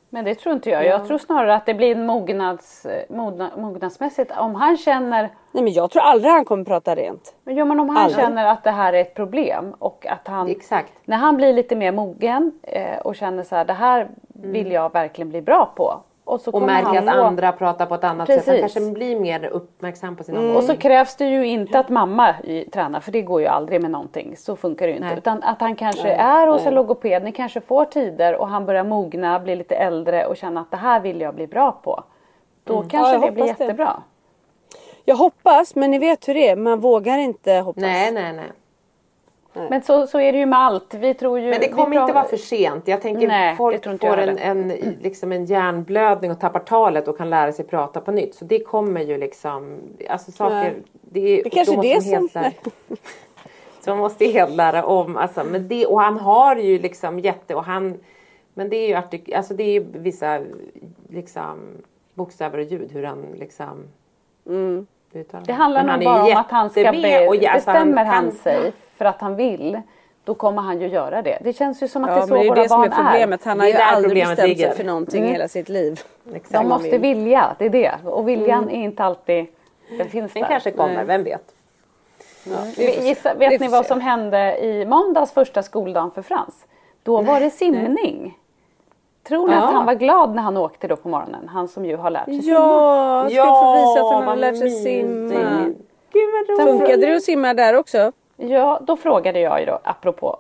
Men 0.10 0.26
det 0.26 0.36
tror 0.36 0.56
inte 0.56 0.70
jag. 0.70 0.86
Jag 0.86 1.08
tror 1.08 1.18
snarare 1.18 1.56
att 1.56 1.66
det 1.66 1.74
blir 1.74 1.96
mognads, 1.96 2.88
mogna, 3.10 3.52
mognadsmässigt. 3.58 4.32
Om 4.38 4.56
han 4.56 4.78
känner... 4.78 5.22
Nej 5.52 5.64
men 5.64 5.74
jag 5.74 5.92
tror 5.92 6.02
aldrig 6.02 6.32
han 6.32 6.46
kommer 6.46 6.64
prata 6.64 6.96
rent. 6.96 7.36
Men 7.44 7.56
ja, 7.56 7.66
men 7.66 7.80
om 7.80 7.90
han 7.90 7.98
aldrig. 7.98 8.26
känner 8.26 8.46
att 8.46 8.64
det 8.64 8.72
här 8.72 8.94
är 8.94 9.02
ett 9.02 9.14
problem 9.14 9.76
och 9.80 10.06
att 10.08 10.28
han... 10.28 10.50
Exakt. 10.50 10.94
När 11.06 11.18
han 11.18 11.38
blir 11.38 11.54
lite 11.54 11.76
mer 11.76 11.92
mogen 11.92 12.52
eh, 12.64 12.98
och 13.00 13.16
känner 13.16 13.44
så 13.44 13.56
här, 13.56 13.66
det 13.66 13.74
här 13.74 14.08
vill 14.28 14.72
jag 14.72 14.94
verkligen 14.94 15.30
bli 15.30 15.42
bra 15.42 15.74
på. 15.76 16.00
Och, 16.30 16.42
så 16.42 16.52
och 16.52 16.62
märker 16.62 16.98
att 16.98 17.06
gå... 17.06 17.12
andra 17.12 17.52
pratar 17.52 17.86
på 17.86 17.96
ett 17.96 18.04
annat 18.04 18.28
Precis. 18.28 18.46
sätt. 18.46 18.54
Han 18.54 18.60
kanske 18.60 18.92
blir 18.92 19.20
mer 19.20 19.46
uppmärksam 19.46 20.16
på 20.16 20.24
sin 20.24 20.38
mm. 20.38 20.56
Och 20.56 20.64
så 20.64 20.78
krävs 20.78 21.16
det 21.16 21.26
ju 21.26 21.48
inte 21.48 21.80
att 21.80 21.90
mamma 21.90 22.36
tränar 22.72 23.00
för 23.00 23.12
det 23.12 23.22
går 23.22 23.42
ju 23.42 23.48
aldrig 23.48 23.82
med 23.82 23.92
någonting. 23.92 24.38
Så 24.38 24.56
funkar 24.56 24.86
det 24.86 24.92
ju 24.92 24.96
inte. 24.96 25.08
Nej. 25.08 25.18
Utan 25.18 25.44
att 25.44 25.62
han 25.62 25.76
kanske 25.76 26.04
Nej. 26.04 26.16
är 26.20 26.48
hos 26.48 26.66
en 26.66 26.74
logoped, 26.74 27.24
ni 27.24 27.32
kanske 27.32 27.62
får 27.62 27.86
tider 27.86 28.36
och 28.36 28.48
han 28.48 28.66
börjar 28.66 28.84
mogna, 28.84 29.40
bli 29.40 29.56
lite 29.56 29.76
äldre 29.76 30.26
och 30.26 30.38
känna 30.38 30.62
att 30.62 30.72
det 30.72 30.78
här 30.78 31.00
vill 31.00 31.22
jag 31.22 31.36
bli 31.36 31.48
bra 31.48 31.72
på. 31.72 32.04
Då 32.64 32.76
mm. 32.78 32.90
kanske 32.90 33.14
ja, 33.14 33.26
det 33.26 33.32
blir 33.32 33.46
jättebra. 33.46 33.86
Det. 33.86 34.80
Jag 35.06 35.16
hoppas 35.16 35.76
men 35.76 35.92
ni 35.92 36.00
vet 36.00 36.28
hur 36.28 36.34
det 36.34 36.50
är, 36.50 36.56
man 36.56 36.80
vågar 36.80 37.18
inte 37.18 37.54
hoppas. 37.54 37.82
Nej, 37.82 38.12
nej, 38.12 38.34
nej. 38.34 38.52
Men 39.70 39.82
så, 39.82 40.08
så 40.08 40.20
är 40.20 40.32
det 40.32 40.38
ju 40.38 40.46
med 40.46 40.60
allt. 40.60 40.94
Vi 40.94 41.14
tror 41.14 41.40
ju, 41.40 41.50
men 41.50 41.60
det 41.60 41.70
kommer 41.70 42.02
inte 42.02 42.14
vara 42.14 42.24
för 42.24 42.38
sent. 42.38 42.88
Jag 42.88 43.02
tänker 43.02 43.28
Nej, 43.28 43.56
folk 43.56 43.84
får 43.84 44.18
en, 44.18 44.38
en, 44.38 44.68
liksom 45.02 45.32
en 45.32 45.46
hjärnblödning 45.46 46.32
och 46.32 46.40
tappar 46.40 46.60
talet 46.60 47.08
och 47.08 47.18
kan 47.18 47.30
lära 47.30 47.52
sig 47.52 47.66
prata 47.66 48.02
på 48.02 48.12
nytt. 48.12 48.36
Så 48.36 48.46
det 48.46 48.60
kommer 48.60 49.02
ju 49.02 49.18
liksom, 49.18 49.78
alltså 50.10 50.32
saker. 50.32 50.74
Det, 51.02 51.40
är, 51.40 51.44
det 51.44 51.50
kanske 51.50 51.74
är 51.74 51.96
det 51.96 52.02
som... 52.02 52.30
Lära, 52.34 52.52
så 53.80 53.90
man 53.90 53.98
måste 53.98 54.26
helt 54.26 54.56
lära 54.56 54.86
om. 54.86 55.18
Alltså, 55.18 55.44
men 55.44 55.68
det, 55.68 55.86
och 55.86 56.02
han 56.02 56.18
har 56.18 56.56
ju 56.56 56.80
liksom 56.80 57.20
jätte, 57.20 57.56
och 57.56 57.64
han, 57.64 58.00
men 58.54 58.70
det 58.70 58.76
är 58.76 58.88
ju 58.88 59.34
alltså 59.36 59.54
det 59.54 59.64
är 59.64 59.80
vissa 59.80 60.42
liksom 61.10 61.58
bokstäver 62.14 62.58
och 62.58 62.64
ljud 62.64 62.92
hur 62.92 63.04
han 63.04 63.26
liksom 63.36 63.84
mm. 64.46 64.88
Det 65.46 65.54
handlar 65.54 65.84
nog 65.84 66.04
bara 66.04 66.24
om 66.24 66.36
att 66.38 66.52
han 66.52 66.70
ska 66.70 66.92
be, 66.92 67.28
och, 67.28 67.36
alltså, 67.36 67.56
bestämmer 67.56 68.06
han, 68.06 68.16
han 68.16 68.32
sig 68.32 68.72
för 68.98 69.06
att 69.06 69.22
han 69.22 69.36
vill 69.36 69.82
då 70.30 70.36
kommer 70.36 70.62
han 70.62 70.82
ju 70.82 70.88
göra 70.88 71.22
det. 71.22 71.38
Det 71.42 71.54
känns 71.54 71.84
ju 71.84 71.88
som 71.88 72.04
att 72.04 72.10
ja, 72.10 72.16
det 72.16 72.22
är 72.22 72.28
så 72.28 72.36
våra 72.36 72.44
barn 72.46 72.52
är. 72.52 72.56
Det 72.56 72.62
är 72.62 72.64
det 72.64 72.70
som 72.70 72.84
är 72.84 73.12
problemet. 73.12 73.44
Han 73.44 73.60
har 73.60 73.68
ju 73.68 73.74
aldrig 73.74 74.28
bestämt 74.28 74.60
sig 74.60 74.76
för 74.76 74.84
någonting 74.84 75.22
mm. 75.22 75.32
hela 75.32 75.48
sitt 75.48 75.70
liv. 75.70 76.02
Exakt. 76.34 76.54
De 76.54 76.70
måste 76.70 76.90
vill. 76.90 77.02
vilja, 77.02 77.56
det 77.60 77.66
är 77.66 77.70
det. 77.70 77.92
Och 78.06 78.28
viljan 78.30 78.64
mm. 78.64 78.76
är 78.76 78.84
inte 78.84 79.04
alltid, 79.04 79.46
den 79.98 80.10
finns 80.10 80.34
Den 80.34 80.42
där. 80.42 80.50
kanske 80.50 80.72
kommer, 80.72 80.96
Nej. 80.96 81.06
vem 81.06 81.24
vet. 81.24 81.54
Ja, 82.44 82.84
Gissa, 83.02 83.34
vet 83.34 83.62
ni 83.62 83.68
vad 83.68 83.86
som 83.86 84.02
hände 84.02 84.58
i 84.58 84.86
måndags 84.86 85.32
första 85.32 85.64
skoldagen 85.64 86.12
för 86.12 86.22
Frans? 86.22 86.66
Då 87.04 87.22
var 87.22 87.40
det 87.40 87.50
simning. 87.50 88.38
Tror 89.30 89.48
ni 89.48 89.54
ja. 89.54 89.68
att 89.68 89.74
han 89.74 89.86
var 89.86 89.94
glad 89.94 90.36
när 90.36 90.42
han 90.42 90.58
åkte 90.58 90.88
då 90.88 90.96
på 90.96 91.10
morgonen? 91.10 91.48
Han 91.48 91.68
som 91.68 91.86
ju 91.86 91.96
har 91.96 92.10
lärt 92.10 92.26
sig 92.26 92.42
simma. 92.42 92.58
Ja, 92.60 93.26
ska 93.30 93.36
ja, 93.36 93.64
få 93.64 93.74
visa 93.74 94.06
att 94.06 94.14
han 94.14 94.28
har 94.28 94.36
lärt 94.36 94.58
sig 94.58 94.72
simma. 94.72 95.74
Gud 96.12 96.30
vad 96.34 96.60
roligt. 96.60 96.80
Funkade 96.80 97.06
det 97.06 97.16
att 97.16 97.24
simma 97.24 97.54
där 97.54 97.74
också? 97.74 98.12
Ja, 98.38 98.80
då 98.82 98.96
frågade 98.96 99.40
jag 99.40 99.60
ju 99.60 99.66
då, 99.66 99.80
apropå 99.84 100.38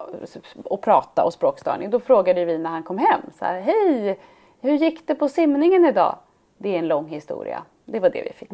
att 0.71 0.81
prata 0.81 1.23
och 1.23 1.33
språkstörning, 1.33 1.89
då 1.89 1.99
frågade 1.99 2.45
vi 2.45 2.57
när 2.57 2.69
han 2.69 2.83
kom 2.83 2.97
hem 2.97 3.21
så 3.39 3.45
här, 3.45 3.61
hej, 3.61 4.19
hur 4.61 4.71
gick 4.71 5.07
det 5.07 5.15
på 5.15 5.29
simningen 5.29 5.85
idag? 5.85 6.15
Det 6.57 6.75
är 6.75 6.79
en 6.79 6.87
lång 6.87 7.07
historia. 7.07 7.63
Det 7.85 7.99
var 7.99 8.09
det 8.09 8.21
vi 8.21 8.33
fick. 8.33 8.51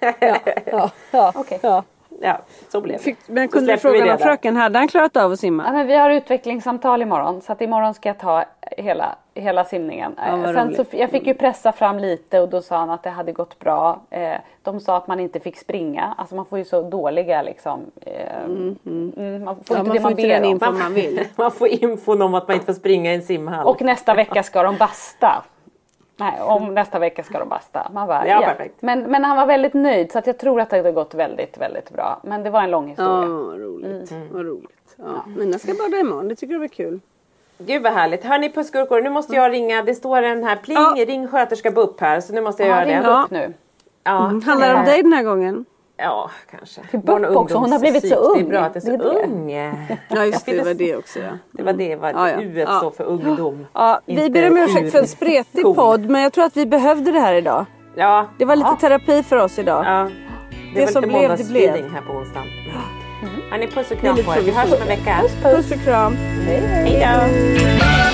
ja, 0.20 0.38
ja, 0.66 0.90
ja, 1.10 1.32
okay. 1.36 1.58
ja. 1.62 1.82
Ja, 2.24 2.38
så 2.68 2.80
blev 2.80 3.00
det. 3.04 3.14
men 3.26 3.48
kunde 3.48 3.72
du 3.72 3.78
fråga 3.78 4.06
vad 4.06 4.20
fröken 4.20 4.56
hade 4.56 4.78
han 4.78 4.88
klarat 4.88 5.16
av 5.16 5.32
att 5.32 5.40
simma? 5.40 5.64
Ja, 5.66 5.72
men 5.72 5.86
vi 5.86 5.94
har 5.94 6.10
utvecklingssamtal 6.10 7.02
imorgon 7.02 7.40
så 7.40 7.52
att 7.52 7.60
imorgon 7.60 7.94
ska 7.94 8.08
jag 8.08 8.18
ta 8.18 8.44
hela, 8.76 9.16
hela 9.34 9.64
simningen. 9.64 10.14
Ja, 10.16 10.52
Sen 10.54 10.74
så, 10.74 10.84
jag 10.90 11.10
fick 11.10 11.26
ju 11.26 11.34
pressa 11.34 11.72
fram 11.72 11.98
lite 11.98 12.40
och 12.40 12.48
då 12.48 12.62
sa 12.62 12.76
han 12.76 12.90
att 12.90 13.02
det 13.02 13.10
hade 13.10 13.32
gått 13.32 13.58
bra. 13.58 14.00
Eh, 14.10 14.34
de 14.62 14.80
sa 14.80 14.96
att 14.96 15.06
man 15.06 15.20
inte 15.20 15.40
fick 15.40 15.56
springa. 15.56 16.14
Alltså 16.18 16.34
man 16.34 16.46
får 16.46 16.58
ju 16.58 16.64
så 16.64 16.82
dåliga 16.82 17.42
liksom. 17.42 17.80
Eh, 18.00 18.44
mm, 18.44 18.76
mm. 18.86 19.12
mm 19.16 19.44
man 19.44 19.56
får 19.64 19.76
ja, 19.76 19.80
inte 19.80 19.88
man 19.88 19.94
det 19.94 20.00
får 20.00 20.10
man 20.10 20.18
inte 20.18 20.28
den 20.28 20.44
info 20.44 20.72
man 20.72 20.94
vill. 20.94 21.24
man 21.36 21.50
får 21.50 21.68
infon 21.68 22.22
om 22.22 22.34
att 22.34 22.48
man 22.48 22.54
inte 22.54 22.66
får 22.66 22.72
springa 22.72 23.12
i 23.12 23.14
en 23.14 23.22
simhall. 23.22 23.66
Och 23.66 23.82
nästa 23.82 24.14
vecka 24.14 24.42
ska 24.42 24.62
de 24.62 24.76
basta. 24.76 25.44
Nej, 26.16 26.40
om 26.40 26.74
nästa 26.74 26.98
vecka 26.98 27.22
ska 27.22 27.38
de 27.38 27.48
basta. 27.48 27.90
Man 27.92 28.08
bara, 28.08 28.28
ja, 28.28 28.40
ja. 28.42 28.48
Perfekt. 28.48 28.82
Men, 28.82 29.00
men 29.02 29.24
han 29.24 29.36
var 29.36 29.46
väldigt 29.46 29.74
nöjd 29.74 30.12
så 30.12 30.18
att 30.18 30.26
jag 30.26 30.38
tror 30.38 30.60
att 30.60 30.70
det 30.70 30.82
har 30.82 30.92
gått 30.92 31.14
väldigt, 31.14 31.58
väldigt 31.58 31.90
bra. 31.90 32.20
Men 32.22 32.42
det 32.42 32.50
var 32.50 32.62
en 32.62 32.70
lång 32.70 32.88
historia. 32.88 33.28
Ja, 33.28 33.42
vad 33.44 33.60
roligt. 33.60 34.10
Mm. 34.10 34.28
Vad 34.32 34.46
roligt. 34.46 34.94
Ja. 34.96 35.04
Ja. 35.06 35.24
Men 35.36 35.50
jag 35.50 35.60
ska 35.60 35.74
bada 35.74 35.98
imorgon, 35.98 36.28
det 36.28 36.34
tycker 36.34 36.52
jag 36.52 36.60
var 36.60 36.68
kul. 36.68 37.00
Gud 37.58 37.82
vad 37.82 37.92
härligt. 37.92 38.24
Hörni 38.24 38.52
pussgurkor, 38.52 39.00
nu 39.00 39.10
måste 39.10 39.34
jag 39.34 39.52
ringa. 39.52 39.82
Det 39.82 39.94
står 39.94 40.22
en 40.22 40.44
här 40.44 40.56
pling, 40.56 40.76
ja. 40.96 41.04
ring 41.04 41.28
sköterska 41.28 41.70
BUP 41.70 42.00
här. 42.00 42.20
Så 42.20 42.32
nu 42.32 42.40
måste 42.40 42.62
jag 42.62 42.70
ja, 42.70 42.74
göra 42.74 43.02
det. 43.02 43.08
Ja, 43.08 43.22
upp 43.24 43.30
nu. 43.30 43.52
Ja. 44.04 44.26
Mm. 44.26 44.42
Handlar 44.42 44.68
det 44.68 44.74
om 44.74 44.84
dig 44.84 45.02
den 45.02 45.12
här 45.12 45.22
gången? 45.22 45.64
Ja, 45.96 46.30
kanske. 46.50 46.80
Till 46.90 47.00
BUP 47.00 47.36
också, 47.36 47.58
hon 47.58 47.72
har 47.72 47.78
blivit 47.78 48.08
så 48.08 48.14
ung. 48.14 48.38
Det 48.38 48.44
är 48.44 48.48
bra 48.48 48.60
att 48.60 48.72
det 48.72 48.78
är 48.78 48.80
så 48.80 48.96
det 48.96 49.04
är 49.04 49.24
ung. 49.24 49.50
Ja, 50.08 50.24
just 50.24 50.46
det, 50.46 50.52
det 50.52 50.64
var 50.64 50.74
det 50.74 50.96
också. 50.96 51.18
Ja. 51.18 51.30
Det 51.52 51.62
var 51.62 51.72
det, 51.72 51.96
var 51.96 52.10
ja, 52.10 52.30
ja. 52.30 52.40
U 52.40 52.64
ja. 52.66 52.78
står 52.78 52.90
för 52.90 53.04
ungdom. 53.04 53.66
Ja, 53.72 54.00
vi 54.06 54.30
ber 54.30 54.50
om 54.50 54.56
ursäkt 54.58 54.92
för 54.92 54.98
en 54.98 55.06
spretig 55.06 55.64
podd, 55.64 56.10
men 56.10 56.22
jag 56.22 56.32
tror 56.32 56.44
att 56.44 56.56
vi 56.56 56.66
behövde 56.66 57.12
det 57.12 57.20
här 57.20 57.34
idag. 57.34 57.66
Ja. 57.96 58.26
Det 58.38 58.44
var 58.44 58.56
lite 58.56 58.68
ja. 58.70 58.78
terapi 58.80 59.22
för 59.22 59.36
oss 59.36 59.58
idag. 59.58 59.84
Ja. 59.86 60.10
Det, 60.74 60.80
det 60.80 60.92
som 60.92 61.02
blev, 61.02 61.36
det 61.36 61.48
blev. 61.48 61.70
här 61.70 62.00
på 62.00 62.12
onsdagen. 62.12 62.48
Mm. 63.22 63.34
Hörni, 63.50 63.66
puss 63.66 63.90
och 63.90 63.98
kram 63.98 64.16
på 64.16 64.32
er. 64.32 64.40
Vi 64.40 64.50
hörs 64.50 64.72
om 64.72 64.82
en 64.82 64.88
vecka. 64.88 65.18
Puss, 65.22 65.32
puss. 65.42 65.56
puss 65.56 65.70
och 65.70 65.84
kram. 65.84 66.16
Hej, 66.16 66.60
hej. 66.60 66.90
Hej 66.90 68.10
då. 68.10 68.13